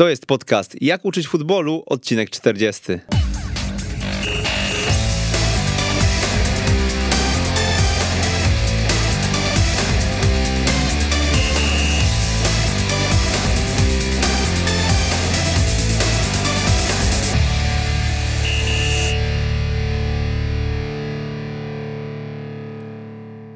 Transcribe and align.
To 0.00 0.08
jest 0.08 0.26
podcast 0.26 0.82
Jak 0.82 1.04
uczyć 1.04 1.28
futbolu, 1.28 1.82
odcinek 1.86 2.30
40. 2.30 3.19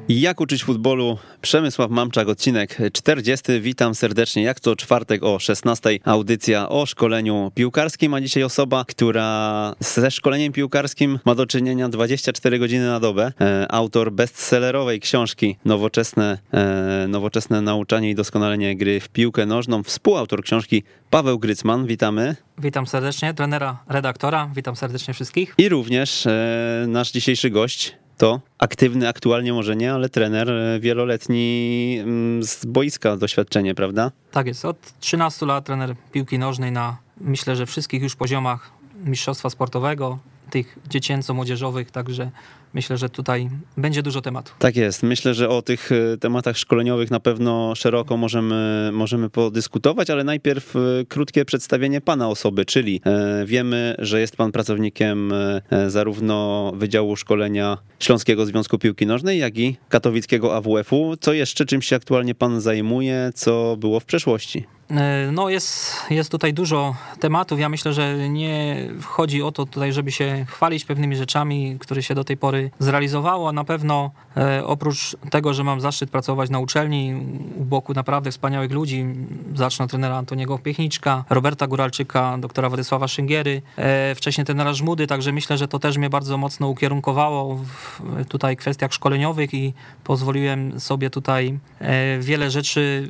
Jak 0.09 0.41
uczyć 0.41 0.65
futbolu? 0.65 1.19
Przemysław 1.41 1.91
Mamczak, 1.91 2.29
odcinek 2.29 2.79
40. 2.93 3.61
Witam 3.61 3.95
serdecznie. 3.95 4.43
Jak 4.43 4.61
to 4.61 4.77
czwartek 4.77 5.23
o 5.23 5.39
16. 5.39 5.99
Audycja 6.05 6.69
o 6.69 6.87
szkoleniu 6.87 7.53
piłkarskim, 7.55 8.15
a 8.15 8.21
dzisiaj 8.21 8.43
osoba, 8.43 8.85
która 8.89 9.75
ze 9.81 10.11
szkoleniem 10.11 10.53
piłkarskim 10.53 11.19
ma 11.25 11.35
do 11.35 11.47
czynienia 11.47 11.89
24 11.89 12.59
godziny 12.59 12.87
na 12.87 13.01
dobę. 13.01 13.33
E, 13.41 13.73
autor 13.73 14.13
bestsellerowej 14.13 15.01
książki 15.01 15.57
Nowoczesne, 15.65 16.39
e, 16.53 17.07
nowoczesne 17.09 17.61
nauczanie 17.61 18.11
i 18.11 18.15
doskonalenie 18.15 18.77
gry 18.77 19.01
w 19.01 19.09
piłkę 19.09 19.47
nożną. 19.47 19.83
Współautor 19.83 20.43
książki 20.43 20.83
Paweł 21.11 21.39
Grycman. 21.39 21.87
Witamy. 21.87 22.37
Witam 22.59 22.87
serdecznie, 22.87 23.35
trenera, 23.35 23.85
redaktora. 23.89 24.51
Witam 24.55 24.77
serdecznie 24.77 25.15
wszystkich. 25.15 25.55
I 25.59 25.69
również 25.69 26.27
e, 26.27 26.85
nasz 26.89 27.11
dzisiejszy 27.11 27.51
gość, 27.51 27.97
to 28.19 28.41
aktywny 28.59 29.09
aktualnie 29.09 29.53
może 29.53 29.77
nie, 29.77 29.93
ale 29.93 30.09
trener 30.09 30.51
e, 30.51 30.81
wieloletni 30.81 31.99
mm, 32.01 32.43
z 32.43 32.65
boiska 32.65 33.17
doświadczenie, 33.17 33.75
prawda? 33.75 34.11
Tak 34.31 34.47
jest. 34.47 34.65
Od 34.65 35.01
13 35.01 35.47
lat 35.47 35.65
trener 35.65 35.95
piłki 36.13 36.39
nożnej 36.39 36.73
na 36.73 36.97
myślę, 37.21 37.57
że 37.57 37.67
wszystkich 37.67 38.03
już 38.03 38.17
poziomach 38.17 38.71
mistrzostwa 39.05 39.51
sportowego, 39.51 40.19
tych 40.51 40.79
dziecięco-młodzieżowych, 40.89 41.91
także 41.91 42.31
myślę, 42.75 42.99
że 42.99 43.09
tutaj 43.09 43.49
będzie 43.77 44.03
dużo 44.03 44.21
tematu. 44.21 44.53
Tak 44.59 44.77
jest. 44.77 45.03
Myślę, 45.03 45.35
że 45.35 45.49
o 45.49 45.63
tych 45.63 45.93
e, 45.93 46.17
tematach 46.17 46.59
szkoleniowych 46.59 47.11
na 47.11 47.21
pewno 47.21 47.75
szeroko 47.75 48.17
możemy, 48.17 48.91
możemy 48.93 49.31
podyskutować, 49.31 50.11
ale 50.11 50.25
najpierw 50.25 50.77
e, 50.77 50.81
krótkie 51.09 51.45
przedstawienie 51.45 52.01
pana 52.01 52.29
osoby, 52.29 52.65
czyli 52.65 53.01
e, 53.07 53.47
wiemy, 53.47 53.95
że 53.99 54.21
jest 54.21 54.37
pan 54.37 54.53
pracownikiem 54.53 55.33
zarówno 55.89 56.73
Wydziału 56.77 57.17
Szkolenia 57.17 57.79
Śląskiego 58.01 58.47
Związku 58.47 58.79
Piłki 58.79 59.07
Nożnej, 59.07 59.39
jak 59.39 59.59
i 59.59 59.77
katowickiego 59.89 60.57
AWF-u. 60.57 61.17
Co 61.17 61.33
jeszcze, 61.33 61.65
czym 61.65 61.83
się 61.83 61.97
aktualnie 61.97 62.35
pan 62.35 62.61
zajmuje, 62.61 63.31
co 63.35 63.77
było 63.77 64.01
w 64.01 64.05
przeszłości? 64.05 64.65
No 65.33 65.49
jest, 65.49 65.97
jest 66.11 66.31
tutaj 66.31 66.55
dużo 66.55 66.97
tematów. 67.21 67.61
Ja 67.61 67.69
myślę, 67.69 67.93
że 67.93 68.29
nie 68.29 68.77
chodzi 69.05 69.43
o 69.43 69.53
to 69.53 69.67
tutaj, 69.67 69.93
żeby 69.93 70.13
się 70.13 70.47
chwalić 70.49 70.85
pewnymi 70.85 71.17
rzeczami, 71.17 71.77
które 71.81 72.03
się 72.03 72.15
do 72.15 72.25
tej 72.25 72.37
pory 72.37 72.71
zrealizowało. 72.79 73.53
Na 73.53 73.65
pewno 73.65 74.11
e, 74.37 74.67
oprócz 74.67 75.17
tego, 75.31 75.55
że 75.55 75.65
mam 75.65 75.81
zaszczyt 75.81 76.11
pracować 76.11 76.51
na 76.51 76.59
uczelni 76.59 77.15
u 77.57 77.65
boku 77.65 77.95
naprawdę 77.95 78.31
wspaniałych 78.31 78.73
ludzi, 78.73 79.07
zacznę 79.55 79.85
od 79.85 79.91
trenera 79.91 80.17
Antoniego 80.17 80.59
Piechniczka, 80.59 81.25
Roberta 81.31 81.67
Góralczyka, 81.67 82.39
doktora 82.39 82.69
Władysława 82.69 83.09
Szyngiery, 83.09 83.63
e, 83.77 84.15
wcześniej 84.15 84.45
trenera 84.45 84.75
Żmudy, 84.75 85.07
także 85.07 85.33
myślę, 85.33 85.59
że 85.59 85.69
to 85.69 85.79
też 85.79 85.99
mnie 85.99 86.11
bardzo 86.11 86.39
mocno 86.39 86.69
ukierunkowało 86.69 87.55
w 87.55 88.01
tutaj 88.29 88.57
kwestiach 88.57 88.93
szkoleniowych 88.93 89.55
i 89.55 89.75
pozwoliłem 90.05 90.81
sobie 90.81 91.11
tutaj 91.11 91.59
e, 91.81 92.19
wiele 92.19 92.51
rzeczy, 92.51 93.09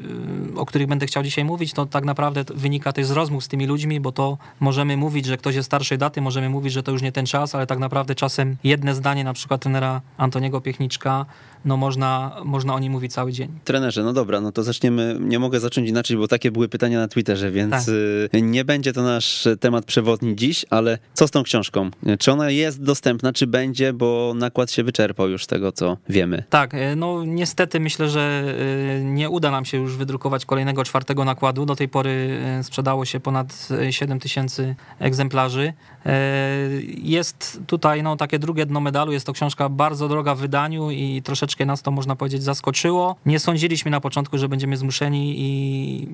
o 0.57 0.67
których 0.67 0.87
będę 0.87 1.07
chciał 1.07 1.23
dzisiaj 1.23 1.45
mówić, 1.45 1.64
to 1.73 1.87
tak 1.87 2.05
naprawdę 2.05 2.45
wynika 2.55 2.93
też 2.93 3.07
z 3.07 3.11
rozmów 3.11 3.45
z 3.45 3.49
tymi 3.49 3.67
ludźmi, 3.67 4.01
bo 4.01 4.13
to 4.13 4.39
możemy 4.61 4.97
mówić, 4.97 5.27
że 5.27 5.37
ktoś 5.37 5.55
jest 5.55 5.67
starszej 5.67 5.99
daty, 5.99 6.21
możemy 6.21 6.49
mówić, 6.49 6.73
że 6.73 6.83
to 6.83 6.93
już 6.93 7.03
nie 7.03 7.13
ten 7.13 7.27
czas, 7.27 7.55
ale 7.55 7.67
tak 7.67 7.79
naprawdę 7.79 8.15
czasem 8.15 8.57
jedne 8.65 8.95
zdanie 8.95 9.25
na 9.25 9.33
przykład 9.33 9.61
trenera 9.61 10.01
Antoniego 10.17 10.61
Piechniczka, 10.61 11.27
no 11.65 11.77
można, 11.77 12.37
można 12.45 12.75
o 12.75 12.79
nim 12.79 12.93
mówić 12.93 13.13
cały 13.13 13.33
dzień. 13.33 13.49
Trenerze, 13.65 14.03
no 14.03 14.13
dobra, 14.13 14.41
no 14.41 14.53
to 14.53 14.63
zaczniemy, 14.63 15.17
nie 15.21 15.39
mogę 15.39 15.61
zacząć 15.61 15.89
inaczej, 15.89 16.17
bo 16.17 16.29
takie 16.29 16.51
były 16.51 16.69
pytania 16.69 16.99
na 16.99 17.09
Twitterze, 17.09 17.51
więc 17.51 17.71
tak. 17.71 17.89
Y, 18.35 18.43
nie 18.43 18.65
będzie 18.65 18.93
to 18.93 19.03
nasz 19.03 19.49
temat 19.61 19.85
przewodni 19.85 20.37
dziś, 20.37 20.65
ale 20.71 20.99
co 21.15 21.29
z 21.29 21.31
tą 21.31 21.43
książką? 21.43 21.91
Czy 22.19 22.33
ona 22.33 22.51
jest 22.51 22.83
dostępna, 22.83 23.33
czy 23.33 23.47
będzie, 23.47 23.93
bo 23.93 24.33
nakład 24.37 24.71
się 24.71 24.85
wyczerpał 24.85 25.29
już 25.29 25.45
z 25.45 25.47
tego, 25.47 25.73
co 25.73 25.97
wiemy? 26.09 26.45
Tak, 26.51 26.75
y, 26.75 26.97
no 26.97 27.25
niestety 27.25 27.81
myślę, 27.81 28.09
że 28.09 28.55
y, 29.01 29.05
nie 29.05 29.31
uda 29.31 29.51
nam 29.51 29.65
się 29.65 29.79
już 29.79 29.97
wydrukować 29.97 30.47
kolejnego 30.47 30.85
czwartego 30.85 31.25
nakładu. 31.25 31.67
Do 31.67 31.77
tej 31.77 31.89
pory 31.89 32.41
sprzedało 32.63 33.05
się 33.05 33.21
ponad 33.21 33.69
7 33.91 34.21
tysięcy 34.21 34.75
egzemplarzy. 34.99 35.73
Jest 36.87 37.61
tutaj 37.67 38.03
no, 38.03 38.17
takie 38.17 38.39
drugie 38.39 38.67
dno 38.67 38.81
medalu, 38.81 39.13
jest 39.13 39.27
to 39.27 39.33
książka 39.33 39.69
bardzo 39.69 40.09
droga 40.09 40.35
w 40.35 40.39
wydaniu 40.39 40.91
i 40.91 41.23
troszeczkę 41.23 41.54
nas 41.61 41.83
to, 41.83 41.91
można 41.91 42.17
powiedzieć, 42.17 42.43
zaskoczyło. 42.43 43.17
Nie 43.27 43.39
sądziliśmy 43.39 43.91
na 43.91 44.01
początku, 44.01 44.39
że 44.39 44.49
będziemy 44.49 44.77
zmuszeni 44.77 45.35
i 45.39 46.09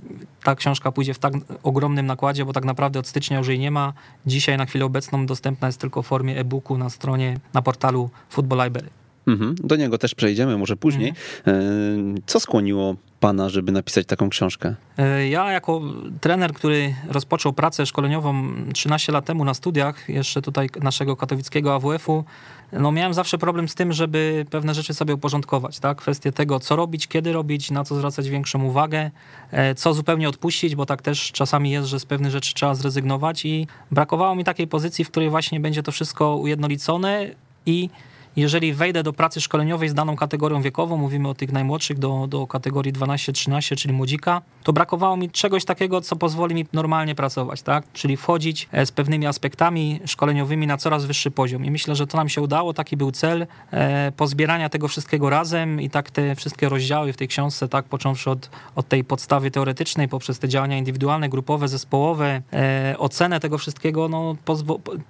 ta 0.44 0.54
książka 0.54 0.92
pójdzie 0.92 1.14
w 1.14 1.18
tak 1.18 1.32
ogromnym 1.62 2.06
nakładzie, 2.06 2.44
bo 2.44 2.52
tak 2.52 2.64
naprawdę 2.64 2.98
od 2.98 3.06
stycznia 3.06 3.38
już 3.38 3.48
jej 3.48 3.58
nie 3.58 3.70
ma. 3.70 3.92
Dzisiaj 4.26 4.58
na 4.58 4.66
chwilę 4.66 4.84
obecną 4.84 5.26
dostępna 5.26 5.68
jest 5.68 5.80
tylko 5.80 6.02
w 6.02 6.06
formie 6.06 6.38
e-booku 6.38 6.78
na 6.78 6.90
stronie, 6.90 7.38
na 7.54 7.62
portalu 7.62 8.10
Football 8.28 8.64
Library. 8.64 8.90
Mhm, 9.26 9.54
do 9.64 9.76
niego 9.76 9.98
też 9.98 10.14
przejdziemy, 10.14 10.58
może 10.58 10.76
później. 10.76 11.08
Mhm. 11.46 12.16
E, 12.16 12.20
co 12.26 12.40
skłoniło 12.40 12.96
pana, 13.20 13.48
żeby 13.48 13.72
napisać 13.72 14.06
taką 14.06 14.28
książkę? 14.28 14.74
E, 14.98 15.28
ja 15.28 15.52
jako 15.52 15.80
trener, 16.20 16.52
który 16.52 16.94
rozpoczął 17.08 17.52
pracę 17.52 17.86
szkoleniową 17.86 18.52
13 18.72 19.12
lat 19.12 19.24
temu 19.24 19.44
na 19.44 19.54
studiach, 19.54 20.08
jeszcze 20.08 20.42
tutaj 20.42 20.70
naszego 20.82 21.16
katowickiego 21.16 21.74
AWF-u, 21.74 22.24
no 22.72 22.92
miałem 22.92 23.14
zawsze 23.14 23.38
problem 23.38 23.68
z 23.68 23.74
tym, 23.74 23.92
żeby 23.92 24.46
pewne 24.50 24.74
rzeczy 24.74 24.94
sobie 24.94 25.14
uporządkować, 25.14 25.78
tak? 25.80 25.98
Kwestie 25.98 26.32
tego, 26.32 26.60
co 26.60 26.76
robić, 26.76 27.08
kiedy 27.08 27.32
robić, 27.32 27.70
na 27.70 27.84
co 27.84 27.94
zwracać 27.94 28.28
większą 28.28 28.64
uwagę, 28.64 29.10
e, 29.50 29.74
co 29.74 29.94
zupełnie 29.94 30.28
odpuścić, 30.28 30.76
bo 30.76 30.86
tak 30.86 31.02
też 31.02 31.32
czasami 31.32 31.70
jest, 31.70 31.88
że 31.88 32.00
z 32.00 32.04
pewnych 32.04 32.32
rzeczy 32.32 32.54
trzeba 32.54 32.74
zrezygnować 32.74 33.44
i 33.44 33.66
brakowało 33.90 34.34
mi 34.34 34.44
takiej 34.44 34.66
pozycji, 34.66 35.04
w 35.04 35.10
której 35.10 35.30
właśnie 35.30 35.60
będzie 35.60 35.82
to 35.82 35.92
wszystko 35.92 36.36
ujednolicone 36.36 37.26
i 37.66 37.90
jeżeli 38.36 38.72
wejdę 38.72 39.02
do 39.02 39.12
pracy 39.12 39.40
szkoleniowej 39.40 39.88
z 39.88 39.94
daną 39.94 40.16
kategorią 40.16 40.62
wiekową, 40.62 40.96
mówimy 40.96 41.28
o 41.28 41.34
tych 41.34 41.52
najmłodszych 41.52 41.98
do, 41.98 42.26
do 42.28 42.46
kategorii 42.46 42.92
12-13, 42.92 43.76
czyli 43.76 43.94
młodzika, 43.94 44.42
to 44.62 44.72
brakowało 44.72 45.16
mi 45.16 45.30
czegoś 45.30 45.64
takiego, 45.64 46.00
co 46.00 46.16
pozwoli 46.16 46.54
mi 46.54 46.66
normalnie 46.72 47.14
pracować, 47.14 47.62
tak? 47.62 47.84
Czyli 47.92 48.16
wchodzić 48.16 48.68
e, 48.72 48.86
z 48.86 48.92
pewnymi 48.92 49.26
aspektami 49.26 50.00
szkoleniowymi 50.04 50.66
na 50.66 50.76
coraz 50.76 51.04
wyższy 51.04 51.30
poziom. 51.30 51.64
I 51.64 51.70
myślę, 51.70 51.96
że 51.96 52.06
to 52.06 52.16
nam 52.16 52.28
się 52.28 52.40
udało, 52.40 52.74
taki 52.74 52.96
był 52.96 53.12
cel 53.12 53.46
e, 53.70 54.12
pozbierania 54.16 54.68
tego 54.68 54.88
wszystkiego 54.88 55.30
razem 55.30 55.80
i 55.80 55.90
tak 55.90 56.10
te 56.10 56.34
wszystkie 56.34 56.68
rozdziały 56.68 57.12
w 57.12 57.16
tej 57.16 57.28
książce, 57.28 57.68
tak 57.68 57.84
począwszy 57.84 58.30
od, 58.30 58.50
od 58.76 58.88
tej 58.88 59.04
podstawy 59.04 59.50
teoretycznej, 59.50 60.08
poprzez 60.08 60.38
te 60.38 60.48
działania 60.48 60.78
indywidualne, 60.78 61.28
grupowe, 61.28 61.68
zespołowe, 61.68 62.42
e, 62.52 62.94
ocenę 62.98 63.40
tego 63.40 63.58
wszystkiego, 63.58 64.08
no 64.08 64.36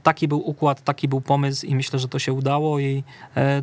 taki 0.02 0.28
był 0.28 0.48
układ, 0.48 0.84
taki 0.84 1.08
był 1.08 1.20
pomysł 1.20 1.66
i 1.66 1.74
myślę, 1.74 1.98
że 1.98 2.08
to 2.08 2.18
się 2.18 2.32
udało 2.32 2.80
i 2.80 3.04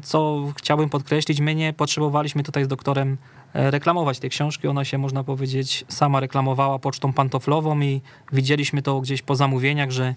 co 0.03 0.47
chciałbym 0.57 0.89
podkreślić, 0.89 1.39
my 1.39 1.55
nie 1.55 1.73
potrzebowaliśmy 1.73 2.43
tutaj 2.43 2.63
z 2.63 2.67
doktorem 2.67 3.17
e, 3.53 3.71
reklamować 3.71 4.19
tej 4.19 4.29
książki. 4.29 4.67
Ona 4.67 4.85
się, 4.85 4.97
można 4.97 5.23
powiedzieć, 5.23 5.85
sama 5.87 6.19
reklamowała 6.19 6.79
pocztą 6.79 7.13
pantoflową 7.13 7.81
i 7.81 8.01
widzieliśmy 8.31 8.81
to 8.81 9.01
gdzieś 9.01 9.21
po 9.21 9.35
zamówieniach, 9.35 9.91
że, 9.91 10.15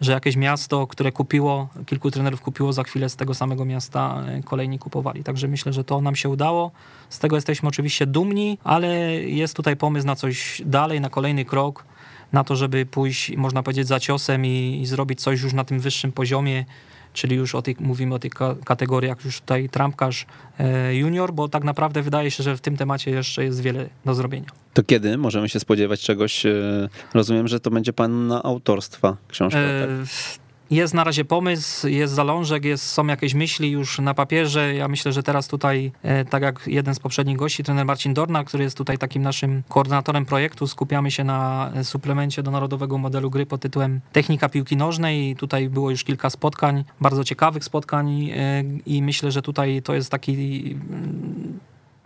że 0.00 0.12
jakieś 0.12 0.36
miasto, 0.36 0.86
które 0.86 1.12
kupiło, 1.12 1.68
kilku 1.86 2.10
trenerów 2.10 2.40
kupiło, 2.40 2.72
za 2.72 2.82
chwilę 2.82 3.08
z 3.08 3.16
tego 3.16 3.34
samego 3.34 3.64
miasta 3.64 4.22
e, 4.26 4.42
kolejni 4.42 4.78
kupowali. 4.78 5.24
Także 5.24 5.48
myślę, 5.48 5.72
że 5.72 5.84
to 5.84 6.00
nam 6.00 6.16
się 6.16 6.28
udało. 6.28 6.70
Z 7.08 7.18
tego 7.18 7.36
jesteśmy 7.36 7.68
oczywiście 7.68 8.06
dumni, 8.06 8.58
ale 8.64 8.88
jest 9.14 9.56
tutaj 9.56 9.76
pomysł 9.76 10.06
na 10.06 10.16
coś 10.16 10.62
dalej, 10.64 11.00
na 11.00 11.10
kolejny 11.10 11.44
krok, 11.44 11.84
na 12.32 12.44
to, 12.44 12.56
żeby 12.56 12.86
pójść, 12.86 13.36
można 13.36 13.62
powiedzieć, 13.62 13.86
za 13.86 14.00
ciosem 14.00 14.46
i, 14.46 14.78
i 14.82 14.86
zrobić 14.86 15.20
coś 15.20 15.42
już 15.42 15.52
na 15.52 15.64
tym 15.64 15.80
wyższym 15.80 16.12
poziomie, 16.12 16.64
czyli 17.12 17.36
już 17.36 17.54
o 17.54 17.62
tych, 17.62 17.80
mówimy 17.80 18.14
o 18.14 18.18
tych 18.18 18.32
kategoriach 18.64 19.24
już 19.24 19.40
tutaj 19.40 19.68
trampkarz 19.68 20.26
e, 20.58 20.94
junior, 20.94 21.32
bo 21.32 21.48
tak 21.48 21.64
naprawdę 21.64 22.02
wydaje 22.02 22.30
się, 22.30 22.42
że 22.42 22.56
w 22.56 22.60
tym 22.60 22.76
temacie 22.76 23.10
jeszcze 23.10 23.44
jest 23.44 23.60
wiele 23.60 23.88
do 24.04 24.14
zrobienia. 24.14 24.48
To 24.74 24.82
kiedy 24.82 25.18
możemy 25.18 25.48
się 25.48 25.60
spodziewać 25.60 26.00
czegoś? 26.00 26.46
E, 26.46 26.88
rozumiem, 27.14 27.48
że 27.48 27.60
to 27.60 27.70
będzie 27.70 27.92
pan 27.92 28.26
na 28.26 28.42
autorstwa 28.42 29.16
książka. 29.28 29.58
E, 29.58 29.86
tak? 29.86 30.47
Jest 30.70 30.94
na 30.94 31.04
razie 31.04 31.24
pomysł, 31.24 31.88
jest 31.88 32.14
zalążek, 32.14 32.64
jest, 32.64 32.86
są 32.86 33.06
jakieś 33.06 33.34
myśli 33.34 33.70
już 33.70 33.98
na 33.98 34.14
papierze. 34.14 34.74
Ja 34.74 34.88
myślę, 34.88 35.12
że 35.12 35.22
teraz 35.22 35.48
tutaj, 35.48 35.92
e, 36.02 36.24
tak 36.24 36.42
jak 36.42 36.60
jeden 36.66 36.94
z 36.94 36.98
poprzednich 36.98 37.36
gości, 37.36 37.64
trener 37.64 37.86
Marcin 37.86 38.14
Dorna, 38.14 38.44
który 38.44 38.64
jest 38.64 38.76
tutaj 38.76 38.98
takim 38.98 39.22
naszym 39.22 39.62
koordynatorem 39.68 40.24
projektu, 40.24 40.66
skupiamy 40.66 41.10
się 41.10 41.24
na 41.24 41.72
suplemencie 41.82 42.42
do 42.42 42.50
narodowego 42.50 42.98
modelu 42.98 43.30
gry 43.30 43.46
pod 43.46 43.60
tytułem 43.60 44.00
Technika 44.12 44.48
piłki 44.48 44.76
nożnej. 44.76 45.36
Tutaj 45.36 45.68
było 45.68 45.90
już 45.90 46.04
kilka 46.04 46.30
spotkań, 46.30 46.84
bardzo 47.00 47.24
ciekawych 47.24 47.64
spotkań 47.64 48.30
e, 48.30 48.64
i 48.86 49.02
myślę, 49.02 49.30
że 49.30 49.42
tutaj 49.42 49.82
to 49.82 49.94
jest 49.94 50.10
taki 50.10 50.76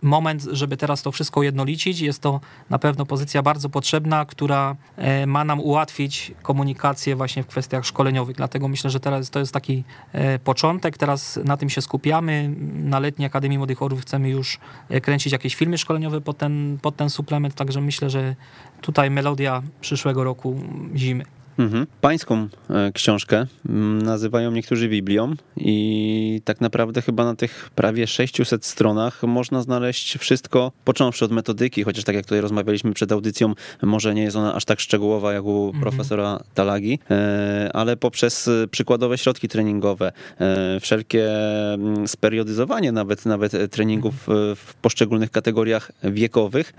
moment, 0.03 0.43
żeby 0.51 0.77
teraz 0.77 1.01
to 1.01 1.11
wszystko 1.11 1.39
ujednolicić. 1.39 2.01
Jest 2.01 2.21
to 2.21 2.39
na 2.69 2.79
pewno 2.79 3.05
pozycja 3.05 3.41
bardzo 3.41 3.69
potrzebna, 3.69 4.25
która 4.25 4.75
e, 4.97 5.25
ma 5.25 5.43
nam 5.43 5.59
ułatwić 5.59 6.31
komunikację 6.41 7.15
właśnie 7.15 7.43
w 7.43 7.47
kwestiach 7.47 7.85
szkoleniowych. 7.85 8.35
Dlatego 8.35 8.67
myślę, 8.67 8.89
że 8.89 8.99
teraz 8.99 9.29
to 9.29 9.39
jest 9.39 9.53
taki 9.53 9.83
e, 10.11 10.39
początek. 10.39 10.97
Teraz 10.97 11.39
na 11.43 11.57
tym 11.57 11.69
się 11.69 11.81
skupiamy. 11.81 12.55
Na 12.73 12.99
letniej 12.99 13.25
Akademii 13.25 13.57
Młodych 13.57 13.81
Orłów 13.81 14.01
chcemy 14.01 14.29
już 14.29 14.59
e, 14.89 15.01
kręcić 15.01 15.33
jakieś 15.33 15.55
filmy 15.55 15.77
szkoleniowe 15.77 16.21
pod 16.21 16.37
ten, 16.37 16.77
pod 16.81 16.95
ten 16.95 17.09
suplement, 17.09 17.55
także 17.55 17.81
myślę, 17.81 18.09
że 18.09 18.35
tutaj 18.81 19.11
melodia 19.11 19.61
przyszłego 19.81 20.23
roku 20.23 20.59
zimy. 20.95 21.42
Mhm. 21.59 21.87
Pańską 22.01 22.47
e, 22.69 22.91
książkę 22.91 23.45
mm, 23.69 24.01
nazywają 24.01 24.51
niektórzy 24.51 24.89
Biblią 24.89 25.33
i 25.57 26.41
tak 26.45 26.61
naprawdę 26.61 27.01
chyba 27.01 27.25
na 27.25 27.35
tych 27.35 27.69
prawie 27.75 28.07
600 28.07 28.65
stronach 28.65 29.23
można 29.23 29.61
znaleźć 29.61 30.17
wszystko, 30.17 30.71
począwszy 30.85 31.25
od 31.25 31.31
metodyki, 31.31 31.83
chociaż 31.83 32.03
tak 32.03 32.15
jak 32.15 32.25
tutaj 32.25 32.41
rozmawialiśmy 32.41 32.93
przed 32.93 33.11
audycją, 33.11 33.53
może 33.81 34.13
nie 34.13 34.23
jest 34.23 34.35
ona 34.35 34.53
aż 34.53 34.65
tak 34.65 34.79
szczegółowa 34.79 35.33
jak 35.33 35.43
u 35.43 35.65
mhm. 35.65 35.81
profesora 35.81 36.39
Talagi, 36.53 36.99
e, 37.11 37.69
ale 37.73 37.97
poprzez 37.97 38.49
przykładowe 38.71 39.17
środki 39.17 39.47
treningowe, 39.47 40.11
e, 40.39 40.79
wszelkie 40.79 41.29
mm, 41.73 42.07
speriodyzowanie 42.07 42.91
nawet, 42.91 43.25
nawet 43.25 43.71
treningów 43.71 44.13
w 44.55 44.73
poszczególnych 44.81 45.31
kategoriach 45.31 45.91
wiekowych. 46.03 46.73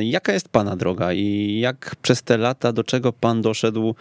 Jaka 0.00 0.32
jest 0.32 0.48
Pana 0.48 0.76
droga 0.76 1.12
i 1.12 1.58
jak 1.60 1.96
przez 2.02 2.22
te 2.22 2.38
lata, 2.38 2.72
do 2.72 2.84
czego 2.84 3.12
Pan 3.12 3.42
doszedł 3.42 3.94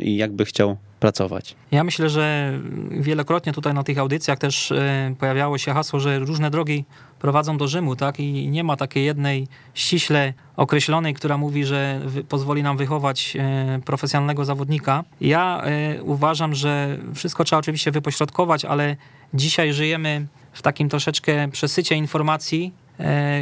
i 0.00 0.16
jakby 0.16 0.44
chciał 0.44 0.76
pracować? 1.00 1.56
Ja 1.70 1.84
myślę, 1.84 2.10
że 2.10 2.52
wielokrotnie 2.90 3.52
tutaj 3.52 3.74
na 3.74 3.82
tych 3.82 3.98
audycjach 3.98 4.38
też 4.38 4.72
e, 4.72 5.14
pojawiało 5.18 5.58
się 5.58 5.72
hasło, 5.72 6.00
że 6.00 6.18
różne 6.18 6.50
drogi 6.50 6.84
prowadzą 7.18 7.56
do 7.56 7.68
Rzymu, 7.68 7.96
tak? 7.96 8.20
I 8.20 8.48
nie 8.48 8.64
ma 8.64 8.76
takiej 8.76 9.04
jednej 9.04 9.48
ściśle 9.74 10.32
określonej, 10.56 11.14
która 11.14 11.38
mówi, 11.38 11.64
że 11.64 12.00
pozwoli 12.28 12.62
nam 12.62 12.76
wychować 12.76 13.36
e, 13.38 13.80
profesjonalnego 13.84 14.44
zawodnika. 14.44 15.04
Ja 15.20 15.62
uważam, 16.02 16.54
że 16.54 16.98
wszystko 17.14 17.44
trzeba 17.44 17.60
oczywiście 17.60 17.90
wypośrodkować, 17.90 18.64
ale 18.64 18.96
dzisiaj 19.34 19.72
żyjemy 19.72 20.26
w 20.52 20.62
takim 20.62 20.88
troszeczkę 20.88 21.48
przesycie 21.48 21.94
informacji, 21.96 22.72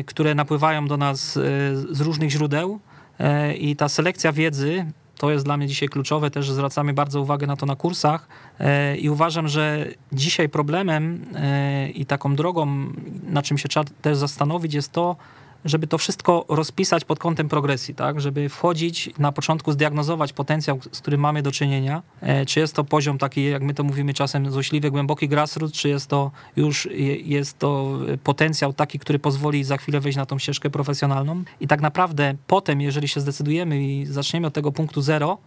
które 0.06 0.34
napływają 0.34 0.88
do 0.88 0.96
nas 0.96 1.32
z 1.90 2.00
różnych 2.00 2.30
źródeł. 2.30 2.80
I 3.58 3.76
ta 3.76 3.88
selekcja 3.88 4.32
wiedzy 4.32 4.86
to 5.20 5.30
jest 5.30 5.44
dla 5.44 5.56
mnie 5.56 5.66
dzisiaj 5.66 5.88
kluczowe, 5.88 6.30
też 6.30 6.50
zwracamy 6.50 6.92
bardzo 6.92 7.20
uwagę 7.20 7.46
na 7.46 7.56
to 7.56 7.66
na 7.66 7.76
kursach 7.76 8.28
e, 8.60 8.96
i 8.96 9.10
uważam, 9.10 9.48
że 9.48 9.86
dzisiaj 10.12 10.48
problemem 10.48 11.24
e, 11.34 11.90
i 11.90 12.06
taką 12.06 12.36
drogą, 12.36 12.92
na 13.26 13.42
czym 13.42 13.58
się 13.58 13.68
trzeba 13.68 13.84
też 14.02 14.16
zastanowić, 14.16 14.74
jest 14.74 14.92
to, 14.92 15.16
żeby 15.64 15.86
to 15.86 15.98
wszystko 15.98 16.44
rozpisać 16.48 17.04
pod 17.04 17.18
kątem 17.18 17.48
progresji, 17.48 17.94
tak? 17.94 18.20
Żeby 18.20 18.48
wchodzić 18.48 19.10
na 19.18 19.32
początku, 19.32 19.72
zdiagnozować 19.72 20.32
potencjał, 20.32 20.80
z 20.92 21.00
którym 21.00 21.20
mamy 21.20 21.42
do 21.42 21.52
czynienia. 21.52 22.02
E, 22.20 22.46
czy 22.46 22.60
jest 22.60 22.74
to 22.74 22.84
poziom 22.84 23.18
taki, 23.18 23.44
jak 23.44 23.62
my 23.62 23.74
to 23.74 23.84
mówimy 23.84 24.14
czasem, 24.14 24.52
złośliwy, 24.52 24.90
głęboki 24.90 25.28
grassroots, 25.28 25.74
czy 25.74 25.88
jest 25.88 26.06
to 26.06 26.30
już 26.56 26.88
jest 27.24 27.58
to 27.58 27.98
potencjał 28.24 28.72
taki, 28.72 28.98
który 28.98 29.18
pozwoli 29.18 29.64
za 29.64 29.76
chwilę 29.76 30.00
wejść 30.00 30.16
na 30.16 30.26
tą 30.26 30.38
ścieżkę 30.38 30.70
profesjonalną. 30.70 31.42
I 31.60 31.66
tak 31.66 31.80
naprawdę 31.80 32.34
potem, 32.46 32.80
jeżeli 32.80 33.08
się 33.08 33.20
zdecydujemy 33.20 33.82
i 33.82 34.06
zaczniemy 34.06 34.46
od 34.46 34.54
tego 34.54 34.72
punktu 34.72 35.02
zero, 35.02 35.38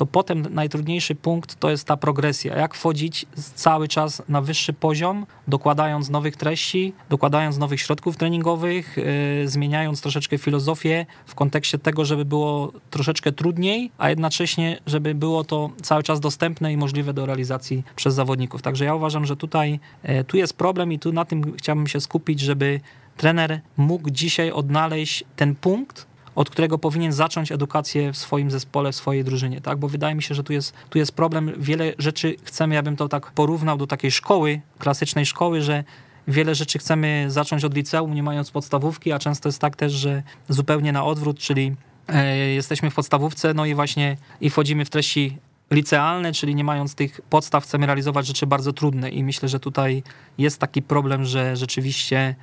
to 0.00 0.06
potem 0.06 0.46
najtrudniejszy 0.50 1.14
punkt 1.14 1.54
to 1.54 1.70
jest 1.70 1.84
ta 1.84 1.96
progresja. 1.96 2.56
Jak 2.56 2.74
wchodzić 2.74 3.26
cały 3.54 3.88
czas 3.88 4.22
na 4.28 4.40
wyższy 4.40 4.72
poziom, 4.72 5.26
dokładając 5.48 6.10
nowych 6.10 6.36
treści, 6.36 6.92
dokładając 7.08 7.58
nowych 7.58 7.80
środków 7.80 8.16
treningowych, 8.16 8.96
yy, 8.96 9.48
zmieniając 9.48 10.00
troszeczkę 10.00 10.38
filozofię 10.38 11.06
w 11.26 11.34
kontekście 11.34 11.78
tego, 11.78 12.04
żeby 12.04 12.24
było 12.24 12.72
troszeczkę 12.90 13.32
trudniej, 13.32 13.90
a 13.98 14.10
jednocześnie, 14.10 14.80
żeby 14.86 15.14
było 15.14 15.44
to 15.44 15.70
cały 15.82 16.02
czas 16.02 16.20
dostępne 16.20 16.72
i 16.72 16.76
możliwe 16.76 17.12
do 17.12 17.26
realizacji 17.26 17.82
przez 17.96 18.14
zawodników. 18.14 18.62
Także 18.62 18.84
ja 18.84 18.94
uważam, 18.94 19.26
że 19.26 19.36
tutaj 19.36 19.80
yy, 20.04 20.24
tu 20.24 20.36
jest 20.36 20.56
problem 20.56 20.92
i 20.92 20.98
tu 20.98 21.12
na 21.12 21.24
tym 21.24 21.56
chciałbym 21.56 21.86
się 21.86 22.00
skupić, 22.00 22.40
żeby 22.40 22.80
trener 23.16 23.60
mógł 23.76 24.10
dzisiaj 24.10 24.52
odnaleźć 24.52 25.24
ten 25.36 25.54
punkt, 25.54 26.09
od 26.34 26.50
którego 26.50 26.78
powinien 26.78 27.12
zacząć 27.12 27.52
edukację 27.52 28.12
w 28.12 28.16
swoim 28.16 28.50
zespole, 28.50 28.92
w 28.92 28.96
swojej 28.96 29.24
drużynie, 29.24 29.60
tak? 29.60 29.78
Bo 29.78 29.88
wydaje 29.88 30.14
mi 30.14 30.22
się, 30.22 30.34
że 30.34 30.44
tu 30.44 30.52
jest, 30.52 30.74
tu 30.90 30.98
jest 30.98 31.12
problem. 31.12 31.52
Wiele 31.58 31.92
rzeczy 31.98 32.36
chcemy, 32.44 32.74
ja 32.74 32.82
bym 32.82 32.96
to 32.96 33.08
tak 33.08 33.32
porównał 33.32 33.76
do 33.76 33.86
takiej 33.86 34.10
szkoły, 34.10 34.60
klasycznej 34.78 35.26
szkoły, 35.26 35.62
że 35.62 35.84
wiele 36.28 36.54
rzeczy 36.54 36.78
chcemy 36.78 37.24
zacząć 37.28 37.64
od 37.64 37.74
liceum, 37.74 38.14
nie 38.14 38.22
mając 38.22 38.50
podstawówki, 38.50 39.12
a 39.12 39.18
często 39.18 39.48
jest 39.48 39.58
tak 39.58 39.76
też, 39.76 39.92
że 39.92 40.22
zupełnie 40.48 40.92
na 40.92 41.04
odwrót, 41.04 41.38
czyli 41.38 41.76
e, 42.08 42.36
jesteśmy 42.36 42.90
w 42.90 42.94
podstawówce, 42.94 43.54
no 43.54 43.66
i 43.66 43.74
właśnie 43.74 44.16
i 44.40 44.50
wchodzimy 44.50 44.84
w 44.84 44.90
treści 44.90 45.38
licealne, 45.70 46.32
czyli 46.32 46.54
nie 46.54 46.64
mając 46.64 46.94
tych 46.94 47.20
podstaw 47.20 47.64
chcemy 47.64 47.86
realizować 47.86 48.26
rzeczy 48.26 48.46
bardzo 48.46 48.72
trudne 48.72 49.10
i 49.10 49.24
myślę, 49.24 49.48
że 49.48 49.60
tutaj 49.60 50.02
jest 50.38 50.58
taki 50.58 50.82
problem, 50.82 51.24
że 51.24 51.56
rzeczywiście 51.56 52.34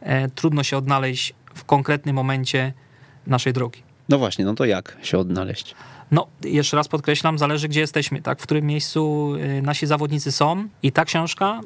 e, 0.00 0.28
trudno 0.28 0.62
się 0.62 0.76
odnaleźć 0.76 1.34
w 1.54 1.64
konkretnym 1.64 2.16
momencie 2.16 2.72
naszej 3.26 3.52
drogi. 3.52 3.82
No 4.08 4.18
właśnie, 4.18 4.44
no 4.44 4.54
to 4.54 4.64
jak 4.64 4.96
się 5.02 5.18
odnaleźć? 5.18 5.74
No, 6.10 6.26
jeszcze 6.44 6.76
raz 6.76 6.88
podkreślam, 6.88 7.38
zależy 7.38 7.68
gdzie 7.68 7.80
jesteśmy, 7.80 8.22
tak, 8.22 8.40
w 8.40 8.42
którym 8.42 8.66
miejscu 8.66 9.32
y, 9.36 9.62
nasi 9.62 9.86
zawodnicy 9.86 10.32
są. 10.32 10.68
I 10.82 10.92
ta 10.92 11.04
książka 11.04 11.60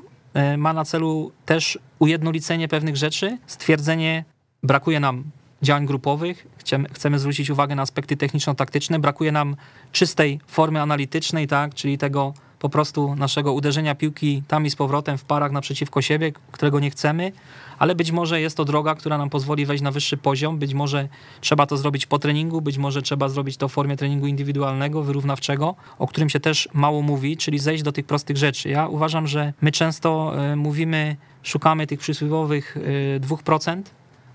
y, 0.55 0.57
ma 0.57 0.73
na 0.73 0.85
celu 0.85 1.33
też 1.47 1.79
ujednolicenie 1.99 2.69
pewnych 2.69 2.97
rzeczy, 2.97 3.39
stwierdzenie, 3.47 4.25
brakuje 4.63 5.01
nam 5.01 5.25
działań 5.63 5.87
grupowych, 5.87 6.47
chcemy, 6.57 6.89
chcemy 6.89 7.19
zwrócić 7.19 7.51
uwagę 7.51 7.75
na 7.75 7.83
aspekty 7.83 8.17
techniczno-taktyczne, 8.17 8.99
brakuje 8.99 9.33
nam 9.33 9.57
czystej 9.93 10.41
formy 10.47 10.81
analitycznej, 10.81 11.47
tak, 11.47 11.75
czyli 11.75 11.99
tego 11.99 12.35
po 12.59 12.69
prostu 12.69 13.15
naszego 13.17 13.53
uderzenia 13.53 13.95
piłki 13.95 14.43
tam 14.49 14.67
i 14.67 14.71
z 14.71 14.77
powrotem 14.77 15.19
w 15.19 15.25
parach 15.25 15.53
naprzeciwko 15.53 16.03
siebie, 16.03 16.33
którego 16.53 16.81
nie 16.81 16.91
chcemy, 16.91 17.33
ale 17.79 17.95
być 17.95 18.13
może 18.13 18.41
jest 18.41 18.57
to 18.57 18.65
droga, 18.65 18.95
która 18.95 19.19
nam 19.19 19.31
pozwoli 19.31 19.67
wejść 19.67 19.83
na 19.83 19.91
wyższy 19.91 20.17
poziom, 20.17 20.59
być 20.59 20.75
może 20.75 21.09
trzeba 21.41 21.67
to 21.67 21.77
zrobić 21.77 22.07
po 22.07 22.19
treningu, 22.19 22.61
być 22.61 22.79
może 22.79 23.03
trzeba 23.03 23.29
zrobić 23.29 23.57
to 23.57 23.69
w 23.69 23.73
formie 23.73 23.97
treningu 23.97 24.27
indywidualnego, 24.27 25.03
wyrównawczego, 25.03 25.75
o 25.99 26.07
którym 26.07 26.31
się 26.31 26.41
też 26.41 26.69
mało 26.73 27.03
mówi, 27.03 27.37
czyli 27.37 27.59
zejść 27.59 27.83
do 27.83 27.93
tych 27.93 28.07
prostych 28.07 28.37
rzeczy. 28.37 28.69
Ja 28.69 28.89
uważam, 28.89 29.27
że 29.27 29.53
my 29.61 29.73
często 29.73 30.33
e, 30.37 30.57
mówimy, 30.57 31.17
szukamy 31.43 31.87
tych 31.87 32.01
przysłowiowych 32.01 32.77
2%, 33.21 33.79
e, 33.79 33.83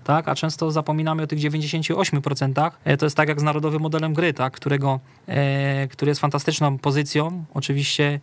tak? 0.04 0.28
a 0.28 0.34
często 0.34 0.70
zapominamy 0.70 1.22
o 1.22 1.26
tych 1.26 1.38
98%. 1.38 2.70
E, 2.84 2.96
to 2.96 3.06
jest 3.06 3.16
tak 3.16 3.28
jak 3.28 3.40
z 3.40 3.42
narodowym 3.42 3.82
modelem 3.82 4.14
gry, 4.14 4.34
tak? 4.34 4.52
Którego, 4.52 5.00
e, 5.26 5.88
który 5.88 6.08
jest 6.10 6.20
fantastyczną 6.20 6.78
pozycją, 6.78 7.44
oczywiście 7.54 8.20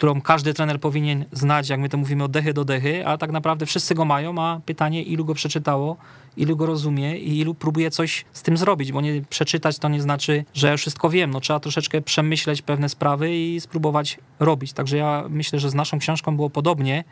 którą 0.00 0.20
każdy 0.20 0.54
trener 0.54 0.80
powinien 0.80 1.24
znać, 1.32 1.68
jak 1.68 1.80
my 1.80 1.88
to 1.88 1.98
mówimy, 1.98 2.24
od 2.24 2.30
dechy 2.30 2.52
do 2.52 2.64
dechy, 2.64 3.06
a 3.06 3.18
tak 3.18 3.32
naprawdę 3.32 3.66
wszyscy 3.66 3.94
go 3.94 4.04
mają, 4.04 4.38
a 4.38 4.60
pytanie, 4.66 5.02
ilu 5.02 5.24
go 5.24 5.34
przeczytało, 5.34 5.96
ilu 6.36 6.56
go 6.56 6.66
rozumie 6.66 7.18
i 7.18 7.38
ilu 7.38 7.54
próbuje 7.54 7.90
coś 7.90 8.24
z 8.32 8.42
tym 8.42 8.56
zrobić, 8.56 8.92
bo 8.92 9.00
nie 9.00 9.22
przeczytać 9.30 9.78
to 9.78 9.88
nie 9.88 10.02
znaczy, 10.02 10.44
że 10.54 10.68
ja 10.68 10.76
wszystko 10.76 11.10
wiem. 11.10 11.30
No, 11.30 11.40
trzeba 11.40 11.60
troszeczkę 11.60 12.00
przemyśleć 12.02 12.62
pewne 12.62 12.88
sprawy 12.88 13.36
i 13.36 13.60
spróbować 13.60 14.18
robić. 14.38 14.72
Także 14.72 14.96
ja 14.96 15.24
myślę, 15.28 15.58
że 15.58 15.70
z 15.70 15.74
naszą 15.74 15.98
książką 15.98 16.36
było 16.36 16.50
podobnie. 16.50 17.04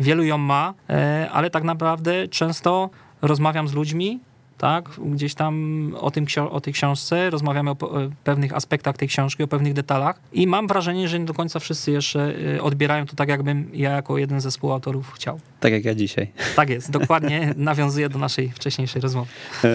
Wielu 0.00 0.24
ją 0.24 0.38
ma, 0.38 0.74
e, 0.90 1.28
ale 1.32 1.50
tak 1.50 1.64
naprawdę 1.64 2.28
często 2.28 2.90
rozmawiam 3.22 3.68
z 3.68 3.72
ludźmi, 3.72 4.20
tak, 4.58 4.90
gdzieś 4.98 5.34
tam 5.34 5.54
o, 6.00 6.10
tym, 6.10 6.26
o 6.50 6.60
tej 6.60 6.72
książce, 6.72 7.30
rozmawiamy 7.30 7.70
o, 7.70 7.72
o, 7.72 7.98
pewnych 8.24 8.56
aspektach 8.56 8.96
tej 8.96 9.08
książki, 9.08 9.42
o 9.42 9.48
pewnych 9.48 9.72
detalach 9.72 10.20
i 10.32 10.46
mam 10.46 10.66
wrażenie, 10.66 11.08
że 11.08 11.18
nie 11.18 11.26
do 11.26 11.34
końca 11.34 11.60
wszyscy 11.60 11.90
jeszcze 11.90 12.34
y, 12.56 12.62
odbierają 12.62 13.06
to 13.06 13.16
tak, 13.16 13.28
jakbym 13.28 13.70
ja 13.72 13.90
jako 13.90 14.18
jeden 14.18 14.40
ze 14.40 14.50
współautorów 14.50 15.12
chciał. 15.12 15.40
Tak 15.60 15.72
jak 15.72 15.84
ja 15.84 15.94
dzisiaj. 15.94 16.32
Tak 16.56 16.68
jest, 16.70 16.90
dokładnie 16.90 17.54
nawiązuje 17.56 18.08
do 18.08 18.18
naszej 18.18 18.50
wcześniejszej 18.50 19.02
rozmowy. 19.02 19.30
E, 19.64 19.68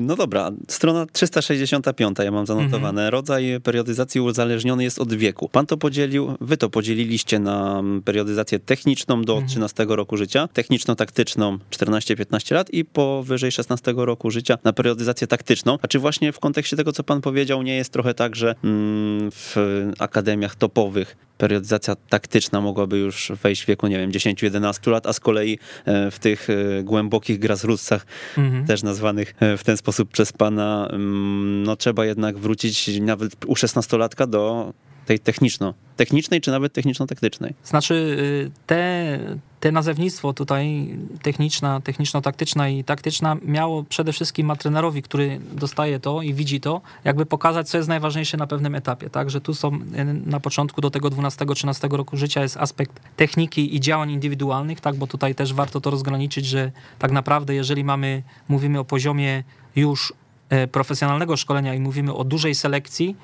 no 0.00 0.16
dobra, 0.16 0.50
strona 0.68 1.06
365, 1.12 2.16
ja 2.24 2.30
mam 2.30 2.46
zanotowane. 2.46 3.02
Mhm. 3.02 3.08
Rodzaj 3.12 3.60
periodyzacji 3.62 4.20
uzależniony 4.20 4.84
jest 4.84 4.98
od 4.98 5.14
wieku. 5.14 5.48
Pan 5.48 5.66
to 5.66 5.76
podzielił, 5.76 6.36
wy 6.40 6.56
to 6.56 6.70
podzieliliście 6.70 7.38
na 7.38 7.82
periodyzację 8.04 8.58
techniczną 8.58 9.22
do 9.22 9.32
mhm. 9.32 9.48
13 9.48 9.86
roku 9.88 10.16
życia, 10.16 10.48
techniczno-taktyczną 10.52 11.58
14-15 11.70 12.54
lat 12.54 12.70
i 12.70 12.84
powyżej 12.84 13.52
16 13.52 13.94
roku 13.96 14.23
życia 14.30 14.58
na 14.64 14.72
periodyzację 14.72 15.26
taktyczną. 15.26 15.78
A 15.82 15.88
czy 15.88 15.98
właśnie 15.98 16.32
w 16.32 16.40
kontekście 16.40 16.76
tego, 16.76 16.92
co 16.92 17.04
pan 17.04 17.20
powiedział, 17.20 17.62
nie 17.62 17.76
jest 17.76 17.92
trochę 17.92 18.14
tak, 18.14 18.36
że 18.36 18.54
mm, 18.64 19.30
w 19.30 19.56
akademiach 19.98 20.54
topowych 20.54 21.16
periodyzacja 21.38 21.96
taktyczna 22.08 22.60
mogłaby 22.60 22.98
już 22.98 23.32
wejść 23.42 23.62
w 23.62 23.66
wieku, 23.66 23.86
nie 23.86 23.98
wiem, 23.98 24.10
10-11 24.10 24.90
lat, 24.90 25.06
a 25.06 25.12
z 25.12 25.20
kolei 25.20 25.58
e, 25.84 26.10
w 26.10 26.18
tych 26.18 26.50
e, 26.50 26.82
głębokich 26.82 27.38
grassrootsach, 27.38 28.06
mhm. 28.38 28.66
też 28.66 28.82
nazwanych 28.82 29.34
e, 29.40 29.56
w 29.56 29.64
ten 29.64 29.76
sposób 29.76 30.10
przez 30.10 30.32
pana, 30.32 30.88
mm, 30.90 31.62
no 31.62 31.76
trzeba 31.76 32.06
jednak 32.06 32.38
wrócić 32.38 33.00
nawet 33.00 33.44
u 33.46 33.54
16-latka 33.54 34.26
do 34.26 34.72
tej 35.06 35.18
techniczno 35.18 35.74
technicznej, 35.96 36.40
czy 36.40 36.50
nawet 36.50 36.72
techniczno-taktycznej? 36.72 37.54
Znaczy, 37.64 37.94
y, 37.94 38.50
te, 38.66 39.18
te 39.60 39.72
nazewnictwo 39.72 40.32
tutaj 40.32 40.88
techniczna, 41.22 41.80
techniczno-taktyczna 41.80 42.68
i 42.68 42.84
taktyczna 42.84 43.36
miało 43.42 43.84
przede 43.84 44.12
wszystkim 44.12 44.46
ma 44.46 44.56
trenerowi, 44.56 45.02
który 45.02 45.40
dostaje 45.52 46.00
to 46.00 46.22
i 46.22 46.34
widzi 46.34 46.60
to, 46.60 46.80
jakby 47.04 47.26
pokazać, 47.26 47.68
co 47.68 47.76
jest 47.76 47.88
najważniejsze 47.88 48.36
na 48.36 48.46
pewnym 48.46 48.74
etapie, 48.74 49.10
tak, 49.10 49.30
że 49.30 49.40
tu 49.40 49.54
są 49.54 49.74
y, 49.74 49.80
na 50.26 50.40
początku 50.40 50.80
do 50.80 50.90
tego 50.90 51.08
12-13 51.08 51.92
roku 51.92 52.16
życia 52.16 52.42
jest 52.42 52.56
aspekt 52.56 53.00
techniki 53.16 53.76
i 53.76 53.80
działań 53.80 54.10
indywidualnych, 54.10 54.80
tak, 54.80 54.96
bo 54.96 55.06
tutaj 55.06 55.34
też 55.34 55.54
warto 55.54 55.80
to 55.80 55.90
rozgraniczyć, 55.90 56.46
że 56.46 56.72
tak 56.98 57.12
naprawdę 57.12 57.54
jeżeli 57.54 57.84
mamy, 57.84 58.22
mówimy 58.48 58.78
o 58.78 58.84
poziomie 58.84 59.44
już 59.76 60.12
e, 60.48 60.66
profesjonalnego 60.66 61.36
szkolenia 61.36 61.74
i 61.74 61.80
mówimy 61.80 62.14
o 62.14 62.24
dużej 62.24 62.54
selekcji, 62.54 63.16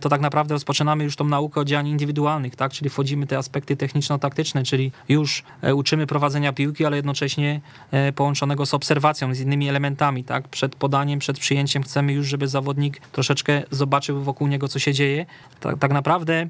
to 0.00 0.08
tak 0.08 0.20
naprawdę 0.20 0.54
rozpoczynamy 0.54 1.04
już 1.04 1.16
tą 1.16 1.24
naukę 1.24 1.60
o 1.60 1.64
działań 1.64 1.88
indywidualnych, 1.88 2.56
tak? 2.56 2.72
Czyli 2.72 2.90
wchodzimy 2.90 3.26
te 3.26 3.38
aspekty 3.38 3.76
techniczno-taktyczne, 3.76 4.62
czyli 4.62 4.92
już 5.08 5.42
e, 5.62 5.74
uczymy 5.74 6.06
prowadzenia 6.06 6.52
piłki, 6.52 6.84
ale 6.84 6.96
jednocześnie 6.96 7.60
e, 7.90 8.12
połączonego 8.12 8.66
z 8.66 8.74
obserwacją, 8.74 9.34
z 9.34 9.40
innymi 9.40 9.68
elementami, 9.68 10.24
tak? 10.24 10.48
Przed 10.48 10.76
podaniem, 10.76 11.18
przed 11.18 11.38
przyjęciem 11.38 11.82
chcemy 11.82 12.12
już, 12.12 12.26
żeby 12.26 12.48
zawodnik 12.48 13.00
troszeczkę 13.12 13.62
zobaczył 13.70 14.22
wokół 14.22 14.46
niego, 14.48 14.68
co 14.68 14.78
się 14.78 14.92
dzieje. 14.92 15.26
Tak, 15.60 15.78
tak 15.78 15.92
naprawdę 15.92 16.48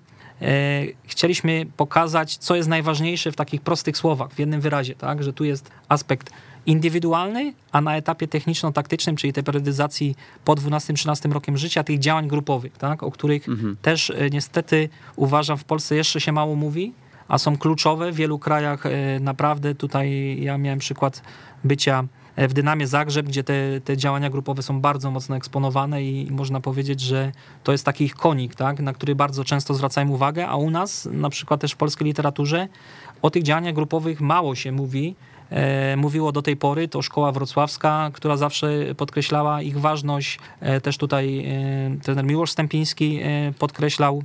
chcieliśmy 1.05 1.67
pokazać, 1.77 2.37
co 2.37 2.57
jest 2.57 2.69
najważniejsze 2.69 3.33
w 3.33 3.37
takich 3.37 3.61
prostych 3.61 3.97
słowach, 3.97 4.33
w 4.33 4.39
jednym 4.39 4.61
wyrazie, 4.61 4.95
tak? 4.95 5.23
Że 5.23 5.33
tu 5.33 5.45
jest 5.45 5.71
aspekt 5.89 6.31
indywidualny, 6.67 7.55
a 7.73 7.81
na 7.81 7.97
etapie 7.97 8.29
techniczno-taktycznym, 8.29 9.17
czyli 9.17 9.33
tej 9.33 9.45
periodyzacji 9.45 10.15
po 10.45 10.55
12-13 10.55 11.33
rokiem 11.33 11.59
życia, 11.59 11.85
tych 11.85 11.99
działań 11.99 12.29
grupowych, 12.29 12.79
tak, 12.79 13.03
o 13.03 13.11
których 13.11 13.49
mhm. 13.49 13.77
też 13.83 14.11
e, 14.11 14.31
niestety 14.31 14.89
uważam 15.17 15.59
w 15.59 15.65
Polsce 15.65 15.97
jeszcze 15.97 16.21
się 16.21 16.33
mało 16.33 16.55
mówi, 16.55 16.93
a 17.29 17.39
są 17.39 17.59
kluczowe. 17.59 18.13
W 18.13 18.15
wielu 18.15 18.39
krajach 18.39 18.87
e, 18.87 19.21
naprawdę 19.21 19.75
tutaj 19.75 20.37
ja 20.41 20.59
miałem 20.59 20.79
przykład 20.79 21.23
bycia 21.65 22.05
e, 22.37 22.49
w 22.49 22.53
Dynamie 22.53 22.87
Zagrzeb, 22.87 23.27
gdzie 23.27 23.45
te, 23.45 23.81
te 23.85 23.97
działania 23.97 24.31
grupowe 24.31 24.63
są 24.63 24.81
bardzo 24.81 25.11
mocno 25.11 25.37
eksponowane 25.37 26.03
i 26.03 26.31
można 26.31 26.61
powiedzieć, 26.61 27.01
że 27.01 27.33
to 27.65 27.73
jest 27.73 27.85
taki 27.85 28.05
ich 28.05 28.15
konik, 28.15 28.55
tak, 28.55 28.81
na 28.81 28.93
który 28.93 29.15
bardzo 29.15 29.45
często 29.45 29.75
zwracają 29.75 30.09
uwagę, 30.09 30.49
a 30.49 30.57
u 30.57 30.71
nas, 30.71 31.09
na 31.13 31.31
przykład 31.31 31.61
też 31.61 31.73
w 31.73 31.77
polskiej 31.77 32.07
literaturze, 32.07 32.69
o 33.23 33.31
tych 33.31 33.43
działaniach 33.43 33.75
grupowych 33.75 34.21
mało 34.21 34.55
się 34.55 34.73
mówi, 34.73 35.15
mówiło 35.97 36.33
do 36.33 36.43
tej 36.43 36.57
pory, 36.57 36.89
to 36.89 37.03
szkoła 37.03 37.33
wrocławska, 37.33 38.11
która 38.13 38.37
zawsze 38.37 38.95
podkreślała 38.97 39.63
ich 39.63 39.81
ważność. 39.81 40.39
E, 40.61 40.81
też 40.81 40.99
tutaj 40.99 41.39
e, 41.39 42.03
trener 42.03 42.25
Miłosz 42.25 42.51
Stępiński 42.51 43.21
podkreślał 43.59 44.23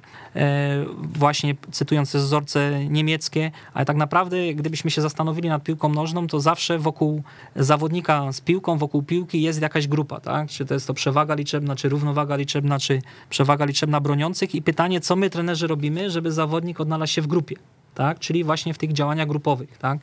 właśnie 1.14 1.56
cytując 1.72 2.12
te 2.12 2.18
wzorce 2.18 2.86
niemieckie, 2.86 3.52
ale 3.74 3.86
tak 3.86 3.98
naprawdę 3.98 4.54
gdybyśmy 4.54 4.92
się 4.92 5.02
zastanowili 5.02 5.50
nad 5.50 5.64
piłką 5.64 5.90
nożną, 5.90 6.28
to 6.28 6.40
zawsze 6.40 6.80
wokół 6.80 7.24
zawodnika 7.56 8.32
z 8.32 8.42
piłką, 8.42 8.78
wokół 8.78 9.04
piłki 9.04 9.42
jest 9.42 9.62
jakaś 9.62 9.88
grupa, 9.88 10.20
tak? 10.20 10.50
Czy 10.50 10.66
to 10.66 10.74
jest 10.74 10.88
to 10.88 10.94
przewaga 10.94 11.36
liczebna, 11.36 11.76
czy 11.76 11.90
równowaga 11.90 12.36
liczebna, 12.36 12.80
czy 12.80 13.02
przewaga 13.30 13.66
liczebna 13.66 14.00
broniących 14.00 14.56
i 14.56 14.62
pytanie, 14.62 15.02
co 15.02 15.16
my 15.16 15.30
trenerzy 15.30 15.68
robimy, 15.68 16.10
żeby 16.10 16.32
zawodnik 16.32 16.80
odnalazł 16.80 17.14
się 17.14 17.22
w 17.22 17.28
grupie 17.28 17.56
tak? 17.96 18.20
czyli 18.20 18.44
właśnie 18.44 18.74
w 18.74 18.78
tych 18.78 18.94
działaniach 18.94 19.28
grupowych. 19.28 19.78
Tak? 19.78 20.00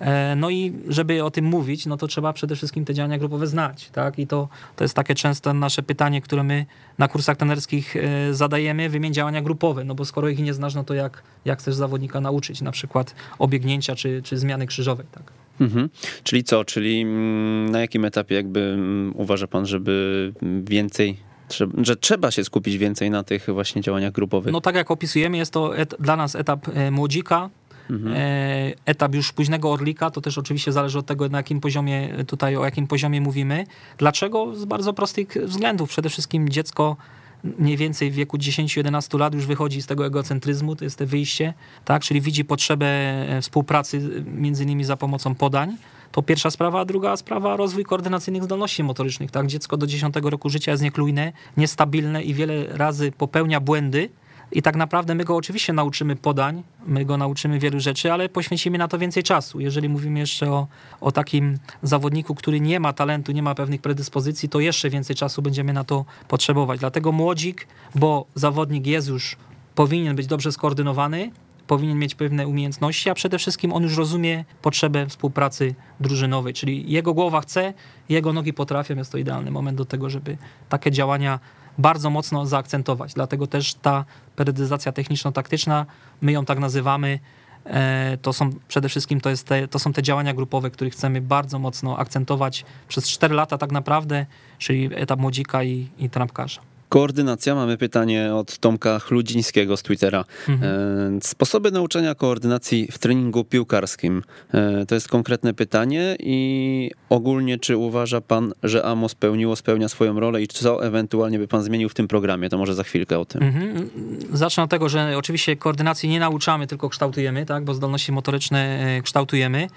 E, 0.00 0.36
no 0.36 0.50
i 0.50 0.72
żeby 0.88 1.24
o 1.24 1.30
tym 1.30 1.44
mówić, 1.44 1.86
no 1.86 1.96
to 1.96 2.06
trzeba 2.06 2.32
przede 2.32 2.56
wszystkim 2.56 2.84
te 2.84 2.94
działania 2.94 3.18
grupowe 3.18 3.46
znać. 3.46 3.90
Tak? 3.90 4.18
I 4.18 4.26
to, 4.26 4.48
to 4.76 4.84
jest 4.84 4.94
takie 4.94 5.14
często 5.14 5.54
nasze 5.54 5.82
pytanie, 5.82 6.20
które 6.20 6.42
my 6.42 6.66
na 6.98 7.08
kursach 7.08 7.36
trenerskich 7.36 7.96
e, 7.96 8.34
zadajemy, 8.34 8.88
wymień 8.88 9.14
działania 9.14 9.42
grupowe, 9.42 9.84
no 9.84 9.94
bo 9.94 10.04
skoro 10.04 10.28
ich 10.28 10.38
nie 10.38 10.54
znasz, 10.54 10.74
no 10.74 10.84
to 10.84 10.94
jak, 10.94 11.22
jak 11.44 11.58
chcesz 11.58 11.74
zawodnika 11.74 12.20
nauczyć, 12.20 12.60
na 12.60 12.72
przykład 12.72 13.14
obiegnięcia 13.38 13.94
czy, 13.94 14.22
czy 14.22 14.38
zmiany 14.38 14.66
krzyżowej. 14.66 15.06
Tak? 15.12 15.22
Mhm. 15.60 15.88
Czyli 16.22 16.44
co? 16.44 16.64
Czyli 16.64 17.00
mm, 17.00 17.70
na 17.70 17.80
jakim 17.80 18.04
etapie 18.04 18.34
jakby 18.34 18.60
mm, 18.60 19.12
uważa 19.16 19.46
pan, 19.46 19.66
żeby 19.66 20.32
więcej 20.64 21.29
że 21.78 21.96
trzeba 21.96 22.30
się 22.30 22.44
skupić 22.44 22.78
więcej 22.78 23.10
na 23.10 23.22
tych 23.22 23.46
właśnie 23.46 23.82
działaniach 23.82 24.12
grupowych. 24.12 24.52
No 24.52 24.60
tak 24.60 24.74
jak 24.74 24.90
opisujemy, 24.90 25.36
jest 25.36 25.52
to 25.52 25.76
et, 25.76 25.94
dla 26.00 26.16
nas 26.16 26.34
etap 26.34 26.68
e, 26.68 26.90
młodzika, 26.90 27.50
mhm. 27.90 28.16
E, 28.16 28.72
etap 28.86 29.14
już 29.14 29.32
późnego 29.32 29.72
orlika, 29.72 30.10
to 30.10 30.20
też 30.20 30.38
oczywiście 30.38 30.72
zależy 30.72 30.98
od 30.98 31.06
tego, 31.06 31.28
na 31.28 31.38
jakim 31.38 31.60
poziomie 31.60 32.24
tutaj, 32.26 32.56
o 32.56 32.64
jakim 32.64 32.86
poziomie 32.86 33.20
mówimy. 33.20 33.66
Dlaczego? 33.98 34.56
Z 34.56 34.64
bardzo 34.64 34.92
prostych 34.92 35.28
względów. 35.44 35.88
Przede 35.88 36.08
wszystkim 36.08 36.48
dziecko 36.48 36.96
mniej 37.44 37.76
więcej 37.76 38.10
w 38.10 38.14
wieku 38.14 38.36
10-11 38.36 39.18
lat 39.18 39.34
już 39.34 39.46
wychodzi 39.46 39.82
z 39.82 39.86
tego 39.86 40.06
egocentryzmu, 40.06 40.76
to 40.76 40.84
jest 40.84 40.98
to 40.98 41.06
wyjście, 41.06 41.54
tak, 41.84 42.02
czyli 42.02 42.20
widzi 42.20 42.44
potrzebę 42.44 42.86
e, 42.86 43.40
współpracy 43.42 44.22
między 44.26 44.64
innymi 44.64 44.84
za 44.84 44.96
pomocą 44.96 45.34
podań. 45.34 45.76
To 46.12 46.22
pierwsza 46.22 46.50
sprawa, 46.50 46.80
a 46.80 46.84
druga 46.84 47.16
sprawa 47.16 47.56
rozwój 47.56 47.84
koordynacyjnych 47.84 48.44
zdolności 48.44 48.82
motorycznych. 48.82 49.30
Tak? 49.30 49.46
Dziecko 49.46 49.76
do 49.76 49.86
10 49.86 50.14
roku 50.22 50.50
życia 50.50 50.70
jest 50.70 50.82
nieklujne, 50.82 51.32
niestabilne 51.56 52.22
i 52.22 52.34
wiele 52.34 52.66
razy 52.66 53.12
popełnia 53.12 53.60
błędy, 53.60 54.10
i 54.52 54.62
tak 54.62 54.76
naprawdę 54.76 55.14
my 55.14 55.24
go 55.24 55.36
oczywiście 55.36 55.72
nauczymy 55.72 56.16
podań, 56.16 56.62
my 56.86 57.04
go 57.04 57.16
nauczymy 57.16 57.58
wielu 57.58 57.80
rzeczy, 57.80 58.12
ale 58.12 58.28
poświęcimy 58.28 58.78
na 58.78 58.88
to 58.88 58.98
więcej 58.98 59.22
czasu. 59.22 59.60
Jeżeli 59.60 59.88
mówimy 59.88 60.18
jeszcze 60.18 60.50
o, 60.50 60.66
o 61.00 61.12
takim 61.12 61.58
zawodniku, 61.82 62.34
który 62.34 62.60
nie 62.60 62.80
ma 62.80 62.92
talentu, 62.92 63.32
nie 63.32 63.42
ma 63.42 63.54
pewnych 63.54 63.80
predyspozycji, 63.80 64.48
to 64.48 64.60
jeszcze 64.60 64.90
więcej 64.90 65.16
czasu 65.16 65.42
będziemy 65.42 65.72
na 65.72 65.84
to 65.84 66.04
potrzebować. 66.28 66.80
Dlatego 66.80 67.12
młodzik, 67.12 67.66
bo 67.94 68.26
zawodnik 68.34 68.86
jest 68.86 69.08
już, 69.08 69.36
powinien 69.74 70.16
być 70.16 70.26
dobrze 70.26 70.52
skoordynowany, 70.52 71.30
powinien 71.70 71.98
mieć 71.98 72.14
pewne 72.14 72.46
umiejętności, 72.46 73.10
a 73.10 73.14
przede 73.14 73.38
wszystkim 73.38 73.72
on 73.72 73.82
już 73.82 73.96
rozumie 73.96 74.44
potrzebę 74.62 75.06
współpracy 75.06 75.74
drużynowej, 76.00 76.52
czyli 76.54 76.92
jego 76.92 77.14
głowa 77.14 77.40
chce, 77.40 77.74
jego 78.08 78.32
nogi 78.32 78.52
potrafią, 78.52 78.96
jest 78.96 79.12
to 79.12 79.18
idealny 79.18 79.50
moment 79.50 79.78
do 79.78 79.84
tego, 79.84 80.10
żeby 80.10 80.36
takie 80.68 80.90
działania 80.90 81.40
bardzo 81.78 82.10
mocno 82.10 82.46
zaakcentować. 82.46 83.14
Dlatego 83.14 83.46
też 83.46 83.74
ta 83.74 84.04
periodyzacja 84.36 84.92
techniczno-taktyczna, 84.92 85.86
my 86.20 86.32
ją 86.32 86.44
tak 86.44 86.58
nazywamy, 86.58 87.18
e, 87.64 88.18
to 88.22 88.32
są 88.32 88.50
przede 88.68 88.88
wszystkim 88.88 89.20
to, 89.20 89.30
jest 89.30 89.46
te, 89.46 89.68
to 89.68 89.78
są 89.78 89.92
te 89.92 90.02
działania 90.02 90.34
grupowe, 90.34 90.70
które 90.70 90.90
chcemy 90.90 91.20
bardzo 91.20 91.58
mocno 91.58 91.98
akcentować 91.98 92.64
przez 92.88 93.08
4 93.08 93.34
lata 93.34 93.58
tak 93.58 93.72
naprawdę, 93.72 94.26
czyli 94.58 94.90
etap 94.94 95.20
młodzika 95.20 95.64
i, 95.64 95.88
i 95.98 96.10
trampkarza. 96.10 96.69
Koordynacja, 96.90 97.54
mamy 97.54 97.78
pytanie 97.78 98.34
od 98.34 98.58
Tomka 98.58 98.98
Chludzińskiego 98.98 99.76
z 99.76 99.82
Twittera. 99.82 100.24
Mhm. 100.48 100.72
E, 101.16 101.20
sposoby 101.22 101.70
nauczania 101.70 102.14
koordynacji 102.14 102.88
w 102.92 102.98
treningu 102.98 103.44
piłkarskim. 103.44 104.22
E, 104.54 104.86
to 104.86 104.94
jest 104.94 105.08
konkretne 105.08 105.54
pytanie 105.54 106.16
i 106.18 106.90
ogólnie 107.08 107.58
czy 107.58 107.76
uważa 107.76 108.20
pan, 108.20 108.52
że 108.62 108.84
AMO 108.84 109.08
spełniło, 109.08 109.56
spełnia 109.56 109.88
swoją 109.88 110.20
rolę 110.20 110.42
i 110.42 110.48
co 110.48 110.86
ewentualnie 110.86 111.38
by 111.38 111.48
pan 111.48 111.62
zmienił 111.62 111.88
w 111.88 111.94
tym 111.94 112.08
programie? 112.08 112.48
To 112.48 112.58
może 112.58 112.74
za 112.74 112.82
chwilkę 112.82 113.18
o 113.18 113.24
tym. 113.24 113.42
Mhm. 113.42 113.90
Zacznę 114.32 114.62
od 114.62 114.70
tego, 114.70 114.88
że 114.88 115.18
oczywiście 115.18 115.56
koordynacji 115.56 116.08
nie 116.08 116.20
nauczamy, 116.20 116.66
tylko 116.66 116.88
kształtujemy, 116.88 117.46
tak? 117.46 117.64
bo 117.64 117.74
zdolności 117.74 118.12
motoryczne 118.12 118.80
e, 118.98 119.02
kształtujemy 119.02 119.68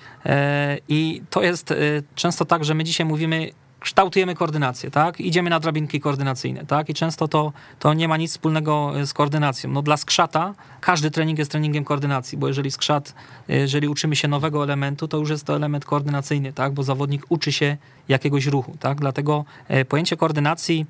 i 0.90 1.22
to 1.30 1.44
jest 1.44 1.74
często 2.16 2.46
tak, 2.46 2.66
że 2.66 2.74
my 2.74 2.84
dzisiaj 2.84 3.06
mówimy 3.06 3.50
kształtujemy 3.84 4.36
koordynację, 4.36 4.92
tak? 4.92 5.20
Idziemy 5.20 5.50
na 5.50 5.60
drabinki 5.60 6.00
koordynacyjne, 6.00 6.66
tak? 6.66 6.90
I 6.90 6.94
często 6.94 7.28
to, 7.28 7.54
to 7.80 7.94
nie 7.94 8.08
ma 8.08 8.18
nic 8.18 8.32
wspólnego 8.32 9.00
e, 9.00 9.06
z 9.06 9.14
koordynacją. 9.14 9.70
No 9.70 9.82
dla 9.82 9.98
skrzata 9.98 10.54
każdy 10.82 11.12
trening 11.12 11.40
jest 11.40 11.52
treningiem 11.52 11.84
koordynacji, 11.84 12.38
bo 12.38 12.48
jeżeli 12.48 12.72
skrzat, 12.72 13.14
e, 13.50 13.58
jeżeli 13.58 13.88
uczymy 13.88 14.16
się 14.16 14.28
nowego 14.28 14.64
elementu, 14.64 15.08
to 15.08 15.18
już 15.18 15.30
jest 15.30 15.46
to 15.46 15.56
element 15.56 15.86
koordynacyjny, 15.86 16.54
tak? 16.54 16.74
Bo 16.74 16.84
zawodnik 16.84 17.26
uczy 17.30 17.52
się 17.52 17.78
jakiegoś 18.08 18.46
ruchu, 18.46 18.78
tak? 18.80 18.98
Dlatego 19.00 19.46
e, 19.68 19.86
pojęcie 19.86 20.18
koordynacji 20.18 20.86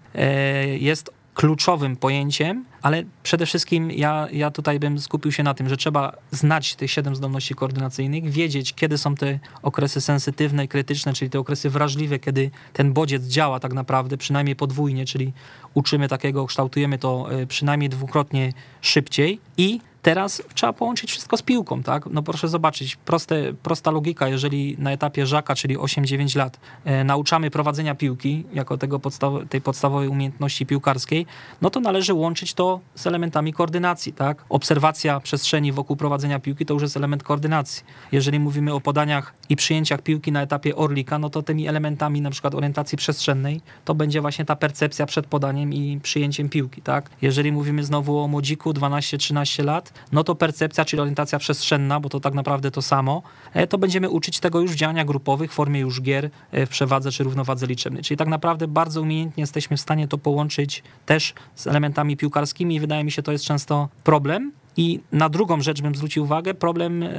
jest 0.79 1.11
kluczowym 1.33 1.95
pojęciem, 1.95 2.65
ale 2.81 3.03
przede 3.23 3.45
wszystkim 3.45 3.91
ja, 3.91 4.27
ja 4.31 4.51
tutaj 4.51 4.79
bym 4.79 4.99
skupił 4.99 5.31
się 5.31 5.43
na 5.43 5.53
tym, 5.53 5.69
że 5.69 5.77
trzeba 5.77 6.13
znać 6.31 6.75
tych 6.75 6.91
siedem 6.91 7.15
zdolności 7.15 7.55
koordynacyjnych, 7.55 8.29
wiedzieć, 8.29 8.73
kiedy 8.73 8.97
są 8.97 9.15
te 9.15 9.39
okresy 9.61 10.01
sensytywne 10.01 10.65
i 10.65 10.67
krytyczne, 10.67 11.13
czyli 11.13 11.31
te 11.31 11.39
okresy 11.39 11.69
wrażliwe, 11.69 12.19
kiedy 12.19 12.51
ten 12.73 12.93
bodziec 12.93 13.23
działa 13.23 13.59
tak 13.59 13.73
naprawdę, 13.73 14.17
przynajmniej 14.17 14.55
podwójnie, 14.55 15.05
czyli 15.05 15.33
uczymy 15.73 16.07
takiego, 16.07 16.45
kształtujemy 16.45 16.97
to 16.97 17.27
e, 17.31 17.45
przynajmniej 17.45 17.89
dwukrotnie 17.89 18.53
szybciej 18.81 19.39
i 19.57 19.79
Teraz 20.03 20.43
trzeba 20.53 20.73
połączyć 20.73 21.11
wszystko 21.11 21.37
z 21.37 21.41
piłką, 21.41 21.83
tak? 21.83 22.05
No 22.05 22.23
proszę 22.23 22.47
zobaczyć, 22.47 22.95
proste, 22.95 23.53
prosta 23.63 23.91
logika, 23.91 24.27
jeżeli 24.27 24.75
na 24.79 24.91
etapie 24.91 25.25
żaka, 25.25 25.55
czyli 25.55 25.77
8-9 25.77 26.35
lat, 26.35 26.59
e, 26.85 27.03
nauczamy 27.03 27.51
prowadzenia 27.51 27.95
piłki, 27.95 28.43
jako 28.53 28.77
tego 28.77 28.99
podstaw 28.99 29.33
tej 29.49 29.61
podstawowej 29.61 30.07
umiejętności 30.07 30.65
piłkarskiej, 30.65 31.25
no 31.61 31.69
to 31.69 31.79
należy 31.79 32.13
łączyć 32.13 32.53
to 32.53 32.79
z 32.95 33.07
elementami 33.07 33.53
koordynacji, 33.53 34.13
tak? 34.13 34.45
Obserwacja 34.49 35.19
przestrzeni 35.19 35.71
wokół 35.71 35.95
prowadzenia 35.95 36.39
piłki 36.39 36.65
to 36.65 36.73
już 36.73 36.83
jest 36.83 36.97
element 36.97 37.23
koordynacji. 37.23 37.83
Jeżeli 38.11 38.39
mówimy 38.39 38.73
o 38.73 38.81
podaniach 38.81 39.33
i 39.49 39.55
przyjęciach 39.55 40.01
piłki 40.01 40.31
na 40.31 40.41
etapie 40.41 40.75
orlika, 40.75 41.19
no 41.19 41.29
to 41.29 41.43
tymi 41.43 41.67
elementami 41.67 42.21
na 42.21 42.29
przykład 42.29 42.55
orientacji 42.55 42.97
przestrzennej 42.97 43.61
to 43.85 43.95
będzie 43.95 44.21
właśnie 44.21 44.45
ta 44.45 44.55
percepcja 44.55 45.05
przed 45.05 45.27
podaniem 45.27 45.73
i 45.73 45.99
przyjęciem 46.03 46.49
piłki, 46.49 46.81
tak? 46.81 47.09
Jeżeli 47.21 47.51
mówimy 47.51 47.83
znowu 47.83 48.19
o 48.19 48.27
młodziku 48.27 48.71
12-13 48.71 49.65
lat, 49.65 49.92
no 50.11 50.23
to 50.23 50.35
percepcja, 50.35 50.85
czyli 50.85 50.99
orientacja 50.99 51.39
przestrzenna, 51.39 51.99
bo 51.99 52.09
to 52.09 52.19
tak 52.19 52.33
naprawdę 52.33 52.71
to 52.71 52.81
samo, 52.81 53.21
e, 53.53 53.67
to 53.67 53.77
będziemy 53.77 54.09
uczyć 54.09 54.39
tego 54.39 54.59
już 54.59 54.71
w 54.71 54.75
działaniach 54.75 55.05
grupowych 55.05 55.51
w 55.51 55.55
formie 55.55 55.79
już 55.79 56.01
gier 56.01 56.29
e, 56.51 56.65
w 56.65 56.69
przewadze 56.69 57.11
czy 57.11 57.23
równowadze 57.23 57.67
liczebnej. 57.67 58.03
Czyli 58.03 58.17
tak 58.17 58.27
naprawdę 58.27 58.67
bardzo 58.67 59.01
umiejętnie 59.01 59.41
jesteśmy 59.41 59.77
w 59.77 59.81
stanie 59.81 60.07
to 60.07 60.17
połączyć 60.17 60.83
też 61.05 61.33
z 61.55 61.67
elementami 61.67 62.17
piłkarskimi 62.17 62.75
i 62.75 62.79
wydaje 62.79 63.03
mi 63.03 63.11
się 63.11 63.23
to 63.23 63.31
jest 63.31 63.45
często 63.45 63.89
problem. 64.03 64.51
I 64.77 64.99
na 65.11 65.29
drugą 65.29 65.61
rzecz 65.61 65.81
bym 65.81 65.95
zwrócił 65.95 66.23
uwagę, 66.23 66.53
problem 66.53 67.03
e, 67.03 67.09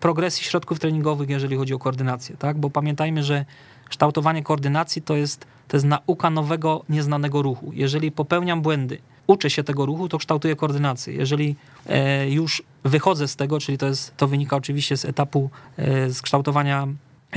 progresji 0.00 0.44
środków 0.44 0.78
treningowych, 0.78 1.28
jeżeli 1.28 1.56
chodzi 1.56 1.74
o 1.74 1.78
koordynację, 1.78 2.36
tak? 2.36 2.58
Bo 2.58 2.70
pamiętajmy, 2.70 3.22
że 3.22 3.44
kształtowanie 3.88 4.42
koordynacji 4.42 5.02
to 5.02 5.16
jest, 5.16 5.46
to 5.68 5.76
jest 5.76 5.86
nauka 5.86 6.30
nowego, 6.30 6.84
nieznanego 6.88 7.42
ruchu. 7.42 7.70
Jeżeli 7.74 8.12
popełniam 8.12 8.62
błędy, 8.62 8.98
uczę 9.26 9.50
się 9.50 9.64
tego 9.64 9.86
ruchu, 9.86 10.08
to 10.08 10.18
kształtuję 10.18 10.56
koordynację. 10.56 11.14
Jeżeli 11.14 11.56
e, 11.86 12.30
już 12.30 12.62
wychodzę 12.84 13.28
z 13.28 13.36
tego, 13.36 13.60
czyli 13.60 13.78
to, 13.78 13.86
jest, 13.86 14.16
to 14.16 14.28
wynika 14.28 14.56
oczywiście 14.56 14.96
z 14.96 15.04
etapu 15.04 15.50
e, 15.76 16.10
z 16.10 16.22
kształtowania 16.22 16.88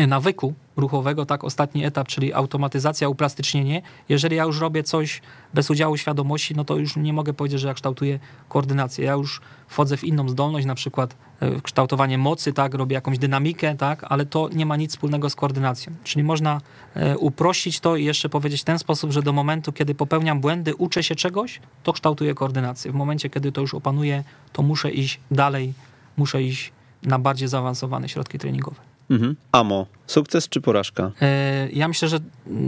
nawyku 0.07 0.53
ruchowego, 0.77 1.25
tak, 1.25 1.43
ostatni 1.43 1.85
etap, 1.85 2.07
czyli 2.07 2.33
automatyzacja, 2.33 3.09
uplastycznienie. 3.09 3.81
Jeżeli 4.09 4.35
ja 4.35 4.43
już 4.43 4.59
robię 4.59 4.83
coś 4.83 5.21
bez 5.53 5.71
udziału 5.71 5.97
świadomości, 5.97 6.55
no 6.55 6.65
to 6.65 6.77
już 6.77 6.95
nie 6.95 7.13
mogę 7.13 7.33
powiedzieć, 7.33 7.59
że 7.59 7.67
ja 7.67 7.73
kształtuję 7.73 8.19
koordynację. 8.49 9.05
Ja 9.05 9.13
już 9.13 9.41
wchodzę 9.67 9.97
w 9.97 10.03
inną 10.03 10.29
zdolność, 10.29 10.65
na 10.65 10.75
przykład 10.75 11.15
e, 11.39 11.61
kształtowanie 11.61 12.17
mocy, 12.17 12.53
tak, 12.53 12.73
robię 12.73 12.93
jakąś 12.93 13.17
dynamikę, 13.17 13.75
tak, 13.75 14.05
ale 14.09 14.25
to 14.25 14.49
nie 14.53 14.65
ma 14.65 14.75
nic 14.75 14.91
wspólnego 14.91 15.29
z 15.29 15.35
koordynacją. 15.35 15.93
Czyli 16.03 16.23
można 16.23 16.61
e, 16.95 17.17
uprościć 17.17 17.79
to 17.79 17.95
i 17.95 18.05
jeszcze 18.05 18.29
powiedzieć 18.29 18.61
w 18.61 18.65
ten 18.65 18.79
sposób, 18.79 19.11
że 19.11 19.21
do 19.21 19.33
momentu, 19.33 19.71
kiedy 19.71 19.95
popełniam 19.95 20.39
błędy, 20.41 20.75
uczę 20.75 21.03
się 21.03 21.15
czegoś, 21.15 21.59
to 21.83 21.93
kształtuję 21.93 22.33
koordynację. 22.33 22.91
W 22.91 22.95
momencie, 22.95 23.29
kiedy 23.29 23.51
to 23.51 23.61
już 23.61 23.73
opanuję, 23.73 24.23
to 24.53 24.61
muszę 24.61 24.91
iść 24.91 25.19
dalej, 25.31 25.73
muszę 26.17 26.43
iść 26.43 26.71
na 27.03 27.19
bardziej 27.19 27.47
zaawansowane 27.47 28.09
środki 28.09 28.39
treningowe. 28.39 28.88
Mhm. 29.09 29.35
Amo, 29.51 29.85
sukces 30.07 30.49
czy 30.49 30.61
porażka? 30.61 31.11
E, 31.21 31.69
ja 31.69 31.87
myślę, 31.87 32.07
że 32.07 32.19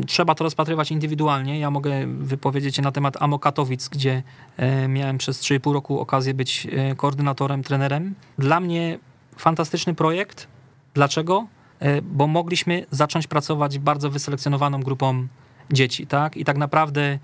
trzeba 0.08 0.36
to 0.36 0.44
rozpatrywać 0.44 0.92
indywidualnie. 0.92 1.60
Ja 1.60 1.72
mogę 1.72 1.92
wypowiedzieć 2.08 2.76
się 2.76 2.82
na 2.82 2.92
temat 2.92 3.18
Amo 3.20 3.40
Katowic, 3.40 3.90
gdzie 3.90 4.24
e, 4.58 4.88
miałem 4.88 5.18
przez 5.18 5.42
3,5 5.42 5.74
roku 5.74 6.00
okazję 6.00 6.34
być 6.34 6.68
e, 6.72 6.96
koordynatorem, 6.96 7.64
trenerem. 7.64 8.16
Dla 8.38 8.60
mnie 8.60 9.00
fantastyczny 9.38 9.94
projekt. 9.94 10.48
Dlaczego? 10.94 11.48
Bo 12.04 12.28
mogliśmy 12.28 12.86
zacząć 12.92 13.28
pracować 13.28 13.80
bardzo 13.80 14.10
wyselekcjonowaną 14.10 14.82
grupą 14.82 15.28
dzieci, 15.72 16.08
tak? 16.08 16.38
I 16.38 16.46
tak 16.46 16.58
naprawdę 16.58 17.20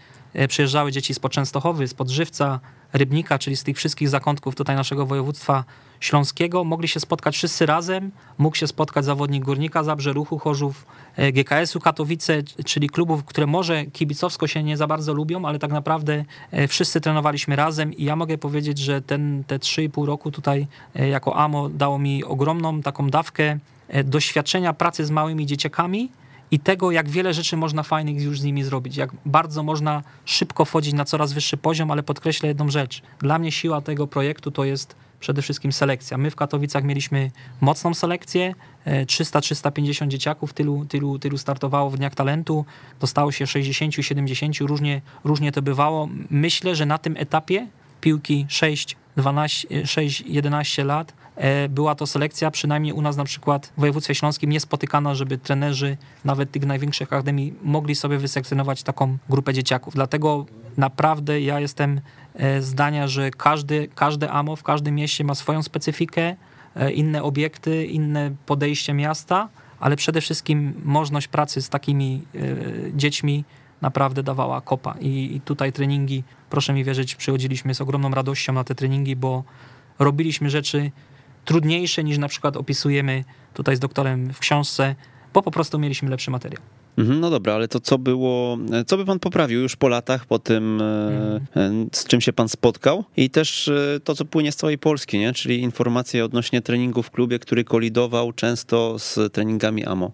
przyjeżdżały 0.48 0.92
dzieci 0.92 1.14
z 1.14 1.20
Poczęstochowy, 1.20 1.88
z 1.88 1.94
Podżywca, 1.94 2.60
Rybnika, 2.94 3.40
czyli 3.40 3.56
z 3.56 3.64
tych 3.64 3.78
wszystkich 3.78 4.10
zakątków 4.10 4.56
tutaj 4.56 4.76
naszego 4.76 5.06
województwa 5.06 5.64
śląskiego. 6.00 6.64
Mogli 6.64 6.88
się 6.88 7.00
spotkać 7.00 7.36
wszyscy 7.36 7.66
razem. 7.66 8.12
Mógł 8.38 8.56
się 8.56 8.68
spotkać 8.68 9.06
zawodnik 9.06 9.44
Górnika 9.44 9.84
Zabrze, 9.84 10.14
Ruchu 10.14 10.40
Chorzów, 10.40 10.86
e, 11.16 11.32
GKS-u 11.32 11.80
Katowice, 11.80 12.44
czyli 12.44 12.90
klubów, 12.90 13.26
które 13.26 13.48
może 13.48 13.86
kibicowsko 13.86 14.48
się 14.48 14.64
nie 14.64 14.78
za 14.78 14.88
bardzo 14.88 15.14
lubią, 15.14 15.46
ale 15.46 15.60
tak 15.60 15.72
naprawdę 15.72 16.26
e, 16.52 16.68
wszyscy 16.68 17.02
trenowaliśmy 17.02 17.56
razem 17.56 17.94
i 17.94 18.04
ja 18.04 18.16
mogę 18.16 18.38
powiedzieć, 18.38 18.78
że 18.78 19.02
ten, 19.02 19.44
te 19.48 19.58
3,5 19.58 20.06
roku 20.06 20.32
tutaj 20.32 20.68
e, 20.96 21.08
jako 21.08 21.36
AMO 21.36 21.70
dało 21.70 22.00
mi 22.00 22.24
ogromną 22.24 22.82
taką 22.82 23.10
dawkę 23.10 23.60
doświadczenia 24.04 24.74
pracy 24.74 25.06
z 25.06 25.12
małymi 25.12 25.46
dzieciakami, 25.46 26.10
i 26.52 26.60
tego, 26.60 26.92
jak 26.92 27.10
wiele 27.10 27.34
rzeczy 27.34 27.58
można 27.58 27.84
fajnych 27.84 28.22
już 28.22 28.40
z 28.40 28.44
nimi 28.44 28.64
zrobić, 28.64 28.98
jak 28.98 29.12
bardzo 29.26 29.64
można 29.64 30.04
szybko 30.26 30.66
wchodzić 30.66 30.94
na 30.94 31.06
coraz 31.06 31.34
wyższy 31.34 31.58
poziom, 31.58 31.92
ale 31.92 32.04
podkreślę 32.04 32.48
jedną 32.48 32.70
rzecz. 32.70 33.02
Dla 33.20 33.40
mnie 33.40 33.52
siła 33.52 33.82
tego 33.82 34.08
projektu 34.08 34.52
to 34.52 34.64
jest 34.64 34.96
przede 35.20 35.42
wszystkim 35.42 35.72
selekcja. 35.72 36.18
My 36.18 36.32
w 36.32 36.36
Katowicach 36.36 36.84
mieliśmy 36.84 37.32
mocną 37.62 37.94
selekcję, 37.94 38.54
300-350 38.86 40.06
e, 40.06 40.08
dzieciaków, 40.08 40.54
tylu, 40.54 40.86
tylu, 40.86 41.20
tylu 41.20 41.38
startowało 41.38 41.90
w 41.90 41.98
Dniach 41.98 42.16
Talentu, 42.16 42.66
dostało 43.00 43.32
się 43.32 43.46
60-70, 43.46 44.66
różnie, 44.66 45.02
różnie 45.24 45.52
to 45.52 45.62
bywało. 45.62 46.10
Myślę, 46.30 46.76
że 46.76 46.86
na 46.86 46.98
tym 46.98 47.18
etapie 47.18 47.68
piłki 48.02 48.46
6, 48.50 48.96
12, 49.18 49.68
6, 49.86 50.24
11 50.28 50.84
lat 50.84 51.14
E, 51.38 51.70
była 51.70 51.96
to 51.96 52.08
selekcja, 52.08 52.52
przynajmniej 52.52 52.94
u 52.94 53.02
nas 53.02 53.18
na 53.18 53.24
przykład 53.24 53.74
w 53.78 53.80
województwie 53.80 54.16
śląskim 54.16 54.50
niespotykana, 54.50 55.16
żeby 55.16 55.38
trenerzy 55.38 55.98
nawet 56.26 56.52
tych 56.52 56.66
największych 56.66 57.08
akademii 57.14 57.54
mogli 57.64 57.96
sobie 57.96 58.18
wyselekcjonować 58.18 58.84
taką 58.84 59.18
grupę 59.30 59.54
dzieciaków. 59.54 59.94
Dlatego 59.94 60.46
naprawdę 60.78 61.42
ja 61.42 61.60
jestem 61.60 62.02
e, 62.36 62.62
zdania, 62.62 63.08
że 63.08 63.32
każdy, 63.32 63.88
każde 63.96 64.32
AMO 64.32 64.56
w 64.56 64.64
każdym 64.64 64.96
mieście 64.96 65.24
ma 65.24 65.36
swoją 65.36 65.64
specyfikę, 65.64 66.36
e, 66.76 66.92
inne 66.92 67.24
obiekty, 67.24 67.86
inne 67.86 68.32
podejście 68.46 68.94
miasta, 68.94 69.50
ale 69.80 69.96
przede 69.96 70.22
wszystkim 70.22 70.74
możliwość 70.84 71.28
pracy 71.28 71.62
z 71.62 71.70
takimi 71.70 72.22
dziećmi 72.94 73.44
naprawdę 73.82 74.24
dawała 74.24 74.62
kopa. 74.62 74.96
I, 75.00 75.36
I 75.36 75.42
tutaj 75.42 75.74
treningi, 75.74 76.24
proszę 76.50 76.74
mi 76.74 76.84
wierzyć, 76.84 77.16
przychodziliśmy 77.16 77.76
z 77.76 77.82
ogromną 77.82 78.10
radością 78.10 78.54
na 78.54 78.64
te 78.64 78.76
treningi, 78.76 79.16
bo 79.16 79.44
robiliśmy 80.00 80.50
rzeczy, 80.50 80.92
trudniejsze 81.46 82.04
niż 82.04 82.18
na 82.18 82.28
przykład 82.28 82.58
opisujemy 82.58 83.24
tutaj 83.54 83.76
z 83.76 83.80
doktorem 83.80 84.34
w 84.34 84.40
książce, 84.40 84.96
bo 85.34 85.42
po 85.42 85.52
prostu 85.52 85.80
mieliśmy 85.80 86.10
lepszy 86.10 86.32
materiał. 86.32 86.62
Mhm, 86.98 87.20
no 87.20 87.30
dobra, 87.30 87.54
ale 87.54 87.68
to 87.68 87.80
co 87.80 87.98
było, 87.98 88.58
co 88.88 88.98
by 88.98 89.06
pan 89.06 89.20
poprawił 89.20 89.62
już 89.62 89.76
po 89.76 89.88
latach, 89.88 90.26
po 90.26 90.40
tym, 90.40 90.82
mhm. 90.82 91.90
z 91.94 92.06
czym 92.06 92.22
się 92.22 92.34
pan 92.34 92.50
spotkał 92.50 93.04
i 93.18 93.30
też 93.30 93.68
e, 93.68 94.00
to, 94.04 94.16
co 94.16 94.26
płynie 94.26 94.52
z 94.52 94.56
całej 94.56 94.78
Polski, 94.78 95.20
nie? 95.20 95.34
czyli 95.34 95.62
informacje 95.62 96.26
odnośnie 96.26 96.62
treningu 96.62 97.04
w 97.04 97.12
klubie, 97.12 97.40
który 97.40 97.64
kolidował 97.64 98.34
często 98.34 99.00
z 99.00 99.34
treningami 99.34 99.86
AMO. 99.86 100.12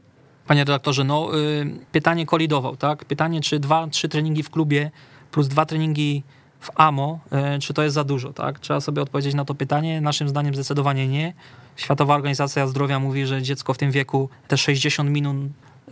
Panie 0.48 0.62
redaktorze, 0.62 1.04
no 1.04 1.40
y, 1.40 1.66
pytanie 1.92 2.26
kolidował, 2.26 2.76
tak? 2.76 3.06
Pytanie, 3.06 3.42
czy 3.42 3.60
dwa, 3.60 3.88
trzy 3.88 4.10
treningi 4.10 4.44
w 4.44 4.50
klubie 4.50 4.92
plus 5.32 5.48
dwa 5.48 5.66
treningi 5.66 6.24
w 6.60 6.70
AMO, 6.76 7.20
e, 7.32 7.60
czy 7.60 7.74
to 7.74 7.84
jest 7.84 7.96
za 7.96 8.04
dużo, 8.04 8.34
tak? 8.34 8.60
Trzeba 8.60 8.82
sobie 8.82 9.02
odpowiedzieć 9.02 9.34
na 9.34 9.46
to 9.46 9.56
pytanie. 9.56 10.02
Naszym 10.02 10.30
zdaniem 10.30 10.54
zdecydowanie 10.54 11.08
nie. 11.08 11.34
Światowa 11.76 12.16
Organizacja 12.16 12.68
Zdrowia 12.68 13.00
mówi, 13.00 13.26
że 13.26 13.42
dziecko 13.42 13.74
w 13.74 13.78
tym 13.78 13.92
wieku 13.92 14.30
te 14.48 14.58
60 14.58 15.10
minut 15.10 15.36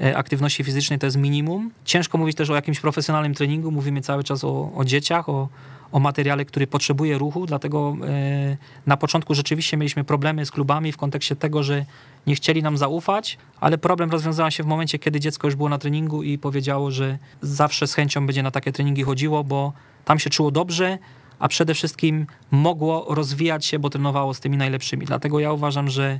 e, 0.01 0.17
aktywności 0.17 0.63
fizycznej 0.63 0.99
to 0.99 1.07
jest 1.07 1.17
minimum. 1.17 1.71
Ciężko 1.85 2.17
mówić 2.17 2.37
też 2.37 2.49
o 2.49 2.55
jakimś 2.55 2.79
profesjonalnym 2.79 3.33
treningu. 3.33 3.71
Mówimy 3.71 4.01
cały 4.01 4.23
czas 4.23 4.43
o, 4.43 4.71
o 4.75 4.85
dzieciach, 4.85 5.29
o, 5.29 5.49
o 5.91 5.99
materiale, 5.99 6.45
który 6.45 6.67
potrzebuje 6.67 7.17
ruchu, 7.17 7.45
dlatego 7.45 7.95
e, 8.07 8.57
na 8.85 8.97
początku 8.97 9.35
rzeczywiście 9.35 9.77
mieliśmy 9.77 10.03
problemy 10.03 10.45
z 10.45 10.51
klubami 10.51 10.91
w 10.91 10.97
kontekście 10.97 11.35
tego, 11.35 11.63
że 11.63 11.85
nie 12.27 12.35
chcieli 12.35 12.63
nam 12.63 12.77
zaufać, 12.77 13.37
ale 13.59 13.77
problem 13.77 14.11
rozwiązał 14.11 14.51
się 14.51 14.63
w 14.63 14.67
momencie, 14.67 14.99
kiedy 14.99 15.19
dziecko 15.19 15.47
już 15.47 15.55
było 15.55 15.69
na 15.69 15.77
treningu 15.77 16.23
i 16.23 16.37
powiedziało, 16.37 16.91
że 16.91 17.17
zawsze 17.41 17.87
z 17.87 17.93
chęcią 17.93 18.25
będzie 18.25 18.43
na 18.43 18.51
takie 18.51 18.71
treningi 18.71 19.03
chodziło, 19.03 19.43
bo 19.43 19.73
tam 20.05 20.19
się 20.19 20.29
czuło 20.29 20.51
dobrze, 20.51 20.97
a 21.39 21.47
przede 21.47 21.73
wszystkim 21.73 22.27
mogło 22.51 23.15
rozwijać 23.15 23.65
się, 23.65 23.79
bo 23.79 23.89
trenowało 23.89 24.33
z 24.33 24.39
tymi 24.39 24.57
najlepszymi. 24.57 25.05
Dlatego 25.05 25.39
ja 25.39 25.51
uważam, 25.51 25.89
że 25.89 26.19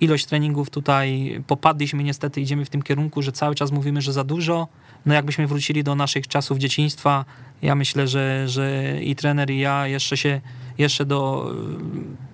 ilość 0.00 0.26
treningów 0.26 0.70
tutaj 0.70 1.40
popadliśmy 1.46 2.04
niestety, 2.04 2.40
idziemy 2.40 2.64
w 2.64 2.70
tym 2.70 2.82
kierunku, 2.82 3.22
że 3.22 3.32
cały 3.32 3.54
czas 3.54 3.72
mówimy, 3.72 4.02
że 4.02 4.12
za 4.12 4.24
dużo. 4.24 4.68
No 5.06 5.14
jakbyśmy 5.14 5.46
wrócili 5.46 5.84
do 5.84 5.94
naszych 5.94 6.28
czasów 6.28 6.58
dzieciństwa, 6.58 7.24
ja 7.62 7.74
myślę, 7.74 8.08
że, 8.08 8.48
że 8.48 8.96
i 9.02 9.16
trener 9.16 9.50
i 9.50 9.58
ja 9.58 9.86
jeszcze 9.86 10.16
się, 10.16 10.40
jeszcze 10.78 11.04
do, 11.04 11.50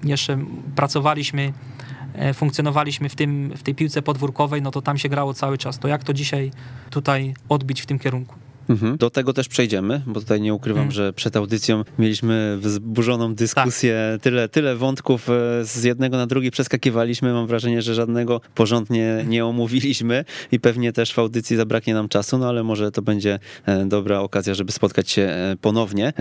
jeszcze 0.04 0.38
pracowaliśmy, 0.76 1.52
funkcjonowaliśmy 2.34 3.08
w, 3.08 3.14
tym, 3.14 3.52
w 3.56 3.62
tej 3.62 3.74
piłce 3.74 4.02
podwórkowej, 4.02 4.62
no 4.62 4.70
to 4.70 4.82
tam 4.82 4.98
się 4.98 5.08
grało 5.08 5.34
cały 5.34 5.58
czas. 5.58 5.78
To 5.78 5.88
jak 5.88 6.04
to 6.04 6.14
dzisiaj 6.14 6.50
tutaj 6.90 7.34
odbić 7.48 7.82
w 7.82 7.86
tym 7.86 7.98
kierunku? 7.98 8.45
Mhm. 8.68 8.96
Do 8.96 9.10
tego 9.10 9.32
też 9.32 9.48
przejdziemy, 9.48 10.02
bo 10.06 10.20
tutaj 10.20 10.40
nie 10.40 10.54
ukrywam, 10.54 10.82
mhm. 10.82 10.92
że 10.92 11.12
przed 11.12 11.36
audycją 11.36 11.84
mieliśmy 11.98 12.58
wzburzoną 12.60 13.34
dyskusję, 13.34 14.10
tak. 14.12 14.22
tyle, 14.22 14.48
tyle 14.48 14.76
wątków 14.76 15.30
e, 15.30 15.64
z 15.64 15.84
jednego 15.84 16.16
na 16.16 16.26
drugi 16.26 16.50
przeskakiwaliśmy. 16.50 17.32
Mam 17.32 17.46
wrażenie, 17.46 17.82
że 17.82 17.94
żadnego 17.94 18.40
porządnie 18.54 19.24
nie 19.28 19.46
omówiliśmy 19.46 20.24
i 20.52 20.60
pewnie 20.60 20.92
też 20.92 21.12
w 21.12 21.18
audycji 21.18 21.56
zabraknie 21.56 21.94
nam 21.94 22.08
czasu, 22.08 22.38
no 22.38 22.48
ale 22.48 22.62
może 22.62 22.92
to 22.92 23.02
będzie 23.02 23.38
e, 23.66 23.86
dobra 23.86 24.20
okazja, 24.20 24.54
żeby 24.54 24.72
spotkać 24.72 25.10
się 25.10 25.22
e, 25.22 25.56
ponownie. 25.60 26.12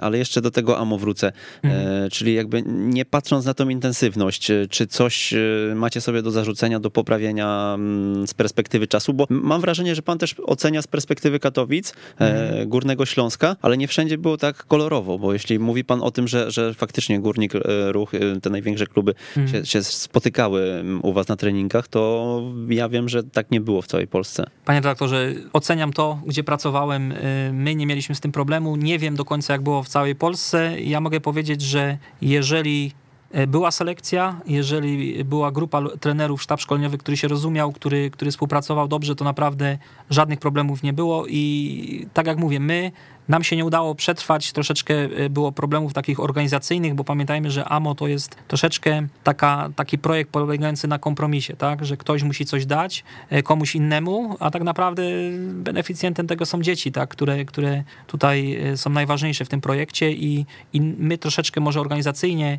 Ale 0.00 0.18
jeszcze 0.18 0.40
do 0.40 0.50
tego 0.50 0.78
AMO 0.78 0.98
wrócę, 0.98 1.32
mhm. 1.62 2.10
czyli 2.10 2.34
jakby 2.34 2.62
nie 2.66 3.04
patrząc 3.04 3.44
na 3.44 3.54
tą 3.54 3.68
intensywność, 3.68 4.50
czy 4.70 4.86
coś 4.86 5.34
macie 5.74 6.00
sobie 6.00 6.22
do 6.22 6.30
zarzucenia, 6.30 6.80
do 6.80 6.90
poprawienia 6.90 7.72
mm, 7.74 8.26
z 8.26 8.34
perspektywy 8.34 8.86
czasu, 8.86 9.14
bo 9.14 9.26
mam 9.30 9.60
wrażenie, 9.60 9.94
że 9.94 10.02
pan 10.02 10.18
też 10.18 10.34
ocenia 10.46 10.82
z 10.82 10.86
perspektywy 10.86 11.40
Katowic, 11.40 11.85
mhm. 12.18 12.68
Górnego 12.68 13.06
Śląska, 13.06 13.56
ale 13.62 13.76
nie 13.76 13.88
wszędzie 13.88 14.18
było 14.18 14.36
tak 14.36 14.64
kolorowo, 14.64 15.18
bo 15.18 15.32
jeśli 15.32 15.58
mówi 15.58 15.84
pan 15.84 16.02
o 16.02 16.10
tym, 16.10 16.28
że, 16.28 16.50
że 16.50 16.74
faktycznie 16.74 17.20
Górnik, 17.20 17.52
Ruch, 17.86 18.12
te 18.42 18.50
największe 18.50 18.86
kluby 18.86 19.14
mhm. 19.36 19.64
się, 19.64 19.66
się 19.66 19.82
spotykały 19.82 20.62
mm, 20.62 21.00
u 21.02 21.12
was 21.12 21.28
na 21.28 21.36
treningach, 21.36 21.88
to 21.88 22.42
ja 22.68 22.88
wiem, 22.88 23.08
że 23.08 23.22
tak 23.22 23.50
nie 23.50 23.60
było 23.60 23.82
w 23.82 23.86
całej 23.86 24.06
Polsce. 24.06 24.46
Panie 24.64 24.80
redaktorze, 24.80 25.32
oceniam 25.52 25.92
to, 25.92 26.18
gdzie 26.26 26.44
pracowałem. 26.44 27.14
My 27.52 27.74
nie 27.74 27.86
mieliśmy 27.86 28.14
z 28.14 28.20
tym 28.20 28.32
problemu. 28.32 28.76
Nie 28.76 28.98
wiem 28.98 29.16
do 29.16 29.24
końca, 29.24 29.52
jak 29.52 29.62
było 29.62 29.82
w 29.82 29.88
całej 29.88 30.14
Polsce. 30.14 30.80
Ja 30.80 31.00
mogę 31.00 31.20
powiedzieć, 31.20 31.62
że 31.62 31.98
jeżeli 32.20 32.92
E, 33.05 33.05
była 33.48 33.70
selekcja, 33.70 34.40
jeżeli 34.46 35.24
była 35.24 35.52
grupa 35.52 35.82
trenerów, 36.00 36.42
sztab 36.42 36.60
szkoleniowy, 36.60 36.98
który 36.98 37.16
się 37.16 37.28
rozumiał, 37.28 37.72
który, 37.72 38.10
który 38.10 38.30
współpracował 38.30 38.88
dobrze, 38.88 39.14
to 39.14 39.24
naprawdę 39.24 39.78
żadnych 40.10 40.38
problemów 40.38 40.82
nie 40.82 40.92
było 40.92 41.26
i 41.26 42.06
tak 42.14 42.26
jak 42.26 42.38
mówię, 42.38 42.60
my 42.60 42.92
nam 43.28 43.44
się 43.44 43.56
nie 43.56 43.64
udało 43.64 43.94
przetrwać, 43.94 44.52
troszeczkę 44.52 44.94
e, 44.94 45.30
było 45.30 45.52
problemów 45.52 45.92
takich 45.92 46.20
organizacyjnych, 46.20 46.94
bo 46.94 47.04
pamiętajmy, 47.04 47.50
że 47.50 47.64
AMO 47.64 47.94
to 47.94 48.08
jest 48.08 48.36
troszeczkę 48.48 49.06
taka, 49.24 49.70
taki 49.76 49.98
projekt 49.98 50.30
polegający 50.30 50.88
na 50.88 50.98
kompromisie, 50.98 51.56
tak? 51.56 51.84
że 51.84 51.96
ktoś 51.96 52.22
musi 52.22 52.46
coś 52.46 52.66
dać 52.66 53.04
e, 53.30 53.42
komuś 53.42 53.74
innemu, 53.74 54.36
a 54.40 54.50
tak 54.50 54.62
naprawdę 54.62 55.02
beneficjentem 55.50 56.26
tego 56.26 56.46
są 56.46 56.62
dzieci, 56.62 56.92
tak? 56.92 57.10
które, 57.10 57.44
które 57.44 57.84
tutaj 58.06 58.58
są 58.76 58.90
najważniejsze 58.90 59.44
w 59.44 59.48
tym 59.48 59.60
projekcie 59.60 60.12
i, 60.12 60.46
i 60.72 60.80
my 60.80 61.18
troszeczkę 61.18 61.60
może 61.60 61.80
organizacyjnie 61.80 62.58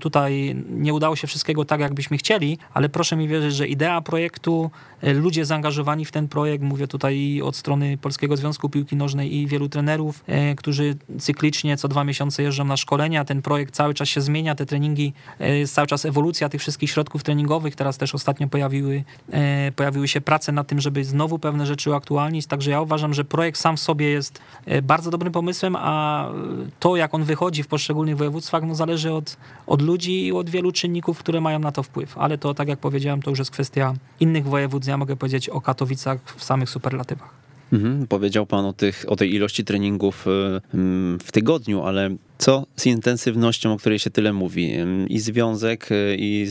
tutaj 0.00 0.56
nie 0.70 0.94
udało 0.94 1.16
się 1.16 1.26
wszystkiego 1.26 1.64
tak, 1.64 1.80
jakbyśmy 1.80 2.18
chcieli, 2.18 2.58
ale 2.74 2.88
proszę 2.88 3.16
mi 3.16 3.28
wierzyć, 3.28 3.54
że 3.54 3.68
idea 3.68 4.00
projektu, 4.00 4.70
e, 5.02 5.14
ludzie 5.14 5.44
zaangażowani 5.44 6.04
w 6.04 6.12
ten 6.12 6.28
projekt, 6.28 6.64
mówię 6.64 6.88
tutaj 6.88 7.42
od 7.42 7.56
strony 7.56 7.98
Polskiego 7.98 8.36
Związku 8.36 8.68
Piłki 8.68 8.96
Nożnej 8.96 9.36
i 9.36 9.46
wielu 9.46 9.68
trenerów, 9.68 9.95
e, 10.26 10.54
którzy 10.54 10.96
cyklicznie 11.18 11.76
co 11.76 11.88
dwa 11.88 12.04
miesiące 12.04 12.42
jeżdżą 12.42 12.64
na 12.64 12.76
szkolenia, 12.76 13.24
ten 13.24 13.42
projekt 13.42 13.74
cały 13.74 13.94
czas 13.94 14.08
się 14.08 14.20
zmienia, 14.20 14.54
te 14.54 14.66
treningi, 14.66 15.12
e, 15.40 15.58
jest 15.58 15.74
cały 15.74 15.86
czas 15.86 16.04
ewolucja 16.04 16.48
tych 16.48 16.60
wszystkich 16.60 16.90
środków 16.90 17.22
treningowych, 17.22 17.76
teraz 17.76 17.98
też 17.98 18.14
ostatnio 18.14 18.48
pojawiły, 18.48 19.04
pojawiły 19.76 20.08
się 20.08 20.20
prace 20.20 20.52
nad 20.52 20.66
tym, 20.66 20.80
żeby 20.80 21.04
znowu 21.04 21.38
pewne 21.38 21.66
rzeczy 21.66 21.90
uaktualnić, 21.90 22.46
także 22.46 22.70
ja 22.70 22.80
uważam, 22.80 23.14
że 23.14 23.24
projekt 23.24 23.60
sam 23.60 23.76
w 23.76 23.80
sobie 23.80 24.08
jest 24.08 24.40
bardzo 24.82 25.10
dobrym 25.10 25.32
pomysłem, 25.32 25.76
a 25.76 26.28
to 26.80 26.96
jak 26.96 27.14
on 27.14 27.24
wychodzi 27.24 27.62
w 27.62 27.66
poszczególnych 27.66 28.16
województwach, 28.16 28.62
no 28.62 28.74
zależy 28.74 29.12
od, 29.12 29.36
od 29.66 29.82
ludzi 29.82 30.26
i 30.26 30.32
od 30.32 30.50
wielu 30.50 30.72
czynników, 30.72 31.18
które 31.18 31.40
mają 31.40 31.58
na 31.58 31.72
to 31.72 31.82
wpływ. 31.82 32.18
Ale 32.18 32.38
to, 32.38 32.54
tak 32.54 32.68
jak 32.68 32.78
powiedziałem, 32.78 33.22
to 33.22 33.30
już 33.30 33.38
jest 33.38 33.50
kwestia 33.50 33.94
innych 34.20 34.44
województw. 34.44 34.88
Ja 34.88 34.96
mogę 34.96 35.16
powiedzieć 35.16 35.48
o 35.48 35.60
Katowicach 35.60 36.18
w 36.36 36.44
samych 36.44 36.70
superlatywach. 36.70 37.45
Mhm, 37.72 38.06
powiedział 38.06 38.46
Pan 38.46 38.64
o, 38.64 38.72
tych, 38.72 39.04
o 39.08 39.16
tej 39.16 39.34
ilości 39.34 39.64
treningów 39.64 40.26
y, 40.26 40.60
mm, 40.74 41.18
w 41.18 41.32
tygodniu, 41.32 41.82
ale 41.82 42.16
co 42.38 42.66
z 42.76 42.86
intensywnością, 42.86 43.72
o 43.72 43.76
której 43.76 43.98
się 43.98 44.10
tyle 44.10 44.32
mówi? 44.32 44.72
I 45.08 45.18
związek, 45.18 45.92
y, 45.92 46.16
i 46.18 46.46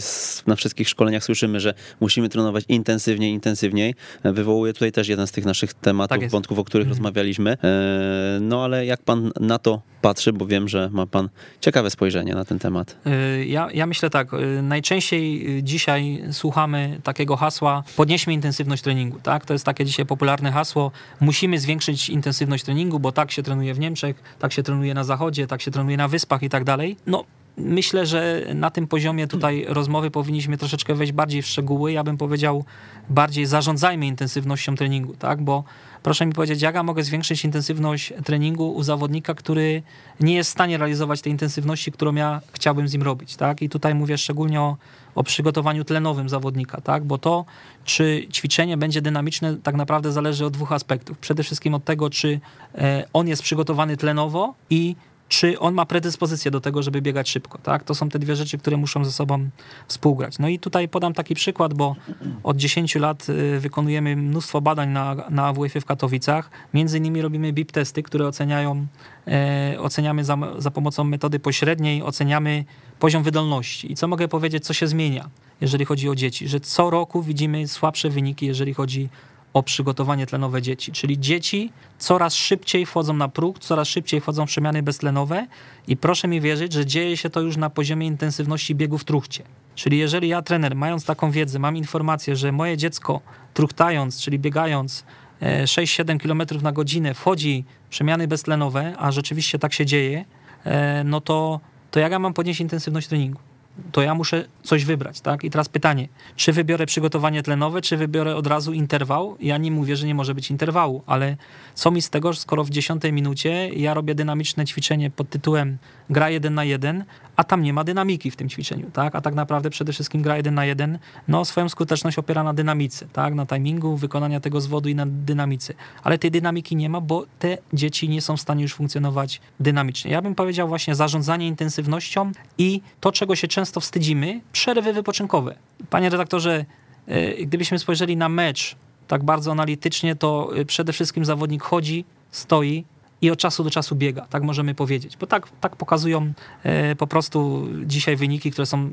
na 0.48 0.56
wszystkich 0.56 0.89
szkoleniach 0.89 1.24
słyszymy, 1.24 1.60
że 1.60 1.74
musimy 2.00 2.30
trenować 2.30 2.63
intensywniej, 2.69 3.34
intensywniej. 3.34 3.95
Wywołuje 4.24 4.74
tutaj 4.74 4.91
też 4.91 5.08
jeden 5.08 5.28
z 5.28 5.32
tych 5.32 5.45
naszych 5.45 5.74
tematów, 5.74 6.19
tak 6.19 6.30
wątków, 6.30 6.60
o 6.60 6.63
których 6.63 6.88
mhm. 6.88 6.98
rozmawialiśmy. 6.98 7.58
E, 7.63 8.39
no 8.41 8.63
ale 8.63 8.86
jak 8.86 9.02
pan 9.02 9.32
na 9.39 9.60
to 9.60 9.82
patrzy, 10.02 10.34
bo 10.34 10.45
wiem, 10.45 10.67
że 10.67 10.89
ma 10.93 11.06
pan 11.06 11.30
ciekawe 11.62 11.89
spojrzenie 11.89 12.36
na 12.36 12.45
ten 12.45 12.60
temat. 12.60 12.95
E, 13.06 13.45
ja, 13.45 13.67
ja 13.74 13.86
myślę 13.86 14.10
tak, 14.10 14.34
e, 14.34 14.62
najczęściej 14.62 15.45
dzisiaj 15.63 16.24
słuchamy 16.32 17.00
takiego 17.04 17.36
hasła 17.36 17.84
podnieśmy 17.95 18.34
intensywność 18.34 18.84
treningu, 18.84 19.19
tak? 19.24 19.45
To 19.45 19.54
jest 19.54 19.65
takie 19.65 19.86
dzisiaj 19.86 20.06
popularne 20.06 20.52
hasło, 20.52 20.91
musimy 21.21 21.60
zwiększyć 21.60 22.10
intensywność 22.10 22.63
treningu, 22.63 23.00
bo 23.00 23.12
tak 23.12 23.32
się 23.32 23.43
trenuje 23.43 23.74
w 23.74 23.80
Niemczech, 23.80 24.24
tak 24.39 24.54
się 24.54 24.63
trenuje 24.63 24.93
na 24.93 25.04
zachodzie, 25.04 25.48
tak 25.48 25.62
się 25.62 25.71
trenuje 25.75 25.97
na 25.97 26.07
wyspach 26.07 26.43
i 26.43 26.49
tak 26.49 26.63
dalej. 26.63 26.97
No, 27.07 27.23
myślę, 27.57 28.05
że 28.05 28.41
na 28.55 28.69
tym 28.71 28.88
poziomie 28.88 29.27
tutaj 29.27 29.65
rozmowy 29.67 30.11
powinniśmy 30.11 30.57
troszeczkę 30.57 30.95
wejść 30.95 31.13
bardziej 31.13 31.41
w 31.41 31.47
szczegóły. 31.47 31.91
Ja 31.91 32.03
bym 32.03 32.17
powiedział 32.17 32.65
bardziej 33.09 33.45
zarządzajmy 33.45 34.07
intensywnością 34.07 34.75
treningu, 34.75 35.13
tak? 35.15 35.41
Bo 35.41 35.63
proszę 36.03 36.25
mi 36.25 36.33
powiedzieć, 36.33 36.61
jak 36.61 36.75
ja 36.75 36.83
mogę 36.83 37.03
zwiększyć 37.03 37.45
intensywność 37.45 38.13
treningu 38.23 38.73
u 38.73 38.83
zawodnika, 38.83 39.33
który 39.33 39.83
nie 40.19 40.35
jest 40.35 40.49
w 40.49 40.53
stanie 40.53 40.77
realizować 40.77 41.21
tej 41.21 41.31
intensywności, 41.31 41.91
którą 41.91 42.15
ja 42.15 42.41
chciałbym 42.51 42.88
z 42.88 42.93
nim 42.93 43.03
robić, 43.03 43.35
tak? 43.35 43.61
I 43.61 43.69
tutaj 43.69 43.95
mówię 43.95 44.17
szczególnie 44.17 44.61
o, 44.61 44.77
o 45.15 45.23
przygotowaniu 45.23 45.83
tlenowym 45.83 46.29
zawodnika, 46.29 46.81
tak? 46.81 47.03
Bo 47.03 47.17
to, 47.17 47.45
czy 47.85 48.27
ćwiczenie 48.31 48.77
będzie 48.77 49.01
dynamiczne, 49.01 49.57
tak 49.63 49.75
naprawdę 49.75 50.11
zależy 50.11 50.45
od 50.45 50.53
dwóch 50.53 50.71
aspektów. 50.71 51.17
Przede 51.17 51.43
wszystkim 51.43 51.73
od 51.73 51.83
tego, 51.83 52.09
czy 52.09 52.39
e, 52.75 53.07
on 53.13 53.27
jest 53.27 53.41
przygotowany 53.41 53.97
tlenowo 53.97 54.53
i 54.69 54.95
czy 55.27 55.59
on 55.59 55.73
ma 55.73 55.85
predyspozycję 55.85 56.51
do 56.51 56.61
tego, 56.61 56.83
żeby 56.83 57.01
biegać 57.01 57.29
szybko. 57.29 57.57
Tak? 57.57 57.83
To 57.83 57.95
są 57.95 58.09
te 58.09 58.19
dwie 58.19 58.35
rzeczy, 58.35 58.57
które 58.57 58.77
muszą 58.77 59.05
ze 59.05 59.11
sobą 59.11 59.49
współgrać. 59.88 60.39
No 60.39 60.47
i 60.47 60.59
tutaj 60.59 60.88
podam 60.88 61.13
taki 61.13 61.35
przykład, 61.35 61.73
bo 61.73 61.95
od 62.43 62.57
10 62.57 62.95
lat 62.95 63.29
y, 63.29 63.59
wykonujemy 63.59 64.15
mnóstwo 64.15 64.61
badań 64.61 64.89
na, 64.89 65.15
na 65.29 65.47
awf 65.47 65.73
w 65.81 65.85
Katowicach. 65.85 66.49
Między 66.73 66.97
innymi 66.97 67.21
robimy 67.21 67.53
BIP 67.53 67.71
testy, 67.71 68.03
które 68.03 68.27
oceniają, 68.27 68.88
e, 69.27 69.75
oceniamy 69.79 70.23
za, 70.23 70.38
za 70.57 70.71
pomocą 70.71 71.03
metody 71.03 71.39
pośredniej, 71.39 72.03
oceniamy 72.03 72.65
poziom 72.99 73.23
wydolności. 73.23 73.91
I 73.91 73.95
co 73.95 74.07
mogę 74.07 74.27
powiedzieć, 74.27 74.65
co 74.65 74.73
się 74.73 74.88
zmienia, 74.88 75.29
jeżeli 75.61 75.85
chodzi 75.85 76.09
o 76.09 76.15
dzieci? 76.15 76.47
Że 76.47 76.59
co 76.59 76.89
roku 76.89 77.23
widzimy 77.23 77.67
słabsze 77.67 78.09
wyniki, 78.09 78.45
jeżeli 78.45 78.73
chodzi 78.73 79.09
o 79.55 79.63
przygotowanie 79.63 80.25
tlenowe 80.25 80.61
dzieci. 80.61 80.91
Czyli 80.91 81.19
dzieci 81.19 81.71
coraz 81.97 82.35
szybciej 82.35 82.85
wchodzą 82.85 83.13
na 83.13 83.27
próg, 83.27 83.59
coraz 83.59 83.87
szybciej 83.87 84.21
wchodzą 84.21 84.45
w 84.45 84.49
przemiany 84.49 84.83
beztlenowe 84.83 85.47
i 85.87 85.97
proszę 85.97 86.27
mi 86.27 86.41
wierzyć, 86.41 86.73
że 86.73 86.85
dzieje 86.85 87.17
się 87.17 87.29
to 87.29 87.41
już 87.41 87.57
na 87.57 87.69
poziomie 87.69 88.07
intensywności 88.07 88.75
biegu 88.75 88.97
w 88.97 89.03
truchcie. 89.03 89.43
Czyli 89.75 89.97
jeżeli 89.97 90.27
ja, 90.27 90.41
trener, 90.41 90.75
mając 90.75 91.05
taką 91.05 91.31
wiedzę, 91.31 91.59
mam 91.59 91.77
informację, 91.77 92.35
że 92.35 92.51
moje 92.51 92.77
dziecko 92.77 93.21
truchtając, 93.53 94.21
czyli 94.21 94.39
biegając 94.39 95.05
6-7 95.41 96.15
e, 96.15 96.17
km 96.17 96.63
na 96.63 96.71
godzinę 96.71 97.13
wchodzi 97.13 97.65
przemiany 97.89 98.27
beztlenowe, 98.27 98.93
a 98.97 99.11
rzeczywiście 99.11 99.59
tak 99.59 99.73
się 99.73 99.85
dzieje, 99.85 100.25
e, 100.63 101.03
no 101.03 101.21
to, 101.21 101.59
to 101.91 101.99
jak 101.99 102.11
ja 102.11 102.19
mam 102.19 102.33
podnieść 102.33 102.61
intensywność 102.61 103.07
treningu? 103.07 103.44
To 103.91 104.01
ja 104.01 104.15
muszę 104.15 104.45
coś 104.63 104.85
wybrać, 104.85 105.21
tak? 105.21 105.43
I 105.43 105.49
teraz 105.49 105.69
pytanie, 105.69 106.07
czy 106.35 106.53
wybiorę 106.53 106.85
przygotowanie 106.85 107.43
tlenowe, 107.43 107.81
czy 107.81 107.97
wybiorę 107.97 108.35
od 108.35 108.47
razu 108.47 108.73
interwał? 108.73 109.38
Ja 109.39 109.57
nie 109.57 109.71
mówię, 109.71 109.95
że 109.95 110.07
nie 110.07 110.15
może 110.15 110.35
być 110.35 110.51
interwału, 110.51 111.03
ale 111.05 111.38
co 111.73 111.91
mi 111.91 112.01
z 112.01 112.09
tego, 112.09 112.33
skoro 112.33 112.63
w 112.63 112.69
dziesiątej 112.69 113.13
minucie 113.13 113.69
ja 113.69 113.93
robię 113.93 114.15
dynamiczne 114.15 114.65
ćwiczenie 114.65 115.09
pod 115.09 115.29
tytułem 115.29 115.77
gra 116.09 116.29
jeden 116.29 116.53
na 116.53 116.63
jeden, 116.63 117.03
a 117.35 117.43
tam 117.43 117.61
nie 117.61 117.73
ma 117.73 117.83
dynamiki 117.83 118.31
w 118.31 118.35
tym 118.35 118.49
ćwiczeniu, 118.49 118.91
tak? 118.91 119.15
A 119.15 119.21
tak 119.21 119.35
naprawdę 119.35 119.69
przede 119.69 119.93
wszystkim 119.93 120.21
gra 120.21 120.38
jeden 120.38 120.53
na 120.53 120.65
jeden, 120.65 120.99
no 121.27 121.45
swoją 121.45 121.69
skuteczność 121.69 122.17
opiera 122.17 122.43
na 122.43 122.53
dynamice, 122.53 123.07
tak? 123.13 123.33
Na 123.33 123.45
timingu, 123.45 123.97
wykonania 123.97 124.39
tego 124.39 124.61
zwodu 124.61 124.89
i 124.89 124.95
na 124.95 125.05
dynamice. 125.05 125.73
Ale 126.03 126.17
tej 126.17 126.31
dynamiki 126.31 126.75
nie 126.75 126.89
ma, 126.89 127.01
bo 127.01 127.25
te 127.39 127.57
dzieci 127.73 128.09
nie 128.09 128.21
są 128.21 128.38
w 128.38 128.41
stanie 128.41 128.63
już 128.63 128.73
funkcjonować 128.73 129.41
dynamicznie. 129.59 130.11
Ja 130.11 130.21
bym 130.21 130.35
powiedział 130.35 130.67
właśnie 130.67 130.95
zarządzanie 130.95 131.47
intensywnością 131.47 132.31
i 132.57 132.81
to, 132.99 133.11
czego 133.11 133.35
się 133.35 133.47
często 133.47 133.64
wstydzimy, 133.80 134.41
przerwy 134.51 134.93
wypoczynkowe. 134.93 135.56
Panie 135.89 136.10
redaktorze, 136.10 136.65
e, 137.08 137.45
gdybyśmy 137.45 137.80
spojrzeli 137.80 138.17
na 138.17 138.30
mecz 138.30 138.75
tak 139.08 139.23
bardzo 139.23 139.51
analitycznie, 139.51 140.15
to 140.15 140.58
e, 140.58 140.65
przede 140.65 140.93
wszystkim 140.93 141.25
zawodnik 141.25 141.63
chodzi, 141.63 142.06
stoi, 142.32 142.86
i 143.21 143.32
od 143.32 143.39
czasu 143.39 143.63
do 143.63 143.69
czasu 143.69 143.95
biega, 143.95 144.25
tak 144.30 144.43
możemy 144.43 144.75
powiedzieć. 144.75 145.17
Bo 145.17 145.28
tak, 145.28 145.47
tak 145.62 145.75
pokazują 145.75 146.34
e, 146.63 146.95
po 146.95 147.08
prostu 147.08 147.67
dzisiaj 147.86 148.15
wyniki, 148.15 148.51
które 148.51 148.65
są, 148.65 148.89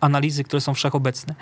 analizy, 0.00 0.44
które 0.44 0.60
są 0.60 0.74
wszechobecne. 0.74 1.34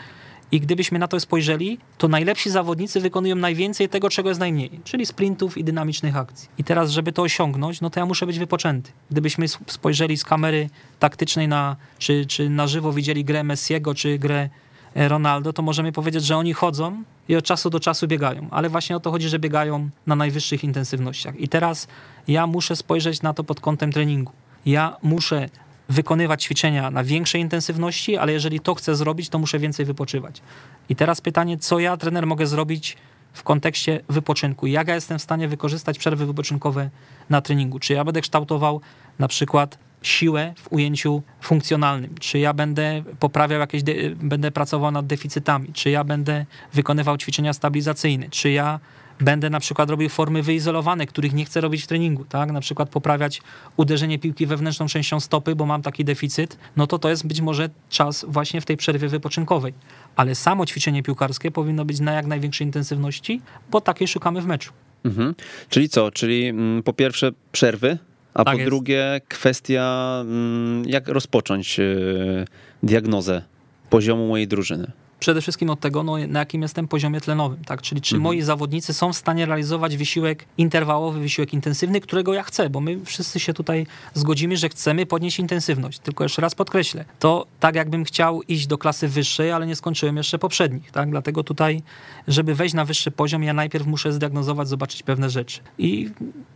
I 0.53 0.61
gdybyśmy 0.61 0.99
na 0.99 1.09
to 1.09 1.21
spojrzeli, 1.21 1.79
to 1.99 2.09
najlepsi 2.09 2.51
zawodnicy 2.51 3.01
wykonują 3.01 3.37
najwięcej 3.37 3.89
tego, 3.89 4.11
czego 4.11 4.29
jest 4.29 4.41
najmniej, 4.41 4.71
czyli 4.85 5.07
sprintów 5.07 5.59
i 5.59 5.65
dynamicznych 5.65 6.17
akcji. 6.17 6.49
I 6.59 6.65
teraz, 6.65 6.91
żeby 6.91 7.13
to 7.13 7.23
osiągnąć, 7.23 7.81
no 7.81 7.91
to 7.91 8.01
ja 8.01 8.07
muszę 8.07 8.27
być 8.27 8.39
wypoczęty. 8.39 8.93
Gdybyśmy 9.11 9.49
spojrzeli 9.49 10.17
z 10.17 10.25
kamery 10.25 10.71
taktycznej 10.99 11.49
na, 11.49 11.77
czy, 11.99 12.27
czy 12.27 12.51
na 12.51 12.67
żywo 12.67 12.93
widzieli 12.93 13.25
grę 13.25 13.45
Messiego, 13.45 13.95
czy 13.95 14.19
grę 14.19 14.49
Ronaldo, 14.95 15.53
to 15.53 15.63
możemy 15.63 15.93
powiedzieć, 15.93 16.25
że 16.25 16.37
oni 16.37 16.53
chodzą 16.53 17.03
i 17.29 17.37
od 17.37 17.45
czasu 17.45 17.71
do 17.71 17.81
czasu 17.81 18.09
biegają, 18.09 18.49
ale 18.51 18.69
właśnie 18.69 18.97
o 18.97 19.01
to 19.01 19.11
chodzi, 19.11 19.29
że 19.29 19.39
biegają 19.39 19.91
na 20.07 20.17
najwyższych 20.17 20.65
intensywnościach. 20.65 21.41
I 21.41 21.49
teraz 21.49 21.89
ja 22.29 22.47
muszę 22.47 22.77
spojrzeć 22.77 23.23
na 23.23 23.35
to 23.35 23.45
pod 23.45 23.61
kątem 23.61 23.93
treningu. 23.93 24.33
Ja 24.67 24.97
muszę 25.03 25.49
wykonywać 25.91 26.45
ćwiczenia 26.45 26.91
na 26.91 27.05
większej 27.05 27.41
intensywności, 27.41 28.17
ale 28.17 28.33
jeżeli 28.33 28.61
to 28.61 28.75
chcę 28.75 28.97
zrobić, 28.97 29.29
to 29.29 29.39
muszę 29.39 29.59
więcej 29.59 29.87
wypoczywać. 29.87 30.43
I 30.89 30.97
teraz 30.97 31.21
pytanie, 31.21 31.59
co 31.59 31.79
ja, 31.79 31.97
trener, 31.97 32.27
mogę 32.27 32.47
zrobić 32.47 32.97
w 33.33 33.43
kontekście 33.43 34.01
wypoczynku? 34.09 34.67
Jak 34.67 34.89
ja 34.89 34.95
jestem 34.95 35.19
w 35.19 35.23
stanie 35.23 35.49
wykorzystać 35.49 35.99
przerwy 35.99 36.27
wypoczynkowe 36.27 36.91
na 37.31 37.41
treningu? 37.41 37.79
Czy 37.79 37.93
ja 37.93 38.05
będę 38.05 38.21
kształtował 38.21 38.81
na 39.19 39.29
przykład 39.29 39.79
siłę 40.03 40.55
w 40.57 40.73
ujęciu 40.73 41.23
funkcjonalnym? 41.41 42.15
Czy 42.21 42.39
ja 42.39 42.53
będę 42.53 43.03
poprawiał 43.19 43.61
jakieś, 43.61 43.83
będę 44.15 44.51
pracował 44.51 44.91
nad 44.91 45.07
deficytami? 45.07 45.73
Czy 45.73 45.91
ja 45.91 46.05
będę 46.05 46.47
wykonywał 46.73 47.17
ćwiczenia 47.17 47.53
stabilizacyjne? 47.53 48.29
Czy 48.29 48.51
ja 48.51 48.81
będę 49.21 49.51
na 49.51 49.61
przykład 49.61 49.91
robił 49.91 50.09
formy 50.09 50.43
wyizolowane, 50.43 51.07
których 51.07 51.33
nie 51.33 51.45
chcę 51.45 51.61
robić 51.61 51.85
w 51.85 51.87
treningu, 51.87 52.25
tak? 52.25 52.53
Na 52.53 52.61
przykład 52.61 52.89
poprawiać 52.89 53.43
uderzenie 53.77 54.19
piłki 54.19 54.47
wewnętrzną 54.47 54.87
częścią 54.87 55.21
stopy, 55.21 55.55
bo 55.55 55.67
mam 55.67 55.83
taki 55.83 56.05
deficyt, 56.05 56.59
no 56.77 56.87
to 56.87 56.99
to 56.99 57.11
jest 57.11 57.27
być 57.27 57.41
może 57.41 57.69
czas 57.89 58.27
właśnie 58.29 58.61
w 58.61 58.67
tej 58.67 58.77
przerwie 58.77 59.09
wypoczynkowej. 59.09 59.75
Ale 60.17 60.35
samo 60.35 60.67
ćwiczenie 60.67 61.03
piłkarskie 61.03 61.51
powinno 61.51 61.85
być 61.85 62.01
na 62.01 62.13
jak 62.13 62.27
największej 62.27 62.67
intensywności, 62.67 63.41
bo 63.71 63.81
takiej 63.81 64.09
szukamy 64.09 64.41
w 64.41 64.47
meczu. 64.47 64.73
Mhm. 65.05 65.35
Czyli 65.69 65.89
co? 65.89 66.11
Czyli 66.11 66.47
mm, 66.47 66.83
po 66.83 66.93
pierwsze 66.93 67.31
przerwy, 67.53 67.99
a 68.35 68.45
tak 68.45 68.55
po 68.55 68.59
jest. 68.59 68.71
drugie 68.71 69.21
kwestia 69.29 70.19
mm, 70.21 70.85
jak 70.87 71.09
rozpocząć 71.09 71.81
y, 71.81 72.45
diagnozę 72.83 73.43
poziomu 73.91 74.29
mojej 74.29 74.49
drużyny 74.49 74.93
przede 75.21 75.41
wszystkim 75.41 75.71
od 75.71 75.81
tego, 75.81 76.03
no, 76.03 76.17
na 76.29 76.39
jakim 76.39 76.63
jestem 76.63 76.89
poziomie 76.89 77.21
tlenowym, 77.21 77.65
tak? 77.65 77.83
Czyli 77.83 78.01
czy 78.01 78.15
mhm. 78.15 78.23
moi 78.23 78.43
zawodnicy 78.43 78.95
są 78.95 79.13
w 79.13 79.17
stanie 79.17 79.47
realizować 79.47 79.97
wysiłek 79.97 80.45
interwałowy, 80.59 81.21
wysiłek 81.21 81.55
intensywny, 81.55 82.01
którego 82.01 82.35
ja 82.35 82.43
chcę, 82.43 82.71
bo 82.71 82.81
my 82.81 83.05
wszyscy 83.05 83.41
się 83.41 83.55
tutaj 83.55 83.87
zgodzimy, 84.15 84.57
że 84.57 84.69
chcemy 84.69 85.07
podnieść 85.07 85.39
intensywność. 85.39 85.99
Tylko 85.99 86.25
jeszcze 86.25 86.43
raz 86.43 86.55
podkreślę, 86.55 87.05
to 87.19 87.47
tak 87.61 87.75
jakbym 87.75 88.05
chciał 88.05 88.43
iść 88.43 88.67
do 88.67 88.79
klasy 88.79 89.09
wyższej, 89.09 89.53
ale 89.53 89.67
nie 89.67 89.77
skończyłem 89.77 90.17
jeszcze 90.17 90.39
poprzednich, 90.39 90.91
tak? 90.91 91.11
Dlatego 91.11 91.45
tutaj, 91.45 91.83
żeby 92.29 92.55
wejść 92.55 92.75
na 92.75 92.85
wyższy 92.85 93.11
poziom, 93.11 93.43
ja 93.43 93.53
najpierw 93.53 93.87
muszę 93.87 94.13
zdiagnozować, 94.13 94.69
zobaczyć 94.69 95.03
pewne 95.03 95.31
rzeczy. 95.31 95.61
I 95.79 96.11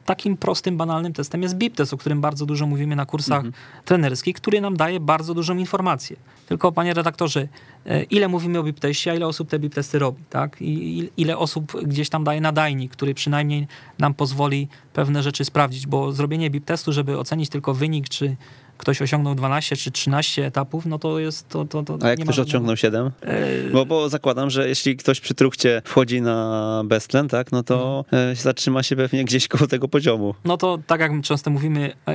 takim 0.05 0.37
prostym, 0.37 0.77
banalnym 0.77 1.13
testem 1.13 1.43
jest 1.43 1.57
BIP 1.57 1.77
test, 1.77 1.93
o 1.95 1.97
którym 1.97 2.21
bardzo 2.21 2.47
dużo 2.47 2.67
mówimy 2.67 2.97
na 2.97 3.07
kursach 3.07 3.45
mhm. 3.45 3.55
trenerskich, 3.85 4.37
który 4.37 4.61
nam 4.61 4.77
daje 4.77 5.01
bardzo 5.01 5.35
dużą 5.35 5.57
informację. 5.57 6.17
Tylko, 6.47 6.73
panie 6.73 6.95
redaktorze, 6.95 7.49
e, 7.87 8.03
ile 8.03 8.29
mówimy 8.29 8.54
o 8.61 8.63
BIP 8.63 8.81
teście, 8.81 9.11
a 9.11 9.15
ile 9.15 9.27
osób 9.27 9.49
te 9.49 9.59
BIP 9.59 9.75
testy 9.75 9.99
robi, 9.99 10.23
tak? 10.31 10.57
I 10.61 11.11
ile 11.17 11.39
osób 11.39 11.83
gdzieś 11.83 12.09
tam 12.09 12.25
daje 12.25 12.41
nadajnik, 12.41 12.93
który 12.93 13.15
przynajmniej 13.15 13.67
nam 13.99 14.15
pozwoli 14.15 14.69
pewne 14.93 15.23
rzeczy 15.23 15.45
sprawdzić, 15.45 15.87
bo 15.87 16.13
zrobienie 16.13 16.51
BIP 16.51 16.65
testu, 16.65 16.93
żeby 16.93 17.19
ocenić 17.19 17.49
tylko 17.51 17.75
wynik, 17.75 18.09
czy 18.09 18.37
ktoś 18.79 19.03
osiągnął 19.03 19.35
12 19.35 19.77
czy 19.77 19.91
13 19.91 20.47
etapów, 20.47 20.87
no 20.87 20.99
to 20.99 21.19
jest 21.19 21.49
to. 21.49 21.65
to, 21.65 21.83
to 21.83 21.99
A 22.03 22.09
jak 22.09 22.21
ktoś 22.21 22.39
osiągnął 22.39 22.77
7? 22.77 23.11
E... 23.21 23.71
Bo, 23.71 23.87
bo 23.87 24.09
zakładam, 24.09 24.51
że 24.51 24.69
jeśli 24.69 24.97
ktoś 24.97 25.21
przy 25.21 25.35
trukcie 25.35 25.83
wchodzi 25.85 26.21
na 26.21 26.83
Bestlen, 26.85 27.29
tak, 27.29 27.53
no 27.53 27.63
to 27.63 28.05
hmm. 28.11 28.37
zatrzyma 28.37 28.83
się 28.83 28.97
pewnie 28.97 29.25
gdzieś 29.25 29.49
koło 29.49 29.67
tego 29.67 29.89
poziomu. 29.89 30.35
No 30.45 30.57
to 30.57 30.79
tak 30.87 31.01
jak 31.01 31.13
często 31.23 31.51
mówimy, 31.51 31.93
e, 32.09 32.15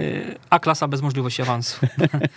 A 0.50 0.60
klasa 0.60 0.88
bez 0.88 1.02
możliwości 1.02 1.42
awansu. 1.42 1.80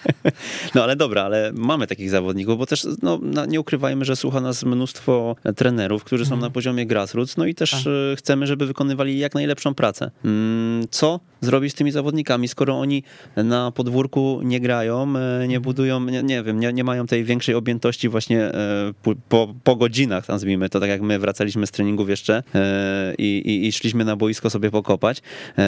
no 0.74 0.82
ale 0.82 0.96
dobra, 0.96 1.22
ale 1.22 1.52
mamy 1.54 1.86
takich 1.86 2.10
zawodników, 2.10 2.58
bo 2.58 2.66
też 2.66 2.86
no, 3.02 3.20
nie 3.48 3.60
ukrywajmy, 3.60 4.04
że 4.04 4.16
słucha 4.16 4.40
nas 4.40 4.64
mnóstwo 4.64 5.36
trenerów, 5.56 6.04
którzy 6.04 6.24
są 6.24 6.28
hmm. 6.28 6.40
na 6.42 6.50
poziomie 6.50 6.86
grassroots, 6.86 7.36
no 7.36 7.46
i 7.46 7.54
też 7.54 7.70
tak. 7.70 7.82
chcemy, 8.18 8.46
żeby 8.46 8.66
wykonywali 8.66 9.18
jak 9.18 9.34
najlepszą 9.34 9.74
pracę. 9.74 10.10
Mm, 10.24 10.86
co 10.90 11.20
zrobić 11.42 11.72
z 11.72 11.74
tymi 11.74 11.90
zawodnikami, 11.90 12.48
skoro 12.48 12.78
oni 12.78 13.02
na 13.36 13.70
podwórku 13.70 14.40
nie 14.44 14.60
grają, 14.60 15.02
e, 15.02 15.38
nie 15.38 15.56
mhm. 15.56 15.62
budują, 15.62 16.00
nie, 16.00 16.22
nie 16.22 16.42
wiem, 16.42 16.60
nie, 16.60 16.72
nie, 16.72 16.84
mają 16.84 17.06
tej 17.06 17.24
większej 17.24 17.54
objętości 17.54 18.08
właśnie 18.08 18.40
e, 18.40 18.92
po, 19.28 19.54
po 19.64 19.76
godzinach, 19.76 20.28
nazwijmy 20.28 20.68
to, 20.68 20.80
tak 20.80 20.88
jak 20.88 21.02
my 21.02 21.18
wracaliśmy 21.18 21.66
z 21.66 21.70
treningów 21.70 22.08
jeszcze 22.08 22.42
e, 22.54 23.14
i, 23.18 23.42
i, 23.44 23.66
i 23.66 23.72
szliśmy 23.72 24.04
na 24.04 24.16
boisko 24.16 24.50
sobie 24.50 24.70
pokopać. 24.70 25.22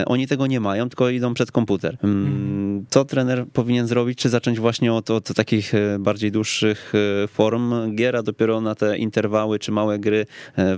Oni 0.06 0.26
tego 0.26 0.46
nie 0.46 0.60
mają, 0.60 0.88
tylko 0.88 1.08
idą 1.08 1.34
przed 1.34 1.52
komputer. 1.52 1.96
Mm, 2.02 2.26
mhm. 2.26 2.86
Co 2.90 3.04
trener 3.04 3.44
powinien 3.52 3.86
zrobić? 3.86 4.18
Czy 4.18 4.28
zacząć 4.28 4.60
właśnie 4.60 4.92
od, 4.92 5.10
od 5.10 5.34
takich 5.34 5.72
bardziej 5.98 6.32
dłuższych 6.32 6.92
form 7.28 7.94
gier, 7.96 8.16
a 8.16 8.22
dopiero 8.22 8.60
na 8.60 8.74
te 8.74 8.98
interwały 8.98 9.58
czy 9.58 9.72
małe 9.72 9.98
gry 9.98 10.26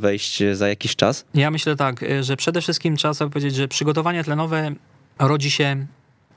wejść 0.01 0.43
za 0.53 0.69
jakiś 0.69 0.97
czas? 0.97 1.25
Ja 1.35 1.51
myślę 1.51 1.77
tak, 1.77 2.05
że 2.21 2.37
przede 2.37 2.61
wszystkim 2.61 2.97
trzeba 2.97 3.15
sobie 3.15 3.31
powiedzieć, 3.31 3.55
że 3.55 3.69
przygotowanie 3.69 4.25
tlenowe 4.25 4.75
rodzi 5.19 5.51
się 5.51 5.87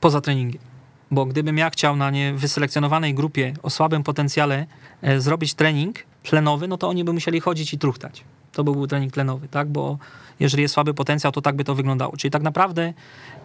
poza 0.00 0.20
treningiem 0.20 0.70
bo 1.10 1.26
gdybym 1.26 1.58
ja 1.58 1.70
chciał 1.70 1.96
na 1.96 2.10
nie 2.10 2.34
wyselekcjonowanej 2.34 3.14
grupie 3.14 3.54
o 3.62 3.70
słabym 3.70 4.02
potencjale 4.02 4.66
e, 5.02 5.20
zrobić 5.20 5.54
trening 5.54 5.98
tlenowy, 6.22 6.68
no 6.68 6.78
to 6.78 6.88
oni 6.88 7.04
by 7.04 7.12
musieli 7.12 7.40
chodzić 7.40 7.74
i 7.74 7.78
truchtać. 7.78 8.24
To 8.52 8.64
by 8.64 8.72
był 8.72 8.86
trening 8.86 9.12
tlenowy, 9.12 9.48
tak? 9.48 9.68
Bo 9.68 9.98
jeżeli 10.40 10.62
jest 10.62 10.74
słaby 10.74 10.94
potencjał, 10.94 11.32
to 11.32 11.40
tak 11.40 11.56
by 11.56 11.64
to 11.64 11.74
wyglądało. 11.74 12.16
Czyli 12.16 12.30
tak 12.30 12.42
naprawdę 12.42 12.92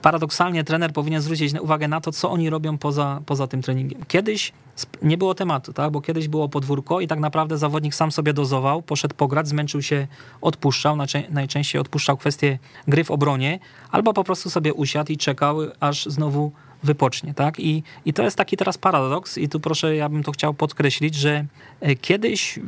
paradoksalnie 0.02 0.64
trener 0.64 0.94
powinien 0.94 1.22
zwrócić 1.22 1.54
uwagę 1.54 1.88
na 1.88 2.02
to, 2.02 2.12
co 2.12 2.32
oni 2.32 2.50
robią 2.50 2.78
poza, 2.78 3.22
poza 3.26 3.48
tym 3.48 3.62
treningiem. 3.62 4.06
Kiedyś 4.08 4.54
nie 5.02 5.18
było 5.18 5.36
tematu, 5.36 5.74
tak? 5.74 5.92
bo 5.92 6.02
kiedyś 6.02 6.28
było 6.28 6.50
podwórko 6.50 7.00
i 7.00 7.08
tak 7.08 7.20
naprawdę 7.20 7.58
zawodnik 7.58 7.96
sam 7.96 8.12
sobie 8.12 8.34
dozował, 8.34 8.82
poszedł 8.82 9.16
pograć, 9.16 9.48
zmęczył 9.48 9.82
się, 9.82 10.08
odpuszczał, 10.42 10.98
najczęściej 11.30 11.82
odpuszczał 11.82 12.18
kwestię 12.18 12.60
gry 12.88 13.04
w 13.04 13.12
obronie, 13.12 13.60
albo 13.92 14.14
po 14.14 14.24
prostu 14.24 14.50
sobie 14.50 14.74
usiadł 14.74 15.12
i 15.12 15.18
czekał, 15.18 15.58
aż 15.80 16.06
znowu 16.06 16.52
wypocznie, 16.84 17.34
tak? 17.34 17.60
I, 17.60 17.84
I 18.06 18.14
to 18.14 18.24
jest 18.24 18.38
taki 18.38 18.58
teraz 18.58 18.78
paradoks 18.78 19.38
i 19.38 19.50
tu 19.50 19.60
proszę, 19.60 19.96
ja 19.96 20.10
bym 20.10 20.24
to 20.24 20.32
chciał 20.32 20.54
podkreślić, 20.54 21.16
że 21.16 21.46
e, 21.82 21.96
kiedyś 21.96 22.58
e, 22.58 22.62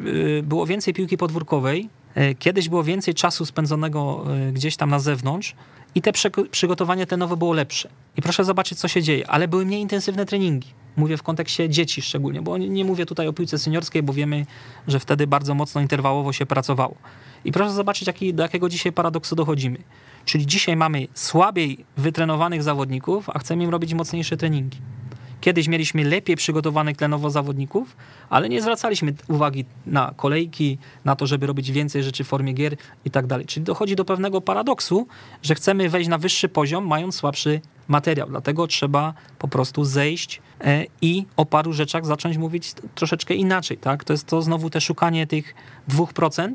było 0.44 0.66
więcej 0.66 0.94
piłki 0.94 1.18
podwórkowej, 1.18 1.90
kiedyś 2.40 2.70
było 2.70 2.84
więcej 2.84 3.14
czasu 3.14 3.46
spędzonego 3.46 4.26
gdzieś 4.54 4.78
tam 4.78 4.90
na 4.90 5.00
zewnątrz 5.00 5.56
i 5.96 6.02
te 6.02 6.12
przygotowanie 6.52 7.06
te 7.06 7.18
nowe 7.18 7.38
było 7.38 7.54
lepsze. 7.54 7.90
I 8.18 8.22
proszę 8.22 8.44
zobaczyć, 8.44 8.80
co 8.80 8.88
się 8.88 9.02
dzieje, 9.04 9.30
ale 9.30 9.48
były 9.48 9.66
mniej 9.66 9.82
intensywne 9.82 10.26
treningi. 10.26 10.68
Mówię 10.96 11.18
w 11.18 11.24
kontekście 11.24 11.70
dzieci 11.70 12.02
szczególnie, 12.02 12.42
bo 12.42 12.58
nie 12.58 12.86
mówię 12.86 13.06
tutaj 13.06 13.28
o 13.28 13.34
piłce 13.34 13.58
seniorskiej, 13.58 14.04
bo 14.04 14.14
wiemy, 14.14 14.46
że 14.88 15.00
wtedy 15.00 15.28
bardzo 15.28 15.54
mocno 15.54 15.82
interwałowo 15.82 16.34
się 16.34 16.46
pracowało. 16.46 16.96
I 17.46 17.52
proszę 17.52 17.74
zobaczyć, 17.74 18.08
jaki, 18.08 18.34
do 18.34 18.44
jakiego 18.44 18.70
dzisiaj 18.70 18.92
paradoksu 18.92 19.36
dochodzimy. 19.36 19.78
Czyli 20.26 20.46
dzisiaj 20.46 20.76
mamy 20.76 21.08
słabiej 21.14 21.86
wytrenowanych 21.98 22.64
zawodników, 22.64 23.30
a 23.30 23.40
chcemy 23.40 23.64
im 23.64 23.70
robić 23.70 23.94
mocniejsze 23.94 24.38
treningi. 24.38 24.78
Kiedyś 25.42 25.68
mieliśmy 25.68 26.04
lepiej 26.04 26.36
przygotowanych 26.36 26.98
tlenowo 26.98 27.30
zawodników, 27.30 27.96
ale 28.30 28.50
nie 28.50 28.62
zwracaliśmy 28.62 29.14
uwagi 29.28 29.66
na 29.86 30.14
kolejki, 30.16 30.78
na 31.06 31.16
to, 31.16 31.28
żeby 31.28 31.48
robić 31.48 31.72
więcej 31.72 32.04
rzeczy 32.04 32.24
w 32.24 32.28
formie 32.28 32.54
gier 32.54 32.76
i 33.06 33.12
tak 33.12 33.28
dalej. 33.28 33.46
Czyli 33.46 33.64
dochodzi 33.64 33.96
do 33.96 34.06
pewnego 34.06 34.42
paradoksu, 34.42 35.08
że 35.44 35.56
chcemy 35.56 35.90
wejść 35.90 36.10
na 36.10 36.18
wyższy 36.18 36.50
poziom, 36.50 36.88
mając 36.88 37.16
słabszy 37.16 37.62
materiał. 37.88 38.30
Dlatego 38.30 38.68
trzeba 38.68 39.14
po 39.40 39.48
prostu 39.48 39.86
zejść 39.86 40.42
e, 40.62 40.86
i 41.02 41.26
o 41.38 41.46
paru 41.46 41.74
rzeczach 41.74 42.06
zacząć 42.06 42.38
mówić 42.38 42.74
troszeczkę 42.96 43.34
inaczej. 43.34 43.78
Tak? 43.78 44.04
To 44.04 44.14
jest 44.14 44.28
to 44.28 44.42
znowu 44.42 44.70
te 44.70 44.82
szukanie 44.82 45.28
tych 45.28 45.56
2%, 45.90 46.54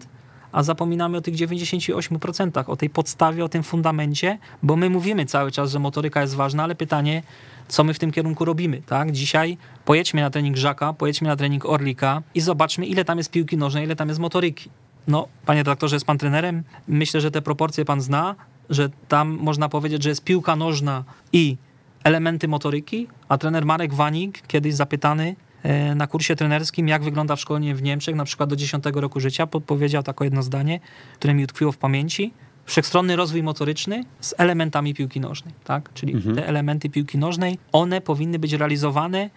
a 0.53 0.63
zapominamy 0.63 1.17
o 1.17 1.21
tych 1.21 1.35
98%, 1.35 2.65
o 2.67 2.77
tej 2.77 2.91
podstawie, 2.91 3.45
o 3.45 3.49
tym 3.49 3.63
fundamencie, 3.63 4.39
bo 4.63 4.77
my 4.77 4.91
mówimy 4.91 5.27
cały 5.27 5.51
czas, 5.51 5.71
że 5.71 5.79
motoryka 5.79 6.21
jest 6.21 6.35
ważna, 6.35 6.65
ale 6.65 6.75
pytanie, 6.75 7.23
co 7.69 7.85
my 7.85 7.95
w 7.95 7.99
tym 7.99 8.13
kierunku 8.13 8.45
robimy, 8.45 8.83
tak? 8.87 9.13
Dzisiaj 9.13 9.57
pojedźmy 9.85 10.21
na 10.21 10.31
trening 10.31 10.57
Żaka, 10.57 10.93
pojedźmy 10.93 11.29
na 11.29 11.37
trening 11.37 11.67
Orlika 11.67 12.23
i 12.35 12.41
zobaczmy, 12.41 12.87
ile 12.87 13.05
tam 13.05 13.19
jest 13.19 13.31
piłki 13.31 13.57
nożnej, 13.57 13.85
ile 13.85 13.97
tam 13.97 14.09
jest 14.09 14.21
motoryki. 14.21 14.71
No, 15.09 15.29
panie 15.47 15.65
doktorze, 15.65 15.97
jest 15.97 16.07
pan 16.07 16.19
trenerem. 16.19 16.63
Myślę, 16.89 17.21
że 17.21 17.31
te 17.31 17.43
proporcje 17.43 17.85
pan 17.85 18.01
zna, 18.01 18.35
że 18.71 18.91
tam 19.09 19.39
można 19.41 19.69
powiedzieć, 19.69 20.03
że 20.03 20.09
jest 20.09 20.25
piłka 20.25 20.57
nożna 20.57 21.05
i 21.33 21.57
elementy 22.05 22.49
motoryki, 22.49 23.09
a 23.29 23.39
trener 23.39 23.67
Marek 23.67 23.95
Wanik, 23.95 24.47
kiedyś 24.47 24.75
zapytany, 24.75 25.37
E, 25.63 25.95
na 25.95 26.07
kursie 26.07 26.37
trenerskim, 26.37 26.89
jak 26.89 27.03
wygląda 27.03 27.37
szkolenie 27.37 27.75
w 27.75 27.83
Niemczech, 27.83 28.15
na 28.15 28.25
przykład 28.25 28.51
do 28.51 28.57
10 28.57 28.85
roku 28.95 29.21
życia, 29.21 29.47
podpowiedział 29.47 30.03
takie 30.03 30.25
jedno 30.25 30.43
zdanie, 30.43 30.81
które 31.15 31.35
mi 31.35 31.45
utkwiło 31.45 31.73
w 31.73 31.79
pamięci. 31.79 32.33
Wszechstronny 32.67 33.17
rozwój 33.17 33.43
motoryczny 33.43 34.05
z 34.21 34.35
elementami 34.39 34.95
piłki 34.95 35.21
nożnej, 35.21 35.55
tak? 35.65 35.93
Czyli 35.95 36.15
mhm. 36.15 36.37
te 36.37 36.49
elementy 36.49 36.91
piłki 36.91 37.19
nożnej, 37.19 37.59
one 37.73 38.01
powinny 38.01 38.39
być 38.39 38.53
realizowane 38.53 39.31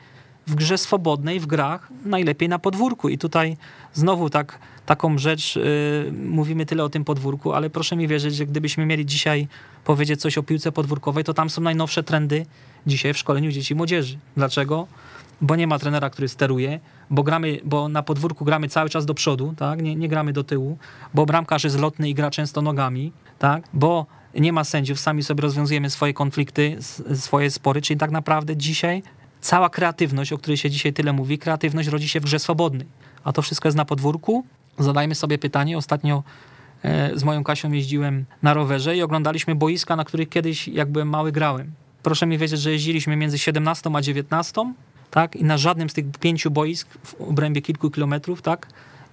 w 0.48 0.56
grze 0.56 0.78
swobodnej, 0.78 1.40
w 1.40 1.46
grach, 1.46 1.90
najlepiej 2.06 2.50
na 2.50 2.60
podwórku. 2.60 3.10
I 3.10 3.18
tutaj 3.18 3.58
znowu 3.94 4.30
tak, 4.30 4.60
taką 4.86 5.18
rzecz, 5.18 5.56
yy, 5.56 6.12
mówimy 6.12 6.66
tyle 6.66 6.84
o 6.84 6.90
tym 6.90 7.06
podwórku, 7.06 7.54
ale 7.54 7.70
proszę 7.70 7.96
mi 7.96 8.08
wierzyć, 8.08 8.36
że 8.36 8.46
gdybyśmy 8.46 8.86
mieli 8.86 9.06
dzisiaj 9.06 9.48
powiedzieć 9.84 10.22
coś 10.22 10.38
o 10.38 10.44
piłce 10.44 10.72
podwórkowej, 10.72 11.24
to 11.24 11.34
tam 11.34 11.50
są 11.50 11.62
najnowsze 11.62 12.04
trendy 12.04 12.46
dzisiaj 12.88 13.14
w 13.14 13.18
szkoleniu 13.18 13.52
dzieci 13.52 13.74
i 13.74 13.78
młodzieży. 13.78 14.18
Dlaczego? 14.38 14.88
Bo 15.42 15.56
nie 15.56 15.68
ma 15.68 15.80
trenera, 15.80 16.10
który 16.10 16.28
steruje, 16.28 16.80
bo 17.10 17.24
gramy, 17.24 17.60
bo 17.64 17.90
na 17.90 18.04
podwórku 18.04 18.46
gramy 18.46 18.70
cały 18.70 18.90
czas 18.90 19.06
do 19.06 19.14
przodu, 19.14 19.54
tak? 19.58 19.82
Nie, 19.82 19.96
nie 19.96 20.08
gramy 20.08 20.34
do 20.34 20.44
tyłu, 20.44 20.78
bo 21.14 21.26
bramkarz 21.26 21.64
jest 21.64 21.80
lotny 21.80 22.10
i 22.10 22.14
gra 22.14 22.32
często 22.32 22.62
nogami, 22.62 23.12
tak? 23.40 23.64
Bo 23.74 24.06
nie 24.36 24.54
ma 24.54 24.64
sędziów, 24.64 25.00
sami 25.00 25.24
sobie 25.24 25.42
rozwiązujemy 25.42 25.90
swoje 25.90 26.14
konflikty, 26.14 26.78
swoje 27.16 27.52
spory, 27.52 27.82
czyli 27.82 28.00
tak 28.00 28.12
naprawdę 28.12 28.58
dzisiaj 28.58 29.04
cała 29.42 29.70
kreatywność, 29.70 30.34
o 30.34 30.38
której 30.38 30.58
się 30.58 30.70
dzisiaj 30.70 30.94
tyle 30.94 31.14
mówi, 31.14 31.38
kreatywność 31.38 31.90
rodzi 31.90 32.10
się 32.10 32.20
w 32.20 32.24
grze 32.24 32.40
swobodnej. 32.40 32.88
A 33.24 33.34
to 33.34 33.42
wszystko 33.42 33.68
jest 33.68 33.78
na 33.78 33.86
podwórku. 33.86 34.46
Zadajmy 34.80 35.16
sobie 35.16 35.38
pytanie. 35.38 35.78
Ostatnio 35.78 36.24
e, 36.84 37.20
z 37.20 37.24
moją 37.24 37.44
Kasią 37.44 37.72
jeździłem 37.72 38.26
na 38.42 38.54
rowerze 38.54 38.98
i 38.98 39.02
oglądaliśmy 39.02 39.56
boiska, 39.56 39.96
na 39.96 40.04
których 40.06 40.30
kiedyś, 40.30 40.68
jak 40.68 40.92
byłem 40.92 41.10
mały, 41.10 41.32
grałem. 41.32 41.72
Proszę 42.04 42.26
mi 42.26 42.38
wiedzieć, 42.38 42.60
że 42.60 42.72
jeździliśmy 42.72 43.16
między 43.16 43.38
17 43.38 43.90
a 43.94 44.02
19, 44.02 44.74
tak? 45.12 45.36
I 45.36 45.44
na 45.44 45.58
żadnym 45.58 45.90
z 45.90 45.94
tych 45.94 46.06
pięciu 46.20 46.52
boisk 46.52 46.88
w 47.04 47.22
obrębie 47.22 47.62
kilku 47.62 47.90
kilometrów, 47.90 48.42
tak? 48.42 48.68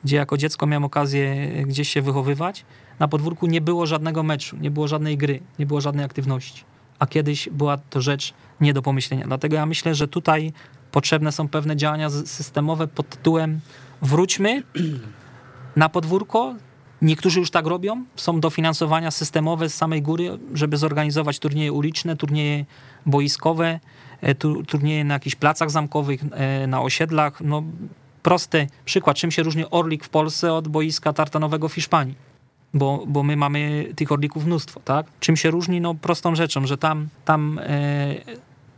Gdzie 0.04 0.16
jako 0.16 0.36
dziecko 0.36 0.66
miałem 0.66 0.84
okazję 0.84 1.48
gdzieś 1.66 1.88
się 1.88 2.02
wychowywać, 2.02 2.64
na 2.98 3.08
podwórku 3.08 3.46
nie 3.46 3.60
było 3.60 3.86
żadnego 3.86 4.22
meczu, 4.22 4.56
nie 4.56 4.70
było 4.70 4.88
żadnej 4.88 5.16
gry, 5.16 5.40
nie 5.58 5.66
było 5.66 5.80
żadnej 5.80 6.04
aktywności. 6.04 6.64
A 6.98 7.06
kiedyś 7.06 7.48
była 7.48 7.76
to 7.76 8.00
rzecz 8.00 8.34
nie 8.60 8.74
do 8.74 8.82
pomyślenia. 8.82 9.26
Dlatego 9.26 9.56
ja 9.56 9.66
myślę, 9.66 9.94
że 9.94 10.08
tutaj 10.08 10.52
potrzebne 10.90 11.32
są 11.32 11.48
pewne 11.48 11.76
działania 11.76 12.10
systemowe 12.10 12.88
pod 12.88 13.08
tytułem 13.08 13.60
wróćmy 14.02 14.62
na 15.76 15.88
podwórko. 15.88 16.54
Niektórzy 17.02 17.40
już 17.40 17.50
tak 17.50 17.66
robią. 17.66 18.04
Są 18.16 18.40
dofinansowania 18.40 19.10
systemowe 19.10 19.68
z 19.68 19.74
samej 19.74 20.02
góry, 20.02 20.38
żeby 20.54 20.76
zorganizować 20.76 21.38
turnieje 21.38 21.72
uliczne, 21.72 22.16
turnieje 22.16 22.64
boiskowe, 23.06 23.80
e, 24.22 24.34
turnieje 24.66 25.04
na 25.04 25.14
jakichś 25.14 25.36
placach 25.36 25.70
zamkowych, 25.70 26.20
e, 26.32 26.66
na 26.66 26.82
osiedlach. 26.82 27.40
No, 27.40 27.62
prosty 28.22 28.66
przykład, 28.84 29.16
czym 29.16 29.30
się 29.30 29.42
różni 29.42 29.64
Orlik 29.70 30.04
w 30.04 30.08
Polsce 30.08 30.52
od 30.52 30.68
boiska 30.68 31.12
tartanowego 31.12 31.68
w 31.68 31.74
Hiszpanii. 31.74 32.14
Bo, 32.74 33.04
bo 33.06 33.22
my 33.22 33.36
mamy 33.36 33.92
tych 33.96 34.12
orlików 34.12 34.46
mnóstwo, 34.46 34.80
tak? 34.84 35.06
Czym 35.20 35.36
się 35.36 35.50
różni? 35.50 35.80
No 35.80 35.94
prostą 35.94 36.34
rzeczą, 36.34 36.66
że 36.66 36.78
tam, 36.78 37.08
tam 37.24 37.60
e, 37.62 38.14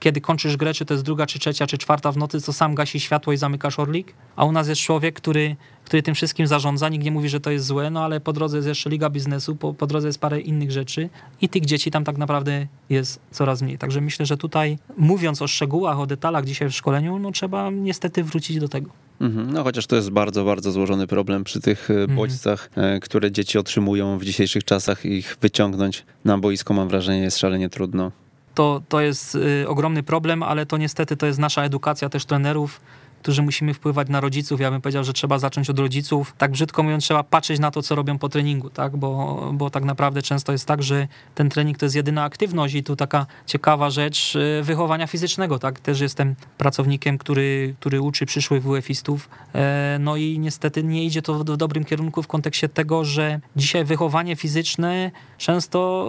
kiedy 0.04 0.20
kończysz 0.20 0.56
grę, 0.56 0.74
czy 0.74 0.84
to 0.84 0.94
jest 0.94 1.04
druga, 1.04 1.26
czy 1.26 1.38
trzecia, 1.38 1.66
czy 1.66 1.78
czwarta 1.78 2.12
w 2.12 2.16
nocy, 2.16 2.40
to 2.40 2.52
sam 2.52 2.74
gasi 2.74 3.00
światło 3.00 3.32
i 3.32 3.36
zamykasz 3.36 3.78
orlik, 3.78 4.14
a 4.36 4.44
u 4.44 4.52
nas 4.52 4.68
jest 4.68 4.80
człowiek, 4.80 5.14
który, 5.14 5.56
który 5.84 6.02
tym 6.02 6.14
wszystkim 6.14 6.46
zarządza, 6.46 6.88
nikt 6.88 7.04
nie 7.04 7.10
mówi, 7.10 7.28
że 7.28 7.40
to 7.40 7.50
jest 7.50 7.66
złe, 7.66 7.90
no 7.90 8.04
ale 8.04 8.20
po 8.20 8.32
drodze 8.32 8.56
jest 8.56 8.68
jeszcze 8.68 8.90
liga 8.90 9.10
biznesu, 9.10 9.56
po, 9.56 9.74
po 9.74 9.86
drodze 9.86 10.06
jest 10.06 10.18
parę 10.18 10.40
innych 10.40 10.72
rzeczy 10.72 11.08
i 11.40 11.48
tych 11.48 11.64
dzieci 11.64 11.90
tam 11.90 12.04
tak 12.04 12.18
naprawdę 12.18 12.66
jest 12.90 13.20
coraz 13.30 13.62
mniej. 13.62 13.78
Także 13.78 14.00
myślę, 14.00 14.26
że 14.26 14.36
tutaj 14.36 14.78
mówiąc 14.96 15.42
o 15.42 15.46
szczegółach, 15.46 16.00
o 16.00 16.06
detalach 16.06 16.44
dzisiaj 16.44 16.68
w 16.68 16.72
szkoleniu, 16.72 17.18
no 17.18 17.30
trzeba 17.30 17.70
niestety 17.70 18.24
wrócić 18.24 18.58
do 18.58 18.68
tego. 18.68 18.90
Mhm. 19.20 19.52
No 19.52 19.62
chociaż 19.62 19.86
to 19.86 19.96
jest 19.96 20.10
bardzo, 20.10 20.44
bardzo 20.44 20.72
złożony 20.72 21.06
problem 21.06 21.44
przy 21.44 21.60
tych 21.60 21.90
e, 21.90 21.94
mhm. 21.94 22.16
bodźcach, 22.16 22.70
mhm. 22.76 23.00
które 23.00 23.32
dzieci 23.32 23.58
otrzymują 23.58 24.18
w 24.18 24.24
dzisiejszych 24.24 24.64
czasach. 24.64 25.04
Ich 25.04 25.36
wyciągnąć 25.40 26.04
na 26.24 26.38
boisko, 26.38 26.74
mam 26.74 26.88
wrażenie, 26.88 27.20
jest 27.20 27.38
szalenie 27.38 27.68
trudno 27.68 28.12
to, 28.54 28.82
to 28.88 29.00
jest 29.00 29.34
y, 29.34 29.68
ogromny 29.68 30.02
problem, 30.02 30.42
ale 30.42 30.66
to 30.66 30.76
niestety 30.76 31.16
to 31.16 31.26
jest 31.26 31.38
nasza 31.38 31.62
edukacja 31.62 32.08
też 32.08 32.24
trenerów, 32.24 32.80
którzy 33.24 33.42
musimy 33.42 33.74
wpływać 33.74 34.08
na 34.08 34.20
rodziców. 34.20 34.60
Ja 34.60 34.70
bym 34.70 34.80
powiedział, 34.80 35.04
że 35.04 35.12
trzeba 35.12 35.38
zacząć 35.38 35.70
od 35.70 35.78
rodziców. 35.78 36.34
Tak 36.38 36.50
brzydko 36.50 36.82
mówiąc, 36.82 37.04
trzeba 37.04 37.22
patrzeć 37.22 37.60
na 37.60 37.70
to, 37.70 37.82
co 37.82 37.94
robią 37.94 38.18
po 38.18 38.28
treningu, 38.28 38.70
tak? 38.70 38.96
Bo, 38.96 39.50
bo 39.54 39.70
tak 39.70 39.84
naprawdę 39.84 40.22
często 40.22 40.52
jest 40.52 40.66
tak, 40.66 40.82
że 40.82 41.08
ten 41.34 41.48
trening 41.50 41.78
to 41.78 41.86
jest 41.86 41.96
jedyna 41.96 42.24
aktywność 42.24 42.74
i 42.74 42.82
tu 42.82 42.96
taka 42.96 43.26
ciekawa 43.46 43.90
rzecz 43.90 44.36
y, 44.36 44.62
wychowania 44.62 45.06
fizycznego, 45.06 45.58
tak? 45.58 45.80
Też 45.80 46.00
jestem 46.00 46.34
pracownikiem, 46.58 47.18
który, 47.18 47.74
który 47.80 48.00
uczy 48.00 48.26
przyszłych 48.26 48.62
WF-istów, 48.62 49.28
e, 49.54 49.96
no 50.00 50.16
i 50.16 50.38
niestety 50.38 50.82
nie 50.82 51.04
idzie 51.04 51.22
to 51.22 51.34
w, 51.34 51.44
dobrym 51.44 51.84
kierunku 51.84 52.22
w 52.22 52.26
kontekście 52.26 52.68
tego, 52.68 53.04
że 53.04 53.40
dzisiaj 53.56 53.84
wychowanie 53.84 54.36
fizyczne 54.36 55.10
często 55.38 56.06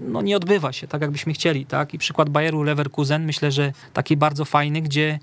y, 0.00 0.10
no, 0.10 0.22
nie 0.22 0.36
odbywa 0.36 0.72
się 0.72 0.88
tak, 0.88 1.02
jakbyśmy 1.02 1.32
chcieli, 1.32 1.66
tak? 1.66 1.94
I 1.94 1.98
przykład 1.98 2.28
Bayeru 2.28 2.62
Leverkusen, 2.62 3.24
myślę, 3.24 3.52
że 3.52 3.72
taki 3.92 4.16
bardzo 4.16 4.44
fajny, 4.44 4.82
gdzie 4.82 5.18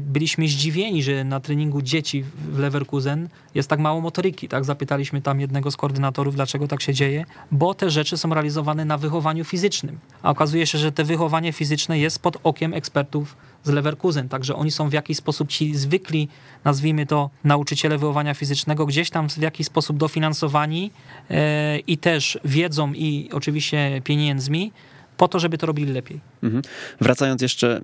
byliśmy 0.00 0.48
zdziwieni, 0.48 1.02
że 1.02 1.24
na 1.24 1.40
treningu 1.40 1.82
dzieci 1.82 2.24
w 2.52 2.58
Leverkusen 2.58 3.28
jest 3.54 3.68
tak 3.68 3.80
mało 3.80 4.00
motoryki. 4.00 4.48
Tak? 4.48 4.64
Zapytaliśmy 4.64 5.22
tam 5.22 5.40
jednego 5.40 5.70
z 5.70 5.76
koordynatorów, 5.76 6.34
dlaczego 6.34 6.68
tak 6.68 6.82
się 6.82 6.94
dzieje, 6.94 7.24
bo 7.50 7.74
te 7.74 7.90
rzeczy 7.90 8.16
są 8.16 8.34
realizowane 8.34 8.84
na 8.84 8.98
wychowaniu 8.98 9.44
fizycznym. 9.44 9.98
A 10.22 10.30
okazuje 10.30 10.66
się, 10.66 10.78
że 10.78 10.92
te 10.92 11.04
wychowanie 11.04 11.52
fizyczne 11.52 11.98
jest 11.98 12.22
pod 12.22 12.36
okiem 12.42 12.74
ekspertów 12.74 13.36
z 13.64 13.70
Leverkusen, 13.70 14.28
także 14.28 14.56
oni 14.56 14.70
są 14.70 14.88
w 14.88 14.92
jakiś 14.92 15.16
sposób 15.16 15.48
ci 15.48 15.74
zwykli, 15.74 16.28
nazwijmy 16.64 17.06
to 17.06 17.30
nauczyciele 17.44 17.98
wychowania 17.98 18.34
fizycznego, 18.34 18.86
gdzieś 18.86 19.10
tam 19.10 19.28
w 19.28 19.38
jakiś 19.38 19.66
sposób 19.66 19.96
dofinansowani 19.96 20.90
e, 21.30 21.78
i 21.78 21.98
też 21.98 22.38
wiedzą 22.44 22.92
i 22.92 23.30
oczywiście 23.32 24.00
pieniędzmi, 24.04 24.72
po 25.16 25.28
to, 25.28 25.38
żeby 25.38 25.58
to 25.58 25.66
robili 25.66 25.92
lepiej. 25.92 26.20
Mhm. 26.42 26.62
Wracając 27.00 27.42
jeszcze, 27.42 27.80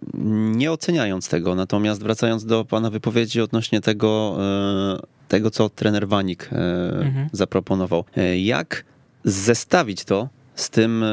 nie 0.54 0.72
oceniając 0.72 1.28
tego, 1.28 1.54
natomiast 1.54 2.02
wracając 2.02 2.44
do 2.44 2.64
pana 2.64 2.90
wypowiedzi 2.90 3.40
odnośnie 3.40 3.80
tego, 3.80 4.36
e, 4.40 4.98
tego 5.28 5.50
co 5.50 5.68
trener 5.68 6.08
Wanik 6.08 6.48
e, 6.52 6.56
mhm. 7.00 7.28
zaproponował. 7.32 8.04
E, 8.16 8.40
jak 8.40 8.84
zestawić 9.24 10.04
to 10.04 10.28
z 10.54 10.70
tym, 10.70 11.04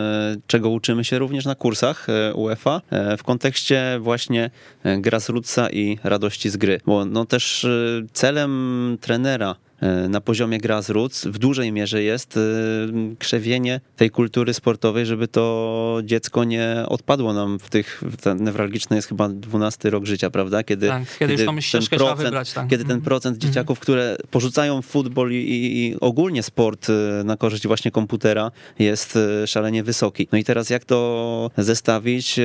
czego 0.48 0.70
uczymy 0.70 1.04
się 1.04 1.20
również 1.20 1.46
na 1.46 1.56
kursach 1.56 2.08
UEFA 2.36 2.82
w 3.18 3.24
kontekście 3.24 4.00
właśnie 4.02 4.50
grassrootsa 4.98 5.70
i 5.70 5.98
radości 6.04 6.50
z 6.50 6.58
gry. 6.58 6.82
Bo 6.86 7.06
no 7.06 7.26
też 7.26 7.68
celem 8.14 8.98
trenera 9.02 9.56
na 10.10 10.22
poziomie 10.22 10.58
grassroots 10.58 11.26
w 11.26 11.38
dużej 11.38 11.72
mierze 11.72 12.04
jest 12.04 12.38
e, 12.38 12.42
krzewienie 13.20 13.82
tej 13.96 14.10
kultury 14.10 14.54
sportowej, 14.54 15.06
żeby 15.06 15.28
to 15.28 16.00
dziecko 16.04 16.44
nie 16.44 16.76
odpadło 16.88 17.34
nam 17.34 17.60
w 17.60 17.70
tych, 17.70 18.04
ten 18.22 18.44
newralgiczny 18.44 18.96
jest 18.96 19.08
chyba 19.08 19.30
12 19.30 19.90
rok 19.90 20.06
życia, 20.06 20.30
prawda? 20.30 20.64
Kiedy, 20.64 20.88
tak, 20.88 21.04
kiedy, 21.20 21.38
kiedy 21.38 21.52
już 21.56 21.72
ten 21.72 21.82
procent, 21.98 22.20
wybrać, 22.20 22.54
tak. 22.54 22.68
Kiedy 22.68 22.84
ten 22.84 22.92
mhm. 22.92 23.02
procent 23.02 23.36
mm. 23.36 23.42
dzieciaków, 23.42 23.80
które 23.80 24.18
porzucają 24.32 24.82
futbol 24.82 25.32
i, 25.32 25.36
i, 25.36 25.96
ogólnie 26.00 26.44
sport 26.44 26.88
e, 26.90 27.24
na 27.24 27.38
korzyść 27.38 27.68
właśnie 27.68 27.92
komputera 27.92 28.52
jest 28.80 29.18
szalenie 29.46 29.84
wysoki. 29.84 30.28
No 30.32 30.38
i 30.38 30.44
teraz 30.44 30.70
jak 30.70 30.86
to 30.86 31.52
zestawić 31.58 32.40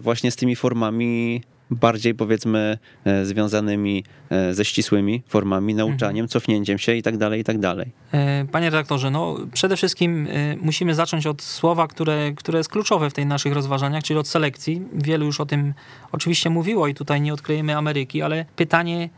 właśnie 0.00 0.30
z 0.30 0.36
tymi 0.36 0.56
formami 0.56 1.42
bardziej 1.70 2.14
powiedzmy 2.14 2.78
e, 3.04 3.24
związanymi 3.26 4.04
e, 4.30 4.54
ze 4.54 4.64
ścisłymi 4.64 5.22
formami, 5.26 5.74
nauczaniem, 5.74 6.24
mhm. 6.24 6.28
cofnięciem 6.28 6.78
się 6.78 6.94
i 6.94 7.02
tak 7.02 7.16
dalej, 7.16 7.40
i 7.40 7.44
tak 7.44 7.58
dalej. 7.58 7.92
E, 8.12 8.44
panie 8.52 8.70
redaktorze, 8.70 9.10
no 9.10 9.36
przede 9.52 9.76
wszystkim 9.76 10.28
musimy 10.60 10.94
zacząć 10.94 11.26
od 11.26 11.42
słowa, 11.42 11.88
które, 11.88 12.32
które 12.32 12.58
jest 12.58 12.70
kluczowe 12.70 13.10
w 13.10 13.12
tej 13.12 13.26
naszych 13.26 13.52
rozważaniach, 13.52 14.02
czyli 14.02 14.18
od 14.18 14.28
selekcji. 14.28 14.82
Wielu 14.92 15.26
już 15.26 15.40
o 15.40 15.46
tym 15.46 15.74
oczywiście 16.12 16.50
mówiło 16.50 16.88
i 16.88 16.94
tutaj 16.94 17.20
nie 17.20 17.34
odkryjemy 17.34 17.76
Ameryki, 17.76 18.22
ale 18.22 18.44
pytanie, 18.56 19.08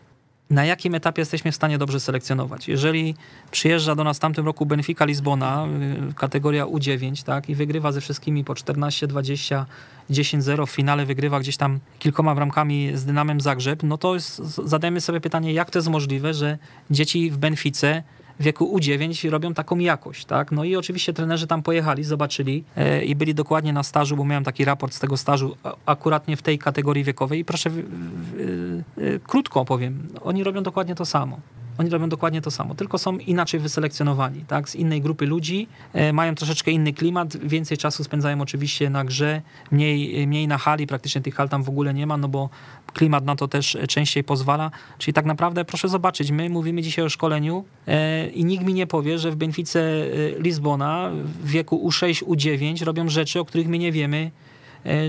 na 0.53 0.65
jakim 0.65 0.95
etapie 0.95 1.23
jesteśmy 1.23 1.53
w 1.53 1.57
stanie 1.57 1.79
dobrze 1.79 2.01
selekcjonować. 2.01 2.69
Jeżeli 2.69 3.15
przyjeżdża 3.51 3.95
do 3.95 4.05
nas 4.05 4.17
w 4.17 4.21
tamtym 4.21 4.47
roku 4.47 4.67
Benfica 4.67 5.05
Lizbona, 5.05 5.67
y, 6.11 6.15
kategoria 6.15 6.65
U9, 6.65 7.25
tak, 7.25 7.49
i 7.49 7.55
wygrywa 7.55 7.93
ze 7.93 8.01
wszystkimi 8.01 8.45
po 8.45 8.55
14, 8.55 9.07
20, 9.07 9.67
10-0, 10.11 10.67
w 10.67 10.71
finale 10.71 11.07
wygrywa 11.07 11.41
gdzieś 11.41 11.57
tam 11.57 11.81
kilkoma 11.99 12.35
bramkami 12.35 12.91
z 12.95 13.05
Dynamem 13.05 13.41
Zagrzeb, 13.41 13.83
no 13.83 13.99
to 13.99 14.15
jest, 14.15 14.37
zadajmy 14.39 15.01
sobie 15.01 15.21
pytanie, 15.21 15.53
jak 15.53 15.71
to 15.71 15.79
jest 15.79 15.89
możliwe, 15.89 16.35
że 16.35 16.59
dzieci 16.91 17.31
w 17.31 17.39
Benfice 17.39 18.03
wieku 18.43 18.79
U9 18.79 19.31
robią 19.31 19.55
taką 19.55 19.79
jakość, 19.79 20.25
tak? 20.25 20.53
No 20.53 20.65
i 20.65 20.77
oczywiście 20.77 21.13
trenerzy 21.13 21.47
tam 21.47 21.63
pojechali, 21.63 22.05
zobaczyli 22.05 22.65
e, 22.77 23.05
i 23.05 23.15
byli 23.15 23.35
dokładnie 23.35 23.73
na 23.73 23.83
stażu, 23.83 24.17
bo 24.17 24.25
miałem 24.25 24.45
taki 24.45 24.65
raport 24.65 24.95
z 24.95 24.99
tego 24.99 25.17
stażu 25.17 25.57
akuratnie 25.87 26.37
w 26.37 26.43
tej 26.43 26.59
kategorii 26.59 27.05
wiekowej 27.05 27.41
i 27.41 27.45
proszę, 27.45 27.71
e, 27.71 29.19
krótko 29.19 29.61
opowiem, 29.61 30.09
oni 30.23 30.45
robią 30.45 30.63
dokładnie 30.63 30.95
to 30.95 31.05
samo. 31.05 31.41
Oni 31.79 31.91
robią 31.91 32.09
dokładnie 32.09 32.43
to 32.43 32.51
samo, 32.51 32.75
tylko 32.75 32.99
są 32.99 33.19
inaczej 33.19 33.61
wyselekcjonowani, 33.61 34.45
tak? 34.49 34.69
Z 34.69 34.75
innej 34.75 35.01
grupy 35.01 35.27
ludzi, 35.27 35.69
e, 35.93 36.13
mają 36.13 36.35
troszeczkę 36.35 36.71
inny 36.71 36.93
klimat, 36.93 37.37
więcej 37.37 37.79
czasu 37.79 38.05
spędzają 38.05 38.41
oczywiście 38.41 38.91
na 38.91 39.05
grze, 39.05 39.43
mniej, 39.71 40.27
mniej 40.27 40.49
na 40.49 40.59
hali, 40.59 40.87
praktycznie 40.87 41.21
tych 41.21 41.35
hal 41.35 41.49
tam 41.49 41.63
w 41.63 41.69
ogóle 41.69 41.95
nie 41.95 42.07
ma, 42.07 42.17
no 42.17 42.29
bo 42.29 42.49
klimat 42.95 43.25
na 43.25 43.37
to 43.37 43.49
też 43.49 43.79
częściej 43.89 44.25
pozwala. 44.25 44.71
Czyli 44.99 45.15
tak 45.15 45.25
naprawdę 45.27 45.65
proszę 45.65 45.89
zobaczyć, 45.89 46.31
my 46.31 46.51
mówimy 46.51 46.83
dzisiaj 46.83 47.05
o 47.05 47.09
szkoleniu 47.09 47.65
e, 47.87 48.29
i 48.29 48.45
nikt 48.45 48.65
mi 48.65 48.75
nie 48.75 48.87
powie, 48.87 49.19
że 49.19 49.31
w 49.31 49.37
Benfice 49.37 49.81
e, 49.81 50.07
Lizbona 50.39 51.11
w 51.45 51.49
wieku 51.49 51.89
U6, 51.89 52.25
U9 52.25 52.85
robią 52.85 53.09
rzeczy, 53.09 53.41
o 53.41 53.45
których 53.45 53.69
my 53.69 53.79
nie 53.79 53.93
wiemy, 53.93 54.31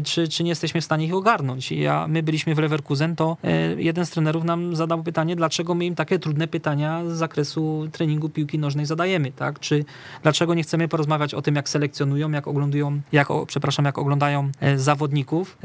czy, 0.04 0.28
czy 0.28 0.44
nie 0.44 0.50
jesteśmy 0.50 0.82
w 0.82 0.86
stanie 0.86 1.06
ich 1.06 1.14
ogarnąć. 1.14 1.72
Ja, 1.72 2.08
my 2.08 2.24
byliśmy 2.24 2.56
w 2.56 2.60
Leverkusen, 2.60 3.16
to 3.16 3.38
e, 3.44 3.82
jeden 3.82 4.06
z 4.06 4.10
trenerów 4.10 4.44
nam 4.44 4.76
zadał 4.76 5.04
pytanie, 5.04 5.36
dlaczego 5.36 5.76
my 5.76 5.86
im 5.86 5.96
takie 5.96 6.20
trudne 6.20 6.48
pytania 6.48 7.06
z 7.06 7.12
zakresu 7.12 7.88
treningu 7.92 8.30
piłki 8.30 8.60
nożnej 8.60 8.86
zadajemy, 8.86 9.32
tak? 9.32 9.60
Czy 9.60 9.86
dlaczego 10.24 10.54
nie 10.54 10.64
chcemy 10.64 10.88
porozmawiać 10.88 11.34
o 11.34 11.42
tym, 11.42 11.56
jak 11.56 11.70
selekcjonują, 11.70 12.32
jak 12.32 12.48
oglądają, 12.48 13.02
jak, 13.12 13.28
przepraszam, 13.48 13.86
jak 13.86 13.98
oglądają 13.98 14.52
zawodników. 14.76 15.58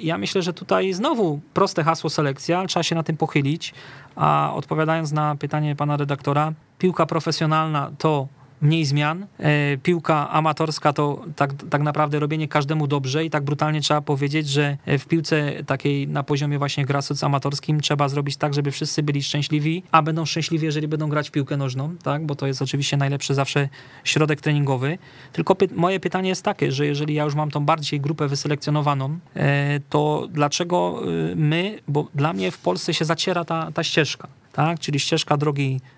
Ja 0.00 0.18
myślę, 0.18 0.42
że 0.42 0.52
tutaj 0.52 0.92
znowu 0.92 1.40
proste 1.54 1.84
hasło 1.84 2.10
selekcja, 2.10 2.66
trzeba 2.66 2.82
się 2.82 2.94
na 2.94 3.02
tym 3.02 3.16
pochylić, 3.16 3.74
a 4.16 4.52
odpowiadając 4.54 5.12
na 5.12 5.36
pytanie 5.36 5.76
pana 5.76 5.96
redaktora, 5.96 6.52
piłka 6.78 7.06
profesjonalna 7.06 7.90
to 7.98 8.28
mniej 8.60 8.84
zmian. 8.84 9.26
E, 9.38 9.76
piłka 9.76 10.30
amatorska 10.30 10.92
to 10.92 11.24
tak, 11.36 11.50
tak 11.70 11.82
naprawdę 11.82 12.18
robienie 12.18 12.48
każdemu 12.48 12.86
dobrze 12.86 13.24
i 13.24 13.30
tak 13.30 13.44
brutalnie 13.44 13.80
trzeba 13.80 14.00
powiedzieć, 14.00 14.48
że 14.48 14.76
w 14.86 15.06
piłce 15.06 15.52
takiej 15.66 16.08
na 16.08 16.22
poziomie 16.22 16.58
właśnie 16.58 16.84
grassroots 16.84 17.24
amatorskim 17.24 17.80
trzeba 17.80 18.08
zrobić 18.08 18.36
tak, 18.36 18.54
żeby 18.54 18.70
wszyscy 18.70 19.02
byli 19.02 19.22
szczęśliwi, 19.22 19.82
a 19.92 20.02
będą 20.02 20.24
szczęśliwi, 20.24 20.66
jeżeli 20.66 20.88
będą 20.88 21.08
grać 21.08 21.30
piłkę 21.30 21.56
nożną, 21.56 21.96
tak? 22.02 22.26
bo 22.26 22.34
to 22.34 22.46
jest 22.46 22.62
oczywiście 22.62 22.96
najlepszy 22.96 23.34
zawsze 23.34 23.68
środek 24.04 24.40
treningowy. 24.40 24.98
Tylko 25.32 25.54
py 25.54 25.68
moje 25.74 26.00
pytanie 26.00 26.28
jest 26.28 26.42
takie, 26.42 26.72
że 26.72 26.86
jeżeli 26.86 27.14
ja 27.14 27.24
już 27.24 27.34
mam 27.34 27.50
tą 27.50 27.64
bardziej 27.64 28.00
grupę 28.00 28.28
wyselekcjonowaną, 28.28 29.18
e, 29.36 29.80
to 29.88 30.28
dlaczego 30.30 31.02
e, 31.02 31.34
my, 31.34 31.78
bo 31.88 32.08
dla 32.14 32.32
mnie 32.32 32.50
w 32.50 32.58
Polsce 32.58 32.94
się 32.94 33.04
zaciera 33.04 33.44
ta, 33.44 33.72
ta 33.72 33.84
ścieżka, 33.84 34.28
tak? 34.52 34.80
czyli 34.80 35.00
ścieżka 35.00 35.36
drogi 35.36 35.80
E, 35.80 35.97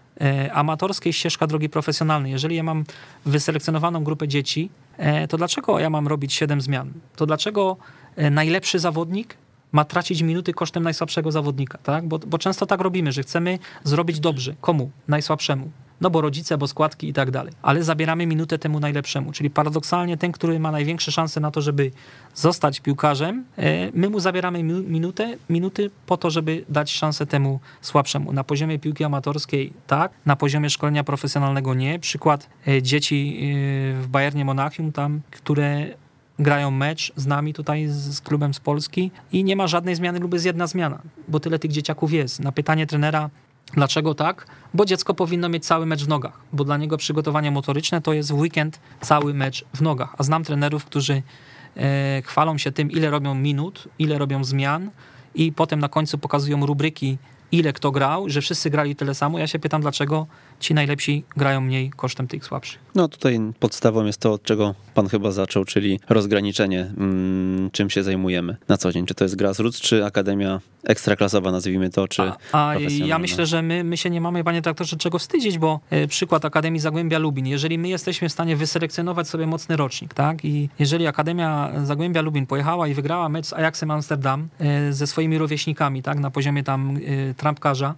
amatorskiej, 0.53 1.13
ścieżka 1.13 1.47
drogi 1.47 1.69
profesjonalnej. 1.69 2.33
Jeżeli 2.33 2.57
ja 2.57 2.63
mam 2.63 2.85
wyselekcjonowaną 3.27 4.05
grupę 4.05 4.29
dzieci, 4.29 4.71
e, 4.97 5.29
to 5.29 5.37
dlaczego 5.37 5.79
ja 5.79 5.91
mam 5.91 6.09
robić 6.09 6.35
7 6.35 6.61
zmian? 6.61 6.93
To 7.17 7.27
dlaczego 7.27 7.77
e, 8.17 8.31
najlepszy 8.31 8.79
zawodnik 8.79 9.37
ma 9.73 9.85
tracić 9.85 10.23
minuty 10.23 10.53
kosztem 10.53 10.83
najsłabszego 10.83 11.33
zawodnika, 11.33 11.79
tak? 11.79 12.09
Bo, 12.09 12.19
bo 12.19 12.39
często 12.39 12.67
tak 12.67 12.81
robimy, 12.81 13.13
że 13.13 13.23
chcemy 13.23 13.59
zrobić 13.85 14.21
dobrze. 14.21 14.55
Komu? 14.61 14.91
Najsłabszemu 15.09 15.71
no 16.01 16.11
bo 16.11 16.21
rodzice, 16.21 16.59
bo 16.59 16.69
składki 16.69 17.09
i 17.09 17.13
tak 17.13 17.31
dalej. 17.31 17.53
Ale 17.63 17.83
zabieramy 17.83 18.27
minutę 18.27 18.59
temu 18.59 18.81
najlepszemu, 18.81 19.33
czyli 19.33 19.51
paradoksalnie 19.51 20.17
ten, 20.17 20.33
który 20.33 20.61
ma 20.61 20.73
największe 20.73 21.13
szanse 21.13 21.41
na 21.41 21.51
to, 21.51 21.61
żeby 21.61 21.91
zostać 22.35 22.81
piłkarzem, 22.81 23.45
e, 23.59 23.91
my 23.95 24.11
mu 24.11 24.21
zabieramy 24.21 24.63
minutę, 24.63 25.37
minuty 25.51 25.91
po 26.07 26.17
to, 26.17 26.31
żeby 26.31 26.65
dać 26.69 26.93
szansę 26.93 27.27
temu 27.27 27.61
słabszemu. 27.81 28.33
Na 28.33 28.45
poziomie 28.45 28.79
piłki 28.79 29.05
amatorskiej 29.05 29.73
tak, 29.87 30.13
na 30.27 30.37
poziomie 30.37 30.71
szkolenia 30.71 31.05
profesjonalnego 31.05 31.75
nie. 31.75 31.99
Przykład 31.99 32.49
e, 32.69 32.83
dzieci 32.83 33.39
e, 33.39 34.03
w 34.03 34.09
Bayernie 34.09 34.45
Monachium 34.45 34.93
tam, 34.93 35.21
które 35.31 35.87
grają 36.39 36.71
mecz 36.71 37.13
z 37.17 37.27
nami 37.27 37.55
tutaj, 37.55 37.87
z 37.89 38.21
klubem 38.21 38.55
z 38.55 38.61
Polski 38.61 39.11
i 39.33 39.45
nie 39.45 39.57
ma 39.57 39.67
żadnej 39.67 39.95
zmiany 39.95 40.19
lub 40.19 40.33
jest 40.33 40.47
jedna 40.47 40.67
zmiana, 40.67 40.99
bo 41.29 41.41
tyle 41.41 41.59
tych 41.59 41.71
dzieciaków 41.73 42.13
jest. 42.13 42.41
Na 42.41 42.53
pytanie 42.53 42.87
trenera, 42.87 43.31
Dlaczego 43.73 44.15
tak? 44.15 44.47
Bo 44.75 44.85
dziecko 44.85 45.15
powinno 45.15 45.49
mieć 45.49 45.67
cały 45.67 45.87
mecz 45.87 46.05
w 46.05 46.09
nogach, 46.09 46.41
bo 46.53 46.65
dla 46.65 46.77
niego 46.77 46.97
przygotowanie 46.97 47.51
motoryczne 47.51 48.01
to 48.01 48.13
jest 48.13 48.33
w 48.33 48.39
weekend 48.39 48.81
cały 49.01 49.35
mecz 49.35 49.65
w 49.75 49.83
nogach. 49.83 50.15
A 50.19 50.23
znam 50.23 50.45
trenerów, 50.45 50.85
którzy 50.85 51.23
e, 51.77 52.23
chwalą 52.25 52.59
się 52.59 52.73
tym, 52.73 52.91
ile 52.91 53.11
robią 53.11 53.35
minut, 53.35 53.89
ile 53.99 54.19
robią 54.19 54.45
zmian 54.45 54.91
i 55.35 55.53
potem 55.53 55.81
na 55.81 55.89
końcu 55.89 56.19
pokazują 56.19 56.67
rubryki, 56.67 57.19
ile 57.53 57.73
kto 57.73 57.91
grał, 57.91 58.29
że 58.29 58.41
wszyscy 58.41 58.71
grali 58.71 58.97
tyle 58.97 59.15
samo. 59.15 59.39
Ja 59.39 59.47
się 59.47 59.59
pytam, 59.59 59.81
dlaczego 59.81 60.27
ci 60.61 60.75
najlepsi 60.75 61.25
grają 61.37 61.61
mniej 61.61 61.91
kosztem 61.91 62.29
tych 62.29 62.45
słabszych. 62.45 62.81
No 62.95 63.09
tutaj 63.09 63.41
podstawą 63.61 64.07
jest 64.07 64.21
to, 64.21 64.33
od 64.33 64.43
czego 64.43 64.75
pan 64.95 65.09
chyba 65.09 65.31
zaczął, 65.31 65.65
czyli 65.65 66.01
rozgraniczenie, 66.09 66.81
mm, 66.81 67.71
czym 67.71 67.91
się 67.91 68.03
zajmujemy 68.03 68.57
na 68.69 68.77
co 68.77 68.93
dzień. 68.93 69.07
Czy 69.07 69.15
to 69.15 69.25
jest 69.25 69.37
grassroots, 69.37 69.81
czy 69.81 70.05
akademia 70.05 70.61
ekstraklasowa, 70.85 71.53
nazwijmy 71.53 71.91
to, 71.91 72.09
czy 72.09 72.23
A, 72.23 72.37
a 72.53 72.75
ja 73.07 73.19
myślę, 73.19 73.47
że 73.47 73.63
my, 73.63 73.85
my 73.85 73.97
się 73.97 74.11
nie 74.11 74.21
mamy, 74.21 74.45
panie 74.45 74.63
traktorze, 74.63 74.97
czego 74.97 75.19
wstydzić, 75.19 75.59
bo 75.59 75.81
y, 75.93 76.09
przykład 76.09 76.45
Akademii 76.45 76.81
Zagłębia 76.81 77.19
Lubin. 77.19 77.47
Jeżeli 77.47 77.79
my 77.79 77.89
jesteśmy 77.89 78.29
w 78.29 78.33
stanie 78.33 78.57
wyselekcjonować 78.57 79.29
sobie 79.29 79.47
mocny 79.47 79.77
rocznik, 79.77 80.15
tak, 80.15 80.45
i 80.45 80.69
jeżeli 80.79 81.07
Akademia 81.07 81.73
Zagłębia 81.85 82.23
Lubin 82.23 82.47
pojechała 82.47 82.89
i 82.89 82.95
wygrała 82.95 83.29
mecz 83.29 83.47
z 83.47 83.53
Ajaxem 83.53 83.91
Amsterdam 83.91 84.49
y, 84.89 84.93
ze 84.93 85.07
swoimi 85.07 85.39
rówieśnikami, 85.39 86.03
tak, 86.03 86.19
na 86.19 86.31
poziomie 86.31 86.65
tam 86.65 86.97
y, 86.97 87.35
trampkarza, 87.37 87.95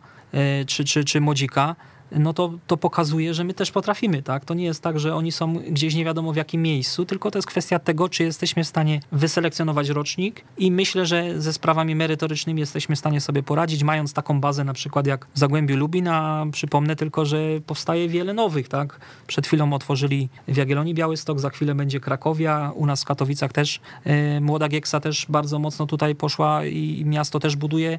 czy, 0.66 0.84
czy, 0.84 1.04
czy 1.04 1.20
młodzika, 1.20 1.76
no 2.18 2.32
to, 2.32 2.52
to 2.66 2.76
pokazuje, 2.76 3.34
że 3.34 3.44
my 3.44 3.54
też 3.54 3.70
potrafimy, 3.70 4.22
tak? 4.22 4.44
To 4.44 4.54
nie 4.54 4.64
jest 4.64 4.82
tak, 4.82 5.00
że 5.00 5.14
oni 5.14 5.32
są 5.32 5.54
gdzieś 5.54 5.94
nie 5.94 6.04
wiadomo 6.04 6.32
w 6.32 6.36
jakim 6.36 6.62
miejscu, 6.62 7.04
tylko 7.04 7.30
to 7.30 7.38
jest 7.38 7.48
kwestia 7.48 7.78
tego, 7.78 8.08
czy 8.08 8.24
jesteśmy 8.24 8.64
w 8.64 8.68
stanie 8.68 9.00
wyselekcjonować 9.12 9.88
rocznik 9.88 10.44
i 10.58 10.70
myślę, 10.70 11.06
że 11.06 11.40
ze 11.40 11.52
sprawami 11.52 11.94
merytorycznymi 11.94 12.60
jesteśmy 12.60 12.96
w 12.96 12.98
stanie 12.98 13.20
sobie 13.20 13.42
poradzić, 13.42 13.82
mając 13.82 14.12
taką 14.12 14.40
bazę 14.40 14.64
na 14.64 14.72
przykład 14.72 15.06
jak 15.06 15.26
w 15.34 15.38
Zagłębiu 15.38 15.76
Lubin, 15.76 16.08
a 16.08 16.46
przypomnę 16.52 16.96
tylko, 16.96 17.24
że 17.24 17.38
powstaje 17.66 18.08
wiele 18.08 18.34
nowych, 18.34 18.68
tak? 18.68 19.00
Przed 19.26 19.46
chwilą 19.46 19.72
otworzyli 19.72 20.28
w 20.48 20.56
Jagiellonii 20.56 20.94
Białystok, 20.94 21.40
za 21.40 21.50
chwilę 21.50 21.74
będzie 21.74 22.00
Krakowia, 22.00 22.72
u 22.74 22.86
nas 22.86 23.02
w 23.02 23.04
Katowicach 23.04 23.52
też 23.52 23.80
e, 24.04 24.40
Młoda 24.40 24.68
Gieksa 24.68 25.00
też 25.00 25.26
bardzo 25.28 25.58
mocno 25.58 25.86
tutaj 25.86 26.14
poszła 26.14 26.64
i 26.64 27.02
miasto 27.06 27.40
też 27.40 27.56
buduje 27.56 27.98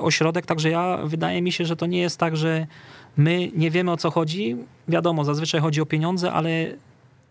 ośrodek, 0.00 0.46
także 0.46 0.70
ja 0.70 0.98
wydaje 1.04 1.42
mi 1.42 1.52
się, 1.52 1.64
że 1.64 1.76
to 1.76 1.86
nie 1.86 2.00
jest 2.00 2.18
tak, 2.18 2.36
że 2.36 2.66
My 3.18 3.50
nie 3.54 3.70
wiemy 3.70 3.90
o 3.90 3.96
co 3.96 4.10
chodzi. 4.10 4.56
Wiadomo, 4.88 5.24
zazwyczaj 5.24 5.60
chodzi 5.60 5.80
o 5.80 5.86
pieniądze, 5.86 6.32
ale 6.32 6.50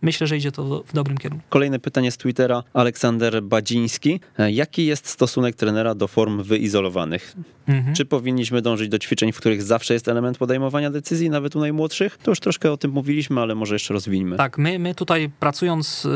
myślę, 0.02 0.28
że 0.28 0.38
idzie 0.38 0.52
to 0.52 0.84
w 0.88 0.94
dobrym 0.94 1.18
kierunku. 1.18 1.46
Kolejne 1.50 1.80
pytanie 1.80 2.12
z 2.12 2.18
Twittera. 2.18 2.64
Aleksander 2.74 3.44
Badziński. 3.44 4.20
Jaki 4.50 4.86
jest 4.86 5.08
stosunek 5.08 5.56
trenera 5.56 5.96
do 5.96 6.08
form 6.08 6.44
wyizolowanych? 6.44 7.36
Mhm. 7.68 7.96
Czy 7.96 8.06
powinniśmy 8.06 8.62
dążyć 8.62 8.90
do 8.90 9.00
ćwiczeń, 9.00 9.32
w 9.32 9.38
których 9.38 9.64
zawsze 9.64 9.94
jest 9.94 10.08
element 10.08 10.38
podejmowania 10.38 10.90
decyzji, 10.92 11.30
nawet 11.30 11.56
u 11.56 11.60
najmłodszych? 11.60 12.18
To 12.18 12.32
już 12.32 12.40
troszkę 12.40 12.72
o 12.72 12.78
tym 12.78 12.92
mówiliśmy, 12.92 13.42
ale 13.42 13.56
może 13.56 13.76
jeszcze 13.76 13.94
rozwijmy. 13.94 14.38
Tak, 14.38 14.58
my, 14.58 14.80
my 14.80 14.96
tutaj 14.96 15.30
pracując 15.40 16.06
y, 16.06 16.10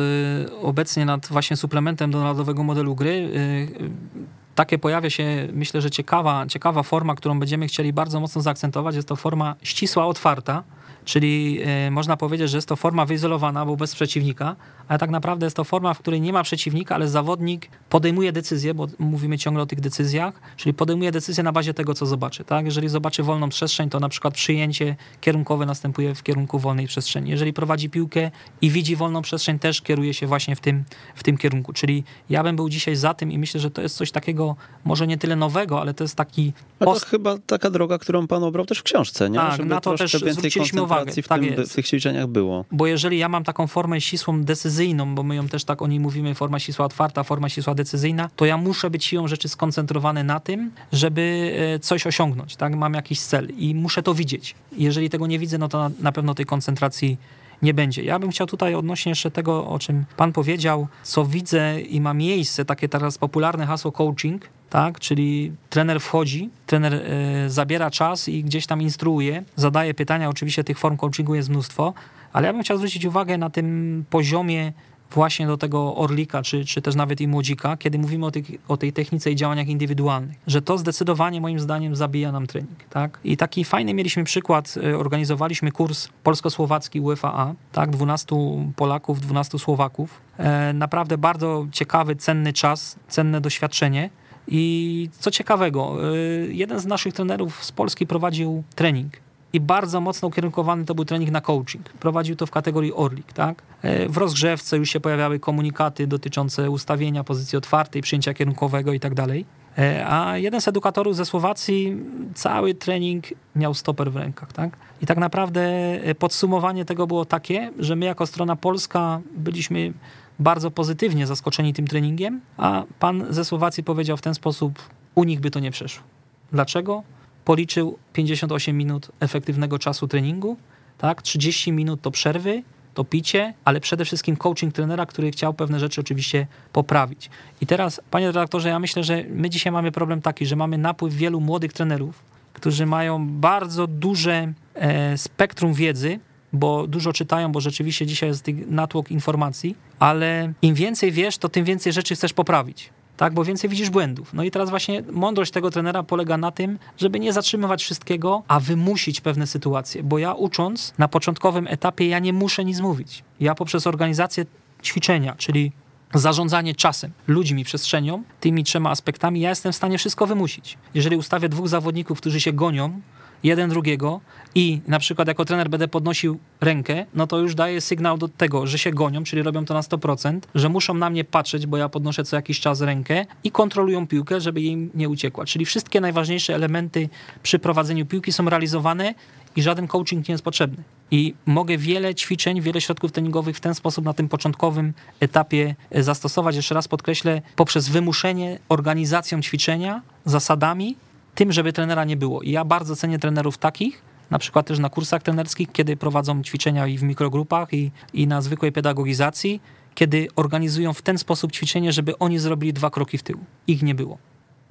obecnie 0.61 1.05
nad 1.05 1.27
właśnie 1.27 1.57
suplementem 1.57 2.11
do 2.11 2.19
narodowego 2.19 2.63
modelu 2.63 2.95
gry, 2.95 3.09
y, 3.09 4.31
takie 4.55 4.77
pojawia 4.77 5.09
się, 5.09 5.47
myślę, 5.53 5.81
że 5.81 5.91
ciekawa, 5.91 6.45
ciekawa 6.47 6.83
forma, 6.83 7.15
którą 7.15 7.39
będziemy 7.39 7.67
chcieli 7.67 7.93
bardzo 7.93 8.19
mocno 8.19 8.41
zaakcentować. 8.41 8.95
Jest 8.95 9.07
to 9.07 9.15
forma 9.15 9.55
ścisła, 9.63 10.05
otwarta 10.05 10.63
czyli 11.05 11.59
e, 11.63 11.91
można 11.91 12.17
powiedzieć, 12.17 12.49
że 12.49 12.57
jest 12.57 12.67
to 12.67 12.75
forma 12.75 13.05
wyizolowana, 13.05 13.65
bo 13.65 13.75
bez 13.75 13.95
przeciwnika, 13.95 14.55
ale 14.87 14.99
tak 14.99 15.09
naprawdę 15.09 15.45
jest 15.45 15.55
to 15.55 15.63
forma, 15.63 15.93
w 15.93 15.99
której 15.99 16.21
nie 16.21 16.33
ma 16.33 16.43
przeciwnika, 16.43 16.95
ale 16.95 17.07
zawodnik 17.07 17.69
podejmuje 17.89 18.31
decyzję, 18.31 18.73
bo 18.73 18.87
mówimy 18.99 19.37
ciągle 19.37 19.63
o 19.63 19.65
tych 19.65 19.81
decyzjach, 19.81 20.33
czyli 20.57 20.73
podejmuje 20.73 21.11
decyzję 21.11 21.43
na 21.43 21.51
bazie 21.51 21.73
tego, 21.73 21.93
co 21.93 22.05
zobaczy. 22.05 22.43
Tak? 22.43 22.65
Jeżeli 22.65 22.89
zobaczy 22.89 23.23
wolną 23.23 23.49
przestrzeń, 23.49 23.89
to 23.89 23.99
na 23.99 24.09
przykład 24.09 24.33
przyjęcie 24.33 24.95
kierunkowe 25.21 25.65
następuje 25.65 26.15
w 26.15 26.23
kierunku 26.23 26.59
wolnej 26.59 26.87
przestrzeni. 26.87 27.29
Jeżeli 27.29 27.53
prowadzi 27.53 27.89
piłkę 27.89 28.31
i 28.61 28.69
widzi 28.69 28.95
wolną 28.95 29.21
przestrzeń, 29.21 29.59
też 29.59 29.81
kieruje 29.81 30.13
się 30.13 30.27
właśnie 30.27 30.55
w 30.55 30.59
tym, 30.59 30.83
w 31.15 31.23
tym 31.23 31.37
kierunku. 31.37 31.73
Czyli 31.73 32.03
ja 32.29 32.43
bym 32.43 32.55
był 32.55 32.69
dzisiaj 32.69 32.95
za 32.95 33.13
tym 33.13 33.31
i 33.31 33.37
myślę, 33.37 33.59
że 33.59 33.71
to 33.71 33.81
jest 33.81 33.95
coś 33.95 34.11
takiego, 34.11 34.55
może 34.85 35.07
nie 35.07 35.17
tyle 35.17 35.35
nowego, 35.35 35.81
ale 35.81 35.93
to 35.93 36.03
jest 36.03 36.15
taki... 36.15 36.53
Post... 36.79 37.01
to 37.01 37.09
chyba 37.09 37.37
taka 37.37 37.69
droga, 37.69 37.97
którą 37.97 38.27
pan 38.27 38.43
obrał 38.43 38.65
też 38.65 38.79
w 38.79 38.83
książce, 38.83 39.29
nie? 39.29 39.39
Tak, 39.39 39.57
Żeby 39.57 39.69
na 39.69 39.81
to 39.81 39.97
też 39.97 40.13
zwróciliśmy 40.13 40.81
W, 40.99 41.27
tak 41.27 41.41
tym, 41.41 41.65
w 41.65 41.73
tych 41.73 41.87
ćwiczeniach 41.87 42.27
było. 42.27 42.65
Bo 42.71 42.87
jeżeli 42.87 43.17
ja 43.17 43.29
mam 43.29 43.43
taką 43.43 43.67
formę 43.67 44.01
ścisłą, 44.01 44.43
decyzyjną, 44.43 45.15
bo 45.15 45.23
my 45.23 45.35
ją 45.35 45.47
też 45.47 45.63
tak 45.63 45.81
o 45.81 45.87
niej 45.87 45.99
mówimy, 45.99 46.35
forma 46.35 46.59
ścisła 46.59 46.85
otwarta, 46.85 47.23
forma 47.23 47.49
ścisła 47.49 47.75
decyzyjna, 47.75 48.29
to 48.35 48.45
ja 48.45 48.57
muszę 48.57 48.89
być 48.89 49.05
siłą 49.05 49.27
rzeczy 49.27 49.49
skoncentrowany 49.49 50.23
na 50.23 50.39
tym, 50.39 50.71
żeby 50.91 51.53
e, 51.75 51.79
coś 51.79 52.07
osiągnąć, 52.07 52.55
tak? 52.55 52.75
Mam 52.75 52.93
jakiś 52.93 53.19
cel 53.19 53.47
i 53.57 53.75
muszę 53.75 54.03
to 54.03 54.13
widzieć. 54.13 54.55
Jeżeli 54.77 55.09
tego 55.09 55.27
nie 55.27 55.39
widzę, 55.39 55.57
no 55.57 55.67
to 55.67 55.79
na, 55.79 55.91
na 55.99 56.11
pewno 56.11 56.35
tej 56.35 56.45
koncentracji 56.45 57.17
nie 57.61 57.73
będzie. 57.73 58.03
Ja 58.03 58.19
bym 58.19 58.31
chciał 58.31 58.47
tutaj 58.47 58.75
odnośnie 58.75 59.09
jeszcze 59.09 59.31
tego, 59.31 59.67
o 59.67 59.79
czym 59.79 60.05
pan 60.17 60.31
powiedział, 60.31 60.87
co 61.03 61.25
widzę 61.25 61.81
i 61.81 62.01
ma 62.01 62.13
miejsce, 62.13 62.65
takie 62.65 62.89
teraz 62.89 63.17
popularne 63.17 63.65
hasło 63.65 63.91
coaching, 63.91 64.49
tak? 64.71 64.99
Czyli 64.99 65.51
trener 65.69 65.99
wchodzi, 65.99 66.49
trener 66.65 66.93
y, 66.93 67.49
zabiera 67.49 67.91
czas 67.91 68.29
i 68.29 68.43
gdzieś 68.43 68.67
tam 68.67 68.81
instruuje, 68.81 69.43
zadaje 69.55 69.93
pytania, 69.93 70.29
oczywiście 70.29 70.63
tych 70.63 70.79
form 70.79 70.97
coachingu 70.97 71.35
jest 71.35 71.49
mnóstwo, 71.49 71.93
ale 72.33 72.47
ja 72.47 72.53
bym 72.53 72.61
chciał 72.63 72.77
zwrócić 72.77 73.05
uwagę 73.05 73.37
na 73.37 73.49
tym 73.49 74.05
poziomie 74.09 74.73
właśnie 75.11 75.47
do 75.47 75.57
tego 75.57 75.95
Orlika, 75.95 76.41
czy, 76.41 76.65
czy 76.65 76.81
też 76.81 76.95
nawet 76.95 77.21
i 77.21 77.27
Młodzika, 77.27 77.77
kiedy 77.77 77.99
mówimy 77.99 78.25
o, 78.25 78.31
tych, 78.31 78.45
o 78.67 78.77
tej 78.77 78.93
technice 78.93 79.31
i 79.31 79.35
działaniach 79.35 79.67
indywidualnych, 79.67 80.37
że 80.47 80.61
to 80.61 80.77
zdecydowanie 80.77 81.41
moim 81.41 81.59
zdaniem 81.59 81.95
zabija 81.95 82.31
nam 82.31 82.47
trening. 82.47 82.83
Tak? 82.89 83.19
I 83.23 83.37
taki 83.37 83.65
fajny 83.65 83.93
mieliśmy 83.93 84.23
przykład, 84.23 84.77
y, 84.77 84.97
organizowaliśmy 84.97 85.71
kurs 85.71 86.09
polsko-słowacki 86.23 86.99
UFAA, 86.99 87.53
tak? 87.71 87.89
12 87.89 88.35
Polaków, 88.75 89.21
12 89.21 89.59
Słowaków. 89.59 90.21
E, 90.37 90.73
naprawdę 90.73 91.17
bardzo 91.17 91.67
ciekawy, 91.71 92.15
cenny 92.15 92.53
czas, 92.53 92.95
cenne 93.07 93.41
doświadczenie. 93.41 94.09
I 94.47 95.09
co 95.19 95.31
ciekawego, 95.31 96.13
y, 96.13 96.49
jeden 96.53 96.79
z 96.79 96.85
naszych 96.85 97.13
trenerów 97.13 97.63
z 97.63 97.71
Polski 97.71 98.07
prowadził 98.07 98.63
trening 98.75 99.13
i 99.53 99.59
bardzo 99.59 100.01
mocno 100.01 100.27
ukierunkowany 100.27 100.85
to 100.85 100.95
był 100.95 101.05
trening 101.05 101.31
na 101.31 101.41
coaching. 101.41 101.89
Prowadził 101.89 102.35
to 102.35 102.45
w 102.45 102.51
kategorii 102.51 102.93
Orlik, 102.93 103.33
tak? 103.33 103.61
E, 103.81 104.09
w 104.09 104.17
rozgrzewce 104.17 104.77
już 104.77 104.89
się 104.89 104.99
pojawiały 104.99 105.39
komunikaty 105.39 106.07
dotyczące 106.07 106.69
ustawienia 106.69 107.23
pozycji 107.23 107.57
otwartej, 107.57 108.01
przyjęcia 108.01 108.33
kierunkowego 108.33 108.93
i 108.93 108.99
tak 108.99 109.13
dalej. 109.13 109.45
E, 109.77 110.07
a 110.07 110.37
jeden 110.37 110.61
z 110.61 110.67
edukatorów 110.67 111.15
ze 111.15 111.25
Słowacji 111.25 111.97
cały 112.33 112.73
trening 112.73 113.25
miał 113.55 113.73
stoper 113.73 114.11
w 114.11 114.15
rękach, 114.15 114.53
tak? 114.53 114.77
I 115.01 115.05
tak 115.05 115.17
naprawdę 115.17 115.71
podsumowanie 116.19 116.85
tego 116.85 117.07
było 117.07 117.25
takie, 117.25 117.71
że 117.79 117.95
my 117.95 118.05
jako 118.05 118.27
strona 118.27 118.55
polska 118.55 119.21
byliśmy 119.37 119.93
bardzo 120.41 120.71
pozytywnie 120.71 121.27
zaskoczeni 121.27 121.73
tym 121.73 121.87
treningiem, 121.87 122.41
a 122.57 122.83
pan 122.99 123.25
ze 123.29 123.45
Słowacji 123.45 123.83
powiedział 123.83 124.17
w 124.17 124.21
ten 124.21 124.33
sposób, 124.33 124.79
u 125.15 125.23
nich 125.23 125.39
by 125.39 125.51
to 125.51 125.59
nie 125.59 125.71
przeszło. 125.71 126.03
Dlaczego? 126.51 127.03
Policzył 127.45 127.97
58 128.13 128.77
minut 128.77 129.11
efektywnego 129.19 129.79
czasu 129.79 130.07
treningu, 130.07 130.57
tak? 130.97 131.21
30 131.21 131.71
minut 131.71 132.01
to 132.01 132.11
przerwy, 132.11 132.63
to 132.93 133.03
picie, 133.03 133.53
ale 133.65 133.79
przede 133.79 134.05
wszystkim 134.05 134.37
coaching 134.37 134.73
trenera, 134.73 135.05
który 135.05 135.31
chciał 135.31 135.53
pewne 135.53 135.79
rzeczy 135.79 136.01
oczywiście 136.01 136.47
poprawić. 136.73 137.29
I 137.61 137.65
teraz, 137.65 138.01
panie 138.11 138.27
redaktorze, 138.27 138.69
ja 138.69 138.79
myślę, 138.79 139.03
że 139.03 139.23
my 139.29 139.49
dzisiaj 139.49 139.73
mamy 139.73 139.91
problem 139.91 140.21
taki, 140.21 140.45
że 140.45 140.55
mamy 140.55 140.77
napływ 140.77 141.13
wielu 141.13 141.41
młodych 141.41 141.73
trenerów, 141.73 142.23
którzy 142.53 142.85
mają 142.85 143.27
bardzo 143.29 143.87
duże 143.87 144.53
e, 144.75 145.17
spektrum 145.17 145.73
wiedzy, 145.73 146.19
bo 146.53 146.87
dużo 146.87 147.13
czytają, 147.13 147.51
bo 147.51 147.61
rzeczywiście 147.61 148.05
dzisiaj 148.05 148.29
jest 148.29 148.47
natłok 148.67 149.11
informacji, 149.11 149.75
ale 149.99 150.53
im 150.61 150.75
więcej 150.75 151.11
wiesz, 151.11 151.37
to 151.37 151.49
tym 151.49 151.65
więcej 151.65 151.93
rzeczy 151.93 152.15
chcesz 152.15 152.33
poprawić 152.33 152.89
tak, 153.21 153.33
bo 153.33 153.43
więcej 153.43 153.69
widzisz 153.69 153.89
błędów. 153.89 154.33
No 154.33 154.43
i 154.43 154.51
teraz 154.51 154.69
właśnie 154.69 155.03
mądrość 155.11 155.51
tego 155.51 155.71
trenera 155.71 156.03
polega 156.03 156.37
na 156.37 156.51
tym, 156.51 156.79
żeby 156.97 157.19
nie 157.19 157.33
zatrzymywać 157.33 157.83
wszystkiego, 157.83 158.43
a 158.47 158.59
wymusić 158.59 159.21
pewne 159.21 159.47
sytuacje, 159.47 160.03
bo 160.03 160.17
ja 160.17 160.33
ucząc 160.33 160.93
na 160.97 161.07
początkowym 161.07 161.67
etapie 161.67 162.07
ja 162.07 162.19
nie 162.19 162.33
muszę 162.33 162.65
nic 162.65 162.79
mówić. 162.79 163.23
Ja 163.39 163.55
poprzez 163.55 163.87
organizację 163.87 164.45
ćwiczenia, 164.83 165.35
czyli 165.37 165.71
zarządzanie 166.13 166.75
czasem, 166.75 167.11
ludźmi, 167.27 167.63
przestrzenią, 167.63 168.23
tymi 168.39 168.63
trzema 168.63 168.89
aspektami, 168.89 169.41
ja 169.41 169.49
jestem 169.49 169.71
w 169.71 169.75
stanie 169.75 169.97
wszystko 169.97 170.27
wymusić. 170.27 170.77
Jeżeli 170.93 171.17
ustawię 171.17 171.49
dwóch 171.49 171.67
zawodników, 171.67 172.17
którzy 172.17 172.41
się 172.41 172.53
gonią, 172.53 173.01
jeden 173.43 173.69
drugiego 173.69 174.21
i 174.55 174.81
na 174.87 174.99
przykład 174.99 175.27
jako 175.27 175.45
trener 175.45 175.69
będę 175.69 175.87
podnosił 175.87 176.39
rękę, 176.61 177.05
no 177.13 177.27
to 177.27 177.39
już 177.39 177.55
daje 177.55 177.81
sygnał 177.81 178.17
do 178.17 178.27
tego, 178.27 178.67
że 178.67 178.77
się 178.77 178.91
gonią, 178.91 179.23
czyli 179.23 179.41
robią 179.41 179.65
to 179.65 179.73
na 179.73 179.81
100%, 179.81 180.39
że 180.55 180.69
muszą 180.69 180.93
na 180.93 181.09
mnie 181.09 181.23
patrzeć, 181.23 181.67
bo 181.67 181.77
ja 181.77 181.89
podnoszę 181.89 182.23
co 182.23 182.35
jakiś 182.35 182.59
czas 182.59 182.81
rękę 182.81 183.25
i 183.43 183.51
kontrolują 183.51 184.07
piłkę, 184.07 184.41
żeby 184.41 184.61
jej 184.61 184.89
nie 184.93 185.09
uciekła. 185.09 185.45
Czyli 185.45 185.65
wszystkie 185.65 186.01
najważniejsze 186.01 186.55
elementy 186.55 187.09
przy 187.43 187.59
prowadzeniu 187.59 188.05
piłki 188.05 188.31
są 188.31 188.49
realizowane 188.49 189.13
i 189.55 189.61
żaden 189.61 189.87
coaching 189.87 190.27
nie 190.27 190.33
jest 190.33 190.43
potrzebny. 190.43 190.83
I 191.11 191.33
mogę 191.45 191.77
wiele 191.77 192.15
ćwiczeń, 192.15 192.61
wiele 192.61 192.81
środków 192.81 193.11
treningowych 193.11 193.57
w 193.57 193.59
ten 193.59 193.75
sposób 193.75 194.05
na 194.05 194.13
tym 194.13 194.29
początkowym 194.29 194.93
etapie 195.19 195.75
zastosować. 195.91 196.55
Jeszcze 196.55 196.75
raz 196.75 196.87
podkreślę, 196.87 197.41
poprzez 197.55 197.89
wymuszenie 197.89 198.59
organizacją 198.69 199.41
ćwiczenia, 199.41 200.01
zasadami, 200.25 200.95
tym, 201.35 201.51
żeby 201.51 201.73
trenera 201.73 202.05
nie 202.05 202.17
było. 202.17 202.41
I 202.41 202.51
ja 202.51 202.65
bardzo 202.65 202.95
cenię 202.95 203.19
trenerów 203.19 203.57
takich, 203.57 204.01
na 204.31 204.39
przykład 204.39 204.65
też 204.65 204.79
na 204.79 204.89
kursach 204.89 205.23
trenerskich, 205.23 205.71
kiedy 205.71 205.97
prowadzą 205.97 206.43
ćwiczenia 206.43 206.87
i 206.87 206.97
w 206.97 207.03
mikrogrupach, 207.03 207.73
i, 207.73 207.91
i 208.13 208.27
na 208.27 208.41
zwykłej 208.41 208.71
pedagogizacji, 208.71 209.61
kiedy 209.95 210.27
organizują 210.35 210.93
w 210.93 211.01
ten 211.01 211.17
sposób 211.17 211.51
ćwiczenie, 211.51 211.91
żeby 211.91 212.17
oni 212.17 212.39
zrobili 212.39 212.73
dwa 212.73 212.89
kroki 212.89 213.17
w 213.17 213.23
tył. 213.23 213.39
Ich 213.67 213.83
nie 213.83 213.95
było. 213.95 214.17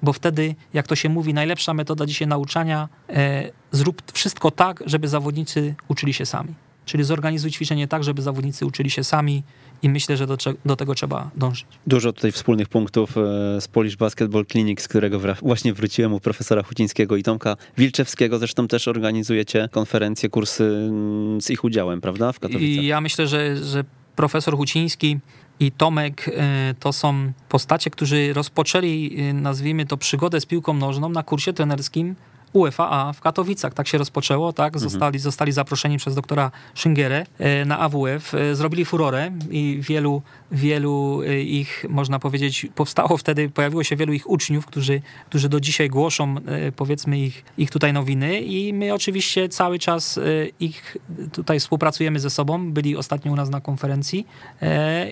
Bo 0.01 0.13
wtedy, 0.13 0.55
jak 0.73 0.87
to 0.87 0.95
się 0.95 1.09
mówi, 1.09 1.33
najlepsza 1.33 1.73
metoda 1.73 2.05
dzisiaj 2.05 2.27
nauczania, 2.27 2.89
e, 3.09 3.51
zrób 3.71 4.11
wszystko 4.11 4.51
tak, 4.51 4.83
żeby 4.85 5.07
zawodnicy 5.07 5.75
uczyli 5.87 6.13
się 6.13 6.25
sami. 6.25 6.53
Czyli 6.85 7.03
zorganizuj 7.03 7.51
ćwiczenie 7.51 7.87
tak, 7.87 8.03
żeby 8.03 8.21
zawodnicy 8.21 8.65
uczyli 8.65 8.89
się 8.89 9.03
sami 9.03 9.43
i 9.83 9.89
myślę, 9.89 10.17
że 10.17 10.27
do, 10.27 10.37
do, 10.65 10.75
tego 10.75 10.95
trzeba 10.95 11.31
dążyć. 11.35 11.65
Dużo 11.87 12.13
tutaj 12.13 12.31
wspólnych 12.31 12.69
punktów 12.69 13.17
e, 13.17 13.61
z 13.61 13.67
Polish 13.67 13.95
Basketball 13.95 14.45
Clinic, 14.45 14.81
z 14.81 14.87
którego 14.87 15.19
właśnie 15.41 15.73
wróciłem 15.73 16.13
u 16.13 16.19
profesora 16.19 16.63
Hucińskiego 16.63 17.15
i 17.15 17.23
Tomka 17.23 17.57
Wilczewskiego. 17.77 18.39
Zresztą 18.39 18.67
też 18.67 18.87
organizujecie 18.87 19.69
konferencje, 19.71 20.29
kursy 20.29 20.63
mm, 20.63 21.41
z 21.41 21.49
ich 21.49 21.63
udziałem, 21.63 22.01
prawda, 22.01 22.31
w 22.31 22.39
Katowicach? 22.39 22.83
I 22.83 22.87
ja 22.87 23.01
myślę, 23.01 23.27
że, 23.27 23.57
że 23.57 23.83
profesor 24.15 24.57
Huciński 24.57 25.19
i 25.59 25.71
Tomek 25.71 26.27
e, 26.27 26.75
to 26.79 26.93
są 26.93 27.31
postacie, 27.49 27.89
którzy 27.89 28.33
rozpoczęli, 28.33 29.17
e, 29.19 29.33
nazwijmy 29.33 29.85
to, 29.85 29.97
przygodę 29.97 30.41
z 30.41 30.45
piłką 30.45 30.73
nożną 30.73 31.09
na 31.09 31.23
kursie 31.23 31.53
trenerskim 31.53 32.15
UEFA 32.53 33.13
w 33.13 33.21
Katowicach. 33.21 33.73
Tak 33.73 33.87
się 33.87 33.97
rozpoczęło, 33.97 34.53
tak? 34.53 34.73
Mhm. 34.73 34.79
Zostali, 34.89 35.17
mhm. 35.17 35.21
zostali 35.21 35.51
zaproszeni 35.51 35.97
przez 35.97 36.15
doktora 36.15 36.51
Schyngerę 36.75 37.25
e, 37.39 37.65
na 37.65 37.79
AWF. 37.79 38.33
E, 38.33 38.55
zrobili 38.55 38.85
furorę 38.85 39.31
i 39.49 39.79
wielu, 39.81 40.21
wielu 40.51 41.21
e, 41.21 41.41
ich, 41.41 41.85
można 41.89 42.19
powiedzieć, 42.19 42.67
powstało 42.75 43.17
wtedy, 43.17 43.49
pojawiło 43.49 43.83
się 43.83 43.95
wielu 43.95 44.13
ich 44.13 44.29
uczniów, 44.29 44.65
którzy, 44.65 45.01
którzy 45.25 45.49
do 45.49 45.59
dzisiaj 45.59 45.89
głoszą, 45.89 46.35
powiedzmy, 46.75 47.19
ich, 47.19 47.43
ich 47.57 47.71
tutaj 47.71 47.93
nowiny 47.93 48.41
i 48.41 48.73
my 48.73 48.93
oczywiście 48.93 49.49
cały 49.49 49.79
czas 49.79 50.19
ich 50.59 50.97
tutaj 51.31 51.59
współpracujemy 51.59 52.19
ze 52.19 52.29
sobą. 52.29 52.71
Byli 52.71 52.97
ostatnio 52.97 53.31
u 53.31 53.35
nas 53.35 53.49
na 53.49 53.61
konferencji. 53.61 54.27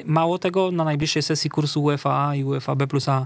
Mało 0.05 0.39
tego, 0.39 0.71
na 0.71 0.83
najbliższej 0.83 1.21
sesji 1.23 1.49
kursu 1.49 1.83
UEFA 1.83 2.35
i 2.35 2.43
UEFA 2.43 2.75
B 2.75 2.87
plus 2.87 3.09
A 3.09 3.25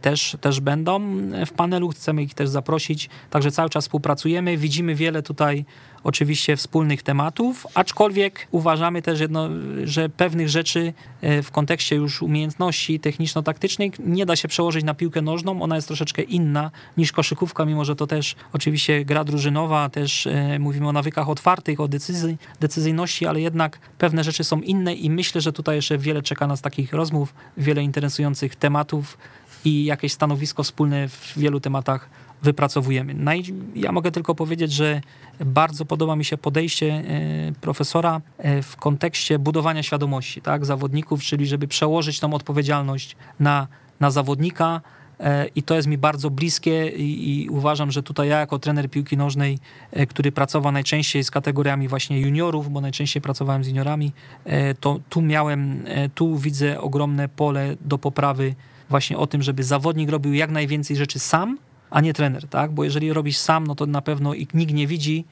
też, 0.00 0.36
też 0.40 0.60
będą 0.60 1.00
w 1.46 1.52
panelu. 1.52 1.88
Chcemy 1.88 2.22
ich 2.22 2.34
też 2.34 2.48
zaprosić. 2.48 3.08
Także 3.30 3.50
cały 3.50 3.70
czas 3.70 3.84
współpracujemy, 3.84 4.56
widzimy 4.56 4.94
wiele 4.94 5.22
tutaj 5.22 5.64
oczywiście 6.06 6.56
wspólnych 6.56 7.02
tematów, 7.02 7.66
aczkolwiek 7.74 8.48
uważamy 8.50 9.02
też, 9.02 9.20
jedno, 9.20 9.48
że 9.84 10.08
pewnych 10.08 10.48
rzeczy 10.48 10.92
e, 11.20 11.42
w 11.42 11.50
kontekście 11.50 11.96
już 11.96 12.22
umiejętności 12.22 13.00
techniczno-taktycznych 13.00 13.98
nie 13.98 14.26
da 14.26 14.36
się 14.36 14.48
przełożyć 14.48 14.84
na 14.84 14.94
piłkę 14.94 15.22
nożną. 15.22 15.62
Ona 15.62 15.76
jest 15.76 15.88
troszeczkę 15.88 16.22
inna 16.22 16.70
niż 16.96 17.12
koszykówka, 17.12 17.64
mimo 17.64 17.84
że 17.84 17.96
to 17.96 18.06
też 18.06 18.36
oczywiście 18.52 19.04
gra 19.04 19.24
drużynowa, 19.24 19.88
też 19.88 20.26
e, 20.26 20.58
mówimy 20.58 20.88
o 20.88 20.92
nawykach 20.92 21.28
otwartych, 21.28 21.80
o 21.80 21.88
decyzji, 21.88 22.36
decyzyjności, 22.60 23.26
ale 23.26 23.40
jednak 23.40 23.78
pewne 23.98 24.24
rzeczy 24.24 24.44
są 24.44 24.60
inne 24.60 24.94
i 24.94 25.10
myślę, 25.10 25.40
że 25.40 25.52
tutaj 25.52 25.76
jeszcze 25.76 25.98
wiele 25.98 26.22
czeka 26.22 26.46
nas 26.46 26.60
takich 26.60 26.92
rozmów, 26.92 27.34
wiele 27.56 27.82
interesujących 27.82 28.56
tematów 28.56 29.18
i 29.64 29.84
jakieś 29.84 30.12
stanowisko 30.12 30.62
wspólne 30.62 31.08
w 31.08 31.32
wielu 31.36 31.60
tematach 31.60 32.08
wypracowujemy. 32.42 33.14
No 33.14 33.32
ja 33.74 33.92
mogę 33.92 34.10
tylko 34.10 34.34
powiedzieć, 34.34 34.72
że 34.72 35.00
bardzo 35.40 35.84
podoba 35.84 36.16
mi 36.16 36.24
się 36.24 36.36
podejście 36.36 36.86
e, 36.86 37.02
profesora 37.60 38.20
e, 38.38 38.62
w 38.62 38.76
kontekście 38.76 39.38
budowania 39.38 39.82
świadomości 39.82 40.42
tak, 40.42 40.64
zawodników, 40.64 41.22
czyli 41.22 41.46
żeby 41.46 41.68
przełożyć 41.68 42.20
tą 42.20 42.34
odpowiedzialność 42.34 43.16
na, 43.40 43.66
na 44.00 44.10
zawodnika, 44.10 44.80
e, 45.20 45.46
i 45.46 45.62
to 45.62 45.74
jest 45.74 45.88
mi 45.88 45.98
bardzo 45.98 46.30
bliskie 46.30 46.88
i, 46.88 47.44
i, 47.44 47.48
uważam, 47.48 47.90
że 47.90 48.02
tutaj 48.02 48.28
ja 48.28 48.40
jako 48.40 48.58
trener 48.58 48.90
piłki 48.90 49.16
nożnej, 49.16 49.58
który 50.08 50.32
pracował 50.32 50.72
najczęściej 50.72 51.24
z 51.24 51.30
kategoriami 51.30 51.88
właśnie 51.88 52.20
juniorów, 52.20 52.72
bo 52.72 52.80
najczęściej 52.80 53.22
pracowałem 53.22 53.64
z 53.64 53.68
juniorami, 53.68 54.12
to 54.80 55.00
tu 55.08 55.22
miałem, 55.22 55.84
tu 56.14 56.36
widzę 56.36 56.80
ogromne 56.80 57.28
pole 57.28 57.76
do 57.80 57.98
poprawy 57.98 58.54
właśnie 58.90 59.18
o 59.18 59.26
tym, 59.26 59.42
żeby 59.42 59.64
zawodnik 59.64 60.10
robił 60.10 60.34
jak 60.34 60.50
najwięcej 60.50 60.96
rzeczy 60.96 61.18
sam, 61.18 61.58
a 61.90 62.00
nie 62.00 62.14
trener, 62.14 62.48
tak? 62.48 62.72
Bo 62.72 62.84
jeżeli 62.84 63.12
robisz 63.12 63.38
sam, 63.38 63.66
no 63.66 63.74
to 63.74 63.86
na 63.86 64.02
pewno 64.02 64.34
nikt 64.54 64.74
nie 64.74 64.86
widzi, 64.86 65.24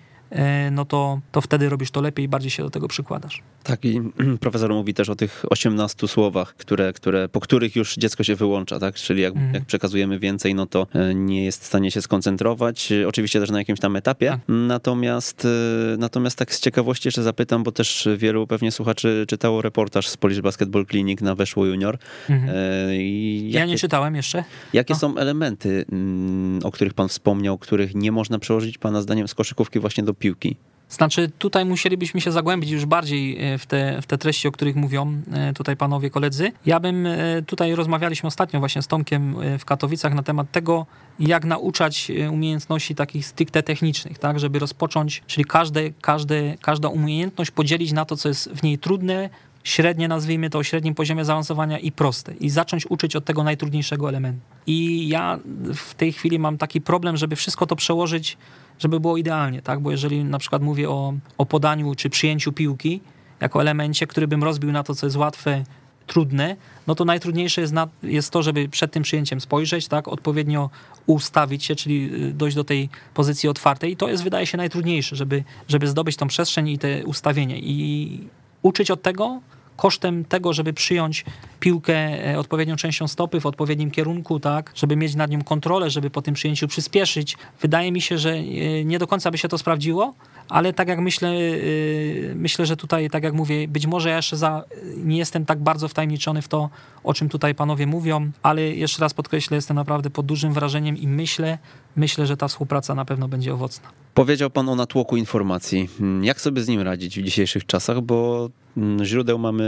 no 0.71 0.85
to, 0.85 1.21
to 1.33 1.41
wtedy 1.41 1.69
robisz 1.69 1.91
to 1.91 2.01
lepiej 2.01 2.25
i 2.25 2.29
bardziej 2.29 2.51
się 2.51 2.63
do 2.63 2.71
tego 2.71 2.89
przykładasz. 2.89 3.43
Tak, 3.65 3.85
i 3.85 4.01
profesor 4.41 4.71
mówi 4.71 4.95
też 4.95 5.09
o 5.09 5.17
tych 5.17 5.45
18 5.51 6.09
słowach, 6.09 6.55
które, 6.55 6.93
które, 6.93 7.29
po 7.29 7.41
których 7.41 7.77
już 7.77 7.95
dziecko 7.97 8.25
się 8.25 8.37
wyłącza, 8.37 8.79
tak? 8.81 8.95
Czyli 8.95 9.23
jak, 9.23 9.37
mm. 9.37 9.55
jak 9.55 9.65
przekazujemy 9.65 10.19
więcej, 10.19 10.55
no 10.55 10.67
to 10.67 10.87
e, 10.95 11.15
nie 11.15 11.45
jest 11.45 11.63
w 11.63 11.67
stanie 11.67 11.91
się 11.91 12.03
skoncentrować, 12.03 12.93
oczywiście 13.07 13.41
też 13.41 13.51
na 13.51 13.59
jakimś 13.59 13.81
tam 13.81 13.97
etapie. 13.97 14.31
Tak. 14.31 14.41
Natomiast, 14.49 15.45
e, 15.45 15.97
natomiast 15.97 16.39
tak 16.39 16.55
z 16.55 16.61
ciekawości 16.61 17.09
jeszcze 17.09 17.23
zapytam, 17.23 17.63
bo 17.63 17.73
też 17.73 18.09
wielu 18.17 18.47
pewnie 18.47 18.73
słuchaczy 18.73 19.25
czytało 19.29 19.63
reportaż 19.63 20.09
z 20.09 20.17
Polish 20.17 20.41
Basketball 20.41 20.87
Clinic 20.87 21.21
na 21.21 21.35
Weszło 21.35 21.67
Junior. 21.67 21.99
Mm. 22.31 22.47
Jakie, 22.47 23.51
ja 23.51 23.65
nie 23.65 23.79
czytałem 23.79 24.17
jeszcze. 24.17 24.45
Jakie 24.73 24.95
no. 24.95 25.01
są 25.01 25.17
elementy, 25.17 25.85
mm, 25.93 26.61
o 26.65 26.71
których 26.71 26.95
pan 26.95 27.09
wspomniał, 27.09 27.59
których 27.59 27.95
nie 27.95 28.13
można 28.13 28.39
przełożyć 28.39 28.79
pana 28.79 29.03
zdaniem 29.03 29.29
z 29.29 29.35
koszykówki 29.35 29.81
właśnie 29.81 30.05
do 30.05 30.15
piłki? 30.25 30.57
Znaczy, 30.89 31.31
tutaj 31.39 31.65
musielibyśmy 31.65 32.21
się 32.21 32.33
zagłębić 32.33 32.71
już 32.71 32.87
bardziej 32.87 33.53
e, 33.55 33.59
w 33.59 33.67
te, 33.67 34.03
w 34.03 34.07
te 34.07 34.19
treści, 34.19 34.49
o 34.49 34.53
których 34.53 34.77
mówią 34.77 35.23
e, 35.33 35.53
tutaj 35.53 35.77
panowie 35.77 36.11
koledzy. 36.11 36.53
Ja 36.67 36.81
bym, 36.81 37.07
e, 37.07 37.43
tutaj 37.47 37.75
rozmawialiśmy 37.75 38.27
ostatnio 38.27 38.61
właśnie 38.61 38.83
z 38.83 38.87
Tomkiem 38.87 39.37
w 39.59 39.65
Katowicach 39.65 40.15
na 40.15 40.23
temat 40.23 40.51
tego, 40.51 40.87
jak 41.19 41.45
nauczać 41.45 42.13
umiejętności 42.31 42.95
takich 42.95 43.27
stricte 43.27 43.63
technicznych, 43.63 44.19
tak, 44.19 44.39
żeby 44.39 44.59
rozpocząć, 44.59 45.23
czyli 45.27 45.45
każde, 45.45 45.91
każde, 45.91 46.57
każda 46.61 46.89
umiejętność 46.89 47.51
podzielić 47.51 47.93
na 47.93 48.05
to, 48.05 48.17
co 48.17 48.29
jest 48.29 48.51
w 48.51 48.63
niej 48.63 48.79
trudne, 48.79 49.31
średnie, 49.65 50.09
nazwijmy 50.09 50.51
to, 50.51 50.59
o 50.59 50.63
średnim 50.63 50.95
poziomie 50.95 51.25
zaawansowania 51.25 51.79
i 51.79 51.93
proste. 51.93 52.35
I 52.35 52.51
zacząć 52.51 52.87
uczyć 52.87 53.17
od 53.17 53.25
tego 53.25 53.45
najtrudniejszego 53.45 54.09
elementu. 54.09 54.41
I 54.67 55.09
ja 55.09 55.39
w 55.75 55.95
tej 55.95 56.13
chwili 56.13 56.39
mam 56.39 56.59
taki 56.59 56.81
problem, 56.81 57.17
żeby 57.17 57.37
wszystko 57.37 57.67
to 57.67 57.77
przełożyć, 57.77 58.37
żeby 58.79 59.01
było 59.01 59.17
idealnie, 59.17 59.63
tak? 59.63 59.81
Bo 59.81 59.91
jeżeli 59.91 60.25
na 60.25 60.39
przykład 60.39 60.63
mówię 60.63 60.91
o, 60.91 61.15
o 61.39 61.47
podaniu 61.47 61.95
czy 61.95 62.11
przyjęciu 62.11 62.53
piłki 62.53 63.01
jako 63.41 63.61
elemencie, 63.61 64.07
który 64.07 64.29
bym 64.29 64.45
rozbił 64.45 64.73
na 64.73 64.83
to, 64.83 64.95
co 64.95 65.07
jest 65.07 65.17
łatwe, 65.17 65.65
trudne, 66.07 66.57
no 66.87 66.95
to 66.95 67.05
najtrudniejsze 67.05 67.61
jest, 67.61 67.73
na, 67.73 67.89
jest 68.03 68.31
to, 68.31 68.43
żeby 68.43 68.69
przed 68.69 68.93
tym 68.93 69.03
przyjęciem 69.03 69.41
spojrzeć, 69.41 69.89
tak, 69.89 70.09
odpowiednio 70.09 70.71
ustawić 71.07 71.65
się, 71.65 71.75
czyli 71.77 72.15
y, 72.15 72.33
dojść 72.33 72.57
do 72.57 72.65
tej 72.65 72.89
pozycji 73.15 73.49
otwartej. 73.49 73.93
I 73.93 73.97
to 73.97 74.09
jest, 74.09 74.25
wydaje 74.25 74.47
się, 74.47 74.59
najtrudniejsze, 74.59 75.17
żeby, 75.17 75.45
żeby 75.69 75.87
zdobyć 75.87 76.17
tą 76.17 76.27
przestrzeń 76.27 76.69
i 76.69 76.79
te 76.79 77.05
ustawienie. 77.05 77.59
I 77.59 78.29
uczyć 78.63 78.91
od 78.91 79.03
tego, 79.03 79.41
kosztem 79.77 80.25
tego, 80.25 80.53
żeby 80.53 80.73
przyjąć 80.73 81.25
piłkę 81.61 81.95
e, 82.33 82.39
odpowiednią 82.39 82.77
częścią 82.77 83.09
stopy 83.09 83.41
w 83.41 83.47
odpowiednim 83.47 83.91
kierunku, 83.91 84.41
tak, 84.41 84.73
żeby 84.75 84.97
mieć 84.97 85.15
nad 85.15 85.31
nią 85.31 85.43
kontrolę, 85.43 85.91
żeby 85.91 86.11
po 86.11 86.23
tym 86.23 86.35
przyjęciu 86.35 86.69
przyspieszyć. 86.69 87.37
Wydaje 87.61 87.93
mi 87.93 88.01
się, 88.01 88.19
że 88.19 88.31
e, 88.31 88.85
nie 88.85 88.99
do 88.99 89.07
końca 89.07 89.31
by 89.31 89.39
się 89.39 89.49
to 89.49 89.59
sprawdziło, 89.59 90.15
ale 90.49 90.73
tak 90.73 90.89
jak 90.89 91.01
myślę, 91.01 91.33
y, 91.33 92.33
myślę, 92.37 92.67
że 92.67 92.77
tutaj, 92.77 93.11
tak 93.11 93.23
jak 93.23 93.35
mówię, 93.35 93.69
być 93.69 93.87
może 93.87 94.09
ja 94.11 94.17
jeszcze 94.17 94.37
za, 94.37 94.65
nie 94.97 95.19
jestem 95.19 95.45
tak 95.45 95.59
bardzo 95.59 95.89
wtajemniczony 95.89 96.43
w 96.43 96.49
to, 96.49 96.71
o 97.05 97.15
czym 97.15 97.29
tutaj 97.29 97.55
panowie 97.55 97.87
mówią, 97.87 98.31
ale 98.43 98.63
jeszcze 98.63 99.03
raz 99.03 99.15
podkreślę, 99.15 99.55
jestem 99.57 99.77
naprawdę 99.77 100.11
pod 100.11 100.27
dużym 100.27 100.53
wrażeniem 100.53 100.97
i 100.97 101.09
myślę, 101.09 101.59
myślę, 101.97 102.27
że 102.27 102.37
ta 102.37 102.49
współpraca 102.49 102.95
na 102.95 103.05
pewno 103.05 103.29
będzie 103.29 103.55
owocna. 103.55 103.89
Powiedział 104.15 104.51
pan 104.51 104.69
o 104.69 104.75
natłoku 104.75 105.17
informacji. 105.17 105.89
Jak 106.23 106.41
sobie 106.41 106.63
z 106.63 106.69
nim 106.69 106.81
radzić 106.81 107.21
w 107.21 107.23
dzisiejszych 107.23 107.67
czasach, 107.67 108.01
bo 108.01 108.51
mm, 108.77 109.05
źródeł 109.05 109.39
mamy 109.39 109.65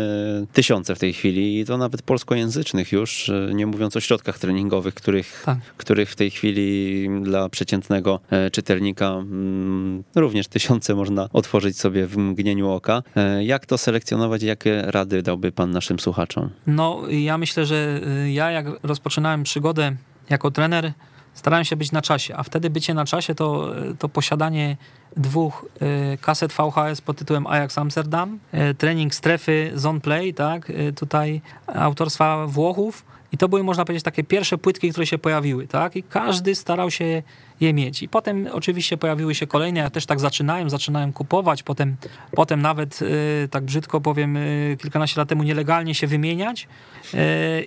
tysiące 0.52 0.94
w 0.94 0.98
tej 0.98 1.12
chwili 1.12 1.60
i 1.60 1.64
to 1.64 1.78
nawet 1.78 2.02
polskojęzycznych 2.02 2.92
już, 2.92 3.30
nie 3.54 3.66
mówiąc 3.66 3.96
o 3.96 4.00
środkach 4.00 4.38
treningowych, 4.38 4.94
których, 4.94 5.42
tak. 5.46 5.58
których 5.76 6.10
w 6.10 6.16
tej 6.16 6.30
chwili 6.30 7.08
dla 7.22 7.48
przeciętnego 7.48 8.20
e, 8.30 8.50
czytelnika 8.50 9.08
mm, 9.08 10.04
również 10.14 10.48
tysiące 10.48 10.65
można 10.94 11.28
otworzyć 11.32 11.80
sobie 11.80 12.06
w 12.06 12.16
mgnieniu 12.16 12.70
oka. 12.70 13.02
E, 13.16 13.44
jak 13.44 13.66
to 13.66 13.78
selekcjonować? 13.78 14.42
Jakie 14.42 14.82
rady 14.82 15.22
dałby 15.22 15.52
pan 15.52 15.70
naszym 15.70 15.98
słuchaczom? 15.98 16.50
No, 16.66 17.02
ja 17.08 17.38
myślę, 17.38 17.66
że 17.66 18.00
y, 18.24 18.30
ja 18.30 18.50
jak 18.50 18.66
rozpoczynałem 18.82 19.42
przygodę 19.42 19.96
jako 20.30 20.50
trener, 20.50 20.92
starałem 21.34 21.64
się 21.64 21.76
być 21.76 21.92
na 21.92 22.02
czasie, 22.02 22.36
a 22.36 22.42
wtedy 22.42 22.70
bycie 22.70 22.94
na 22.94 23.04
czasie 23.04 23.34
to, 23.34 23.72
to 23.98 24.08
posiadanie 24.08 24.76
dwóch 25.16 25.66
y, 26.14 26.18
kaset 26.20 26.52
VHS 26.52 27.00
pod 27.00 27.16
tytułem 27.16 27.46
Ajax 27.46 27.78
Amsterdam, 27.78 28.38
y, 28.54 28.74
trening 28.74 29.14
strefy 29.14 29.72
Zone 29.74 30.00
Play, 30.00 30.34
tak, 30.34 30.72
tutaj 30.96 31.40
autorstwa 31.66 32.46
Włochów 32.46 33.04
i 33.32 33.38
to 33.38 33.48
były, 33.48 33.62
można 33.62 33.84
powiedzieć, 33.84 34.04
takie 34.04 34.24
pierwsze 34.24 34.58
płytki, 34.58 34.90
które 34.90 35.06
się 35.06 35.18
pojawiły, 35.18 35.66
tak, 35.66 35.96
i 35.96 36.02
każdy 36.02 36.54
starał 36.54 36.90
się 36.90 37.22
je 37.60 37.74
mieć. 37.74 38.02
I 38.02 38.08
potem 38.08 38.48
oczywiście 38.52 38.96
pojawiły 38.96 39.34
się 39.34 39.46
kolejne, 39.46 39.80
ja 39.80 39.90
też 39.90 40.06
tak 40.06 40.20
zaczynałem, 40.20 40.70
zaczynałem 40.70 41.12
kupować, 41.12 41.62
potem, 41.62 41.96
potem 42.32 42.62
nawet, 42.62 43.00
tak 43.50 43.64
brzydko 43.64 44.00
powiem, 44.00 44.38
kilkanaście 44.78 45.20
lat 45.20 45.28
temu 45.28 45.42
nielegalnie 45.42 45.94
się 45.94 46.06
wymieniać 46.06 46.68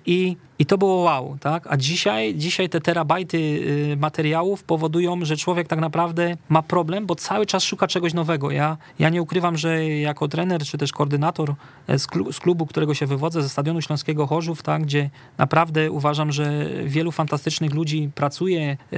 i 0.05 0.37
i 0.59 0.65
to 0.65 0.77
było 0.77 0.95
wow, 0.95 1.37
tak? 1.39 1.67
A 1.69 1.77
dzisiaj, 1.77 2.35
dzisiaj 2.35 2.69
te 2.69 2.81
terabajty 2.81 3.37
y, 3.37 3.97
materiałów 3.99 4.63
powodują, 4.63 5.25
że 5.25 5.37
człowiek 5.37 5.67
tak 5.67 5.79
naprawdę 5.79 6.37
ma 6.49 6.61
problem, 6.61 7.05
bo 7.05 7.15
cały 7.15 7.45
czas 7.45 7.63
szuka 7.63 7.87
czegoś 7.87 8.13
nowego. 8.13 8.51
Ja, 8.51 8.77
ja 8.99 9.09
nie 9.09 9.21
ukrywam, 9.21 9.57
że 9.57 9.85
jako 9.87 10.27
trener, 10.27 10.63
czy 10.63 10.77
też 10.77 10.91
koordynator 10.91 11.53
e, 11.87 11.99
z 12.31 12.39
klubu, 12.39 12.65
którego 12.65 12.93
się 12.93 13.05
wywodzę, 13.05 13.41
ze 13.41 13.49
Stadionu 13.49 13.81
Śląskiego 13.81 14.27
Chorzów, 14.27 14.63
tak? 14.63 14.81
Gdzie 14.81 15.09
naprawdę 15.37 15.91
uważam, 15.91 16.31
że 16.31 16.65
wielu 16.85 17.11
fantastycznych 17.11 17.73
ludzi 17.73 18.09
pracuje, 18.15 18.77
e, 18.93 18.97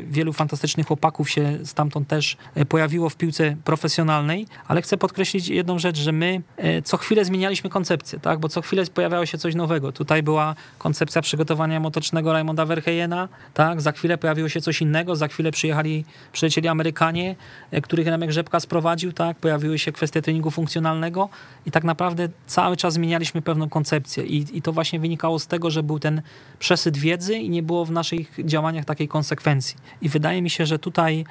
wielu 0.00 0.32
fantastycznych 0.32 0.86
chłopaków 0.86 1.30
się 1.30 1.58
stamtąd 1.64 2.08
też 2.08 2.36
e, 2.54 2.64
pojawiło 2.64 3.08
w 3.08 3.16
piłce 3.16 3.56
profesjonalnej, 3.64 4.46
ale 4.68 4.82
chcę 4.82 4.96
podkreślić 4.96 5.48
jedną 5.48 5.78
rzecz, 5.78 5.98
że 5.98 6.12
my 6.12 6.42
co 6.84 6.96
chwilę 6.96 7.24
zmienialiśmy 7.24 7.70
koncepcję, 7.70 8.20
tak? 8.20 8.38
Bo 8.38 8.48
co 8.48 8.62
chwilę 8.62 8.86
pojawiało 8.94 9.26
się 9.26 9.38
coś 9.38 9.54
nowego. 9.54 9.92
Tutaj 9.92 10.22
była 10.22 10.54
koncepcja 10.78 10.91
koncepcja 10.92 11.22
przygotowania 11.22 11.80
motocznego 11.80 12.32
Raymonda 12.32 12.66
Verheyena, 12.66 13.28
tak, 13.54 13.80
za 13.80 13.92
chwilę 13.92 14.18
pojawiło 14.18 14.48
się 14.48 14.60
coś 14.60 14.82
innego, 14.82 15.16
za 15.16 15.28
chwilę 15.28 15.50
przyjechali, 15.50 16.04
przylecieli 16.32 16.68
Amerykanie, 16.68 17.36
e, 17.70 17.80
których 17.80 18.06
Remek 18.06 18.32
Rzepka 18.32 18.60
sprowadził, 18.60 19.12
tak, 19.12 19.36
pojawiły 19.36 19.78
się 19.78 19.92
kwestie 19.92 20.22
treningu 20.22 20.50
funkcjonalnego 20.50 21.28
i 21.66 21.70
tak 21.70 21.84
naprawdę 21.84 22.28
cały 22.46 22.76
czas 22.76 22.94
zmienialiśmy 22.94 23.42
pewną 23.42 23.68
koncepcję. 23.68 24.24
I, 24.24 24.56
i 24.58 24.62
to 24.62 24.72
właśnie 24.72 25.00
wynikało 25.00 25.38
z 25.38 25.46
tego, 25.46 25.70
że 25.70 25.82
był 25.82 25.98
ten 25.98 26.22
przesyt 26.58 26.96
wiedzy 26.96 27.34
i 27.34 27.50
nie 27.50 27.62
było 27.62 27.84
w 27.84 27.90
naszych 27.90 28.44
działaniach 28.44 28.84
takiej 28.84 29.08
konsekwencji. 29.08 29.76
I 30.02 30.08
wydaje 30.08 30.42
mi 30.42 30.50
się, 30.50 30.66
że 30.66 30.78
tutaj 30.78 31.24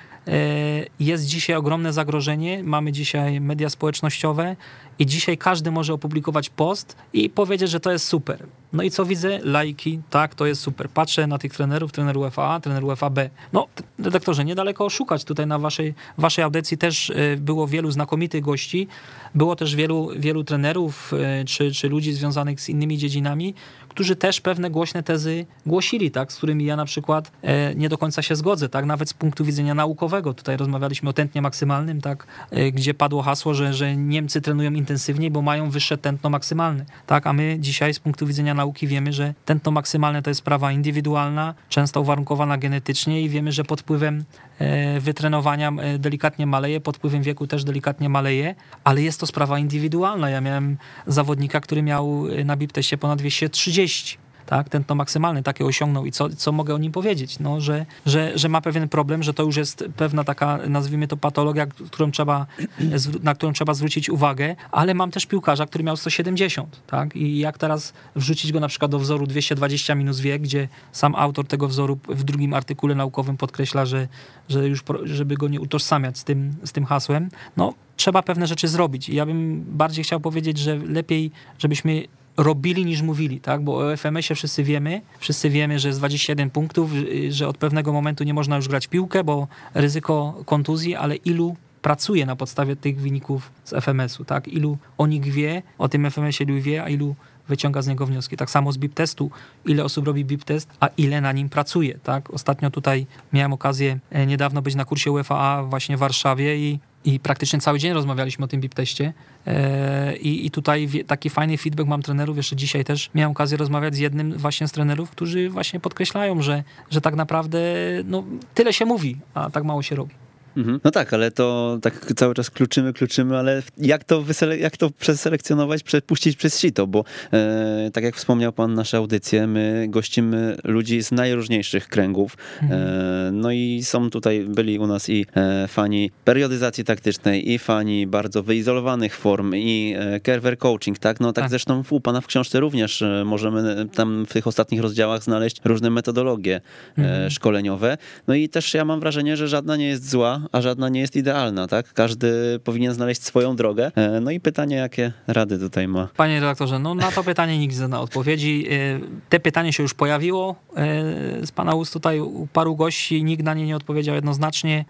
jest 0.99 1.25
dzisiaj 1.25 1.55
ogromne 1.55 1.93
zagrożenie, 1.93 2.63
mamy 2.63 2.91
dzisiaj 2.91 3.41
media 3.41 3.69
społecznościowe 3.69 4.55
i 4.99 5.05
dzisiaj 5.05 5.37
każdy 5.37 5.71
może 5.71 5.93
opublikować 5.93 6.49
post 6.49 6.95
i 7.13 7.29
powiedzieć, 7.29 7.69
że 7.69 7.79
to 7.79 7.91
jest 7.91 8.07
super. 8.07 8.45
No 8.73 8.83
i 8.83 8.91
co 8.91 9.05
widzę? 9.05 9.39
Lajki, 9.43 10.01
tak, 10.09 10.35
to 10.35 10.45
jest 10.45 10.61
super. 10.61 10.89
Patrzę 10.89 11.27
na 11.27 11.37
tych 11.37 11.53
trenerów, 11.53 11.91
trener 11.91 12.17
UEFA, 12.17 12.59
trener 12.59 12.83
UEFA 12.85 13.09
B. 13.09 13.29
No, 13.53 13.67
redaktorze, 13.99 14.45
niedaleko 14.45 14.89
szukać. 14.89 15.23
Tutaj 15.23 15.47
na 15.47 15.59
waszej, 15.59 15.93
waszej 16.17 16.43
audycji 16.43 16.77
też 16.77 17.09
e, 17.09 17.37
było 17.37 17.67
wielu 17.67 17.91
znakomitych 17.91 18.41
gości. 18.41 18.87
Było 19.35 19.55
też 19.55 19.75
wielu, 19.75 20.09
wielu 20.17 20.43
trenerów 20.43 21.13
e, 21.13 21.45
czy, 21.45 21.71
czy 21.71 21.89
ludzi 21.89 22.13
związanych 22.13 22.61
z 22.61 22.69
innymi 22.69 22.97
dziedzinami, 22.97 23.53
którzy 23.89 24.15
też 24.15 24.41
pewne 24.41 24.69
głośne 24.69 25.03
tezy 25.03 25.45
głosili, 25.65 26.11
tak, 26.11 26.33
z 26.33 26.35
którymi 26.35 26.65
ja 26.65 26.75
na 26.75 26.85
przykład 26.85 27.31
e, 27.41 27.75
nie 27.75 27.89
do 27.89 27.97
końca 27.97 28.21
się 28.21 28.35
zgodzę, 28.35 28.69
tak, 28.69 28.85
nawet 28.85 29.09
z 29.09 29.13
punktu 29.13 29.45
widzenia 29.45 29.73
naukowego. 29.73 30.10
Tutaj 30.19 30.57
rozmawialiśmy 30.57 31.09
o 31.09 31.13
tętnie 31.13 31.41
maksymalnym, 31.41 32.01
tak, 32.01 32.27
e, 32.51 32.71
gdzie 32.71 32.93
padło 32.93 33.21
hasło, 33.21 33.53
że, 33.53 33.73
że 33.73 33.95
Niemcy 33.95 34.41
trenują 34.41 34.71
intensywniej, 34.73 35.31
bo 35.31 35.41
mają 35.41 35.69
wyższe 35.69 35.97
tętno 35.97 36.29
maksymalne, 36.29 36.85
tak, 37.07 37.27
a 37.27 37.33
my 37.33 37.57
dzisiaj 37.59 37.93
z 37.93 37.99
punktu 37.99 38.27
widzenia 38.27 38.53
nauki 38.53 38.87
wiemy, 38.87 39.13
że 39.13 39.33
tętno 39.45 39.71
maksymalne 39.71 40.21
to 40.21 40.29
jest 40.29 40.39
sprawa 40.39 40.71
indywidualna, 40.71 41.53
często 41.69 42.01
uwarunkowana 42.01 42.57
genetycznie 42.57 43.21
i 43.21 43.29
wiemy, 43.29 43.51
że 43.51 43.63
pod 43.63 43.81
wpływem 43.81 44.23
e, 44.59 44.99
wytrenowania 44.99 45.71
delikatnie 45.99 46.47
maleje, 46.47 46.79
pod 46.79 46.97
wpływem 46.97 47.23
wieku 47.23 47.47
też 47.47 47.63
delikatnie 47.63 48.09
maleje, 48.09 48.55
ale 48.83 49.01
jest 49.01 49.19
to 49.19 49.27
sprawa 49.27 49.59
indywidualna. 49.59 50.29
Ja 50.29 50.41
miałem 50.41 50.77
zawodnika, 51.07 51.59
który 51.59 51.81
miał 51.81 52.23
na 52.45 52.57
BIP 52.57 52.71
teście 52.71 52.97
ponad 52.97 53.19
230 53.19 53.61
30 53.61 54.17
tak, 54.51 54.69
ten 54.69 54.83
to 54.83 54.95
maksymalny 54.95 55.43
takie 55.43 55.65
osiągnął 55.65 56.05
i 56.05 56.11
co, 56.11 56.29
co 56.29 56.51
mogę 56.51 56.75
o 56.75 56.77
nim 56.77 56.91
powiedzieć, 56.91 57.39
no, 57.39 57.61
że, 57.61 57.85
że, 58.05 58.31
że 58.35 58.49
ma 58.49 58.61
pewien 58.61 58.89
problem, 58.89 59.23
że 59.23 59.33
to 59.33 59.43
już 59.43 59.57
jest 59.57 59.83
pewna 59.97 60.23
taka, 60.23 60.59
nazwijmy 60.67 61.07
to 61.07 61.17
patologia, 61.17 61.65
którą 61.65 62.11
trzeba, 62.11 62.45
na 63.23 63.35
którą 63.35 63.53
trzeba 63.53 63.73
zwrócić 63.73 64.09
uwagę, 64.09 64.55
ale 64.71 64.93
mam 64.93 65.11
też 65.11 65.25
piłkarza, 65.25 65.65
który 65.65 65.83
miał 65.83 65.97
170, 65.97 66.81
tak, 66.87 67.15
i 67.15 67.37
jak 67.37 67.57
teraz 67.57 67.93
wrzucić 68.15 68.51
go 68.51 68.59
na 68.59 68.67
przykład 68.67 68.91
do 68.91 68.99
wzoru 68.99 69.27
220 69.27 69.95
minus 69.95 70.19
wiek, 70.19 70.41
gdzie 70.41 70.67
sam 70.91 71.15
autor 71.15 71.47
tego 71.47 71.67
wzoru 71.67 71.99
w 72.09 72.23
drugim 72.23 72.53
artykule 72.53 72.95
naukowym 72.95 73.37
podkreśla, 73.37 73.85
że, 73.85 74.07
że 74.49 74.67
już, 74.67 74.83
żeby 75.03 75.35
go 75.35 75.47
nie 75.47 75.61
utożsamiać 75.61 76.17
z 76.17 76.23
tym, 76.23 76.55
z 76.63 76.71
tym 76.71 76.85
hasłem, 76.85 77.29
no, 77.57 77.73
trzeba 77.95 78.21
pewne 78.21 78.47
rzeczy 78.47 78.67
zrobić. 78.67 79.09
I 79.09 79.15
ja 79.15 79.25
bym 79.25 79.65
bardziej 79.67 80.03
chciał 80.03 80.19
powiedzieć, 80.19 80.57
że 80.57 80.75
lepiej, 80.75 81.31
żebyśmy 81.59 82.03
robili 82.43 82.85
niż 82.85 83.01
mówili, 83.01 83.39
tak? 83.39 83.63
Bo 83.63 83.77
o 83.77 83.97
FMS-ie 83.97 84.35
wszyscy 84.35 84.63
wiemy, 84.63 85.01
wszyscy 85.19 85.49
wiemy, 85.49 85.79
że 85.79 85.87
jest 85.87 85.99
21 85.99 86.49
punktów, 86.49 86.91
że 87.29 87.47
od 87.47 87.57
pewnego 87.57 87.93
momentu 87.93 88.23
nie 88.23 88.33
można 88.33 88.55
już 88.55 88.67
grać 88.67 88.87
piłkę, 88.87 89.23
bo 89.23 89.47
ryzyko 89.73 90.43
kontuzji, 90.45 90.95
ale 90.95 91.15
ilu 91.15 91.55
pracuje 91.81 92.25
na 92.25 92.35
podstawie 92.35 92.75
tych 92.75 92.99
wyników 92.99 93.51
z 93.65 93.73
FMS-u, 93.73 94.25
tak? 94.25 94.47
Ilu 94.47 94.77
o 94.97 95.07
nich 95.07 95.23
wie, 95.23 95.61
o 95.77 95.89
tym 95.89 96.05
FMS-ie 96.11 96.49
ilu 96.49 96.61
wie, 96.61 96.83
a 96.83 96.89
ilu 96.89 97.15
wyciąga 97.47 97.81
z 97.81 97.87
niego 97.87 98.05
wnioski. 98.05 98.37
Tak 98.37 98.49
samo 98.49 98.71
z 98.71 98.77
BIP 98.77 98.93
testu, 98.93 99.31
ile 99.65 99.83
osób 99.83 100.07
robi 100.07 100.25
BIP 100.25 100.43
test, 100.43 100.69
a 100.79 100.87
ile 100.87 101.21
na 101.21 101.31
nim 101.31 101.49
pracuje, 101.49 101.99
tak? 102.03 102.29
Ostatnio 102.33 102.71
tutaj 102.71 103.05
miałem 103.33 103.53
okazję 103.53 103.99
e, 104.11 104.25
niedawno 104.25 104.61
być 104.61 104.75
na 104.75 104.85
kursie 104.85 105.11
UFA 105.11 105.63
właśnie 105.63 105.97
w 105.97 105.99
Warszawie 105.99 106.57
i 106.57 106.79
i 107.05 107.19
praktycznie 107.19 107.59
cały 107.59 107.79
dzień 107.79 107.93
rozmawialiśmy 107.93 108.45
o 108.45 108.47
tym 108.47 108.61
BIP 108.61 108.73
teście 108.73 109.13
e, 109.47 110.17
I, 110.17 110.45
i 110.45 110.51
tutaj 110.51 110.89
taki 111.07 111.29
fajny 111.29 111.57
feedback 111.57 111.89
mam 111.89 112.01
trenerów, 112.01 112.37
jeszcze 112.37 112.55
dzisiaj 112.55 112.85
też 112.85 113.09
miałem 113.15 113.31
okazję 113.31 113.57
rozmawiać 113.57 113.95
z 113.95 113.97
jednym 113.97 114.37
właśnie 114.37 114.67
z 114.67 114.71
trenerów, 114.71 115.09
którzy 115.09 115.49
właśnie 115.49 115.79
podkreślają, 115.79 116.41
że, 116.41 116.63
że 116.89 117.01
tak 117.01 117.15
naprawdę 117.15 117.59
no, 118.05 118.23
tyle 118.53 118.73
się 118.73 118.85
mówi, 118.85 119.17
a 119.33 119.49
tak 119.49 119.63
mało 119.63 119.81
się 119.81 119.95
robi. 119.95 120.13
Mhm. 120.57 120.79
No 120.83 120.91
tak, 120.91 121.13
ale 121.13 121.31
to 121.31 121.77
tak 121.81 122.13
cały 122.15 122.33
czas 122.33 122.49
kluczymy, 122.49 122.93
kluczymy, 122.93 123.37
ale 123.37 123.63
jak 123.77 124.03
to, 124.03 124.21
wysele- 124.21 124.57
jak 124.59 124.77
to 124.77 124.89
przeselekcjonować, 124.89 125.83
przepuścić 125.83 126.35
przez 126.35 126.59
sito, 126.59 126.87
bo 126.87 127.03
e, 127.33 127.89
tak 127.93 128.03
jak 128.03 128.15
wspomniał 128.15 128.53
pan 128.53 128.73
nasze 128.73 128.97
audycje, 128.97 129.47
my 129.47 129.85
gościmy 129.89 130.57
ludzi 130.63 131.03
z 131.03 131.11
najróżniejszych 131.11 131.87
kręgów, 131.87 132.37
mhm. 132.61 132.81
e, 132.81 133.31
no 133.31 133.51
i 133.51 133.83
są 133.83 134.09
tutaj, 134.09 134.45
byli 134.49 134.79
u 134.79 134.87
nas 134.87 135.09
i 135.09 135.25
e, 135.35 135.67
fani 135.67 136.11
periodyzacji 136.25 136.83
taktycznej, 136.83 137.51
i 137.51 137.59
fani 137.59 138.07
bardzo 138.07 138.43
wyizolowanych 138.43 139.15
form, 139.15 139.55
i 139.55 139.95
e, 139.97 140.19
Kerwer 140.19 140.57
Coaching, 140.57 140.99
tak? 140.99 141.19
No 141.19 141.33
tak, 141.33 141.43
tak. 141.43 141.49
zresztą 141.49 141.83
u 141.89 142.01
pana 142.01 142.21
w 142.21 142.27
książce 142.27 142.59
również 142.59 143.01
e, 143.01 143.23
możemy 143.25 143.85
tam 143.95 144.25
w 144.25 144.33
tych 144.33 144.47
ostatnich 144.47 144.81
rozdziałach 144.81 145.23
znaleźć 145.23 145.57
różne 145.65 145.89
metodologie 145.89 146.55
e, 146.55 147.01
mhm. 147.01 147.29
szkoleniowe, 147.29 147.97
no 148.27 148.33
i 148.33 148.49
też 148.49 148.73
ja 148.73 148.85
mam 148.85 148.99
wrażenie, 148.99 149.37
że 149.37 149.47
żadna 149.47 149.75
nie 149.75 149.87
jest 149.87 150.09
zła, 150.09 150.40
a 150.51 150.61
żadna 150.61 150.89
nie 150.89 150.99
jest 150.99 151.15
idealna, 151.15 151.67
tak? 151.67 151.93
Każdy 151.93 152.59
powinien 152.63 152.93
znaleźć 152.93 153.23
swoją 153.23 153.55
drogę. 153.55 153.91
E, 153.95 154.19
no 154.19 154.31
i 154.31 154.39
pytanie, 154.39 154.75
jakie 154.75 155.13
rady 155.27 155.59
tutaj 155.59 155.87
ma? 155.87 156.07
Panie 156.17 156.39
redaktorze, 156.39 156.79
no 156.79 156.95
na 156.95 157.11
to 157.11 157.23
pytanie 157.23 157.57
nikt 157.57 157.79
nie 157.79 157.87
zna 157.87 158.01
odpowiedzi. 158.01 158.67
E, 158.69 158.99
te 159.29 159.39
pytanie 159.39 159.73
się 159.73 159.83
już 159.83 159.93
pojawiło 159.93 160.55
e, 160.75 161.45
z 161.45 161.51
pana 161.51 161.75
ust 161.75 161.93
tutaj 161.93 162.19
u 162.19 162.47
paru 162.53 162.75
gości, 162.75 163.23
nikt 163.23 163.43
na 163.43 163.53
nie 163.53 163.65
nie 163.65 163.75
odpowiedział 163.75 164.15
jednoznacznie. 164.15 164.85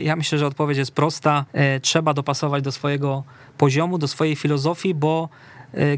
Ja 0.00 0.16
myślę, 0.16 0.38
że 0.38 0.46
odpowiedź 0.46 0.78
jest 0.78 0.92
prosta. 0.92 1.44
Trzeba 1.82 2.14
dopasować 2.14 2.62
do 2.62 2.72
swojego 2.72 3.24
poziomu, 3.58 3.98
do 3.98 4.08
swojej 4.08 4.36
filozofii, 4.36 4.94
bo 4.94 5.28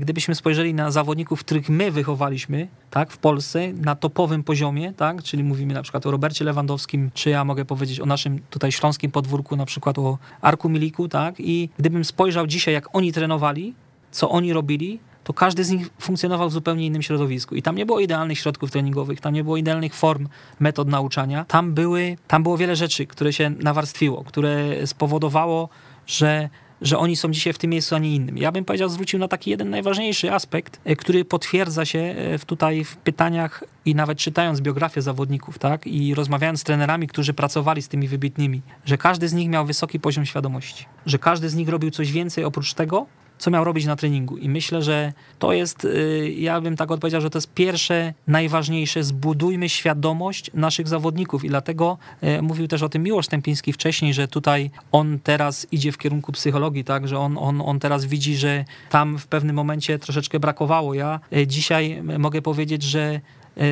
gdybyśmy 0.01 0.35
spojrzeli 0.35 0.75
na 0.75 0.91
zawodników, 0.91 1.41
których 1.41 1.69
my 1.69 1.91
wychowaliśmy 1.91 2.69
tak, 2.91 3.11
w 3.11 3.19
Polsce 3.19 3.73
na 3.73 3.95
topowym 3.95 4.45
poziomie, 4.45 4.93
tak, 4.93 5.23
czyli 5.23 5.45
mówimy 5.45 5.75
na 5.75 5.83
przykład 5.83 6.07
o 6.07 6.11
Robercie 6.11 6.45
Lewandowskim, 6.45 7.11
czy 7.15 7.31
ja 7.31 7.45
mogę 7.45 7.65
powiedzieć 7.65 8.01
o 8.01 8.07
naszym 8.07 8.41
tutaj 8.51 8.73
śląskim 8.73 9.11
podwórku, 9.11 9.57
na 9.57 9.67
przykład 9.67 9.99
o 9.99 10.19
Arku 10.41 10.69
Miliku, 10.69 11.09
tak, 11.09 11.35
i 11.39 11.69
gdybym 11.79 12.05
spojrzał 12.05 12.47
dzisiaj, 12.47 12.75
jak 12.75 12.97
oni 12.97 13.13
trenowali, 13.13 13.75
co 14.11 14.31
oni 14.31 14.53
robili, 14.53 14.99
to 15.25 15.33
każdy 15.33 15.65
z 15.65 15.71
nich 15.71 15.91
funkcjonował 16.01 16.49
w 16.49 16.53
zupełnie 16.53 16.87
innym 16.87 17.03
środowisku. 17.03 17.55
I 17.55 17.63
tam 17.63 17.77
nie 17.77 17.87
było 17.87 18.01
idealnych 18.01 18.39
środków 18.39 18.71
treningowych, 18.71 19.21
tam 19.21 19.35
nie 19.35 19.45
było 19.45 19.57
idealnych 19.57 19.95
form, 19.95 20.29
metod 20.61 20.89
nauczania. 20.89 21.45
Tam, 21.45 21.75
były, 21.75 22.17
tam 22.29 22.43
było 22.43 22.57
wiele 22.57 22.77
rzeczy, 22.77 23.07
które 23.07 23.33
się 23.33 23.51
nawarstwiło, 23.51 24.25
które 24.25 24.87
spowodowało, 24.87 25.69
że 26.07 26.49
że 26.85 26.99
oni 26.99 27.17
są 27.17 27.31
dzisiaj 27.31 27.53
w 27.53 27.59
tym 27.59 27.71
miejscu, 27.71 27.95
a 27.95 27.99
nie 27.99 28.15
innym. 28.15 28.39
Ja 28.39 28.53
bym 28.53 28.65
powiedział, 28.65 28.89
zwrócił 28.89 29.19
na 29.19 29.29
taki 29.29 29.51
jeden 29.51 29.71
najważniejszy 29.71 30.33
aspekt, 30.33 30.81
e, 30.85 30.97
który 30.97 31.25
potwierdza 31.25 31.85
się 31.85 31.99
e, 31.99 32.39
w 32.39 32.45
tutaj 32.45 32.85
w 32.85 32.97
pytaniach 32.97 33.65
i 33.85 33.95
nawet 33.95 34.19
czytając 34.19 34.61
biografię 34.61 35.03
zawodników, 35.03 35.59
tak, 35.59 35.87
i 35.87 36.15
rozmawiając 36.15 36.61
z 36.61 36.65
trenerami, 36.65 37.07
którzy 37.07 37.35
pracowali 37.35 37.83
z 37.83 37.89
tymi 37.89 38.09
wybitnymi, 38.09 38.63
że 38.85 38.99
każdy 38.99 39.29
z 39.29 39.33
nich 39.33 39.49
miał 39.49 39.67
wysoki 39.67 40.01
poziom 40.01 40.27
świadomości, 40.27 40.85
że 41.07 41.19
każdy 41.19 41.49
z 41.49 41.55
nich 41.55 41.69
robił 41.69 41.91
coś 41.91 42.13
więcej 42.13 42.45
oprócz 42.45 42.75
tego, 42.75 43.07
co 43.39 43.51
miał 43.51 43.65
robić 43.65 43.87
na 43.87 43.97
treningu. 43.97 44.37
I 44.37 44.49
myślę, 44.49 44.83
że 44.83 45.13
to 45.39 45.53
jest, 45.53 45.85
y, 45.85 46.35
ja 46.39 46.61
bym 46.61 46.77
tak 46.77 46.91
odpowiedział, 46.91 47.21
że 47.21 47.31
to 47.31 47.39
jest 47.39 47.55
pierwsze, 47.55 48.15
najważniejsze, 48.27 49.05
zbudujmy 49.05 49.69
świadomość 49.69 50.51
naszych 50.55 50.89
zawodników 50.89 51.45
i 51.45 51.49
dlatego 51.49 51.99
y, 52.23 52.43
mówił 52.43 52.69
też 52.69 52.83
o 52.83 52.89
tym 52.89 53.03
Miłosz 53.03 53.27
Stępiński 53.27 53.73
wcześniej, 53.73 54.15
że 54.15 54.29
tutaj 54.29 54.71
on 54.93 55.19
teraz 55.23 55.67
idzie 55.73 55.93
w 55.93 55.99
kierunku 55.99 56.33
psychologii, 56.33 56.85
tak, 56.85 57.09
że 57.09 57.19
on, 57.19 57.39
on, 57.39 57.61
on 57.61 57.81
teraz 57.81 58.05
widzi, 58.05 58.37
że 58.37 58.65
tam 58.91 59.19
w 59.19 59.27
pewnym 59.27 59.57
momencie 59.57 59.99
troszeczkę 59.99 60.41
brakowało. 60.41 60.95
Ja 60.95 61.21
y, 61.37 61.47
dzisiaj 61.47 62.03
mogę 62.19 62.43
powiedzieć, 62.43 62.83
że 62.83 63.21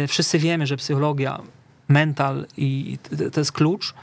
wszyscy 0.09 0.39
wiemy, 0.39 0.67
że 0.67 0.77
psychologia, 0.77 1.41
mental 1.89 2.47
i 2.57 2.99
to 3.33 3.41
jest 3.41 3.53
klucz, 3.53 3.95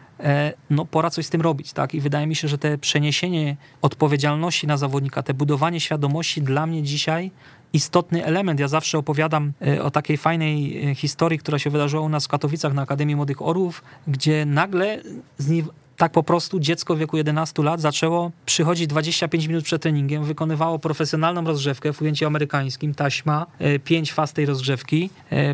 no 0.70 0.86
pora 0.86 1.10
coś 1.10 1.26
z 1.26 1.30
tym 1.30 1.42
robić, 1.42 1.74
tak? 1.74 1.94
I 1.94 2.02
wydaje 2.02 2.28
mi 2.28 2.36
się, 2.36 2.48
że 2.48 2.58
te 2.58 2.78
przeniesienie 2.78 3.58
odpowiedzialności 3.82 4.68
na 4.68 4.78
zawodnika, 4.78 5.24
te 5.24 5.34
budowanie 5.34 5.80
świadomości 5.80 6.42
dla 6.42 6.66
mnie 6.66 6.84
dzisiaj 6.84 7.32
istotny 7.74 8.26
element. 8.26 8.60
Ja 8.60 8.68
zawsze 8.68 8.98
opowiadam 8.98 9.52
e, 9.68 9.84
o 9.84 9.92
takiej 9.92 10.18
fajnej 10.18 10.90
e, 10.92 10.96
historii, 10.96 11.40
która 11.40 11.60
się 11.60 11.70
wydarzyła 11.70 12.04
u 12.04 12.10
nas 12.10 12.26
w 12.26 12.28
Katowicach 12.28 12.74
na 12.74 12.82
Akademii 12.82 13.16
Młodych 13.16 13.42
Orłów, 13.42 13.84
gdzie 14.08 14.46
nagle 14.46 15.02
tak 15.98 16.12
po 16.12 16.24
prostu 16.24 16.60
dziecko 16.60 16.96
w 16.96 17.00
wieku 17.00 17.18
11 17.18 17.64
lat 17.64 17.82
zaczęło 17.82 18.32
przychodzić 18.46 18.88
25 18.88 19.48
minut 19.48 19.64
przed 19.64 19.82
treningiem, 19.82 20.24
wykonywało 20.24 20.80
profesjonalną 20.80 21.44
rozgrzewkę 21.44 21.94
w 21.94 22.02
ujęciu 22.02 22.28
amerykańskim, 22.28 22.96
taśma, 22.96 23.46
5 23.84 24.14
faz 24.14 24.34
tej 24.34 24.46
rozgrzewki, 24.46 25.10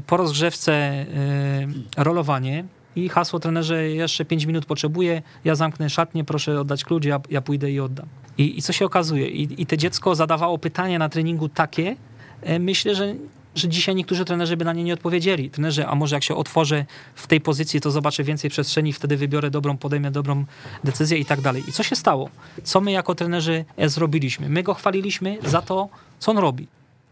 po 0.07 0.18
rozgrzewce 0.18 1.05
rolowanie, 1.97 2.66
i 2.96 3.10
hasło 3.10 3.39
trenerze 3.39 3.89
jeszcze 3.89 4.26
5 4.26 4.46
minut 4.46 4.66
potrzebuję, 4.66 5.22
ja 5.46 5.56
zamknę 5.56 5.89
szatnię, 5.89 6.24
proszę 6.24 6.60
oddać 6.60 6.84
klucz, 6.84 7.06
ja, 7.06 7.20
ja 7.30 7.41
pójdę 7.41 7.72
i 7.72 7.80
oddam. 7.80 8.06
I, 8.38 8.58
I, 8.58 8.62
co 8.62 8.74
się 8.74 8.86
okazuje? 8.86 9.28
I, 9.28 9.62
I 9.62 9.66
te 9.66 9.78
dziecko 9.78 10.16
zadawało 10.16 10.58
pytania 10.58 11.00
na 11.00 11.10
treningu 11.10 11.50
takie, 11.50 11.96
e, 12.41 12.60
myślę, 12.60 12.96
że 12.96 13.16
że 13.56 13.68
dzisiaj 13.68 13.96
niektórzy 13.96 14.26
trenerzy 14.26 14.58
by 14.58 14.66
na 14.66 14.74
nie 14.74 14.84
nie 14.84 14.93
odpowiedzieli. 14.93 15.50
Trenerzy, 15.50 15.88
a 15.88 15.96
może 15.96 16.16
jak 16.16 16.24
się 16.24 16.36
otworzę 16.36 16.86
w 17.16 17.28
tej 17.28 17.41
pozycji, 17.41 17.82
to 17.82 17.91
zobaczę 17.91 18.24
więcej 18.24 18.50
przestrzeni, 18.50 18.93
wtedy 18.93 19.18
wybiorę 19.18 19.50
dobrą, 19.50 19.78
podejmę 19.78 20.12
dobrą 20.12 20.46
decyzję 20.84 21.18
i 21.18 21.26
tak 21.26 21.41
dalej. 21.41 21.64
I 21.68 21.72
co 21.72 21.84
się 21.84 21.96
stało? 21.96 22.30
Co 22.64 22.82
my 22.82 22.91
jako 22.91 23.16
trenerzy 23.16 23.66
e, 23.78 23.89
zrobiliśmy? 23.89 24.50
My 24.50 24.64
go 24.64 24.74
chwaliliśmy 24.74 25.38
za 25.46 25.62
to, 25.62 25.89
co 26.20 26.32
on 26.32 26.38
robi 26.38 26.68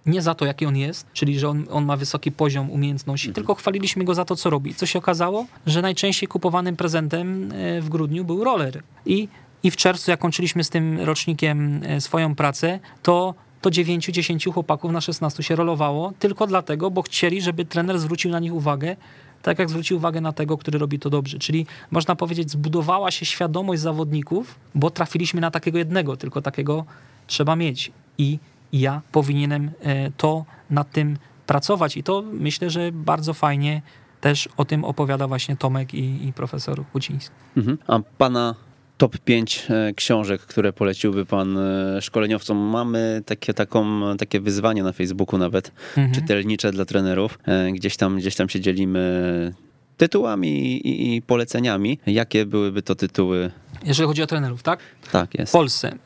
nie 0.06 0.22
za 0.22 0.36
to, 0.36 0.46
jaki 0.46 0.66
on 0.66 0.78
jest, 0.78 1.08
czyli 1.14 1.40
że 1.40 1.50
on, 1.50 1.66
on 1.72 1.86
ma 1.86 1.98
wysoki 1.98 2.32
poziom 2.32 2.72
umiejętności, 2.72 3.28
mhm. 3.28 3.36
tylko 3.36 3.56
chwaliliśmy 3.56 4.04
go 4.04 4.14
za 4.14 4.26
to, 4.26 4.36
co 4.36 4.50
robi. 4.50 4.76
Co 4.76 4.86
się 4.86 5.00
okazało? 5.00 5.46
Że 5.68 5.82
najczęściej 5.82 6.28
kupowanym 6.28 6.76
prezentem 6.76 7.52
e, 7.52 7.82
w 7.82 7.90
grudniu 7.90 8.26
był 8.26 8.44
roller. 8.44 8.84
I, 9.06 9.28
i 9.64 9.72
w 9.72 9.76
czerwcu, 9.76 10.12
jak 10.12 10.20
kończyliśmy 10.20 10.64
z 10.64 10.70
tym 10.70 11.00
rocznikiem 11.00 11.82
e, 11.84 12.02
swoją 12.02 12.36
pracę, 12.36 12.80
to 13.04 13.34
to 13.62 13.70
9-10 13.70 14.54
chłopaków 14.54 14.92
na 14.92 15.02
16 15.02 15.44
się 15.44 15.56
rolowało 15.56 16.14
tylko 16.20 16.48
dlatego, 16.48 16.92
bo 16.92 17.02
chcieli, 17.02 17.42
żeby 17.42 17.66
trener 17.66 18.00
zwrócił 18.00 18.32
na 18.32 18.40
nich 18.40 18.54
uwagę, 18.54 18.96
tak 19.42 19.60
jak 19.60 19.70
zwrócił 19.70 19.98
uwagę 19.98 20.22
na 20.22 20.34
tego, 20.34 20.58
który 20.58 20.80
robi 20.80 21.00
to 21.00 21.10
dobrze. 21.10 21.40
Czyli 21.40 21.66
można 21.92 22.16
powiedzieć, 22.16 22.52
zbudowała 22.52 23.12
się 23.12 23.26
świadomość 23.26 23.82
zawodników, 23.82 24.56
bo 24.76 24.90
trafiliśmy 24.90 25.42
na 25.42 25.52
takiego 25.52 25.78
jednego, 25.78 26.18
tylko 26.18 26.42
takiego 26.42 26.86
trzeba 27.28 27.56
mieć. 27.56 27.92
I 28.18 28.40
ja 28.74 29.02
powinienem 29.12 29.72
e, 29.82 30.12
to 30.12 30.46
nad 30.70 30.92
tym 30.92 31.18
pracować. 31.48 31.98
I 31.98 32.04
to 32.04 32.24
myślę, 32.34 32.70
że 32.70 32.92
bardzo 32.92 33.34
fajnie 33.34 33.82
też 34.22 34.50
o 34.58 34.66
tym 34.66 34.86
opowiada 34.86 35.28
właśnie 35.28 35.58
Tomek 35.58 35.94
i, 35.94 36.28
i 36.28 36.34
profesor 36.34 36.84
Łuciński. 36.94 37.36
Mhm. 37.58 37.78
A 37.88 38.00
pana 38.18 38.56
top 38.98 39.18
5 39.18 39.68
e, 39.70 39.94
książek, 39.94 40.42
które 40.42 40.74
poleciłby 40.74 41.26
pan 41.26 41.58
e, 41.58 42.02
szkoleniowcom. 42.02 42.58
Mamy 42.58 43.22
takie, 43.26 43.54
taką, 43.54 44.02
takie 44.18 44.40
wyzwanie 44.40 44.84
na 44.84 44.92
Facebooku 44.92 45.38
nawet, 45.38 45.72
mhm. 45.98 46.16
czytelnicze 46.16 46.72
dla 46.72 46.86
trenerów. 46.86 47.40
Gdzieś 47.74 47.98
tam, 47.98 48.18
gdzieś 48.18 48.36
tam 48.36 48.50
się 48.50 48.60
dzielimy 48.60 49.54
tytułami 49.98 50.50
i, 50.88 51.16
i, 51.16 51.22
poleceniami. 51.22 52.00
Jakie 52.06 52.46
byłyby 52.46 52.82
to 52.82 52.96
tytuły? 52.96 53.52
Jeżeli 53.86 54.08
chodzi 54.08 54.24
o 54.24 54.28
trenerów, 54.28 54.64
tak? 54.64 54.80
Tak, 55.12 55.40
jest. 55.40 55.52
W 55.52 55.54
Polsce. 55.54 55.98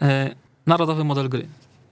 Narodowy 0.66 1.04
model 1.04 1.30
gry 1.30 1.48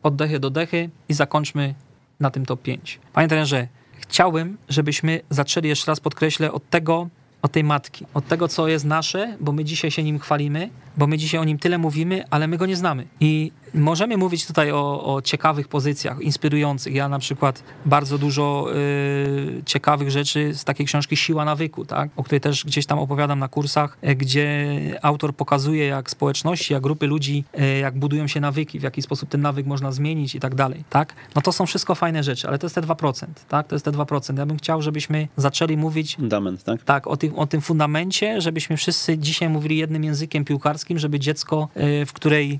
oddechy 0.05 0.39
do 0.39 0.49
dechy 0.49 0.89
i 1.09 1.13
zakończmy 1.13 1.75
na 2.19 2.31
tym 2.31 2.45
top 2.45 2.61
5. 2.61 2.99
Panie 3.13 3.27
trenerze, 3.27 3.67
chciałbym, 3.97 4.57
żebyśmy 4.69 5.21
zaczęli 5.29 5.67
jeszcze 5.67 5.91
raz 5.91 5.99
podkreślę 5.99 6.51
od 6.51 6.69
tego, 6.69 7.09
od 7.41 7.51
tej 7.51 7.63
matki, 7.63 8.05
od 8.13 8.27
tego, 8.27 8.47
co 8.47 8.67
jest 8.67 8.85
nasze, 8.85 9.37
bo 9.39 9.51
my 9.51 9.63
dzisiaj 9.63 9.91
się 9.91 10.03
nim 10.03 10.19
chwalimy, 10.19 10.69
bo 10.97 11.07
my 11.07 11.17
dzisiaj 11.17 11.41
o 11.41 11.43
nim 11.43 11.59
tyle 11.59 11.77
mówimy, 11.77 12.23
ale 12.29 12.47
my 12.47 12.57
go 12.57 12.65
nie 12.65 12.75
znamy. 12.75 13.07
I 13.19 13.51
możemy 13.75 14.17
mówić 14.17 14.47
tutaj 14.47 14.71
o, 14.71 15.15
o 15.15 15.21
ciekawych 15.21 15.67
pozycjach, 15.67 16.21
inspirujących. 16.21 16.93
Ja 16.93 17.09
na 17.09 17.19
przykład 17.19 17.63
bardzo 17.85 18.17
dużo 18.17 18.67
y, 18.75 19.61
ciekawych 19.65 20.11
rzeczy 20.11 20.53
z 20.53 20.63
takiej 20.63 20.85
książki 20.85 21.17
Siła 21.17 21.45
nawyku, 21.45 21.85
tak? 21.85 22.09
o 22.15 22.23
której 22.23 22.41
też 22.41 22.65
gdzieś 22.65 22.85
tam 22.85 22.99
opowiadam 22.99 23.39
na 23.39 23.47
kursach, 23.47 23.97
y, 24.03 24.15
gdzie 24.15 24.65
autor 25.01 25.35
pokazuje, 25.35 25.85
jak 25.85 26.09
społeczności, 26.09 26.73
jak 26.73 26.83
grupy 26.83 27.07
ludzi, 27.07 27.43
y, 27.59 27.77
jak 27.77 27.97
budują 27.97 28.27
się 28.27 28.39
nawyki, 28.39 28.79
w 28.79 28.83
jaki 28.83 29.01
sposób 29.01 29.29
ten 29.29 29.41
nawyk 29.41 29.65
można 29.65 29.91
zmienić 29.91 30.35
i 30.35 30.39
tak 30.39 30.55
dalej. 30.55 30.83
Tak? 30.89 31.13
No 31.35 31.41
to 31.41 31.51
są 31.51 31.65
wszystko 31.65 31.95
fajne 31.95 32.23
rzeczy, 32.23 32.47
ale 32.47 32.59
to 32.59 32.65
jest 32.65 32.75
te 32.75 32.81
2%. 32.81 33.25
Tak? 33.47 33.67
To 33.67 33.75
jest 33.75 33.85
te 33.85 33.91
2%. 33.91 34.37
Ja 34.37 34.45
bym 34.45 34.57
chciał, 34.57 34.81
żebyśmy 34.81 35.27
zaczęli 35.37 35.77
mówić 35.77 36.15
Fundament, 36.15 36.63
tak? 36.63 36.83
Tak, 36.83 37.07
o 37.07 37.17
tym, 37.17 37.35
o 37.35 37.47
tym 37.47 37.61
fundamencie, 37.61 38.41
żebyśmy 38.41 38.77
wszyscy 38.77 39.17
dzisiaj 39.17 39.49
mówili 39.49 39.77
jednym 39.77 40.03
językiem 40.03 40.45
piłkarskim, 40.45 40.99
żeby 40.99 41.19
dziecko, 41.19 41.67
y, 41.77 42.05
w 42.05 42.13
której 42.13 42.59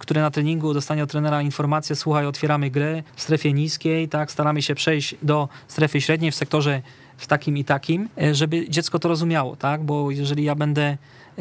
y, 0.00 0.06
które 0.06 0.20
na 0.20 0.30
treningu 0.30 0.74
dostanie 0.74 1.02
od 1.02 1.10
trenera 1.10 1.42
informację, 1.42 1.96
słuchaj, 1.96 2.26
otwieramy 2.26 2.70
grę 2.70 3.02
w 3.16 3.22
strefie 3.22 3.52
niskiej, 3.52 4.08
tak, 4.08 4.30
staramy 4.32 4.62
się 4.62 4.74
przejść 4.74 5.14
do 5.22 5.48
strefy 5.68 6.00
średniej 6.00 6.30
w 6.30 6.34
sektorze 6.34 6.82
w 7.16 7.26
takim 7.26 7.56
i 7.56 7.64
takim, 7.64 8.08
e, 8.22 8.34
żeby 8.34 8.68
dziecko 8.68 8.98
to 8.98 9.08
rozumiało, 9.08 9.56
tak? 9.56 9.82
Bo 9.82 10.10
jeżeli 10.10 10.44
ja 10.44 10.54
będę 10.54 10.96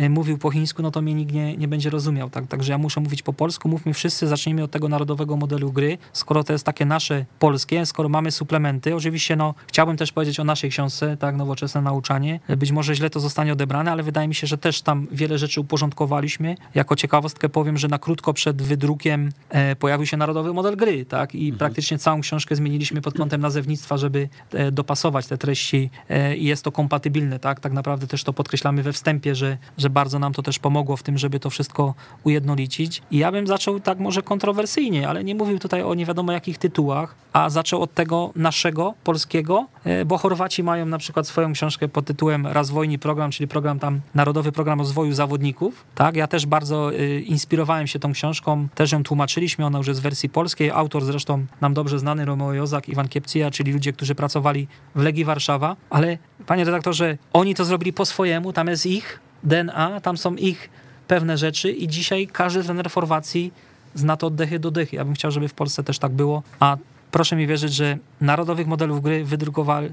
mówił 0.10 0.38
po 0.38 0.52
chińsku, 0.52 0.82
no 0.82 0.92
to 0.92 1.02
mnie 1.02 1.14
nikt 1.14 1.34
nie, 1.34 1.58
nie 1.58 1.68
będzie 1.68 1.90
rozumiał, 1.90 2.30
tak? 2.30 2.48
Także 2.48 2.72
ja 2.72 2.78
muszę 2.78 3.02
mówić 3.02 3.24
po 3.24 3.34
polsku, 3.34 3.70
mówmy 3.70 3.94
wszyscy, 3.94 4.28
zacznijmy 4.28 4.64
od 4.64 4.72
tego 4.72 4.90
narodowego 4.90 5.38
modelu 5.38 5.72
gry, 5.72 5.98
skoro 6.14 6.44
to 6.44 6.54
jest 6.54 6.66
takie 6.66 6.86
nasze 6.86 7.26
polskie, 7.40 7.86
skoro 7.86 8.10
mamy 8.10 8.32
suplementy, 8.32 8.96
oczywiście 8.96 9.36
no, 9.36 9.54
chciałbym 9.68 9.98
też 9.98 10.12
powiedzieć 10.12 10.40
o 10.40 10.44
naszej 10.44 10.70
książce, 10.70 11.18
tak, 11.18 11.36
nowoczesne 11.36 11.82
nauczanie, 11.82 12.40
być 12.58 12.72
może 12.72 12.96
źle 12.96 13.10
to 13.10 13.20
zostanie 13.20 13.54
odebrane, 13.54 13.92
ale 13.92 14.04
wydaje 14.04 14.28
mi 14.28 14.36
się, 14.36 14.48
że 14.48 14.58
też 14.58 14.82
tam 14.82 15.08
wiele 15.12 15.38
rzeczy 15.38 15.62
uporządkowaliśmy. 15.62 16.56
Jako 16.76 16.96
ciekawostkę 16.96 17.50
powiem, 17.50 17.78
że 17.78 17.88
na 17.88 18.00
krótko 18.00 18.34
przed 18.34 18.62
wydrukiem 18.62 19.30
e, 19.50 19.76
pojawił 19.76 20.06
się 20.06 20.18
narodowy 20.18 20.54
model 20.54 20.78
gry, 20.78 21.06
tak, 21.06 21.36
i 21.36 21.44
mhm. 21.44 21.58
praktycznie 21.58 21.98
całą 21.98 22.22
książkę 22.22 22.56
zmieniliśmy 22.56 23.02
pod 23.02 23.14
kątem 23.14 23.42
nazewnictwa, 23.42 23.98
żeby 23.98 24.30
e, 24.54 24.72
dopasować 24.72 25.28
te 25.28 25.38
treści 25.38 25.90
e, 26.10 26.38
i 26.38 26.46
jest 26.46 26.64
to 26.64 26.72
kompatybilne, 26.72 27.40
tak, 27.40 27.60
tak 27.60 27.74
naprawdę 27.74 28.08
też 28.08 28.24
to 28.24 28.34
podkreślamy 28.34 28.84
we 28.84 28.94
wstępie, 28.94 29.36
że, 29.36 29.58
że 29.78 29.89
bardzo 29.90 30.20
nam 30.20 30.34
to 30.34 30.42
też 30.42 30.60
pomogło 30.60 30.98
w 30.98 31.04
tym, 31.04 31.18
żeby 31.18 31.40
to 31.40 31.50
wszystko 31.50 31.94
ujednolicić. 32.24 33.02
I 33.12 33.18
ja 33.18 33.32
bym 33.32 33.48
zaczął 33.48 33.80
tak 33.80 34.00
może 34.00 34.22
kontrowersyjnie, 34.22 35.10
ale 35.10 35.24
nie 35.24 35.36
mówił 35.36 35.60
tutaj 35.60 35.84
o 35.84 35.94
nie 35.94 36.06
wiadomo 36.06 36.32
jakich 36.32 36.58
tytułach, 36.58 37.16
a 37.34 37.50
zaczął 37.50 37.82
od 37.82 37.94
tego 37.94 38.32
naszego, 38.36 38.94
polskiego, 39.04 39.68
e, 39.84 40.06
bo 40.06 40.18
Chorwaci 40.18 40.64
mają 40.64 40.86
na 40.86 40.98
przykład 40.98 41.28
swoją 41.28 41.54
książkę 41.54 41.88
pod 41.88 42.06
tytułem 42.06 42.48
Razwojni 42.48 43.00
Program, 43.00 43.32
czyli 43.32 43.48
program 43.48 43.80
tam, 43.80 44.02
Narodowy 44.16 44.52
Program 44.52 44.80
Rozwoju 44.80 45.14
Zawodników. 45.14 45.86
Tak, 45.96 46.16
ja 46.16 46.28
też 46.28 46.46
bardzo 46.46 46.94
e, 46.94 47.20
inspirowałem 47.20 47.88
się 47.88 48.00
tą 48.00 48.14
książką, 48.14 48.68
też 48.76 48.92
ją 48.92 49.04
tłumaczyliśmy, 49.04 49.66
ona 49.66 49.78
już 49.78 49.88
jest 49.88 50.00
w 50.00 50.04
wersji 50.04 50.30
polskiej. 50.30 50.72
Autor 50.72 51.06
zresztą 51.06 51.46
nam 51.62 51.74
dobrze 51.74 52.00
znany, 52.00 52.26
Romeo 52.26 52.54
Jozak, 52.54 52.90
Iwan 52.90 53.08
Kiepcija, 53.08 53.52
czyli 53.52 53.74
ludzie, 53.74 53.94
którzy 53.94 54.16
pracowali 54.16 54.68
w 54.96 55.02
Legii 55.02 55.26
Warszawa, 55.26 55.76
ale 55.90 56.18
panie 56.46 56.64
redaktorze, 56.64 57.18
oni 57.34 57.56
to 57.56 57.66
zrobili 57.66 57.94
po 57.94 58.06
swojemu, 58.06 58.54
tam 58.54 58.68
jest 58.68 58.86
ich 58.86 59.20
DNA, 59.44 60.02
tam 60.02 60.18
są 60.18 60.36
ich 60.36 60.70
pewne 61.08 61.38
rzeczy 61.38 61.72
i 61.72 61.88
dzisiaj 61.88 62.28
każdy 62.28 62.64
trener 62.64 62.92
Chorwacji 62.92 63.54
zna 63.96 64.18
to 64.18 64.28
oddechy 64.28 64.60
do 64.60 64.72
dechy. 64.72 64.96
Ja 64.96 65.06
bym 65.06 65.14
chciał, 65.14 65.32
żeby 65.32 65.48
w 65.48 65.54
Polsce 65.54 65.84
też 65.84 66.00
tak 66.00 66.12
było, 66.12 66.44
a 66.60 66.78
proszę 67.12 67.36
mi 67.36 67.48
wierzyć, 67.48 67.74
że 67.74 67.98
narodowych 68.22 68.68
modelów 68.68 69.02
gry 69.02 69.26
wydrukował, 69.26 69.84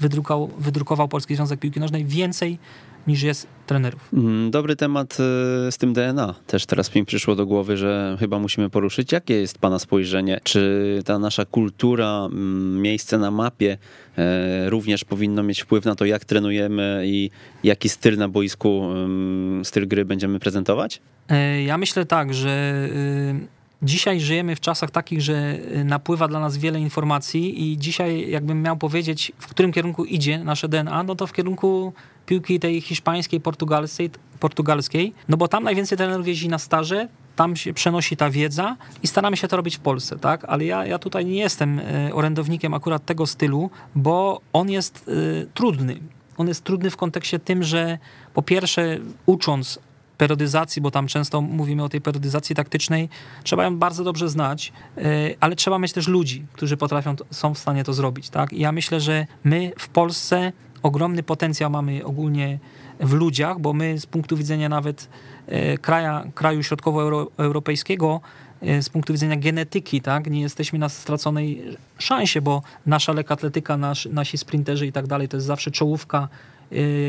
wydrukał, 0.00 0.50
wydrukował 0.58 1.08
Polski 1.08 1.36
Związek 1.36 1.60
Piłki 1.60 1.80
Nożnej 1.80 2.04
więcej 2.04 2.58
niż 3.06 3.22
jest 3.22 3.46
trenerów. 3.66 4.08
Mm, 4.12 4.50
dobry 4.50 4.76
temat 4.76 5.12
y, 5.12 5.72
z 5.72 5.78
tym 5.78 5.92
DNA. 5.92 6.34
Też 6.46 6.66
teraz 6.66 6.94
mi 6.94 7.04
przyszło 7.04 7.36
do 7.36 7.46
głowy, 7.46 7.76
że 7.76 8.16
chyba 8.20 8.38
musimy 8.38 8.70
poruszyć. 8.70 9.12
Jakie 9.12 9.34
jest 9.34 9.58
Pana 9.58 9.78
spojrzenie? 9.78 10.40
Czy 10.42 11.02
ta 11.04 11.18
nasza 11.18 11.44
kultura, 11.44 12.28
mm, 12.32 12.82
miejsce 12.82 13.18
na 13.18 13.30
mapie 13.30 13.78
e, 14.18 14.70
również 14.70 15.04
powinno 15.04 15.42
mieć 15.42 15.62
wpływ 15.62 15.84
na 15.84 15.94
to, 15.94 16.04
jak 16.04 16.24
trenujemy 16.24 17.02
i 17.06 17.30
jaki 17.64 17.88
styl 17.88 18.16
na 18.16 18.28
boisku, 18.28 18.84
mm, 18.84 19.64
styl 19.64 19.88
gry 19.88 20.04
będziemy 20.04 20.38
prezentować? 20.38 21.00
E, 21.28 21.62
ja 21.62 21.78
myślę 21.78 22.06
tak, 22.06 22.34
że 22.34 22.88
y, 22.92 23.62
Dzisiaj 23.82 24.20
żyjemy 24.20 24.56
w 24.56 24.60
czasach 24.60 24.90
takich, 24.90 25.22
że 25.22 25.58
y, 25.76 25.84
napływa 25.84 26.28
dla 26.28 26.40
nas 26.40 26.58
wiele 26.58 26.80
informacji 26.80 27.72
i 27.72 27.78
dzisiaj 27.78 28.30
jakbym 28.30 28.62
miał 28.62 28.76
powiedzieć, 28.76 29.32
w 29.38 29.46
którym 29.46 29.72
kierunku 29.72 30.04
idzie 30.04 30.44
nasze 30.44 30.68
DNA, 30.68 31.02
no 31.02 31.14
to 31.14 31.26
w 31.26 31.32
kierunku 31.32 31.92
piłki 32.26 32.60
tej 32.60 32.80
hiszpańskiej, 32.80 33.40
portugalskiej, 33.40 34.10
portugalskiej 34.40 35.14
no 35.28 35.36
bo 35.36 35.48
tam 35.48 35.64
najwięcej 35.64 35.98
trenerów 35.98 36.28
jeździ 36.28 36.48
na 36.48 36.58
staże, 36.58 37.08
tam 37.36 37.56
się 37.56 37.72
przenosi 37.72 38.16
ta 38.16 38.30
wiedza 38.30 38.76
i 39.02 39.06
staramy 39.06 39.36
się 39.36 39.48
to 39.48 39.56
robić 39.56 39.76
w 39.76 39.80
Polsce, 39.80 40.18
tak? 40.18 40.44
Ale 40.44 40.64
ja, 40.64 40.86
ja 40.86 40.98
tutaj 40.98 41.24
nie 41.24 41.38
jestem 41.38 41.78
y, 41.78 42.14
orędownikiem 42.14 42.74
akurat 42.74 43.04
tego 43.04 43.26
stylu, 43.26 43.70
bo 43.94 44.40
on 44.52 44.70
jest 44.70 45.08
y, 45.08 45.48
trudny. 45.54 46.00
On 46.36 46.48
jest 46.48 46.64
trudny 46.64 46.90
w 46.90 46.96
kontekście 46.96 47.38
tym, 47.38 47.62
że 47.62 47.98
po 48.34 48.42
pierwsze 48.42 48.98
ucząc 49.26 49.78
perodyzacji, 50.18 50.82
bo 50.82 50.90
tam 50.90 51.06
często 51.06 51.40
mówimy 51.40 51.84
o 51.84 51.88
tej 51.88 52.00
perodyzacji 52.00 52.56
taktycznej, 52.56 53.08
trzeba 53.42 53.64
ją 53.64 53.78
bardzo 53.78 54.04
dobrze 54.04 54.28
znać, 54.28 54.72
e, 54.96 55.02
ale 55.40 55.56
trzeba 55.56 55.78
mieć 55.78 55.92
też 55.92 56.08
ludzi, 56.08 56.44
którzy 56.52 56.76
potrafią, 56.76 57.16
są 57.30 57.54
w 57.54 57.58
stanie 57.58 57.84
to 57.84 57.92
zrobić. 57.92 58.30
Tak? 58.30 58.52
I 58.52 58.60
ja 58.60 58.72
myślę, 58.72 59.00
że 59.00 59.26
my 59.44 59.72
w 59.78 59.88
Polsce 59.88 60.52
ogromny 60.82 61.22
potencjał 61.22 61.70
mamy 61.70 62.04
ogólnie 62.04 62.58
w 63.00 63.12
ludziach, 63.12 63.58
bo 63.60 63.72
my 63.72 63.98
z 63.98 64.06
punktu 64.06 64.36
widzenia 64.36 64.68
nawet 64.68 65.08
e, 65.46 65.78
kraja, 65.78 66.24
kraju 66.34 66.62
środkowoeuropejskiego, 66.62 68.20
e, 68.62 68.82
z 68.82 68.88
punktu 68.88 69.12
widzenia 69.12 69.36
genetyki, 69.36 70.00
tak, 70.00 70.30
nie 70.30 70.40
jesteśmy 70.40 70.78
na 70.78 70.88
straconej 70.88 71.62
szansie, 71.98 72.40
bo 72.40 72.62
nasza 72.86 73.12
lekatletyka, 73.12 73.76
nasz, 73.76 74.08
nasi 74.12 74.38
sprinterzy 74.38 74.86
i 74.86 74.92
tak 74.92 75.06
dalej, 75.06 75.28
to 75.28 75.36
jest 75.36 75.46
zawsze 75.46 75.70
czołówka 75.70 76.28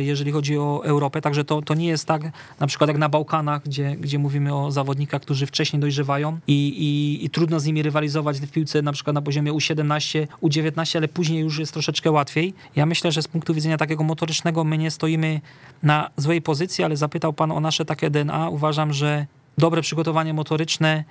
jeżeli 0.01 0.31
chodzi 0.31 0.57
o 0.57 0.81
Europę. 0.85 1.21
Także 1.21 1.45
to, 1.45 1.61
to 1.61 1.73
nie 1.73 1.87
jest 1.87 2.05
tak, 2.05 2.21
na 2.59 2.67
przykład 2.67 2.87
jak 2.87 2.97
na 2.97 3.09
Bałkanach, 3.09 3.63
gdzie, 3.63 3.95
gdzie 3.95 4.19
mówimy 4.19 4.55
o 4.55 4.71
zawodnikach, 4.71 5.21
którzy 5.21 5.45
wcześniej 5.45 5.79
dojrzewają 5.79 6.39
i, 6.47 6.67
i, 6.67 7.25
i 7.25 7.29
trudno 7.29 7.59
z 7.59 7.65
nimi 7.65 7.83
rywalizować 7.83 8.39
w 8.39 8.51
piłce 8.51 8.81
na 8.81 8.91
przykład 8.91 9.13
na 9.13 9.21
poziomie 9.21 9.53
U17, 9.53 10.27
U19, 10.41 10.97
ale 10.97 11.07
później 11.07 11.39
już 11.39 11.59
jest 11.59 11.73
troszeczkę 11.73 12.11
łatwiej. 12.11 12.53
Ja 12.75 12.85
myślę, 12.85 13.11
że 13.11 13.21
z 13.21 13.27
punktu 13.27 13.53
widzenia 13.53 13.77
takiego 13.77 14.03
motorycznego 14.03 14.63
my 14.63 14.77
nie 14.77 14.91
stoimy 14.91 15.41
na 15.83 16.09
złej 16.17 16.41
pozycji, 16.41 16.83
ale 16.83 16.97
zapytał 16.97 17.33
Pan 17.33 17.51
o 17.51 17.59
nasze 17.59 17.85
takie 17.85 18.09
DNA. 18.09 18.49
Uważam, 18.49 18.93
że 18.93 19.25
dobre 19.57 19.81
przygotowanie 19.81 20.33
motoryczne 20.33 21.03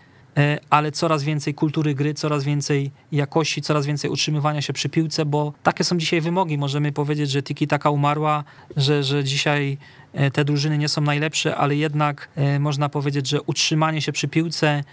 ale 0.71 0.93
coraz 0.93 1.23
więcej 1.23 1.55
kultury 1.55 1.95
gry, 1.95 2.15
coraz 2.15 2.45
więcej 2.45 2.91
jakości, 3.13 3.63
coraz 3.63 3.87
więcej 3.87 4.11
utrzymywania 4.11 4.63
się 4.63 4.73
przy 4.73 4.89
piłce, 4.89 5.25
bo 5.25 5.53
takie 5.63 5.85
są 5.85 5.99
dzisiaj 5.99 6.21
wymogi. 6.21 6.59
Możemy 6.59 6.93
powiedzieć, 6.93 7.31
że 7.31 7.43
tiki 7.43 7.67
taka 7.67 7.91
umarła, 7.91 8.45
że, 8.77 9.05
że 9.05 9.25
dzisiaj 9.25 9.79
e, 10.13 10.31
te 10.31 10.45
drużyny 10.45 10.79
nie 10.79 10.89
są 10.89 11.01
najlepsze, 11.01 11.57
ale 11.57 11.77
jednak 11.77 12.29
e, 12.37 12.59
można 12.59 12.89
powiedzieć, 12.89 13.29
że 13.29 13.43
utrzymanie 13.43 14.03
się 14.03 14.13
przy 14.13 14.29
piłce, 14.29 14.85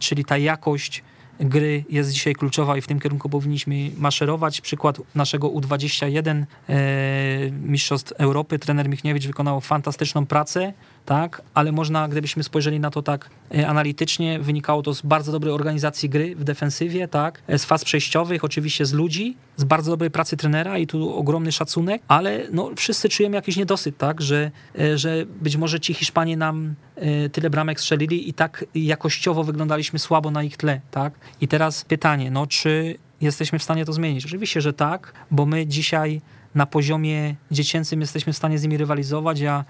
czyli 0.00 0.24
ta 0.24 0.38
jakość 0.38 1.02
gry 1.40 1.84
jest 1.88 2.10
dzisiaj 2.10 2.34
kluczowa 2.34 2.76
i 2.76 2.80
w 2.80 2.86
tym 2.86 3.00
kierunku 3.00 3.28
powinniśmy 3.28 3.90
maszerować. 3.98 4.60
Przykład 4.60 5.00
naszego 5.14 5.48
U21 5.48 6.44
Mistrzostw 7.62 8.12
Europy. 8.12 8.58
Trener 8.58 8.88
Michniewicz 8.88 9.26
wykonał 9.26 9.60
fantastyczną 9.60 10.26
pracę 10.26 10.72
tak, 11.06 11.42
ale 11.54 11.72
można, 11.72 12.08
gdybyśmy 12.08 12.42
spojrzeli 12.42 12.80
na 12.80 12.90
to 12.90 13.02
tak 13.02 13.30
e, 13.54 13.68
analitycznie, 13.68 14.38
wynikało 14.38 14.82
to 14.82 14.94
z 14.94 15.02
bardzo 15.02 15.32
dobrej 15.32 15.52
organizacji 15.52 16.08
gry 16.08 16.36
w 16.36 16.44
defensywie, 16.44 17.08
tak, 17.08 17.42
e, 17.48 17.58
z 17.58 17.64
faz 17.64 17.84
przejściowych, 17.84 18.44
oczywiście 18.44 18.86
z 18.86 18.92
ludzi, 18.92 19.36
z 19.56 19.64
bardzo 19.64 19.90
dobrej 19.90 20.10
pracy 20.10 20.36
trenera 20.36 20.78
i 20.78 20.86
tu 20.86 21.14
ogromny 21.14 21.52
szacunek, 21.52 22.02
ale 22.08 22.46
no, 22.52 22.70
wszyscy 22.76 23.08
czujemy 23.08 23.36
jakiś 23.36 23.56
niedosyt, 23.56 23.98
tak, 23.98 24.20
że, 24.20 24.50
e, 24.78 24.98
że 24.98 25.26
być 25.40 25.56
może 25.56 25.80
ci 25.80 25.94
Hiszpanie 25.94 26.36
nam 26.36 26.74
tyle 27.32 27.50
bramek 27.50 27.80
strzelili 27.80 28.28
i 28.28 28.34
tak 28.34 28.64
jakościowo 28.74 29.44
wyglądaliśmy 29.44 29.98
słabo 29.98 30.30
na 30.30 30.42
ich 30.42 30.56
tle, 30.56 30.80
tak. 30.90 31.12
I 31.40 31.48
teraz 31.48 31.84
pytanie, 31.84 32.30
no 32.30 32.46
czy 32.46 32.98
jesteśmy 33.20 33.58
w 33.58 33.62
stanie 33.62 33.84
to 33.84 33.92
zmienić? 33.92 34.26
Oczywiście, 34.26 34.60
że 34.60 34.72
tak, 34.72 35.12
bo 35.30 35.46
my 35.46 35.66
dzisiaj 35.66 36.20
na 36.56 36.66
poziomie 36.66 37.34
dziecięcym 37.50 38.00
jesteśmy 38.00 38.32
w 38.32 38.36
stanie 38.36 38.58
z 38.58 38.62
nimi 38.62 38.76
rywalizować. 38.76 39.40
Y, 39.40 39.64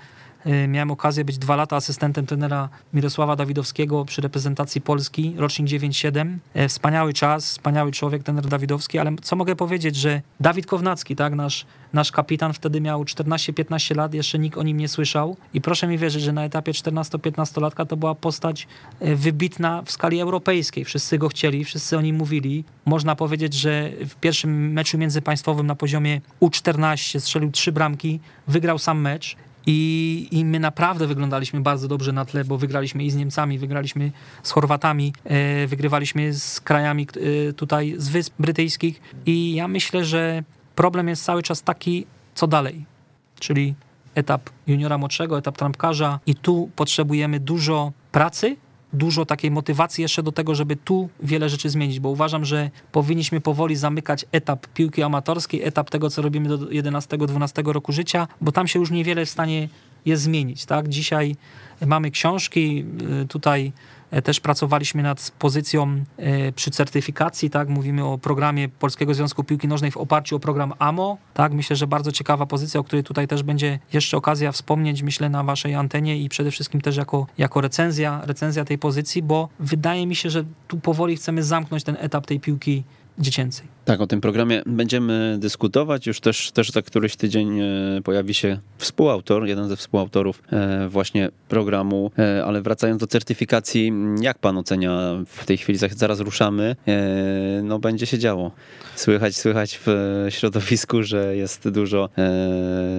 miałem 0.68 0.90
okazję 0.90 1.24
być 1.24 1.38
dwa 1.38 1.56
lata 1.56 1.76
asystentem 1.76 2.26
trenera 2.26 2.68
Mirosława 2.94 3.36
Dawidowskiego 3.36 4.04
przy 4.04 4.22
reprezentacji 4.22 4.80
Polski, 4.80 5.34
rocznik 5.36 5.68
9-7. 5.68 6.36
Y, 6.56 6.68
wspaniały 6.68 7.12
czas, 7.12 7.50
wspaniały 7.50 7.92
człowiek, 7.92 8.22
trener 8.22 8.46
Dawidowski, 8.46 8.98
ale 8.98 9.12
co 9.22 9.36
mogę 9.36 9.56
powiedzieć, 9.56 9.96
że 9.96 10.22
Dawid 10.40 10.66
Kownacki, 10.66 11.16
tak, 11.16 11.34
nasz, 11.34 11.66
nasz 11.92 12.12
kapitan 12.12 12.52
wtedy 12.52 12.80
miał 12.80 13.04
14-15 13.04 13.96
lat, 13.96 14.14
jeszcze 14.14 14.38
nikt 14.38 14.58
o 14.58 14.62
nim 14.62 14.76
nie 14.76 14.88
słyszał 14.88 15.36
i 15.54 15.60
proszę 15.60 15.86
mi 15.86 15.98
wierzyć, 15.98 16.22
że 16.22 16.32
na 16.32 16.44
etapie 16.44 16.72
14-15 16.72 17.62
latka 17.62 17.84
to 17.84 17.96
była 17.96 18.14
postać 18.14 18.66
y, 19.02 19.16
wybitna 19.16 19.82
w 19.82 19.90
skali 19.90 20.20
europejskiej. 20.20 20.84
Wszyscy 20.84 21.18
go 21.18 21.28
chcieli, 21.28 21.64
wszyscy 21.64 21.98
o 21.98 22.00
nim 22.00 22.16
mówili. 22.16 22.64
Można 22.84 23.16
powiedzieć, 23.16 23.54
że 23.54 23.90
w 24.08 24.14
pierwszym 24.14 24.72
meczu 24.72 24.98
międzypaństwowym 24.98 25.66
na 25.66 25.74
poziomie 25.74 26.20
U14 26.40 27.20
strzelił 27.20 27.50
trzy 27.50 27.72
bramki, 27.72 28.20
wygrał 28.48 28.78
sam 28.78 29.00
mecz 29.00 29.36
i, 29.66 30.28
I 30.30 30.44
my 30.44 30.60
naprawdę 30.60 31.06
wyglądaliśmy 31.06 31.60
bardzo 31.60 31.88
dobrze 31.88 32.12
na 32.12 32.24
tle, 32.24 32.44
bo 32.44 32.58
wygraliśmy 32.58 33.04
i 33.04 33.10
z 33.10 33.16
Niemcami, 33.16 33.58
wygraliśmy 33.58 34.12
z 34.42 34.50
Chorwatami, 34.50 35.12
e, 35.24 35.66
wygrywaliśmy 35.66 36.34
z 36.34 36.60
krajami 36.60 37.06
e, 37.48 37.52
tutaj 37.52 37.94
z 37.98 38.08
Wysp 38.08 38.34
Brytyjskich. 38.38 39.00
I 39.26 39.54
ja 39.54 39.68
myślę, 39.68 40.04
że 40.04 40.42
problem 40.74 41.08
jest 41.08 41.24
cały 41.24 41.42
czas 41.42 41.62
taki, 41.62 42.06
co 42.34 42.46
dalej. 42.46 42.84
Czyli 43.38 43.74
etap 44.14 44.50
juniora 44.66 44.98
młodszego, 44.98 45.38
etap 45.38 45.56
trampkarza, 45.56 46.20
i 46.26 46.34
tu 46.34 46.70
potrzebujemy 46.76 47.40
dużo 47.40 47.92
pracy, 48.12 48.56
dużo 48.92 49.26
takiej 49.26 49.50
motywacji 49.50 50.02
jeszcze 50.02 50.22
do 50.22 50.32
tego, 50.32 50.54
żeby 50.54 50.76
tu 50.76 51.08
wiele 51.22 51.48
rzeczy 51.48 51.70
zmienić, 51.70 52.00
bo 52.00 52.08
uważam, 52.08 52.44
że 52.44 52.70
powinniśmy 52.92 53.40
powoli 53.40 53.76
zamykać 53.76 54.24
etap 54.32 54.66
piłki 54.66 55.02
amatorskiej, 55.02 55.62
etap 55.62 55.90
tego, 55.90 56.10
co 56.10 56.22
robimy 56.22 56.48
do 56.48 56.58
11-12 56.58 57.72
roku 57.72 57.92
życia, 57.92 58.28
bo 58.40 58.52
tam 58.52 58.68
się 58.68 58.78
już 58.78 58.90
niewiele 58.90 59.26
w 59.26 59.30
stanie 59.30 59.68
jest 60.06 60.22
zmienić. 60.22 60.66
Tak? 60.66 60.88
Dzisiaj 60.88 61.36
mamy 61.86 62.10
książki, 62.10 62.84
y, 63.22 63.28
tutaj 63.28 63.72
też 64.24 64.40
pracowaliśmy 64.40 65.02
nad 65.02 65.30
pozycją 65.38 66.04
e, 66.16 66.52
przy 66.52 66.70
certyfikacji, 66.70 67.50
tak? 67.50 67.68
Mówimy 67.68 68.04
o 68.04 68.18
programie 68.18 68.68
Polskiego 68.68 69.14
Związku 69.14 69.44
Piłki 69.44 69.68
Nożnej 69.68 69.90
w 69.90 69.96
oparciu 69.96 70.36
o 70.36 70.40
program 70.40 70.72
AMO, 70.78 71.18
tak? 71.34 71.52
Myślę, 71.52 71.76
że 71.76 71.86
bardzo 71.86 72.12
ciekawa 72.12 72.46
pozycja, 72.46 72.80
o 72.80 72.84
której 72.84 73.04
tutaj 73.04 73.28
też 73.28 73.42
będzie 73.42 73.78
jeszcze 73.92 74.16
okazja 74.16 74.52
wspomnieć, 74.52 75.02
myślę, 75.02 75.28
na 75.28 75.44
waszej 75.44 75.74
antenie 75.74 76.18
i 76.18 76.28
przede 76.28 76.50
wszystkim 76.50 76.80
też 76.80 76.96
jako, 76.96 77.26
jako 77.38 77.60
recenzja, 77.60 78.20
recenzja 78.24 78.64
tej 78.64 78.78
pozycji, 78.78 79.22
bo 79.22 79.48
wydaje 79.58 80.06
mi 80.06 80.16
się, 80.16 80.30
że 80.30 80.44
tu 80.68 80.80
powoli 80.80 81.16
chcemy 81.16 81.42
zamknąć 81.42 81.84
ten 81.84 81.96
etap 82.00 82.26
tej 82.26 82.40
piłki 82.40 82.84
dziecięcej. 83.18 83.75
Tak, 83.86 84.00
o 84.00 84.06
tym 84.06 84.20
programie 84.20 84.62
będziemy 84.66 85.36
dyskutować. 85.38 86.06
Już 86.06 86.20
też, 86.20 86.50
też 86.52 86.70
za 86.70 86.82
któryś 86.82 87.16
tydzień 87.16 87.60
e, 87.60 87.64
pojawi 88.04 88.34
się 88.34 88.58
współautor, 88.78 89.46
jeden 89.46 89.68
ze 89.68 89.76
współautorów 89.76 90.42
e, 90.52 90.88
właśnie 90.88 91.28
programu. 91.48 92.10
E, 92.18 92.44
ale 92.44 92.62
wracając 92.62 93.00
do 93.00 93.06
certyfikacji, 93.06 93.92
jak 94.20 94.38
pan 94.38 94.58
ocenia 94.58 95.12
w 95.26 95.46
tej 95.46 95.56
chwili, 95.56 95.78
zaraz 95.90 96.20
ruszamy, 96.20 96.76
no 97.62 97.78
będzie 97.78 98.06
się 98.06 98.18
działo. 98.18 98.50
Słychać, 98.96 99.36
słychać 99.36 99.80
w 99.86 100.26
środowisku, 100.28 101.02
że 101.02 101.36
jest 101.36 101.68
dużo, 101.68 102.08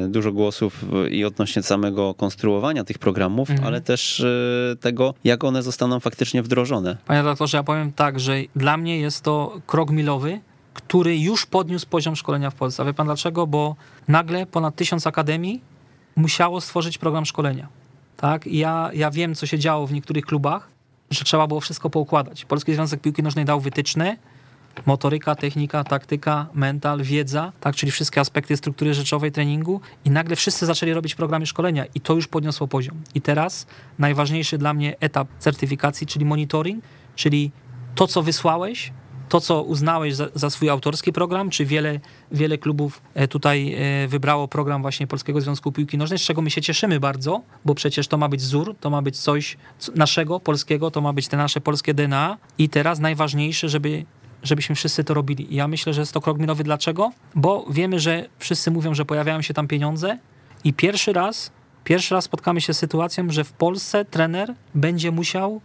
dużo 0.07 0.31
głosów 0.31 0.85
i 1.11 1.25
odnośnie 1.25 1.63
samego 1.63 2.13
konstruowania 2.13 2.83
tych 2.83 2.97
programów, 2.99 3.49
mhm. 3.49 3.67
ale 3.67 3.81
też 3.81 4.25
tego, 4.79 5.13
jak 5.23 5.43
one 5.43 5.63
zostaną 5.63 5.99
faktycznie 5.99 6.43
wdrożone. 6.43 6.97
Panie 7.05 7.21
redaktorze, 7.21 7.57
ja 7.57 7.63
powiem 7.63 7.91
tak, 7.91 8.19
że 8.19 8.37
dla 8.55 8.77
mnie 8.77 8.99
jest 8.99 9.23
to 9.23 9.61
krok 9.65 9.91
milowy, 9.91 10.39
który 10.77 11.17
już 11.17 11.45
podniósł 11.45 11.87
poziom 11.87 12.15
szkolenia 12.15 12.49
w 12.49 12.55
Polsce. 12.55 12.83
A 12.83 12.85
wie 12.85 12.93
pan 12.93 13.07
dlaczego? 13.07 13.47
Bo 13.47 13.75
nagle 14.07 14.45
ponad 14.45 14.75
tysiąc 14.75 15.07
akademii 15.07 15.61
musiało 16.15 16.61
stworzyć 16.61 16.97
program 16.97 17.25
szkolenia. 17.25 17.67
Tak? 18.17 18.47
I 18.47 18.57
ja, 18.57 18.89
ja 18.93 19.11
wiem, 19.11 19.35
co 19.35 19.45
się 19.45 19.59
działo 19.59 19.87
w 19.87 19.93
niektórych 19.93 20.25
klubach, 20.25 20.69
że 21.11 21.23
trzeba 21.25 21.47
było 21.47 21.59
wszystko 21.59 21.89
poukładać. 21.89 22.45
Polski 22.45 22.73
Związek 22.73 23.01
Piłki 23.01 23.23
Nożnej 23.23 23.45
dał 23.45 23.59
wytyczne, 23.61 24.17
motoryka, 24.85 25.35
technika, 25.35 25.83
taktyka, 25.83 26.47
mental, 26.53 27.01
wiedza, 27.01 27.51
tak, 27.59 27.75
czyli 27.75 27.91
wszystkie 27.91 28.21
aspekty 28.21 28.57
struktury 28.57 28.93
rzeczowej 28.93 29.31
treningu 29.31 29.81
i 30.05 30.09
nagle 30.09 30.35
wszyscy 30.35 30.65
zaczęli 30.65 30.93
robić 30.93 31.15
programy 31.15 31.45
szkolenia 31.45 31.85
i 31.95 32.01
to 32.01 32.13
już 32.13 32.27
podniosło 32.27 32.67
poziom. 32.67 33.01
I 33.15 33.21
teraz 33.21 33.67
najważniejszy 33.99 34.57
dla 34.57 34.73
mnie 34.73 34.95
etap 34.99 35.27
certyfikacji, 35.39 36.07
czyli 36.07 36.25
monitoring, 36.25 36.83
czyli 37.15 37.51
to, 37.95 38.07
co 38.07 38.23
wysłałeś, 38.23 38.93
to, 39.29 39.41
co 39.41 39.63
uznałeś 39.63 40.15
za, 40.15 40.27
za, 40.35 40.49
swój 40.49 40.69
autorski 40.69 41.13
program, 41.13 41.49
czy 41.49 41.65
wiele, 41.65 41.99
wiele 42.31 42.57
klubów 42.57 43.01
e, 43.13 43.27
tutaj 43.27 43.75
e, 44.03 44.07
wybrało 44.07 44.47
program 44.47 44.81
właśnie 44.81 45.07
Polskiego 45.07 45.41
Związku 45.41 45.71
Piłki 45.71 45.97
Nożnej, 45.97 46.19
z 46.19 46.21
czego 46.21 46.41
my 46.41 46.51
się 46.51 46.61
cieszymy 46.61 46.99
bardzo, 46.99 47.41
bo 47.65 47.75
przecież 47.75 48.07
to 48.07 48.17
ma 48.17 48.29
być 48.29 48.41
wzór, 48.41 48.75
to 48.79 48.89
ma 48.89 49.01
być 49.01 49.19
coś 49.19 49.57
naszego, 49.95 50.39
polskiego, 50.39 50.91
to 50.91 51.01
ma 51.01 51.13
być 51.13 51.27
te 51.27 51.37
nasze 51.37 51.61
polskie 51.61 51.93
DNA 51.93 52.37
i 52.57 52.69
teraz 52.69 52.99
najważniejsze, 52.99 53.69
żeby 53.69 54.05
żebyśmy 54.43 54.75
wszyscy 54.75 55.03
to 55.03 55.13
robili. 55.13 55.47
ja 55.55 55.67
myślę, 55.67 55.93
że 55.93 56.01
jest 56.01 56.13
to 56.13 56.21
krok 56.21 56.39
milowy. 56.39 56.63
Dlaczego? 56.63 57.11
Bo 57.35 57.65
wiemy, 57.69 57.99
że 57.99 58.29
wszyscy 58.39 58.71
mówią, 58.71 58.93
że 58.93 59.05
pojawiają 59.05 59.41
się 59.41 59.53
tam 59.53 59.67
pieniądze 59.67 60.17
i 60.63 60.73
pierwszy 60.73 61.13
raz, 61.13 61.51
pierwszy 61.83 62.15
raz 62.15 62.23
spotkamy 62.23 62.61
się 62.61 62.73
z 62.73 62.77
sytuacją, 62.77 63.29
że 63.29 63.43
w 63.43 63.51
Polsce 63.51 64.05
trener 64.05 64.53
będzie 64.75 65.11
musiał 65.11 65.61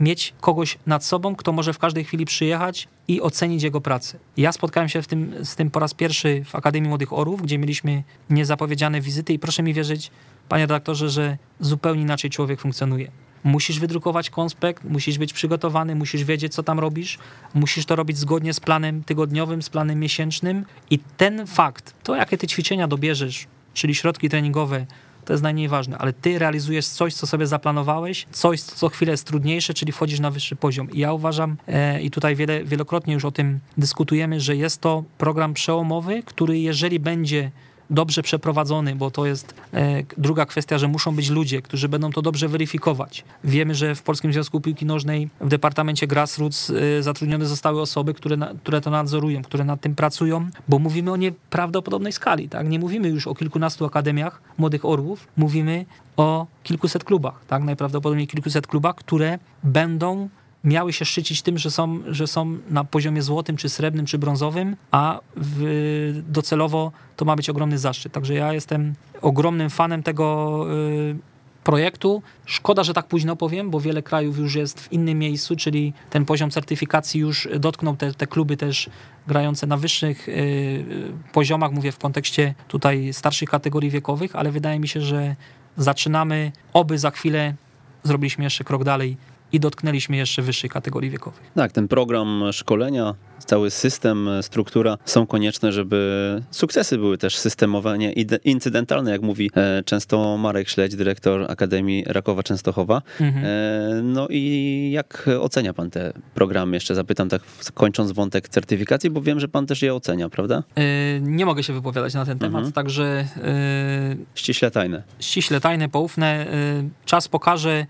mieć 0.00 0.34
kogoś 0.40 0.78
nad 0.86 1.04
sobą, 1.04 1.36
kto 1.36 1.52
może 1.52 1.72
w 1.72 1.78
każdej 1.78 2.04
chwili 2.04 2.24
przyjechać 2.24 2.88
i 3.08 3.20
ocenić 3.20 3.62
jego 3.62 3.80
pracę. 3.80 4.18
Ja 4.36 4.52
spotkałem 4.52 4.88
się 4.88 5.02
w 5.02 5.06
tym, 5.06 5.34
z 5.42 5.56
tym 5.56 5.70
po 5.70 5.80
raz 5.80 5.94
pierwszy 5.94 6.44
w 6.44 6.54
Akademii 6.54 6.88
Młodych 6.88 7.12
Orów, 7.12 7.42
gdzie 7.42 7.58
mieliśmy 7.58 8.02
niezapowiedziane 8.30 9.00
wizyty 9.00 9.32
i 9.32 9.38
proszę 9.38 9.62
mi 9.62 9.74
wierzyć, 9.74 10.10
panie 10.48 10.62
redaktorze, 10.62 11.10
że 11.10 11.38
zupełnie 11.60 12.02
inaczej 12.02 12.30
człowiek 12.30 12.60
funkcjonuje. 12.60 13.10
Musisz 13.44 13.78
wydrukować 13.78 14.30
konspekt, 14.30 14.84
musisz 14.84 15.18
być 15.18 15.32
przygotowany, 15.32 15.94
musisz 15.94 16.24
wiedzieć, 16.24 16.54
co 16.54 16.62
tam 16.62 16.80
robisz, 16.80 17.18
musisz 17.54 17.86
to 17.86 17.96
robić 17.96 18.18
zgodnie 18.18 18.54
z 18.54 18.60
planem 18.60 19.04
tygodniowym, 19.04 19.62
z 19.62 19.70
planem 19.70 20.00
miesięcznym 20.00 20.64
i 20.90 20.98
ten 20.98 21.46
fakt, 21.46 21.94
to 22.02 22.16
jakie 22.16 22.38
ty 22.38 22.46
ćwiczenia 22.46 22.88
dobierzesz, 22.88 23.46
czyli 23.74 23.94
środki 23.94 24.28
treningowe, 24.28 24.86
to 25.24 25.32
jest 25.32 25.42
najmniej 25.42 25.68
ważne, 25.68 25.98
ale 25.98 26.12
ty 26.12 26.38
realizujesz 26.38 26.86
coś, 26.86 27.14
co 27.14 27.26
sobie 27.26 27.46
zaplanowałeś, 27.46 28.26
coś, 28.32 28.62
co 28.62 28.84
co 28.84 28.88
chwilę 28.88 29.10
jest 29.12 29.26
trudniejsze, 29.26 29.74
czyli 29.74 29.92
wchodzisz 29.92 30.20
na 30.20 30.30
wyższy 30.30 30.56
poziom. 30.56 30.90
I 30.90 30.98
ja 30.98 31.12
uważam, 31.12 31.56
e, 31.68 32.02
i 32.02 32.10
tutaj 32.10 32.36
wiele, 32.36 32.64
wielokrotnie 32.64 33.14
już 33.14 33.24
o 33.24 33.32
tym 33.32 33.60
dyskutujemy, 33.78 34.40
że 34.40 34.56
jest 34.56 34.80
to 34.80 35.04
program 35.18 35.54
przełomowy, 35.54 36.22
który 36.22 36.58
jeżeli 36.58 37.00
będzie 37.00 37.50
dobrze 37.90 38.22
przeprowadzony, 38.22 38.96
bo 38.96 39.10
to 39.10 39.26
jest 39.26 39.54
e, 39.74 40.02
druga 40.18 40.46
kwestia, 40.46 40.78
że 40.78 40.88
muszą 40.88 41.16
być 41.16 41.30
ludzie, 41.30 41.62
którzy 41.62 41.88
będą 41.88 42.12
to 42.12 42.22
dobrze 42.22 42.48
weryfikować. 42.48 43.24
Wiemy, 43.44 43.74
że 43.74 43.94
w 43.94 44.02
Polskim 44.02 44.32
Związku 44.32 44.60
Piłki 44.60 44.86
Nożnej 44.86 45.28
w 45.40 45.48
Departamencie 45.48 46.06
Grassroots 46.06 46.70
e, 46.70 47.02
zatrudnione 47.02 47.46
zostały 47.46 47.80
osoby, 47.80 48.14
które, 48.14 48.36
które 48.62 48.80
to 48.80 48.90
nadzorują, 48.90 49.42
które 49.42 49.64
nad 49.64 49.80
tym 49.80 49.94
pracują, 49.94 50.48
bo 50.68 50.78
mówimy 50.78 51.12
o 51.12 51.16
nieprawdopodobnej 51.16 52.12
skali. 52.12 52.48
Tak? 52.48 52.68
Nie 52.68 52.78
mówimy 52.78 53.08
już 53.08 53.26
o 53.26 53.34
kilkunastu 53.34 53.84
akademiach 53.84 54.42
młodych 54.58 54.84
orłów, 54.84 55.28
mówimy 55.36 55.86
o 56.16 56.46
kilkuset 56.62 57.04
klubach, 57.04 57.44
tak? 57.46 57.62
najprawdopodobniej 57.62 58.26
kilkuset 58.26 58.66
klubach, 58.66 58.94
które 58.94 59.38
będą 59.62 60.28
miały 60.64 60.92
się 60.92 61.04
szczycić 61.04 61.42
tym, 61.42 61.58
że 61.58 61.70
są, 61.70 62.00
że 62.06 62.26
są 62.26 62.58
na 62.70 62.84
poziomie 62.84 63.22
złotym, 63.22 63.56
czy 63.56 63.68
srebrnym, 63.68 64.06
czy 64.06 64.18
brązowym, 64.18 64.76
a 64.90 65.20
w, 65.36 66.22
docelowo 66.28 66.92
to 67.16 67.24
ma 67.24 67.36
być 67.36 67.50
ogromny 67.50 67.78
zaszczyt. 67.78 68.12
Także 68.12 68.34
ja 68.34 68.52
jestem 68.52 68.94
ogromnym 69.22 69.70
fanem 69.70 70.02
tego 70.02 70.66
y, 71.10 71.16
projektu. 71.64 72.22
Szkoda, 72.46 72.84
że 72.84 72.94
tak 72.94 73.06
późno 73.06 73.36
powiem, 73.36 73.70
bo 73.70 73.80
wiele 73.80 74.02
krajów 74.02 74.38
już 74.38 74.54
jest 74.54 74.80
w 74.80 74.92
innym 74.92 75.18
miejscu, 75.18 75.56
czyli 75.56 75.92
ten 76.10 76.24
poziom 76.24 76.50
certyfikacji 76.50 77.20
już 77.20 77.48
dotknął 77.58 77.96
te, 77.96 78.14
te 78.14 78.26
kluby 78.26 78.56
też 78.56 78.90
grające 79.26 79.66
na 79.66 79.76
wyższych 79.76 80.28
y, 80.28 81.12
poziomach, 81.32 81.72
mówię 81.72 81.92
w 81.92 81.98
kontekście 81.98 82.54
tutaj 82.68 83.12
starszych 83.12 83.48
kategorii 83.48 83.90
wiekowych, 83.90 84.36
ale 84.36 84.50
wydaje 84.50 84.80
mi 84.80 84.88
się, 84.88 85.00
że 85.00 85.36
zaczynamy, 85.76 86.52
oby 86.72 86.98
za 86.98 87.10
chwilę 87.10 87.54
zrobiliśmy 88.02 88.44
jeszcze 88.44 88.64
krok 88.64 88.84
dalej 88.84 89.16
i 89.54 89.60
dotknęliśmy 89.60 90.16
jeszcze 90.16 90.42
wyższej 90.42 90.70
kategorii 90.70 91.10
wiekowych. 91.10 91.40
Tak, 91.54 91.72
ten 91.72 91.88
program 91.88 92.44
szkolenia, 92.52 93.14
cały 93.38 93.70
system, 93.70 94.28
struktura 94.42 94.98
są 95.04 95.26
konieczne, 95.26 95.72
żeby 95.72 96.42
sukcesy 96.50 96.98
były 96.98 97.18
też 97.18 97.38
systemowe, 97.38 97.98
nie 97.98 98.12
incydentalne, 98.44 99.10
jak 99.10 99.22
mówi 99.22 99.50
e, 99.56 99.82
często 99.82 100.36
Marek 100.36 100.68
Śledź, 100.68 100.96
dyrektor 100.96 101.50
Akademii 101.50 102.04
Rakowa 102.06 102.42
Częstochowa. 102.42 103.02
Mhm. 103.20 103.44
E, 103.44 104.02
no 104.02 104.26
i 104.30 104.90
jak 104.92 105.28
ocenia 105.40 105.72
pan 105.72 105.90
te 105.90 106.12
programy? 106.34 106.76
Jeszcze 106.76 106.94
zapytam 106.94 107.28
tak 107.28 107.42
kończąc 107.74 108.12
wątek 108.12 108.48
certyfikacji, 108.48 109.10
bo 109.10 109.22
wiem, 109.22 109.40
że 109.40 109.48
pan 109.48 109.66
też 109.66 109.82
je 109.82 109.94
ocenia, 109.94 110.28
prawda? 110.28 110.62
E, 110.76 110.84
nie 111.20 111.46
mogę 111.46 111.62
się 111.62 111.72
wypowiadać 111.72 112.14
na 112.14 112.24
ten 112.24 112.38
temat, 112.38 112.64
mhm. 112.64 112.72
także... 112.72 113.28
Ściśle 114.34 114.70
tajne. 114.70 115.02
Ściśle 115.20 115.60
tajne, 115.60 115.88
poufne. 115.88 116.46
Czas 117.04 117.28
pokaże, 117.28 117.86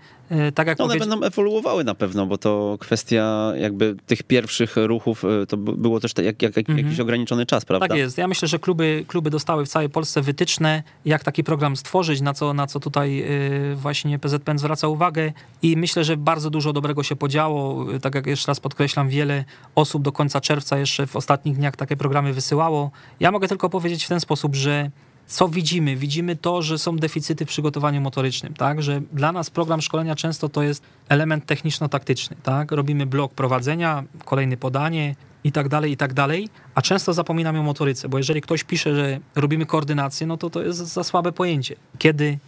tak 0.55 0.67
jak 0.67 0.79
no 0.79 0.85
one 0.85 0.97
będą 0.97 1.23
ewoluowały 1.23 1.83
na 1.83 1.95
pewno, 1.95 2.25
bo 2.25 2.37
to 2.37 2.77
kwestia 2.79 3.53
jakby 3.59 3.95
tych 4.05 4.23
pierwszych 4.23 4.75
ruchów, 4.75 5.25
e, 5.25 5.45
to 5.45 5.57
było 5.57 5.99
też 5.99 6.11
jak, 6.17 6.41
jak, 6.41 6.57
jak 6.57 6.69
mhm. 6.69 6.85
jakiś 6.85 6.99
ograniczony 6.99 7.45
czas, 7.45 7.65
prawda? 7.65 7.87
Tak 7.87 7.97
jest. 7.97 8.17
Ja 8.17 8.27
myślę, 8.27 8.47
że 8.47 8.59
kluby, 8.59 9.05
kluby 9.07 9.29
dostały 9.29 9.65
w 9.65 9.69
całej 9.69 9.89
Polsce 9.89 10.21
wytyczne, 10.21 10.83
jak 11.05 11.23
taki 11.23 11.43
program 11.43 11.77
stworzyć, 11.77 12.21
na 12.21 12.33
co, 12.33 12.53
na 12.53 12.67
co 12.67 12.79
tutaj 12.79 13.21
e, 13.21 13.75
właśnie 13.75 14.19
PZPN 14.19 14.59
zwraca 14.59 14.87
uwagę 14.87 15.31
i 15.61 15.77
myślę, 15.77 16.03
że 16.03 16.17
bardzo 16.17 16.49
dużo 16.49 16.73
dobrego 16.73 17.03
się 17.03 17.15
podziało. 17.15 17.85
Tak 18.01 18.15
jak 18.15 18.27
jeszcze 18.27 18.47
raz 18.47 18.59
podkreślam, 18.59 19.09
wiele 19.09 19.45
osób 19.75 20.03
do 20.03 20.11
końca 20.11 20.41
czerwca 20.41 20.77
jeszcze 20.77 21.07
w 21.07 21.15
ostatnich 21.15 21.55
dniach 21.55 21.75
takie 21.75 21.97
programy 21.97 22.33
wysyłało. 22.33 22.91
Ja 23.19 23.31
mogę 23.31 23.47
tylko 23.47 23.69
powiedzieć 23.69 24.05
w 24.05 24.09
ten 24.09 24.19
sposób, 24.19 24.55
że 24.55 24.91
co 25.27 25.47
widzimy? 25.47 25.95
Widzimy 25.95 26.35
to, 26.35 26.61
że 26.61 26.77
są 26.77 26.97
deficyty 26.97 27.45
w 27.45 27.47
przygotowaniu 27.47 28.01
motorycznym, 28.01 28.53
tak? 28.53 28.83
Że 28.83 29.01
dla 29.13 29.31
nas 29.31 29.49
program 29.49 29.81
szkolenia 29.81 30.15
często 30.15 30.49
to 30.49 30.63
jest 30.63 30.83
element 31.09 31.45
techniczno-taktyczny, 31.45 32.35
tak? 32.43 32.71
Robimy 32.71 33.05
blok 33.05 33.33
prowadzenia, 33.33 34.03
kolejne 34.25 34.57
podanie 34.57 35.15
i 35.43 35.51
tak 35.51 35.69
dalej, 35.69 35.91
i 35.91 35.97
tak 35.97 36.13
dalej, 36.13 36.49
a 36.75 36.81
często 36.81 37.13
zapominamy 37.13 37.59
o 37.59 37.63
motoryce, 37.63 38.09
bo 38.09 38.17
jeżeli 38.17 38.41
ktoś 38.41 38.63
pisze, 38.63 38.95
że 38.95 39.19
robimy 39.35 39.65
koordynację, 39.65 40.27
no 40.27 40.37
to 40.37 40.49
to 40.49 40.63
jest 40.63 40.79
za 40.79 41.03
słabe 41.03 41.31
pojęcie. 41.31 41.75
Kiedy 41.97 42.39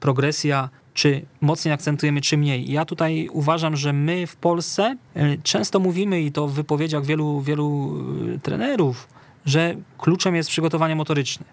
progresja 0.00 0.68
czy 0.94 1.26
mocniej 1.40 1.74
akcentujemy, 1.74 2.20
czy 2.20 2.36
mniej. 2.36 2.72
Ja 2.72 2.84
tutaj 2.84 3.28
uważam, 3.32 3.76
że 3.76 3.92
my 3.92 4.26
w 4.26 4.36
Polsce 4.36 4.96
e, 5.14 5.36
często 5.42 5.80
mówimy 5.80 6.22
i 6.22 6.32
to 6.32 6.48
w 6.48 6.52
wypowiedziach 6.52 7.04
wielu, 7.04 7.40
wielu 7.40 7.96
e, 8.34 8.38
trenerów, 8.38 9.08
że 9.46 9.74
kluczem 9.98 10.34
jest 10.34 10.50
przygotowanie 10.50 10.96
motoryczne. 10.96 11.44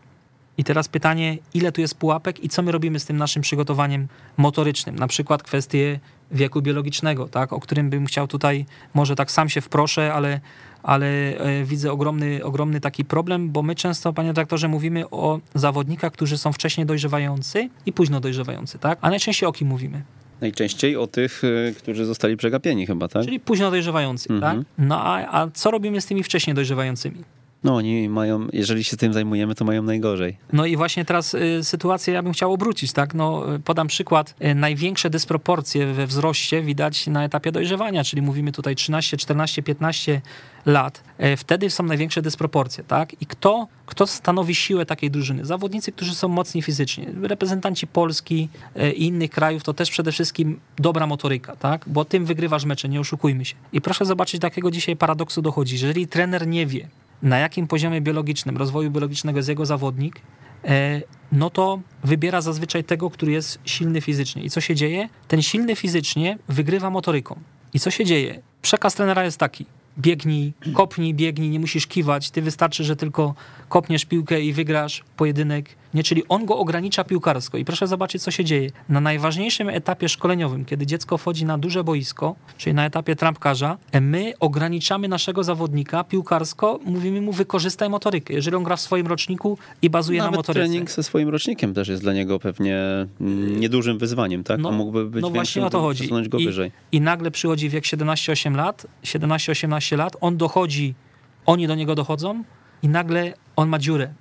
I 0.57 0.63
teraz 0.63 0.87
pytanie, 0.87 1.37
ile 1.53 1.71
tu 1.71 1.81
jest 1.81 1.95
pułapek 1.95 2.43
i 2.43 2.49
co 2.49 2.61
my 2.61 2.71
robimy 2.71 2.99
z 2.99 3.05
tym 3.05 3.17
naszym 3.17 3.41
przygotowaniem 3.41 4.07
motorycznym? 4.37 4.95
Na 4.95 5.07
przykład 5.07 5.43
kwestie 5.43 5.99
wieku 6.31 6.61
biologicznego, 6.61 7.27
tak, 7.27 7.53
o 7.53 7.59
którym 7.59 7.89
bym 7.89 8.05
chciał 8.05 8.27
tutaj, 8.27 8.65
może 8.93 9.15
tak 9.15 9.31
sam 9.31 9.49
się 9.49 9.61
wproszę, 9.61 10.13
ale, 10.13 10.39
ale 10.83 11.07
e, 11.37 11.63
widzę 11.63 11.91
ogromny, 11.91 12.43
ogromny 12.43 12.79
taki 12.79 13.05
problem, 13.05 13.49
bo 13.49 13.61
my 13.63 13.75
często, 13.75 14.13
panie 14.13 14.33
doktorze, 14.33 14.67
mówimy 14.67 15.09
o 15.09 15.39
zawodnikach, 15.55 16.13
którzy 16.13 16.37
są 16.37 16.53
wcześniej 16.53 16.85
dojrzewający 16.85 17.69
i 17.85 17.93
późno 17.93 18.19
dojrzewający, 18.19 18.79
tak? 18.79 18.97
A 19.01 19.09
najczęściej 19.09 19.49
o 19.49 19.51
kim 19.51 19.67
mówimy? 19.67 20.01
Najczęściej 20.41 20.97
o 20.97 21.07
tych, 21.07 21.43
y, 21.43 21.75
którzy 21.77 22.05
zostali 22.05 22.37
przegapieni 22.37 22.87
chyba, 22.87 23.07
tak? 23.07 23.23
Czyli 23.25 23.39
późno 23.39 23.71
dojrzewający, 23.71 24.33
Mhm. 24.33 24.57
tak? 24.57 24.67
No 24.77 25.01
a, 25.03 25.41
a 25.41 25.47
co 25.53 25.71
robimy 25.71 26.01
z 26.01 26.05
tymi 26.05 26.23
wcześniej 26.23 26.53
dojrzewającymi? 26.53 27.23
No 27.63 27.75
oni 27.75 28.09
mają, 28.09 28.47
jeżeli 28.53 28.83
się 28.83 28.97
tym 28.97 29.13
zajmujemy, 29.13 29.55
to 29.55 29.65
mają 29.65 29.83
najgorzej. 29.83 30.37
No 30.53 30.65
i 30.65 30.75
właśnie 30.77 31.05
teraz 31.05 31.33
y, 31.33 31.63
sytuację 31.63 32.13
ja 32.13 32.23
bym 32.23 32.33
chciał 32.33 32.53
obrócić, 32.53 32.93
tak? 32.93 33.13
No, 33.13 33.55
y, 33.55 33.59
podam 33.59 33.87
przykład. 33.87 34.35
Y, 34.45 34.55
największe 34.55 35.09
dysproporcje 35.09 35.93
we 35.93 36.07
wzroście 36.07 36.61
widać 36.61 37.07
na 37.07 37.23
etapie 37.23 37.51
dojrzewania, 37.51 38.03
czyli 38.03 38.21
mówimy 38.21 38.51
tutaj 38.51 38.75
13, 38.75 39.17
14, 39.17 39.63
15 39.63 40.21
lat. 40.65 41.03
Y, 41.33 41.37
wtedy 41.37 41.69
są 41.69 41.83
największe 41.83 42.21
dysproporcje, 42.21 42.83
tak? 42.83 43.21
I 43.21 43.25
kto, 43.25 43.67
kto 43.85 44.07
stanowi 44.07 44.55
siłę 44.55 44.85
takiej 44.85 45.11
drużyny? 45.11 45.45
Zawodnicy, 45.45 45.91
którzy 45.91 46.15
są 46.15 46.27
mocni 46.27 46.61
fizycznie. 46.61 47.05
Reprezentanci 47.21 47.87
Polski 47.87 48.49
i 48.95 49.05
innych 49.05 49.31
krajów 49.31 49.63
to 49.63 49.73
też 49.73 49.91
przede 49.91 50.11
wszystkim 50.11 50.59
dobra 50.77 51.07
motoryka, 51.07 51.55
tak? 51.55 51.85
Bo 51.87 52.05
tym 52.05 52.25
wygrywasz 52.25 52.65
mecze, 52.65 52.89
nie 52.89 52.99
oszukujmy 52.99 53.45
się. 53.45 53.55
I 53.73 53.81
proszę 53.81 54.05
zobaczyć, 54.05 54.39
do 54.39 54.47
jakiego 54.47 54.71
dzisiaj 54.71 54.95
paradoksu 54.95 55.41
dochodzi. 55.41 55.73
Jeżeli 55.73 56.07
trener 56.07 56.47
nie 56.47 56.65
wie, 56.65 56.87
na 57.23 57.37
jakim 57.37 57.67
poziomie 57.67 58.01
biologicznym, 58.01 58.57
rozwoju 58.57 58.91
biologicznego 58.91 59.39
jest 59.39 59.49
jego 59.49 59.65
zawodnik, 59.65 60.21
e, 60.65 61.01
no 61.31 61.49
to 61.49 61.79
wybiera 62.03 62.41
zazwyczaj 62.41 62.83
tego, 62.83 63.09
który 63.09 63.31
jest 63.31 63.59
silny 63.65 64.01
fizycznie. 64.01 64.43
I 64.43 64.49
co 64.49 64.61
się 64.61 64.75
dzieje? 64.75 65.09
Ten 65.27 65.41
silny 65.41 65.75
fizycznie 65.75 66.37
wygrywa 66.49 66.89
motoryką. 66.89 67.39
I 67.73 67.79
co 67.79 67.91
się 67.91 68.05
dzieje? 68.05 68.41
Przekaz 68.61 68.95
trenera 68.95 69.23
jest 69.23 69.37
taki. 69.37 69.65
Biegnij, 69.99 70.53
kopnij, 70.73 71.13
biegnij, 71.13 71.49
nie 71.49 71.59
musisz 71.59 71.87
kiwać. 71.87 72.31
Ty 72.31 72.41
wystarczy, 72.41 72.83
że 72.83 72.95
tylko 72.95 73.35
kopniesz 73.69 74.05
piłkę 74.05 74.41
i 74.41 74.53
wygrasz 74.53 75.03
pojedynek. 75.17 75.69
Nie, 75.93 76.03
czyli 76.03 76.23
on 76.29 76.45
go 76.45 76.57
ogranicza 76.57 77.03
piłkarsko. 77.03 77.57
I 77.57 77.65
proszę 77.65 77.87
zobaczyć, 77.87 78.23
co 78.23 78.31
się 78.31 78.45
dzieje. 78.45 78.71
Na 78.89 79.01
najważniejszym 79.01 79.69
etapie 79.69 80.09
szkoleniowym, 80.09 80.65
kiedy 80.65 80.85
dziecko 80.85 81.17
wchodzi 81.17 81.45
na 81.45 81.57
duże 81.57 81.83
boisko, 81.83 82.35
czyli 82.57 82.73
na 82.73 82.85
etapie 82.85 83.15
trampkarza, 83.15 83.77
my 84.01 84.33
ograniczamy 84.39 85.07
naszego 85.07 85.43
zawodnika 85.43 86.03
piłkarsko, 86.03 86.79
mówimy 86.85 87.21
mu 87.21 87.31
wykorzystaj 87.31 87.89
motorykę. 87.89 88.33
Jeżeli 88.33 88.55
on 88.55 88.63
gra 88.63 88.75
w 88.75 88.81
swoim 88.81 89.07
roczniku 89.07 89.57
i 89.81 89.89
bazuje 89.89 90.19
Nawet 90.19 90.31
na 90.31 90.37
motoryce. 90.37 90.65
trening 90.65 90.91
ze 90.91 91.03
swoim 91.03 91.29
rocznikiem 91.29 91.73
też 91.73 91.87
jest 91.87 92.01
dla 92.01 92.13
niego 92.13 92.39
pewnie 92.39 92.77
mm, 93.21 93.59
niedużym 93.59 93.97
wyzwaniem, 93.97 94.43
tak? 94.43 94.59
No, 94.59 94.69
A 94.69 94.71
mógłby 94.71 95.05
być 95.05 95.21
no 95.21 95.29
właśnie 95.29 95.65
o 95.65 95.69
to 95.69 95.81
chodzi. 95.81 96.09
go 96.29 96.37
I, 96.37 96.45
wyżej. 96.45 96.71
I 96.91 97.01
nagle 97.01 97.31
przychodzi 97.31 97.69
wiek 97.69 97.83
17-8 97.83 98.55
lat, 98.55 98.87
17-18 99.03 99.97
lat, 99.97 100.17
on 100.21 100.37
dochodzi, 100.37 100.93
oni 101.45 101.67
do 101.67 101.75
niego 101.75 101.95
dochodzą 101.95 102.43
i 102.83 102.87
nagle 102.87 103.33
on 103.55 103.69
ma 103.69 103.79
dziurę 103.79 104.13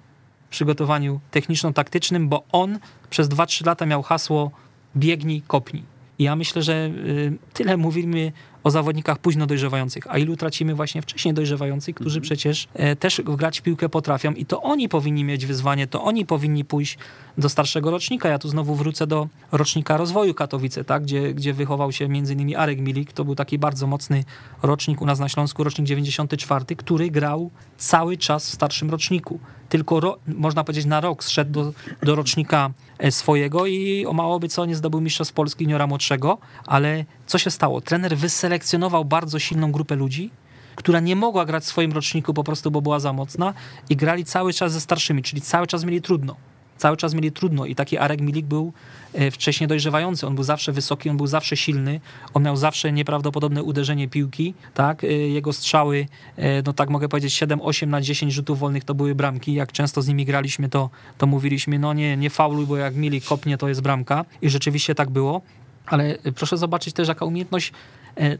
przygotowaniu 0.53 1.21
techniczno-taktycznym, 1.31 2.29
bo 2.29 2.43
on 2.53 2.79
przez 3.11 3.29
2-3 3.29 3.67
lata 3.67 3.87
miał 3.87 4.03
hasło 4.03 4.51
biegnij, 4.97 5.43
kopnij. 5.43 5.83
I 6.19 6.25
ja 6.25 6.37
myślę, 6.37 6.63
że 6.63 6.91
y, 7.07 7.39
tyle 7.53 7.77
mówimy 7.77 8.33
o 8.65 8.71
zawodnikach 8.71 9.19
późno 9.19 9.47
dojrzewających, 9.47 10.07
a 10.09 10.19
ilu 10.19 10.37
tracimy 10.37 10.75
właśnie 10.75 11.03
wcześniej 11.03 11.35
dojrzewających, 11.35 11.95
którzy 11.95 12.21
przecież 12.21 12.69
e, 12.75 12.97
też 12.97 13.23
grać 13.25 13.61
w 13.61 13.63
piłkę 13.63 13.89
potrafią 13.89 14.33
i 14.33 14.47
to 14.47 14.63
oni 14.63 14.89
powinni 14.89 15.25
mieć 15.25 15.47
wyzwanie, 15.47 15.87
to 15.87 16.03
oni 16.03 16.27
powinni 16.27 16.65
pójść 16.65 16.99
do 17.39 17.49
starszego 17.49 17.91
rocznika. 17.91 18.29
Ja 18.29 18.39
tu 18.39 18.49
znowu 18.49 18.75
wrócę 18.75 19.07
do 19.07 19.29
rocznika 19.53 19.97
rozwoju 19.97 20.35
Katowice, 20.35 20.85
tak, 20.85 21.03
gdzie, 21.03 21.35
gdzie 21.35 21.53
wychował 21.53 21.93
się 21.93 22.09
między 22.09 22.33
innymi 22.33 22.57
Arek 22.57 22.81
Milik, 22.81 23.13
to 23.13 23.25
był 23.25 23.35
taki 23.35 23.59
bardzo 23.59 23.87
mocny 23.87 24.25
rocznik 24.63 25.03
u 25.03 25.07
nas 25.07 25.19
na 25.19 25.29
Śląsku, 25.29 25.65
rocznik 25.65 25.87
94, 25.87 26.65
który 26.77 27.11
grał 27.11 27.51
cały 27.77 28.17
czas 28.17 28.51
w 28.51 28.55
starszym 28.55 28.91
roczniku. 28.91 29.41
Tylko 29.73 30.01
ro, 30.01 30.19
można 30.27 30.65
powiedzieć 30.65 30.87
na 30.87 31.01
rok 31.01 31.25
zszedł 31.25 31.53
do, 31.53 31.73
do 32.03 32.15
rocznika 32.15 32.71
e, 32.99 33.13
swojego 33.13 33.67
i 33.67 34.07
o 34.07 34.13
mało 34.13 34.41
by 34.41 34.49
co 34.49 34.65
nie 34.65 34.77
zdobył 34.77 35.01
mistrzostw 35.01 35.35
Polski 35.35 35.65
juniora 35.65 35.87
młodszego, 35.87 36.39
ale 36.67 37.05
co 37.27 37.39
się 37.39 37.51
stało? 37.51 37.81
Trener 37.81 38.17
wyselekcjonował 38.17 39.05
bardzo 39.05 39.39
silną 39.39 39.73
grupę 39.73 39.97
ludzi, 39.97 40.31
która 40.77 41.01
nie 41.01 41.17
mogła 41.17 41.45
grać 41.45 41.65
w 41.65 41.67
swoim 41.67 41.93
roczniku 41.93 42.35
po 42.35 42.45
prostu, 42.45 42.71
bo 42.71 42.83
była 42.83 43.01
za 43.01 43.13
mocna 43.13 43.55
i 43.91 43.97
grali 43.97 44.25
cały 44.25 44.53
czas 44.53 44.73
ze 44.73 44.81
starszymi, 44.81 45.23
czyli 45.23 45.43
cały 45.43 45.67
czas 45.67 45.85
mieli 45.85 46.03
trudno. 46.03 46.37
Cały 46.83 46.97
czas 46.97 47.15
mieli 47.15 47.33
trudno 47.33 47.67
i 47.67 47.75
taki 47.75 47.99
Arek 47.99 48.21
Milik 48.21 48.47
był 48.47 48.73
e, 49.15 49.31
wcześniej 49.31 49.69
dojrzewający. 49.69 50.27
On 50.27 50.35
był 50.35 50.45
zawsze 50.45 50.73
wysoki, 50.73 51.11
on 51.11 51.17
był 51.17 51.27
zawsze 51.27 51.57
silny, 51.57 52.01
on 52.35 52.43
miał 52.43 52.57
zawsze 52.57 52.93
nieprawdopodobne 52.93 53.63
uderzenie 53.63 54.09
piłki, 54.09 54.55
tak? 54.75 55.05
E, 55.05 55.07
Jego 55.07 55.53
strzały, 55.53 56.07
e, 56.37 56.63
no 56.63 56.73
tak 56.73 56.91
mogę 56.91 57.09
powiedzieć, 57.09 57.33
7, 57.33 57.61
8 57.63 57.91
na 57.91 58.01
10 58.01 58.33
rzutów 58.33 58.59
wolnych 58.59 58.85
to 58.85 58.95
były 58.95 59.15
bramki. 59.15 59.55
Jak 59.55 59.73
często 59.73 60.03
z 60.03 60.09
nimi 60.09 60.25
graliśmy, 60.25 60.69
to, 60.69 60.91
to 61.19 61.27
mówiliśmy, 61.27 61.79
no 61.79 61.93
nie, 61.93 62.17
nie 62.17 62.31
fauluj, 62.31 62.67
bo 62.67 62.77
jak 62.77 62.95
Milik 62.95 63.25
kopnie, 63.25 63.59
to 63.59 63.69
jest 63.69 63.81
bramka. 63.81 64.25
I 64.43 64.51
rzeczywiście 64.51 64.95
tak 64.95 65.11
było. 65.11 65.43
Ale 65.87 66.19
proszę 66.37 66.57
zobaczyć 66.57 66.95
też, 66.95 67.09
jaka 67.09 67.25
umiejętność 67.25 67.73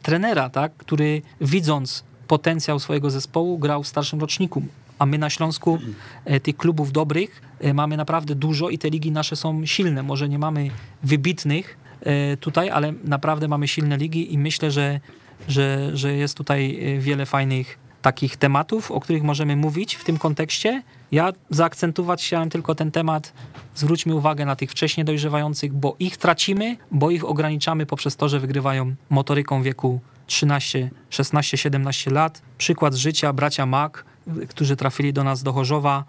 trenera, 0.03 0.51
tak? 0.51 0.73
który 0.77 1.23
widząc 1.41 2.05
potencjał 2.29 2.79
swojego 2.79 3.11
zespołu, 3.11 3.59
grał 3.59 3.83
w 3.83 3.89
starszym 3.89 4.21
roczniku. 4.21 4.63
A 5.03 5.07
my 5.07 5.19
na 5.19 5.31
Śląsku 5.31 5.79
e, 6.25 6.41
tych 6.41 6.57
klubów 6.57 6.93
dobrych 6.93 7.43
e, 7.61 7.75
mamy 7.75 7.97
naprawdę 7.97 8.35
dużo 8.35 8.69
i 8.69 8.79
te 8.79 8.91
ligi 8.91 9.13
nasze 9.13 9.37
są 9.37 9.67
silne. 9.67 10.03
Może 10.03 10.29
nie 10.29 10.39
mamy 10.39 10.71
wybitnych 11.03 11.79
e, 12.01 12.37
tutaj, 12.37 12.71
ale 12.71 12.93
naprawdę 13.05 13.49
mamy 13.49 13.69
silne 13.69 13.97
ligi 13.97 14.35
i 14.35 14.39
myślę, 14.39 14.71
że, 14.71 15.01
że, 15.49 15.97
że 15.97 16.15
jest 16.15 16.37
tutaj 16.37 16.79
wiele 16.99 17.27
fajnych 17.27 17.79
takich 18.03 18.37
tematów, 18.37 18.91
o 18.91 19.01
których 19.01 19.23
możemy 19.23 19.57
mówić 19.57 19.95
w 19.95 20.05
tym 20.05 20.19
kontekście. 20.19 20.83
Ja 21.13 21.33
zaakcentować 21.51 22.25
chciałem 22.25 22.51
tylko 22.51 22.75
ten 22.75 22.91
temat. 22.91 23.33
Zwróćmy 23.75 24.15
uwagę 24.15 24.47
na 24.47 24.57
tych 24.57 24.71
wcześniej 24.71 25.05
dojrzewających, 25.05 25.73
bo 25.73 25.97
ich 25.99 26.17
tracimy, 26.17 26.77
bo 26.91 27.11
ich 27.11 27.25
ograniczamy 27.25 27.87
poprzez 27.87 28.17
to, 28.17 28.29
że 28.29 28.41
wygrywają 28.41 28.95
motoryką 29.11 29.63
wieku 29.63 30.01
13, 30.27 30.91
16, 31.11 31.57
17 31.57 32.11
lat. 32.11 32.43
Przykład 32.59 32.95
z 32.95 32.97
życia 32.97 33.33
bracia 33.33 33.67
Mak, 33.67 34.12
którzy 34.49 34.77
trafili 34.77 35.13
do 35.13 35.25
nas 35.25 35.43
do 35.43 35.53
Chorzowa 35.53 35.99
e, 35.99 36.05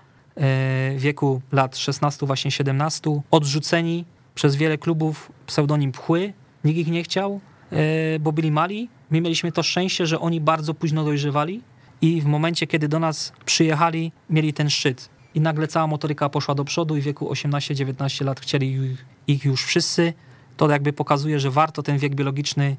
w 0.96 1.00
wieku 1.00 1.42
lat 1.52 1.78
16, 1.78 2.26
właśnie 2.26 2.52
17, 2.52 3.22
odrzuceni 3.32 4.06
przez 4.36 4.56
wiele 4.56 4.78
klubów 4.78 5.32
pseudonim 5.46 5.92
Pchły. 5.92 6.34
Nikt 6.64 6.80
ich 6.80 6.88
nie 6.88 7.04
chciał, 7.04 7.40
e, 7.72 8.20
bo 8.20 8.32
byli 8.32 8.52
mali. 8.52 8.90
My 9.12 9.22
mieliśmy 9.22 9.52
to 9.52 9.64
szczęście, 9.64 10.06
że 10.08 10.20
oni 10.20 10.42
bardzo 10.42 10.74
późno 10.74 11.04
dojrzewali 11.04 11.62
i 12.02 12.22
w 12.22 12.26
momencie, 12.26 12.68
kiedy 12.68 12.88
do 12.88 13.00
nas 13.00 13.34
przyjechali, 13.46 14.12
mieli 14.30 14.54
ten 14.54 14.70
szczyt. 14.70 15.10
I 15.36 15.42
nagle 15.42 15.68
cała 15.68 15.88
motoryka 15.88 16.30
poszła 16.30 16.56
do 16.56 16.66
przodu 16.66 16.98
i 16.98 17.02
w 17.02 17.04
wieku 17.04 17.30
18-19 17.32 18.26
lat 18.26 18.40
chcieli 18.40 18.72
ich- 18.74 19.06
ich 19.28 19.46
już 19.46 19.64
wszyscy. 19.66 20.14
To 20.58 20.70
jakby 20.70 20.94
pokazuje, 20.94 21.40
że 21.40 21.52
warto 21.52 21.84
ten 21.84 21.98
wiek 21.98 22.16
biologiczny 22.16 22.76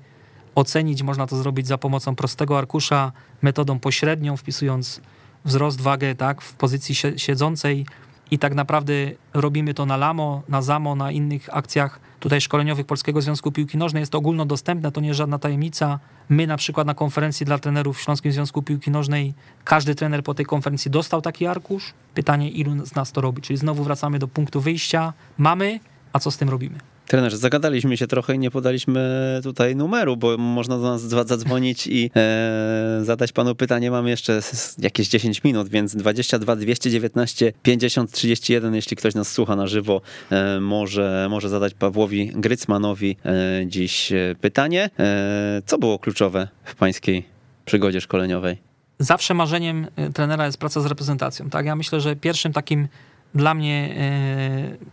ocenić. 0.54 1.02
Można 1.02 1.26
to 1.26 1.36
zrobić 1.36 1.66
za 1.66 1.78
pomocą 1.78 2.14
prostego 2.16 2.58
arkusza, 2.58 3.12
metodą 3.42 3.78
pośrednią, 3.78 4.36
wpisując 4.36 5.00
wzrost, 5.44 5.80
wagę 5.80 6.14
tak, 6.14 6.42
w 6.42 6.54
pozycji 6.54 6.94
sie- 6.94 7.18
siedzącej 7.18 7.86
i 8.30 8.38
tak 8.38 8.54
naprawdę 8.54 8.92
robimy 9.34 9.74
to 9.74 9.86
na 9.86 9.96
LAMO, 9.96 10.42
na 10.48 10.62
ZAMO, 10.62 10.94
na 10.94 11.12
innych 11.12 11.56
akcjach 11.56 12.00
tutaj 12.20 12.40
szkoleniowych 12.40 12.86
Polskiego 12.86 13.20
Związku 13.20 13.52
Piłki 13.52 13.78
Nożnej. 13.78 14.00
Jest 14.00 14.12
to 14.12 14.18
ogólnodostępne, 14.18 14.92
to 14.92 15.00
nie 15.00 15.08
jest 15.08 15.18
żadna 15.18 15.38
tajemnica. 15.38 15.98
My 16.28 16.46
na 16.46 16.56
przykład 16.56 16.86
na 16.86 16.94
konferencji 16.94 17.46
dla 17.46 17.58
trenerów 17.58 17.98
w 17.98 18.00
Śląskim 18.00 18.32
Związku 18.32 18.62
Piłki 18.62 18.90
Nożnej, 18.90 19.34
każdy 19.64 19.94
trener 19.94 20.22
po 20.22 20.34
tej 20.34 20.46
konferencji 20.46 20.90
dostał 20.90 21.22
taki 21.22 21.46
arkusz. 21.46 21.92
Pytanie, 22.14 22.50
ilu 22.50 22.86
z 22.86 22.94
nas 22.94 23.12
to 23.12 23.20
robi? 23.20 23.42
Czyli 23.42 23.56
znowu 23.56 23.84
wracamy 23.84 24.18
do 24.18 24.28
punktu 24.28 24.60
wyjścia. 24.60 25.12
Mamy, 25.38 25.80
a 26.12 26.18
co 26.18 26.30
z 26.30 26.36
tym 26.36 26.48
robimy? 26.48 26.93
Trenerze, 27.06 27.36
zagadaliśmy 27.36 27.96
się 27.96 28.06
trochę 28.06 28.34
i 28.34 28.38
nie 28.38 28.50
podaliśmy 28.50 29.40
tutaj 29.42 29.76
numeru, 29.76 30.16
bo 30.16 30.36
można 30.36 30.78
do 30.78 30.82
nas 30.82 31.02
zadzwonić 31.02 31.86
i 31.86 32.10
e, 32.16 33.00
zadać 33.02 33.32
panu 33.32 33.54
pytanie. 33.54 33.90
Mamy 33.90 34.10
jeszcze 34.10 34.40
jakieś 34.78 35.08
10 35.08 35.44
minut, 35.44 35.68
więc 35.68 35.96
22 35.96 36.56
219 36.56 37.52
50 37.62 38.12
31, 38.12 38.74
jeśli 38.74 38.96
ktoś 38.96 39.14
nas 39.14 39.32
słucha 39.32 39.56
na 39.56 39.66
żywo, 39.66 40.00
e, 40.30 40.60
może, 40.60 41.26
może 41.30 41.48
zadać 41.48 41.74
Pawłowi 41.74 42.32
Grycmanowi 42.34 43.16
e, 43.24 43.66
dziś 43.66 44.12
e, 44.12 44.34
pytanie. 44.40 44.90
E, 44.98 45.62
co 45.66 45.78
było 45.78 45.98
kluczowe 45.98 46.48
w 46.64 46.74
pańskiej 46.74 47.24
przygodzie 47.64 48.00
szkoleniowej? 48.00 48.74
zawsze 48.98 49.34
marzeniem 49.34 49.86
y, 50.08 50.12
trenera 50.12 50.46
jest 50.46 50.58
praca 50.58 50.80
z 50.80 50.86
reprezentacją. 50.86 51.50
Tak? 51.50 51.66
Ja 51.66 51.76
myślę, 51.76 52.00
że 52.00 52.16
pierwszym 52.16 52.52
takim 52.52 52.88
dla 53.34 53.54
mnie 53.54 53.94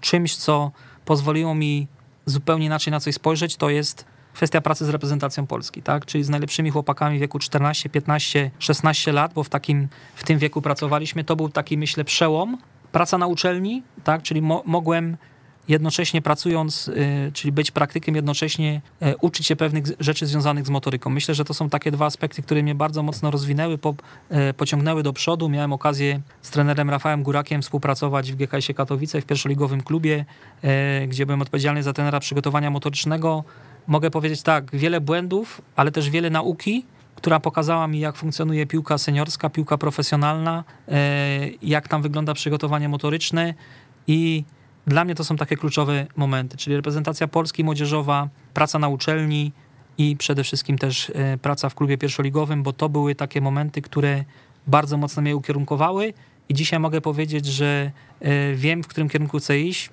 czymś, 0.02 0.36
co 0.36 0.72
pozwoliło 1.06 1.56
mi 1.56 1.88
zupełnie 2.26 2.66
inaczej 2.66 2.92
na 2.92 3.00
coś 3.00 3.16
spojrzeć, 3.16 3.56
to 3.56 3.70
jest 3.70 4.06
kwestia 4.34 4.62
pracy 4.62 4.86
z 4.86 4.90
reprezentacją 4.90 5.48
Polski, 5.48 5.82
tak? 5.82 6.06
Czyli 6.06 6.24
z 6.24 6.30
najlepszymi 6.30 6.70
chłopakami 6.70 7.18
w 7.18 7.22
wieku 7.22 7.40
14, 7.40 7.90
15, 7.90 8.52
16 8.60 9.12
lat, 9.12 9.34
bo 9.34 9.44
w 9.44 9.50
takim 9.50 9.88
w 10.16 10.24
tym 10.24 10.40
wieku 10.40 10.62
pracowaliśmy. 10.62 11.24
To 11.24 11.36
był 11.36 11.50
taki, 11.50 11.78
myślę, 11.78 12.04
przełom. 12.04 12.58
Praca 12.92 13.18
na 13.18 13.28
uczelni, 13.28 13.84
tak? 14.04 14.22
Czyli 14.22 14.42
mo- 14.42 14.64
mogłem 14.66 15.18
jednocześnie 15.68 16.22
pracując, 16.22 16.88
y, 16.88 17.32
czyli 17.34 17.52
być 17.52 17.72
praktykiem, 17.72 18.16
jednocześnie 18.16 18.82
y, 19.02 19.18
uczyć 19.18 19.48
się 19.48 19.56
pewnych 19.56 19.84
rzeczy 20.00 20.26
związanych 20.26 20.66
z 20.66 20.70
motoryką. 20.70 21.10
Myślę, 21.10 21.36
że 21.36 21.46
to 21.46 21.54
są 21.54 21.70
takie 21.70 21.92
dwa 21.92 22.06
aspekty, 22.06 22.42
które 22.42 22.64
mnie 22.64 22.76
bardzo 22.76 23.04
mocno 23.04 23.32
rozwinęły, 23.32 23.78
po, 23.78 23.96
y, 24.50 24.54
pociągnęły 24.54 25.04
do 25.04 25.14
przodu. 25.14 25.50
Miałem 25.50 25.74
okazję 25.74 26.22
z 26.42 26.50
trenerem 26.50 26.90
Rafałem 26.90 27.24
Górakiem 27.24 27.62
współpracować 27.62 28.32
w 28.32 28.36
GKS 28.36 28.68
Katowice, 28.76 29.22
w 29.22 29.26
pierwszoligowym 29.26 29.84
klubie, 29.84 30.26
y, 31.04 31.08
gdzie 31.08 31.26
byłem 31.26 31.42
odpowiedzialny 31.42 31.84
za 31.84 31.94
trenera 31.94 32.20
przygotowania 32.20 32.70
motorycznego. 32.70 33.44
mogę 33.88 34.12
powiedzieć 34.12 34.42
tak, 34.42 34.76
wiele 34.76 35.02
błędów, 35.02 35.62
ale 35.76 35.92
też 35.92 36.10
wiele 36.10 36.30
nauki, 36.30 36.86
która 37.16 37.40
pokazała 37.40 37.88
mi, 37.88 38.00
jak 38.00 38.16
funkcjonuje 38.16 38.66
piłka 38.66 38.98
seniorska, 38.98 39.50
piłka 39.50 39.78
profesjonalna, 39.78 40.64
e, 40.88 41.50
jak 41.62 41.88
tam 41.88 42.02
wygląda 42.02 42.34
przygotowanie 42.34 42.90
motoryczne 42.90 43.54
i 44.08 44.44
dla 44.88 45.06
mnie 45.06 45.16
to 45.16 45.24
są 45.24 45.36
takie 45.36 45.58
kluczowe 45.58 46.08
momenty, 46.16 46.58
czyli 46.58 46.76
reprezentacja 46.76 47.28
Polski 47.28 47.64
młodzieżowa, 47.64 48.30
praca 48.54 48.80
na 48.80 48.90
uczelni 48.90 49.52
i 49.98 50.16
przede 50.18 50.44
wszystkim 50.44 50.78
też 50.78 51.12
e, 51.16 51.38
praca 51.38 51.70
w 51.70 51.76
klubie 51.76 51.98
pierwszoligowym, 51.98 52.64
bo 52.64 52.74
to 52.74 52.90
były 52.90 53.16
takie 53.16 53.42
momenty, 53.42 53.82
które 53.82 54.24
bardzo 54.68 54.98
mocno 54.98 55.22
mnie 55.22 55.36
ukierunkowały 55.36 56.14
i 56.50 56.54
dzisiaj 56.54 56.80
mogę 56.80 57.02
powiedzieć, 57.02 57.46
że 57.46 57.92
e, 58.20 58.54
wiem, 58.56 58.84
w 58.84 58.88
którym 58.88 59.10
kierunku 59.10 59.38
chcę 59.40 59.60
iść, 59.60 59.90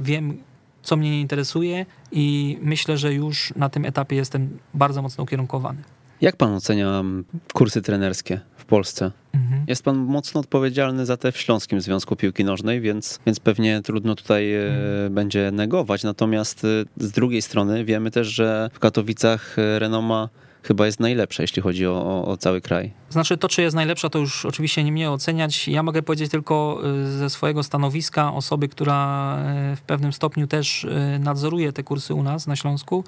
wiem, 0.00 0.42
co 0.82 0.96
mnie 0.96 1.20
interesuje 1.20 1.86
i 2.12 2.58
myślę, 2.62 2.98
że 2.98 3.14
już 3.14 3.52
na 3.56 3.68
tym 3.68 3.84
etapie 3.84 4.16
jestem 4.16 4.58
bardzo 4.74 5.02
mocno 5.02 5.24
ukierunkowany. 5.24 5.82
Jak 6.20 6.36
pan 6.36 6.54
ocenia 6.54 7.04
kursy 7.52 7.82
trenerskie 7.82 8.40
w 8.56 8.64
Polsce? 8.64 9.10
Mhm. 9.34 9.64
Jest 9.66 9.82
pan 9.82 9.96
mocno 9.96 10.40
odpowiedzialny 10.40 11.06
za 11.06 11.16
te 11.16 11.32
w 11.32 11.38
Śląskim 11.38 11.80
Związku 11.80 12.16
Piłki 12.16 12.44
Nożnej, 12.44 12.80
więc, 12.80 13.18
więc 13.26 13.40
pewnie 13.40 13.82
trudno 13.82 14.14
tutaj 14.14 14.54
e, 14.54 14.68
mhm. 14.68 15.14
będzie 15.14 15.50
negować. 15.50 16.04
Natomiast 16.04 16.64
e, 16.64 16.68
z 16.96 17.10
drugiej 17.10 17.42
strony 17.42 17.84
wiemy 17.84 18.10
też, 18.10 18.28
że 18.28 18.70
w 18.72 18.78
Katowicach 18.78 19.58
e, 19.58 19.78
renoma 19.78 20.28
chyba 20.62 20.86
jest 20.86 21.00
najlepsza, 21.00 21.42
jeśli 21.42 21.62
chodzi 21.62 21.86
o, 21.86 21.92
o, 21.92 22.24
o, 22.24 22.36
cały 22.36 22.60
kraj. 22.60 22.92
Znaczy 23.10 23.36
to, 23.36 23.48
czy 23.48 23.62
jest 23.62 23.76
najlepsza, 23.76 24.10
to 24.10 24.18
już 24.18 24.46
oczywiście 24.46 24.84
nie 24.84 24.92
mnie 24.92 25.10
oceniać. 25.10 25.68
Ja 25.68 25.82
mogę 25.82 26.02
powiedzieć 26.02 26.30
tylko 26.30 26.80
ze 27.18 27.30
swojego 27.30 27.62
stanowiska 27.62 28.34
osoby, 28.34 28.68
która 28.68 29.36
w 29.76 29.80
pewnym 29.80 30.12
stopniu 30.12 30.46
też 30.46 30.86
nadzoruje 31.20 31.72
te 31.72 31.82
kursy 31.82 32.14
u 32.14 32.22
nas 32.22 32.46
na 32.46 32.56
Śląsku, 32.56 33.04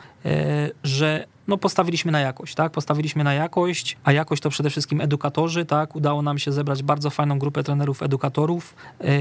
że 0.84 1.26
no 1.48 1.56
postawiliśmy 1.56 2.12
na 2.12 2.20
jakość, 2.20 2.54
tak? 2.54 2.72
Postawiliśmy 2.72 3.24
na 3.24 3.34
jakość, 3.34 3.96
a 4.04 4.12
jakość 4.12 4.42
to 4.42 4.50
przede 4.50 4.70
wszystkim 4.70 5.00
edukatorzy, 5.00 5.64
tak? 5.64 5.96
Udało 5.96 6.22
nam 6.22 6.38
się 6.38 6.52
zebrać 6.52 6.82
bardzo 6.82 7.10
fajną 7.10 7.38
grupę 7.38 7.62
trenerów, 7.62 8.02
edukatorów, 8.02 8.74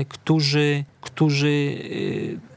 którzy, 0.09 0.83
którzy 1.01 1.75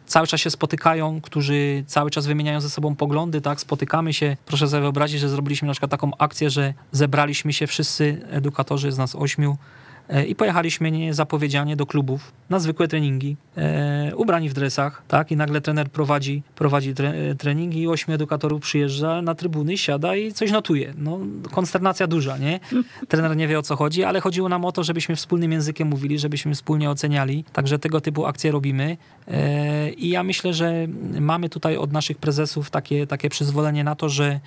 cały 0.07 0.27
czas 0.27 0.41
się 0.41 0.51
spotykają, 0.51 1.21
którzy 1.21 1.85
cały 1.87 2.11
czas 2.11 2.27
wymieniają 2.27 2.61
ze 2.61 2.71
sobą 2.71 2.97
poglądy, 2.97 3.41
tak, 3.41 3.61
spotykamy 3.61 4.13
się. 4.13 4.37
Proszę 4.47 4.69
sobie 4.69 4.81
wyobrazić, 4.81 5.21
że 5.21 5.29
zrobiliśmy 5.29 5.67
na 5.67 5.73
przykład 5.73 5.91
taką 5.91 6.11
akcję, 6.19 6.51
że 6.51 6.75
zebraliśmy 6.93 7.53
się 7.53 7.67
wszyscy 7.67 8.27
edukatorzy 8.31 8.93
z 8.93 8.99
nas 8.99 9.15
ośmiu 9.15 9.57
i 10.29 10.35
pojechaliśmy 10.35 10.91
niezapowiedzianie 10.91 11.77
do 11.77 11.87
klubów 11.87 12.33
na 12.51 12.59
zwykłe 12.59 12.89
treningi, 12.89 13.37
e, 13.57 14.13
ubrani 14.17 14.49
w 14.49 14.53
dresach, 14.53 15.03
tak, 15.09 15.31
i 15.33 15.37
nagle 15.37 15.61
trener 15.61 15.91
prowadzi, 15.91 16.43
prowadzi 16.55 16.95
tre, 16.95 17.09
e, 17.09 17.35
treningi. 17.35 17.83
I 17.83 17.89
ośmiu 17.89 18.15
edukatorów 18.15 18.63
przyjeżdża 18.63 19.23
na 19.23 19.35
trybuny, 19.35 19.79
siada 19.79 20.17
i 20.17 20.33
coś 20.33 20.51
notuje. 20.53 20.95
No, 20.99 21.19
konsternacja 21.51 22.07
duża, 22.07 22.39
nie? 22.39 22.61
Trener 23.09 23.37
nie 23.37 23.49
wie 23.49 23.59
o 23.59 23.63
co 23.63 23.77
chodzi, 23.77 24.05
ale 24.05 24.21
chodziło 24.21 24.49
nam 24.49 24.65
o 24.65 24.73
to, 24.73 24.85
żebyśmy 24.85 25.17
wspólnym 25.17 25.53
językiem 25.53 25.89
mówili, 25.89 26.19
żebyśmy 26.19 26.55
wspólnie 26.55 26.91
oceniali, 26.91 27.45
także 27.53 27.79
tego 27.79 28.01
typu 28.01 28.27
akcje 28.27 28.53
robimy. 28.53 28.97
I 29.97 30.09
ja 30.09 30.23
myślę, 30.23 30.55
że 30.55 30.87
mamy 31.21 31.49
tutaj 31.49 31.77
od 31.77 31.93
naszych 31.93 32.19
prezesów 32.19 32.71
takie, 32.71 33.07
takie 33.07 33.31
przyzwolenie 33.31 33.85
na 33.85 33.95
to, 33.95 34.09
że 34.09 34.41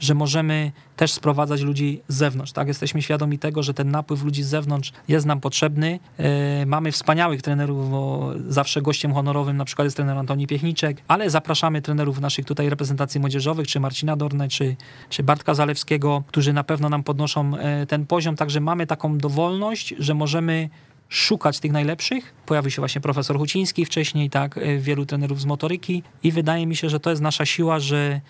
że 0.00 0.14
możemy 0.14 0.72
też 0.96 1.12
sprowadzać 1.12 1.60
ludzi 1.60 2.02
z 2.08 2.16
zewnątrz. 2.16 2.52
Tak? 2.52 2.68
Jesteśmy 2.68 3.02
świadomi 3.02 3.38
tego, 3.38 3.62
że 3.62 3.74
ten 3.74 3.90
napływ 3.90 4.24
ludzi 4.24 4.42
z 4.42 4.46
zewnątrz 4.46 4.92
jest 5.08 5.26
nam 5.26 5.40
potrzebny. 5.40 5.98
E, 6.18 6.66
mamy 6.66 6.92
wspaniałych 6.92 7.42
trenerów, 7.42 7.90
bo 7.90 8.32
zawsze 8.48 8.82
gościem 8.82 9.14
honorowym 9.14 9.56
na 9.56 9.64
przykład 9.64 9.84
jest 9.84 9.96
trener 9.96 10.18
Antoni 10.18 10.46
Piechniczek, 10.46 11.02
ale 11.08 11.30
zapraszamy 11.30 11.82
trenerów 11.82 12.20
naszych 12.20 12.44
tutaj 12.44 12.70
reprezentacji 12.70 13.20
młodzieżowych, 13.20 13.66
czy 13.66 13.80
Marcina 13.80 14.16
Dorne, 14.16 14.48
czy, 14.48 14.76
czy 15.08 15.22
Bartka 15.22 15.54
Zalewskiego, 15.54 16.22
którzy 16.26 16.52
na 16.52 16.64
pewno 16.64 16.88
nam 16.88 17.02
podnoszą 17.02 17.56
e, 17.56 17.86
ten 17.86 18.06
poziom. 18.06 18.36
Także 18.36 18.60
mamy 18.60 18.86
taką 18.86 19.18
dowolność, 19.18 19.94
że 19.98 20.14
możemy 20.14 20.68
szukać 21.08 21.60
tych 21.60 21.72
najlepszych. 21.72 22.34
Pojawił 22.46 22.70
się 22.70 22.82
właśnie 22.82 23.00
profesor 23.00 23.38
Huciński 23.38 23.84
wcześniej, 23.84 24.30
tak, 24.30 24.58
e, 24.58 24.78
wielu 24.78 25.06
trenerów 25.06 25.40
z 25.40 25.44
motoryki 25.44 26.02
i 26.22 26.32
wydaje 26.32 26.66
mi 26.66 26.76
się, 26.76 26.88
że 26.88 27.00
to 27.00 27.10
jest 27.10 27.22
nasza 27.22 27.46
siła, 27.46 27.80
że 27.80 28.20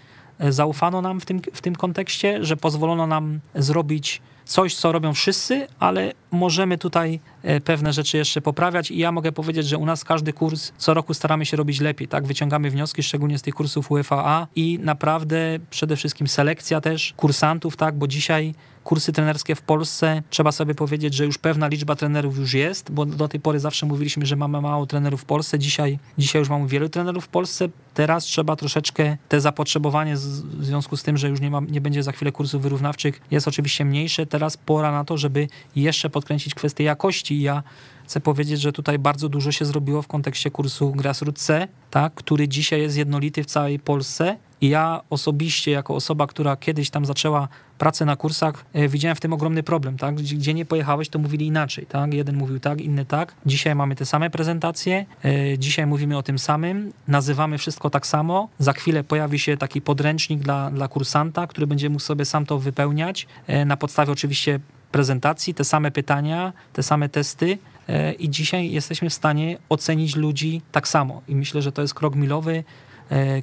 zaufano 0.48 1.02
nam 1.02 1.20
w 1.20 1.26
tym, 1.26 1.40
w 1.52 1.60
tym 1.60 1.76
kontekście, 1.76 2.44
że 2.44 2.56
pozwolono 2.56 3.06
nam 3.06 3.40
zrobić 3.54 4.22
coś, 4.44 4.74
co 4.74 4.92
robią 4.92 5.14
wszyscy, 5.14 5.66
ale 5.78 6.12
możemy 6.30 6.78
tutaj 6.78 7.20
e, 7.42 7.60
pewne 7.60 7.92
rzeczy 7.92 8.16
jeszcze 8.16 8.40
poprawiać 8.40 8.90
i 8.90 8.98
ja 8.98 9.12
mogę 9.12 9.32
powiedzieć, 9.32 9.66
że 9.66 9.78
u 9.78 9.86
nas 9.86 10.04
każdy 10.04 10.32
kurs 10.32 10.72
co 10.78 10.94
roku 10.94 11.14
staramy 11.14 11.46
się 11.46 11.56
robić 11.56 11.80
lepiej, 11.80 12.08
tak? 12.08 12.26
Wyciągamy 12.26 12.70
wnioski, 12.70 13.02
szczególnie 13.02 13.38
z 13.38 13.42
tych 13.42 13.54
kursów 13.54 13.90
UFAA 13.90 14.46
i 14.56 14.78
naprawdę 14.82 15.58
przede 15.70 15.96
wszystkim 15.96 16.28
selekcja 16.28 16.80
też 16.80 17.14
kursantów, 17.16 17.76
tak? 17.76 17.98
Bo 17.98 18.06
dzisiaj 18.06 18.54
kursy 18.84 19.12
trenerskie 19.12 19.54
w 19.54 19.62
Polsce, 19.62 20.22
trzeba 20.30 20.52
sobie 20.52 20.74
powiedzieć, 20.74 21.14
że 21.14 21.24
już 21.24 21.38
pewna 21.38 21.68
liczba 21.68 21.96
trenerów 21.96 22.38
już 22.38 22.54
jest, 22.54 22.92
bo 22.92 23.06
do 23.06 23.28
tej 23.28 23.40
pory 23.40 23.60
zawsze 23.60 23.86
mówiliśmy, 23.86 24.26
że 24.26 24.36
mamy 24.36 24.60
mało 24.60 24.86
trenerów 24.86 25.22
w 25.22 25.24
Polsce. 25.24 25.58
Dzisiaj, 25.58 25.98
dzisiaj 26.18 26.40
już 26.40 26.48
mamy 26.48 26.68
wielu 26.68 26.88
trenerów 26.88 27.24
w 27.24 27.28
Polsce. 27.28 27.68
Teraz 27.94 28.24
trzeba 28.24 28.56
troszeczkę 28.56 29.16
te 29.28 29.40
zapotrzebowanie 29.40 30.16
w 30.16 30.64
związku 30.64 30.96
z 30.96 31.02
tym, 31.02 31.16
że 31.16 31.28
już 31.28 31.40
nie, 31.40 31.50
ma, 31.50 31.60
nie 31.60 31.80
będzie 31.80 32.02
za 32.02 32.12
chwilę 32.12 32.32
kursów 32.32 32.62
wyrównawczych, 32.62 33.20
jest 33.30 33.48
oczywiście 33.48 33.84
mniejsze. 33.84 34.26
Teraz 34.26 34.56
pora 34.56 34.92
na 34.92 35.04
to, 35.04 35.18
żeby 35.18 35.48
jeszcze 35.76 36.10
podkręcić 36.10 36.54
kwestię 36.54 36.84
jakości. 36.84 37.42
Ja 37.42 37.62
chcę 38.04 38.20
powiedzieć, 38.20 38.60
że 38.60 38.72
tutaj 38.72 38.98
bardzo 38.98 39.28
dużo 39.28 39.52
się 39.52 39.64
zrobiło 39.64 40.02
w 40.02 40.06
kontekście 40.06 40.50
kursu 40.50 40.92
Grassroots 40.92 41.44
C, 41.44 41.68
tak, 41.90 42.14
który 42.14 42.48
dzisiaj 42.48 42.80
jest 42.80 42.96
jednolity 42.96 43.42
w 43.42 43.46
całej 43.46 43.78
Polsce 43.78 44.36
i 44.60 44.68
ja 44.68 45.00
osobiście, 45.10 45.70
jako 45.70 45.94
osoba, 45.94 46.26
która 46.26 46.56
kiedyś 46.56 46.90
tam 46.90 47.06
zaczęła 47.06 47.48
pracę 47.78 48.04
na 48.04 48.16
kursach, 48.16 48.64
e, 48.72 48.88
widziałem 48.88 49.16
w 49.16 49.20
tym 49.20 49.32
ogromny 49.32 49.62
problem, 49.62 49.96
tak? 49.96 50.14
Gdzie 50.14 50.54
nie 50.54 50.64
pojechałeś, 50.64 51.08
to 51.08 51.18
mówili 51.18 51.46
inaczej, 51.46 51.86
tak? 51.86 52.14
Jeden 52.14 52.36
mówił 52.36 52.60
tak, 52.60 52.80
inny 52.80 53.04
tak. 53.04 53.34
Dzisiaj 53.46 53.74
mamy 53.74 53.96
te 53.96 54.06
same 54.06 54.30
prezentacje, 54.30 55.06
e, 55.24 55.58
dzisiaj 55.58 55.86
mówimy 55.86 56.16
o 56.16 56.22
tym 56.22 56.38
samym, 56.38 56.92
nazywamy 57.08 57.58
wszystko 57.58 57.90
tak 57.90 58.06
samo. 58.06 58.48
Za 58.58 58.72
chwilę 58.72 59.04
pojawi 59.04 59.38
się 59.38 59.56
taki 59.56 59.80
podręcznik 59.80 60.40
dla, 60.40 60.70
dla 60.70 60.88
kursanta, 60.88 61.46
który 61.46 61.66
będzie 61.66 61.90
mógł 61.90 62.02
sobie 62.02 62.24
sam 62.24 62.46
to 62.46 62.58
wypełniać, 62.58 63.26
e, 63.46 63.64
na 63.64 63.76
podstawie 63.76 64.12
oczywiście 64.12 64.60
prezentacji, 64.92 65.54
te 65.54 65.64
same 65.64 65.90
pytania, 65.90 66.52
te 66.72 66.82
same 66.82 67.08
testy. 67.08 67.58
I 68.18 68.30
dzisiaj 68.30 68.70
jesteśmy 68.70 69.10
w 69.10 69.14
stanie 69.14 69.58
ocenić 69.68 70.16
ludzi 70.16 70.62
tak 70.72 70.88
samo. 70.88 71.22
I 71.28 71.34
myślę, 71.34 71.62
że 71.62 71.72
to 71.72 71.82
jest 71.82 71.94
krok 71.94 72.14
milowy 72.14 72.64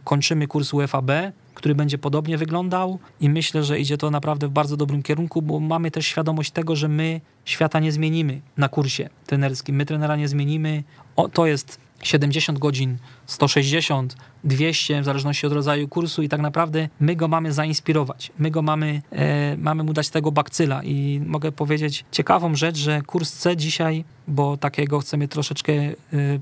kończymy 0.03 0.47
kurs 0.47 0.73
UFAB, 0.73 1.11
który 1.53 1.75
będzie 1.75 1.97
podobnie 1.97 2.37
wyglądał 2.37 2.99
i 3.19 3.29
myślę, 3.29 3.63
że 3.63 3.79
idzie 3.79 3.97
to 3.97 4.11
naprawdę 4.11 4.47
w 4.47 4.51
bardzo 4.51 4.77
dobrym 4.77 5.03
kierunku, 5.03 5.41
bo 5.41 5.59
mamy 5.59 5.91
też 5.91 6.05
świadomość 6.05 6.51
tego, 6.51 6.75
że 6.75 6.87
my 6.87 7.21
świata 7.45 7.79
nie 7.79 7.91
zmienimy 7.91 8.41
na 8.57 8.69
kursie 8.69 9.09
trenerskim. 9.25 9.75
My 9.75 9.85
trenera 9.85 10.15
nie 10.15 10.27
zmienimy. 10.27 10.83
O, 11.15 11.29
to 11.29 11.45
jest 11.45 11.79
70 12.03 12.59
godzin, 12.59 12.97
160, 13.25 14.15
200, 14.43 15.01
w 15.01 15.05
zależności 15.05 15.47
od 15.47 15.53
rodzaju 15.53 15.87
kursu 15.87 16.23
i 16.23 16.29
tak 16.29 16.41
naprawdę 16.41 16.89
my 16.99 17.15
go 17.15 17.27
mamy 17.27 17.53
zainspirować. 17.53 18.31
My 18.39 18.51
go 18.51 18.61
mamy, 18.61 19.01
e, 19.11 19.57
mamy 19.57 19.83
mu 19.83 19.93
dać 19.93 20.09
tego 20.09 20.31
bakcyla 20.31 20.83
i 20.83 21.21
mogę 21.25 21.51
powiedzieć 21.51 22.05
ciekawą 22.11 22.55
rzecz, 22.55 22.77
że 22.77 23.01
kurs 23.01 23.33
C 23.33 23.57
dzisiaj, 23.57 24.03
bo 24.27 24.57
takiego 24.57 24.99
chcemy 24.99 25.27
troszeczkę 25.27 25.73
e, 25.73 25.93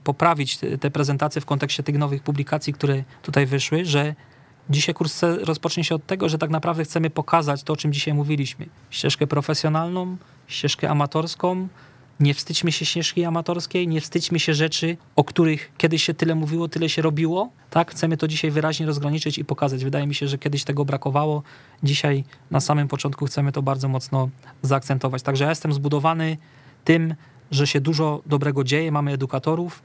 poprawić 0.04 0.58
te, 0.58 0.78
te 0.78 0.92
prezentacje 0.92 1.42
w 1.42 1.46
kontekście 1.46 1.84
tych 1.84 1.98
nowych 1.98 2.24
publikacji, 2.24 2.74
które 2.74 3.04
tutaj 3.22 3.46
wyszły, 3.46 3.86
że 3.86 4.16
Dzisiaj 4.70 4.96
kurs 4.96 5.16
C 5.16 5.38
rozpocznie 5.38 5.84
się 5.84 5.96
od 5.96 6.06
tego, 6.06 6.30
że 6.30 6.38
tak 6.38 6.50
naprawdę 6.50 6.84
chcemy 6.84 7.10
pokazać 7.10 7.64
to, 7.64 7.74
o 7.74 7.76
czym 7.76 7.94
dzisiaj 7.94 8.14
mówiliśmy. 8.14 8.66
Ścieżkę 8.90 9.28
profesjonalną, 9.28 10.18
ścieżkę 10.48 10.90
amatorską, 10.90 11.68
nie 12.20 12.34
wstydźmy 12.34 12.72
się 12.72 12.86
ścieżki 12.86 13.26
amatorskiej, 13.26 13.88
nie 13.88 14.02
wstydźmy 14.02 14.40
się 14.40 14.54
rzeczy, 14.54 14.98
o 15.16 15.24
których 15.24 15.72
kiedyś 15.78 16.04
się 16.04 16.14
tyle 16.14 16.36
mówiło, 16.36 16.68
tyle 16.68 16.90
się 16.90 17.02
robiło. 17.02 17.50
Tak, 17.70 17.92
chcemy 17.92 18.18
to 18.18 18.28
dzisiaj 18.28 18.52
wyraźnie 18.52 18.86
rozgraniczyć 18.86 19.38
i 19.38 19.46
pokazać. 19.46 19.84
Wydaje 19.84 20.08
mi 20.08 20.16
się, 20.16 20.28
że 20.28 20.38
kiedyś 20.38 20.64
tego 20.64 20.86
brakowało. 20.86 21.44
Dzisiaj 21.84 22.24
na 22.52 22.60
samym 22.60 22.88
początku 22.88 23.26
chcemy 23.26 23.52
to 23.52 23.62
bardzo 23.62 23.88
mocno 23.88 24.30
zaakcentować. 24.62 25.22
Także 25.22 25.44
ja 25.44 25.50
jestem 25.50 25.74
zbudowany 25.74 26.38
tym, 26.84 27.16
że 27.52 27.68
się 27.68 27.82
dużo 27.82 28.22
dobrego 28.26 28.64
dzieje, 28.64 28.92
mamy 28.92 29.12
edukatorów, 29.12 29.84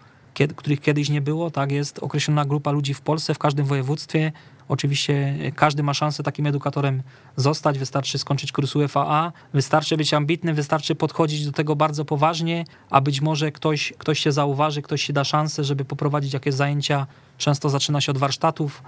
których 0.56 0.80
kiedyś 0.80 1.08
nie 1.08 1.20
było. 1.20 1.50
Tak, 1.50 1.72
jest 1.72 1.98
określona 1.98 2.44
grupa 2.44 2.70
ludzi 2.70 2.94
w 2.94 3.00
Polsce, 3.00 3.34
w 3.34 3.38
każdym 3.38 3.66
województwie. 3.66 4.32
Oczywiście 4.70 5.34
każdy 5.56 5.82
ma 5.82 5.94
szansę 5.94 6.22
takim 6.22 6.46
edukatorem 6.46 7.02
zostać, 7.36 7.78
wystarczy 7.78 8.18
skończyć 8.18 8.52
kurs 8.52 8.76
UFAA, 8.76 9.32
wystarczy 9.52 9.96
być 9.96 10.14
ambitny, 10.14 10.54
wystarczy 10.54 10.94
podchodzić 10.94 11.46
do 11.46 11.52
tego 11.52 11.76
bardzo 11.76 12.04
poważnie, 12.04 12.64
a 12.90 13.00
być 13.00 13.20
może 13.20 13.52
ktoś, 13.52 13.92
ktoś 13.98 14.18
się 14.18 14.32
zauważy, 14.32 14.82
ktoś 14.82 15.02
się 15.02 15.12
da 15.12 15.24
szansę, 15.24 15.64
żeby 15.64 15.84
poprowadzić 15.84 16.32
jakieś 16.32 16.54
zajęcia. 16.54 17.06
Często 17.38 17.68
zaczyna 17.68 18.00
się 18.00 18.12
od 18.12 18.18
warsztatów, 18.18 18.82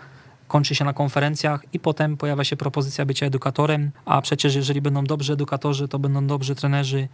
kończy 0.48 0.74
się 0.74 0.84
na 0.84 0.92
konferencjach 0.92 1.64
i 1.72 1.80
potem 1.80 2.16
pojawia 2.16 2.44
się 2.44 2.56
propozycja 2.56 3.04
bycia 3.04 3.26
edukatorem, 3.26 3.90
a 4.04 4.22
przecież 4.22 4.54
jeżeli 4.54 4.80
będą 4.80 5.04
dobrzy 5.04 5.32
edukatorzy, 5.32 5.88
to 5.88 5.98
będą 5.98 6.26
dobrzy 6.26 6.54
trenerzy, 6.54 7.08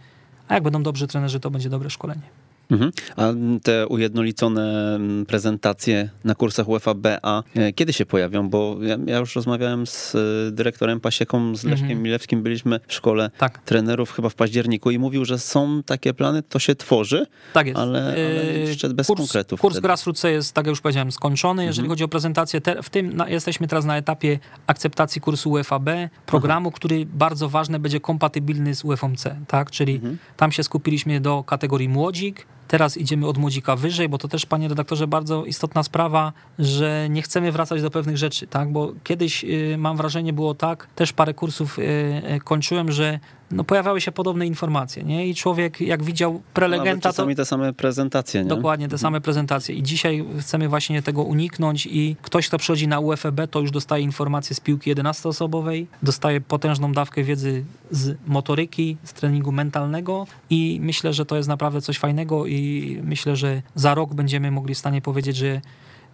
a 0.47 0.53
jak 0.53 0.63
będą 0.63 0.83
dobrzy 0.83 1.07
trenerzy, 1.07 1.39
to 1.39 1.51
będzie 1.51 1.69
dobre 1.69 1.89
szkolenie. 1.89 2.38
Mhm. 2.71 2.91
A 3.15 3.23
te 3.63 3.87
ujednolicone 3.87 4.95
mm, 4.95 5.25
prezentacje 5.25 6.09
na 6.23 6.35
kursach 6.35 6.67
UEFA 6.67 6.93
BA, 6.93 7.43
e, 7.55 7.73
kiedy 7.73 7.93
się 7.93 8.05
pojawią? 8.05 8.49
Bo 8.49 8.77
ja, 8.81 8.97
ja 9.05 9.17
już 9.17 9.35
rozmawiałem 9.35 9.87
z 9.87 10.15
e, 10.15 10.51
dyrektorem 10.51 10.99
Pasieką, 10.99 11.55
z 11.55 11.63
Leszkiem 11.63 11.83
mhm. 11.83 12.03
Milewskim, 12.03 12.43
byliśmy 12.43 12.79
w 12.87 12.93
szkole 12.93 13.31
tak. 13.37 13.57
trenerów 13.57 14.11
chyba 14.11 14.29
w 14.29 14.35
październiku 14.35 14.91
i 14.91 14.99
mówił, 14.99 15.25
że 15.25 15.39
są 15.39 15.83
takie 15.83 16.13
plany, 16.13 16.43
to 16.43 16.59
się 16.59 16.75
tworzy, 16.75 17.25
tak 17.53 17.67
jest. 17.67 17.79
Ale, 17.79 18.03
ale 18.03 18.43
jeszcze 18.59 18.89
bez 18.89 19.07
kurs, 19.07 19.19
konkretów. 19.19 19.61
Kurs 19.61 19.79
Grassroots 19.79 20.23
jest, 20.23 20.53
tak 20.53 20.65
jak 20.65 20.71
już 20.71 20.81
powiedziałem, 20.81 21.11
skończony. 21.11 21.65
Jeżeli 21.65 21.85
mhm. 21.85 21.91
chodzi 21.91 22.03
o 22.03 22.07
prezentację, 22.07 22.61
te, 22.61 22.83
w 22.83 22.89
tym 22.89 23.15
na, 23.15 23.29
jesteśmy 23.29 23.67
teraz 23.67 23.85
na 23.85 23.97
etapie 23.97 24.39
akceptacji 24.67 25.21
kursu 25.21 25.51
UEFA 25.51 25.79
B, 25.79 26.09
programu, 26.25 26.69
Aha. 26.69 26.75
który 26.75 27.05
bardzo 27.05 27.49
ważny 27.49 27.79
będzie 27.79 27.99
kompatybilny 27.99 28.75
z 28.75 28.83
UEFA 28.83 29.09
C, 29.17 29.35
tak? 29.47 29.71
Czyli 29.71 29.95
mhm. 29.95 30.17
tam 30.37 30.51
się 30.51 30.63
skupiliśmy 30.63 31.21
do 31.21 31.43
kategorii 31.43 31.89
młodzik, 31.89 32.45
Teraz 32.69 32.97
idziemy 32.97 33.27
od 33.27 33.37
młodzika 33.37 33.75
wyżej, 33.75 34.09
bo 34.09 34.17
to 34.17 34.27
też, 34.27 34.45
panie 34.45 34.67
redaktorze, 34.67 35.07
bardzo 35.07 35.45
istotna 35.45 35.83
sprawa, 35.83 36.33
że 36.59 37.07
nie 37.09 37.21
chcemy 37.21 37.51
wracać 37.51 37.81
do 37.81 37.91
pewnych 37.91 38.17
rzeczy, 38.17 38.47
tak? 38.47 38.71
Bo 38.71 38.91
kiedyś, 39.03 39.43
y, 39.43 39.75
mam 39.77 39.97
wrażenie, 39.97 40.33
było 40.33 40.53
tak, 40.53 40.87
też 40.95 41.13
parę 41.13 41.33
kursów 41.33 41.79
y, 41.79 41.81
y, 41.81 42.39
kończyłem, 42.39 42.91
że 42.91 43.19
no 43.51 43.63
pojawiały 43.63 44.01
się 44.01 44.11
podobne 44.11 44.47
informacje, 44.47 45.03
nie? 45.03 45.27
I 45.27 45.35
człowiek 45.35 45.81
jak 45.81 46.03
widział 46.03 46.41
prelegenta, 46.53 47.09
czasami 47.09 47.35
to... 47.35 47.41
te 47.41 47.45
same 47.45 47.73
prezentacje, 47.73 48.43
nie? 48.43 48.49
Dokładnie, 48.49 48.87
te 48.87 48.97
same 48.97 49.21
prezentacje. 49.21 49.75
I 49.75 49.83
dzisiaj 49.83 50.25
chcemy 50.39 50.69
właśnie 50.69 51.01
tego 51.01 51.23
uniknąć 51.23 51.85
i 51.85 52.15
ktoś, 52.21 52.47
kto 52.47 52.57
przychodzi 52.57 52.87
na 52.87 52.99
UFB, 52.99 53.47
to 53.51 53.59
już 53.59 53.71
dostaje 53.71 54.03
informacje 54.03 54.55
z 54.55 54.59
piłki 54.59 54.95
11-osobowej, 54.95 55.85
dostaje 56.03 56.41
potężną 56.41 56.91
dawkę 56.91 57.23
wiedzy 57.23 57.63
z 57.91 58.17
motoryki, 58.27 58.97
z 59.03 59.13
treningu 59.13 59.51
mentalnego 59.51 60.27
i 60.49 60.79
myślę, 60.81 61.13
że 61.13 61.25
to 61.25 61.37
jest 61.37 61.49
naprawdę 61.49 61.81
coś 61.81 61.97
fajnego 61.97 62.47
i 62.47 63.01
myślę, 63.03 63.35
że 63.35 63.61
za 63.75 63.95
rok 63.95 64.13
będziemy 64.13 64.51
mogli 64.51 64.75
w 64.75 64.77
stanie 64.77 65.01
powiedzieć, 65.01 65.35
że 65.35 65.61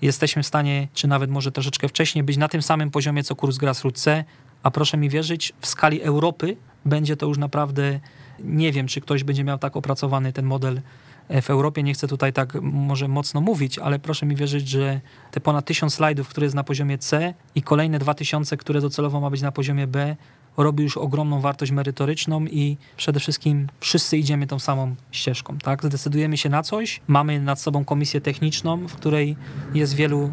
jesteśmy 0.02 0.44
w 0.44 0.48
stanie, 0.48 0.88
czy 0.94 1.08
nawet 1.08 1.30
może 1.30 1.52
troszeczkę 1.52 1.88
wcześniej, 1.88 2.24
być 2.24 2.38
na 2.38 2.48
tym 2.48 2.62
samym 2.62 2.92
poziomie 2.92 3.24
co 3.24 3.36
kurs 3.36 3.58
Grassroots 3.58 4.02
C, 4.02 4.24
a 4.64 4.72
proszę 4.72 4.98
mi 4.98 5.10
wierzyć, 5.10 5.54
w 5.60 5.68
skali 5.68 6.02
Europy 6.02 6.58
będzie 6.86 7.18
to 7.18 7.26
już 7.26 7.38
naprawdę, 7.38 8.00
nie 8.40 8.72
wiem, 8.72 8.88
czy 8.88 9.02
ktoś 9.02 9.24
będzie 9.24 9.44
miał 9.44 9.58
tak 9.58 9.78
opracowany 9.78 10.34
ten 10.34 10.46
model 10.46 10.82
w 11.42 11.50
Europie. 11.50 11.84
Nie 11.84 11.94
chcę 11.94 12.08
tutaj 12.08 12.34
tak 12.34 12.54
może 12.62 13.08
mocno 13.08 13.42
mówić, 13.42 13.80
ale 13.80 14.00
proszę 14.00 14.26
mi 14.26 14.36
wierzyć, 14.36 14.70
że 14.70 15.02
te 15.32 15.40
ponad 15.40 15.66
tysiąc 15.66 15.94
slajdów, 15.94 16.28
które 16.28 16.46
jest 16.46 16.56
na 16.56 16.64
poziomie 16.64 16.98
C 16.98 17.34
i 17.56 17.62
kolejne 17.62 18.00
dwa 18.00 18.14
tysiące, 18.14 18.58
które 18.58 18.82
docelowo 18.82 19.22
ma 19.22 19.30
być 19.30 19.42
na 19.42 19.52
poziomie 19.52 19.88
B, 19.88 20.16
robi 20.58 20.84
już 20.84 20.98
ogromną 20.98 21.42
wartość 21.42 21.72
merytoryczną 21.72 22.46
i 22.46 22.78
przede 22.98 23.20
wszystkim 23.20 23.68
wszyscy 23.80 24.18
idziemy 24.18 24.48
tą 24.48 24.60
samą 24.60 24.96
ścieżką. 25.12 25.58
Tak? 25.58 25.84
Zdecydujemy 25.84 26.38
się 26.38 26.50
na 26.50 26.64
coś, 26.64 27.02
mamy 27.08 27.40
nad 27.40 27.62
sobą 27.62 27.86
komisję 27.86 28.22
techniczną, 28.22 28.88
w 28.88 28.96
której 28.96 29.36
jest 29.74 29.96
wielu 29.96 30.32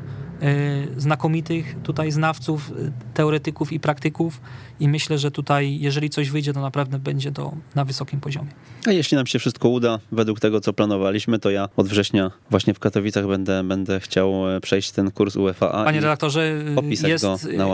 znakomitych 0.96 1.76
tutaj 1.82 2.12
znawców, 2.12 2.70
e, 2.70 2.92
teoretyków 3.14 3.72
i 3.72 3.80
praktyków 3.80 4.40
i 4.80 4.88
myślę, 4.88 5.18
że 5.18 5.30
tutaj 5.30 5.78
jeżeli 5.80 6.10
coś 6.10 6.30
wyjdzie, 6.30 6.52
to 6.52 6.60
naprawdę 6.60 6.98
będzie 6.98 7.32
to 7.32 7.52
na 7.74 7.84
wysokim 7.84 8.20
poziomie. 8.20 8.48
A 8.86 8.92
jeśli 8.92 9.16
nam 9.16 9.26
się 9.26 9.38
wszystko 9.38 9.68
uda 9.68 9.98
według 10.12 10.40
tego, 10.40 10.60
co 10.60 10.72
planowaliśmy, 10.72 11.38
to 11.38 11.50
ja 11.50 11.68
od 11.76 11.88
września 11.88 12.30
właśnie 12.50 12.74
w 12.74 12.78
Katowicach 12.78 13.26
będę, 13.26 13.64
będę 13.64 14.00
chciał 14.00 14.56
e, 14.56 14.60
przejść 14.60 14.90
ten 14.90 15.10
kurs 15.10 15.36
UEFA. 15.36 15.84
Panie 15.84 16.00
redaktorze, 16.00 16.64
jest 17.06 17.26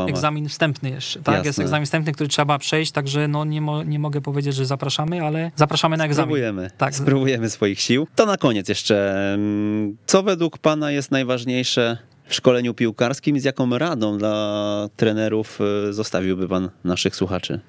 egzamin 0.09 0.49
wstępny 0.49 0.91
jeszcze, 0.91 1.21
tak? 1.23 1.35
Jasne. 1.35 1.49
Jest 1.49 1.59
egzamin 1.59 1.85
wstępny, 1.85 2.13
który 2.13 2.29
trzeba 2.29 2.59
przejść, 2.59 2.93
także 2.93 3.29
no 3.29 3.45
nie, 3.45 3.61
mo 3.61 3.83
nie 3.83 3.99
mogę 3.99 4.21
powiedzieć, 4.21 4.55
że 4.55 4.67
zapraszamy, 4.67 5.23
ale 5.23 5.51
zapraszamy 5.57 5.97
na 5.97 6.05
egzamin. 6.05 6.25
Spróbujemy, 6.25 6.71
tak. 6.79 6.95
spróbujemy 6.95 7.51
swoich 7.51 7.81
sił. 7.81 8.07
To 8.15 8.27
na 8.27 8.37
koniec 8.37 8.69
jeszcze, 8.69 9.35
mm, 9.35 9.97
co 10.07 10.23
według 10.23 10.59
pana 10.59 10.91
jest 10.91 11.11
najważniejsze 11.11 11.99
w 12.29 12.35
szkoleniu 12.35 12.75
piłkarskim. 12.75 13.41
Z 13.41 13.45
jaką 13.45 13.79
radą 13.79 14.19
dla 14.19 14.89
trenerów 14.97 15.59
e, 15.89 15.93
zostawiłby 15.93 16.49
pan 16.49 16.71
naszych 16.85 17.17
słuchaczy? 17.17 17.61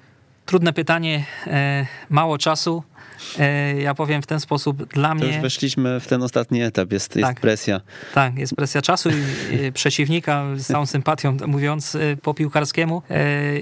Trudne 0.46 0.72
pytanie, 0.72 1.24
e, 1.46 1.86
mało 2.10 2.38
czasu. 2.38 2.82
E, 3.38 3.80
ja 3.80 3.94
powiem 3.94 4.22
w 4.22 4.26
ten 4.26 4.40
sposób, 4.40 4.84
dla 4.92 5.14
mnie... 5.14 5.26
już 5.26 5.36
weszliśmy 5.36 6.00
w 6.00 6.06
ten 6.06 6.22
ostatni 6.22 6.62
etap, 6.62 6.92
jest, 6.92 7.16
jest 7.16 7.28
tak, 7.28 7.40
presja. 7.40 7.80
Tak, 8.14 8.38
jest 8.38 8.54
presja 8.54 8.82
czasu 8.82 9.10
i 9.10 9.72
przeciwnika, 9.72 10.44
z 10.56 10.66
całą 10.66 10.86
sympatią 10.86 11.36
mówiąc 11.46 11.96
po 12.22 12.34
piłkarskiemu. 12.34 13.02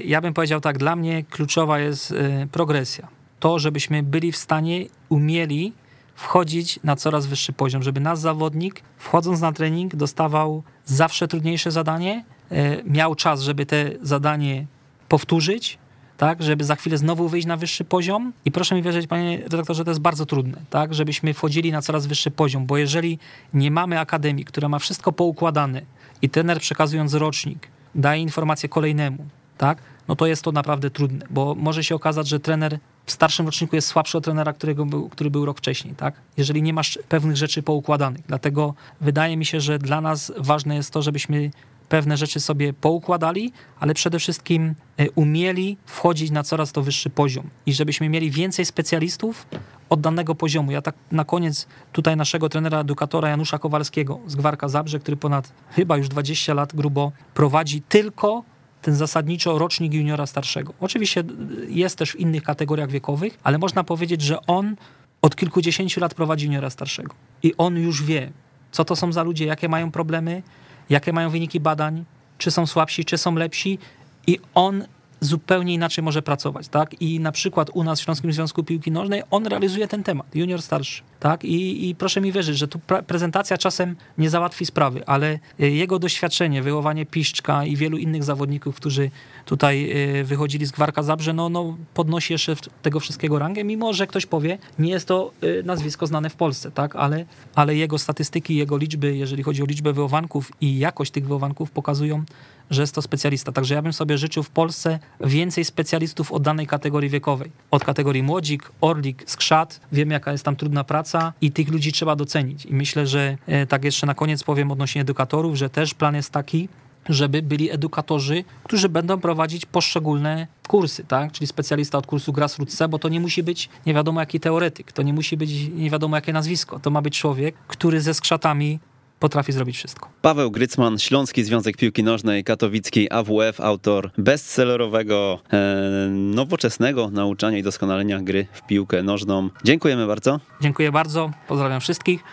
Ja 0.04 0.20
bym 0.20 0.34
powiedział 0.34 0.60
tak, 0.60 0.78
dla 0.78 0.96
mnie 0.96 1.24
kluczowa 1.30 1.78
jest 1.78 2.14
progresja. 2.52 3.08
To, 3.40 3.58
żebyśmy 3.58 4.02
byli 4.02 4.32
w 4.32 4.36
stanie, 4.36 4.86
umieli 5.08 5.72
wchodzić 6.18 6.80
na 6.84 6.96
coraz 6.96 7.26
wyższy 7.26 7.52
poziom, 7.52 7.82
żeby 7.82 8.00
nasz 8.00 8.18
zawodnik, 8.18 8.82
wchodząc 8.96 9.40
na 9.40 9.52
trening, 9.52 9.96
dostawał 9.96 10.62
zawsze 10.84 11.28
trudniejsze 11.28 11.70
zadanie, 11.70 12.24
e, 12.50 12.82
miał 12.84 13.14
czas, 13.14 13.40
żeby 13.40 13.66
te 13.66 13.90
zadanie 14.02 14.66
powtórzyć, 15.08 15.78
tak, 16.16 16.42
żeby 16.42 16.64
za 16.64 16.76
chwilę 16.76 16.98
znowu 16.98 17.28
wyjść 17.28 17.46
na 17.46 17.56
wyższy 17.56 17.84
poziom. 17.84 18.32
I 18.44 18.52
proszę 18.52 18.74
mi 18.74 18.82
wierzyć, 18.82 19.06
panie 19.06 19.42
redaktorze, 19.42 19.84
to 19.84 19.90
jest 19.90 20.00
bardzo 20.00 20.26
trudne, 20.26 20.58
tak, 20.70 20.94
żebyśmy 20.94 21.34
wchodzili 21.34 21.72
na 21.72 21.82
coraz 21.82 22.06
wyższy 22.06 22.30
poziom, 22.30 22.66
bo 22.66 22.76
jeżeli 22.76 23.18
nie 23.54 23.70
mamy 23.70 24.00
akademii, 24.00 24.44
która 24.44 24.68
ma 24.68 24.78
wszystko 24.78 25.12
poukładane 25.12 25.82
i 26.22 26.28
trener 26.28 26.60
przekazując 26.60 27.14
rocznik 27.14 27.68
daje 27.94 28.22
informację 28.22 28.68
kolejnemu, 28.68 29.26
tak, 29.58 29.78
no 30.08 30.16
to 30.16 30.26
jest 30.26 30.42
to 30.42 30.52
naprawdę 30.52 30.90
trudne, 30.90 31.26
bo 31.30 31.54
może 31.54 31.84
się 31.84 31.94
okazać, 31.94 32.28
że 32.28 32.40
trener 32.40 32.78
w 33.08 33.12
starszym 33.12 33.46
roczniku 33.46 33.76
jest 33.76 33.88
słabszy 33.88 34.18
od 34.18 34.24
trenera, 34.24 34.52
którego 34.52 34.86
był, 34.86 35.08
który 35.08 35.30
był 35.30 35.44
rok 35.44 35.58
wcześniej, 35.58 35.94
tak? 35.94 36.14
Jeżeli 36.36 36.62
nie 36.62 36.72
masz 36.72 36.98
pewnych 37.08 37.36
rzeczy 37.36 37.62
poukładanych. 37.62 38.26
Dlatego 38.26 38.74
wydaje 39.00 39.36
mi 39.36 39.46
się, 39.46 39.60
że 39.60 39.78
dla 39.78 40.00
nas 40.00 40.32
ważne 40.38 40.74
jest 40.74 40.90
to, 40.90 41.02
żebyśmy 41.02 41.50
pewne 41.88 42.16
rzeczy 42.16 42.40
sobie 42.40 42.72
poukładali, 42.72 43.52
ale 43.80 43.94
przede 43.94 44.18
wszystkim 44.18 44.74
e, 44.96 45.10
umieli 45.10 45.76
wchodzić 45.86 46.30
na 46.30 46.42
coraz 46.42 46.72
to 46.72 46.82
wyższy 46.82 47.10
poziom 47.10 47.50
i 47.66 47.72
żebyśmy 47.72 48.08
mieli 48.08 48.30
więcej 48.30 48.64
specjalistów 48.64 49.46
od 49.88 50.00
danego 50.00 50.34
poziomu. 50.34 50.72
Ja 50.72 50.82
tak 50.82 50.94
na 51.12 51.24
koniec 51.24 51.66
tutaj 51.92 52.16
naszego 52.16 52.48
trenera 52.48 52.80
edukatora 52.80 53.28
Janusza 53.28 53.58
Kowalskiego 53.58 54.20
z 54.26 54.36
Gwarka 54.36 54.68
Zabrze, 54.68 54.98
który 54.98 55.16
ponad 55.16 55.52
chyba 55.70 55.96
już 55.96 56.08
20 56.08 56.54
lat 56.54 56.74
grubo 56.74 57.12
prowadzi 57.34 57.82
tylko 57.82 58.42
ten 58.82 58.94
zasadniczo 58.94 59.58
rocznik 59.58 59.94
juniora 59.94 60.26
starszego. 60.26 60.74
Oczywiście 60.80 61.24
jest 61.68 61.98
też 61.98 62.12
w 62.12 62.16
innych 62.16 62.42
kategoriach 62.42 62.90
wiekowych, 62.90 63.38
ale 63.42 63.58
można 63.58 63.84
powiedzieć, 63.84 64.22
że 64.22 64.46
on 64.46 64.76
od 65.22 65.36
kilkudziesięciu 65.36 66.00
lat 66.00 66.14
prowadzi 66.14 66.46
juniora 66.46 66.70
starszego. 66.70 67.14
I 67.42 67.54
on 67.58 67.76
już 67.76 68.02
wie, 68.02 68.32
co 68.72 68.84
to 68.84 68.96
są 68.96 69.12
za 69.12 69.22
ludzie, 69.22 69.46
jakie 69.46 69.68
mają 69.68 69.90
problemy, 69.90 70.42
jakie 70.90 71.12
mają 71.12 71.30
wyniki 71.30 71.60
badań, 71.60 72.04
czy 72.38 72.50
są 72.50 72.66
słabsi, 72.66 73.04
czy 73.04 73.18
są 73.18 73.34
lepsi. 73.34 73.78
I 74.26 74.38
on 74.54 74.84
zupełnie 75.20 75.74
inaczej 75.74 76.04
może 76.04 76.22
pracować, 76.22 76.68
tak? 76.68 77.02
I 77.02 77.20
na 77.20 77.32
przykład 77.32 77.70
u 77.74 77.84
nas 77.84 78.00
w 78.00 78.04
Śląskim 78.04 78.32
Związku 78.32 78.64
Piłki 78.64 78.90
Nożnej 78.90 79.22
on 79.30 79.46
realizuje 79.46 79.88
ten 79.88 80.02
temat, 80.02 80.34
junior 80.34 80.62
starszy, 80.62 81.02
tak? 81.20 81.44
I, 81.44 81.88
i 81.88 81.94
proszę 81.94 82.20
mi 82.20 82.32
wierzyć, 82.32 82.58
że 82.58 82.68
tu 82.68 82.78
prezentacja 83.06 83.58
czasem 83.58 83.96
nie 84.18 84.30
załatwi 84.30 84.66
sprawy, 84.66 85.06
ale 85.06 85.38
e, 85.60 85.70
jego 85.70 85.98
doświadczenie, 85.98 86.62
wyłowanie 86.62 87.06
Piszczka 87.06 87.64
i 87.64 87.76
wielu 87.76 87.98
innych 87.98 88.24
zawodników, 88.24 88.76
którzy 88.76 89.10
tutaj 89.44 89.90
e, 89.90 90.24
wychodzili 90.24 90.66
z 90.66 90.70
Gwarka 90.70 91.02
Zabrze, 91.02 91.32
no, 91.32 91.48
no 91.48 91.76
podnosi 91.94 92.32
jeszcze 92.32 92.56
tego 92.82 93.00
wszystkiego 93.00 93.38
rangę, 93.38 93.64
mimo 93.64 93.92
że 93.92 94.06
ktoś 94.06 94.26
powie, 94.26 94.58
nie 94.78 94.90
jest 94.90 95.08
to 95.08 95.32
e, 95.42 95.62
nazwisko 95.62 96.06
znane 96.06 96.30
w 96.30 96.36
Polsce, 96.36 96.70
tak? 96.70 96.96
Ale, 96.96 97.24
ale 97.54 97.74
jego 97.74 97.98
statystyki, 97.98 98.56
jego 98.56 98.76
liczby, 98.76 99.16
jeżeli 99.16 99.42
chodzi 99.42 99.62
o 99.62 99.66
liczbę 99.66 99.92
wyłowanków 99.92 100.52
i 100.60 100.78
jakość 100.78 101.10
tych 101.10 101.26
wyłowanków 101.26 101.70
pokazują, 101.70 102.24
że 102.70 102.82
jest 102.82 102.94
to 102.94 103.02
specjalista. 103.02 103.52
Także 103.52 103.74
ja 103.74 103.82
bym 103.82 103.92
sobie 103.92 104.18
życzył 104.18 104.42
w 104.42 104.50
Polsce 104.50 104.98
więcej 105.20 105.64
specjalistów 105.64 106.32
od 106.32 106.42
danej 106.42 106.66
kategorii 106.66 107.10
wiekowej. 107.10 107.50
Od 107.70 107.84
kategorii 107.84 108.22
młodzik, 108.22 108.70
orlik, 108.80 109.22
skrzat. 109.26 109.80
Wiem, 109.92 110.10
jaka 110.10 110.32
jest 110.32 110.44
tam 110.44 110.56
trudna 110.56 110.84
praca 110.84 111.07
i 111.40 111.52
tych 111.52 111.68
ludzi 111.68 111.92
trzeba 111.92 112.16
docenić. 112.16 112.66
I 112.66 112.74
myślę, 112.74 113.06
że 113.06 113.36
e, 113.46 113.66
tak 113.66 113.84
jeszcze 113.84 114.06
na 114.06 114.14
koniec 114.14 114.42
powiem 114.42 114.72
odnośnie 114.72 115.00
edukatorów, 115.00 115.56
że 115.56 115.70
też 115.70 115.94
plan 115.94 116.14
jest 116.14 116.30
taki, 116.30 116.68
żeby 117.08 117.42
byli 117.42 117.70
edukatorzy, 117.70 118.44
którzy 118.64 118.88
będą 118.88 119.20
prowadzić 119.20 119.66
poszczególne 119.66 120.46
kursy, 120.68 121.04
tak? 121.04 121.32
Czyli 121.32 121.46
specjalista 121.46 121.98
od 121.98 122.06
kursu 122.06 122.32
Grassroots 122.32 122.76
C, 122.76 122.88
bo 122.88 122.98
to 122.98 123.08
nie 123.08 123.20
musi 123.20 123.42
być 123.42 123.68
nie 123.86 123.94
wiadomo 123.94 124.20
jaki 124.20 124.40
teoretyk, 124.40 124.92
to 124.92 125.02
nie 125.02 125.12
musi 125.12 125.36
być 125.36 125.68
nie 125.68 125.90
wiadomo 125.90 126.16
jakie 126.16 126.32
nazwisko. 126.32 126.80
To 126.80 126.90
ma 126.90 127.02
być 127.02 127.18
człowiek, 127.18 127.54
który 127.68 128.00
ze 128.00 128.14
skrzatami 128.14 128.78
potrafi 129.18 129.52
zrobić 129.52 129.76
wszystko. 129.76 130.08
Paweł 130.22 130.50
Grycman, 130.50 130.98
Śląski 130.98 131.44
Związek 131.44 131.76
Piłki 131.76 132.02
Nożnej, 132.02 132.44
katowicki 132.44 133.12
AWF, 133.12 133.60
autor 133.60 134.10
bestsellerowego, 134.18 135.40
e, 135.52 136.08
nowoczesnego 136.10 137.10
nauczania 137.10 137.58
i 137.58 137.62
doskonalenia 137.62 138.20
gry 138.20 138.46
w 138.52 138.66
piłkę 138.66 139.02
nożną. 139.02 139.50
Dziękujemy 139.64 140.06
bardzo. 140.06 140.40
Dziękuję 140.60 140.92
bardzo, 140.92 141.30
pozdrawiam 141.48 141.80
wszystkich. 141.80 142.24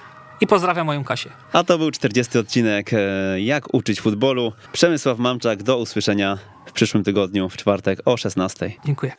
I 0.41 0.47
pozdrawiam 0.47 0.85
moją 0.85 1.03
Kasię. 1.03 1.29
A 1.53 1.63
to 1.63 1.77
był 1.77 1.91
40 1.91 2.37
odcinek 2.37 2.91
e, 2.93 2.97
Jak 3.41 3.73
uczyć 3.73 4.01
futbolu. 4.01 4.51
Przemysław 4.71 5.19
Mamczak, 5.19 5.63
do 5.63 5.77
usłyszenia 5.77 6.37
w 6.65 6.71
przyszłym 6.71 7.03
tygodniu, 7.03 7.49
w 7.49 7.57
czwartek 7.57 7.99
o 8.05 8.17
16. 8.17 8.71
Dziękuję. 8.85 9.11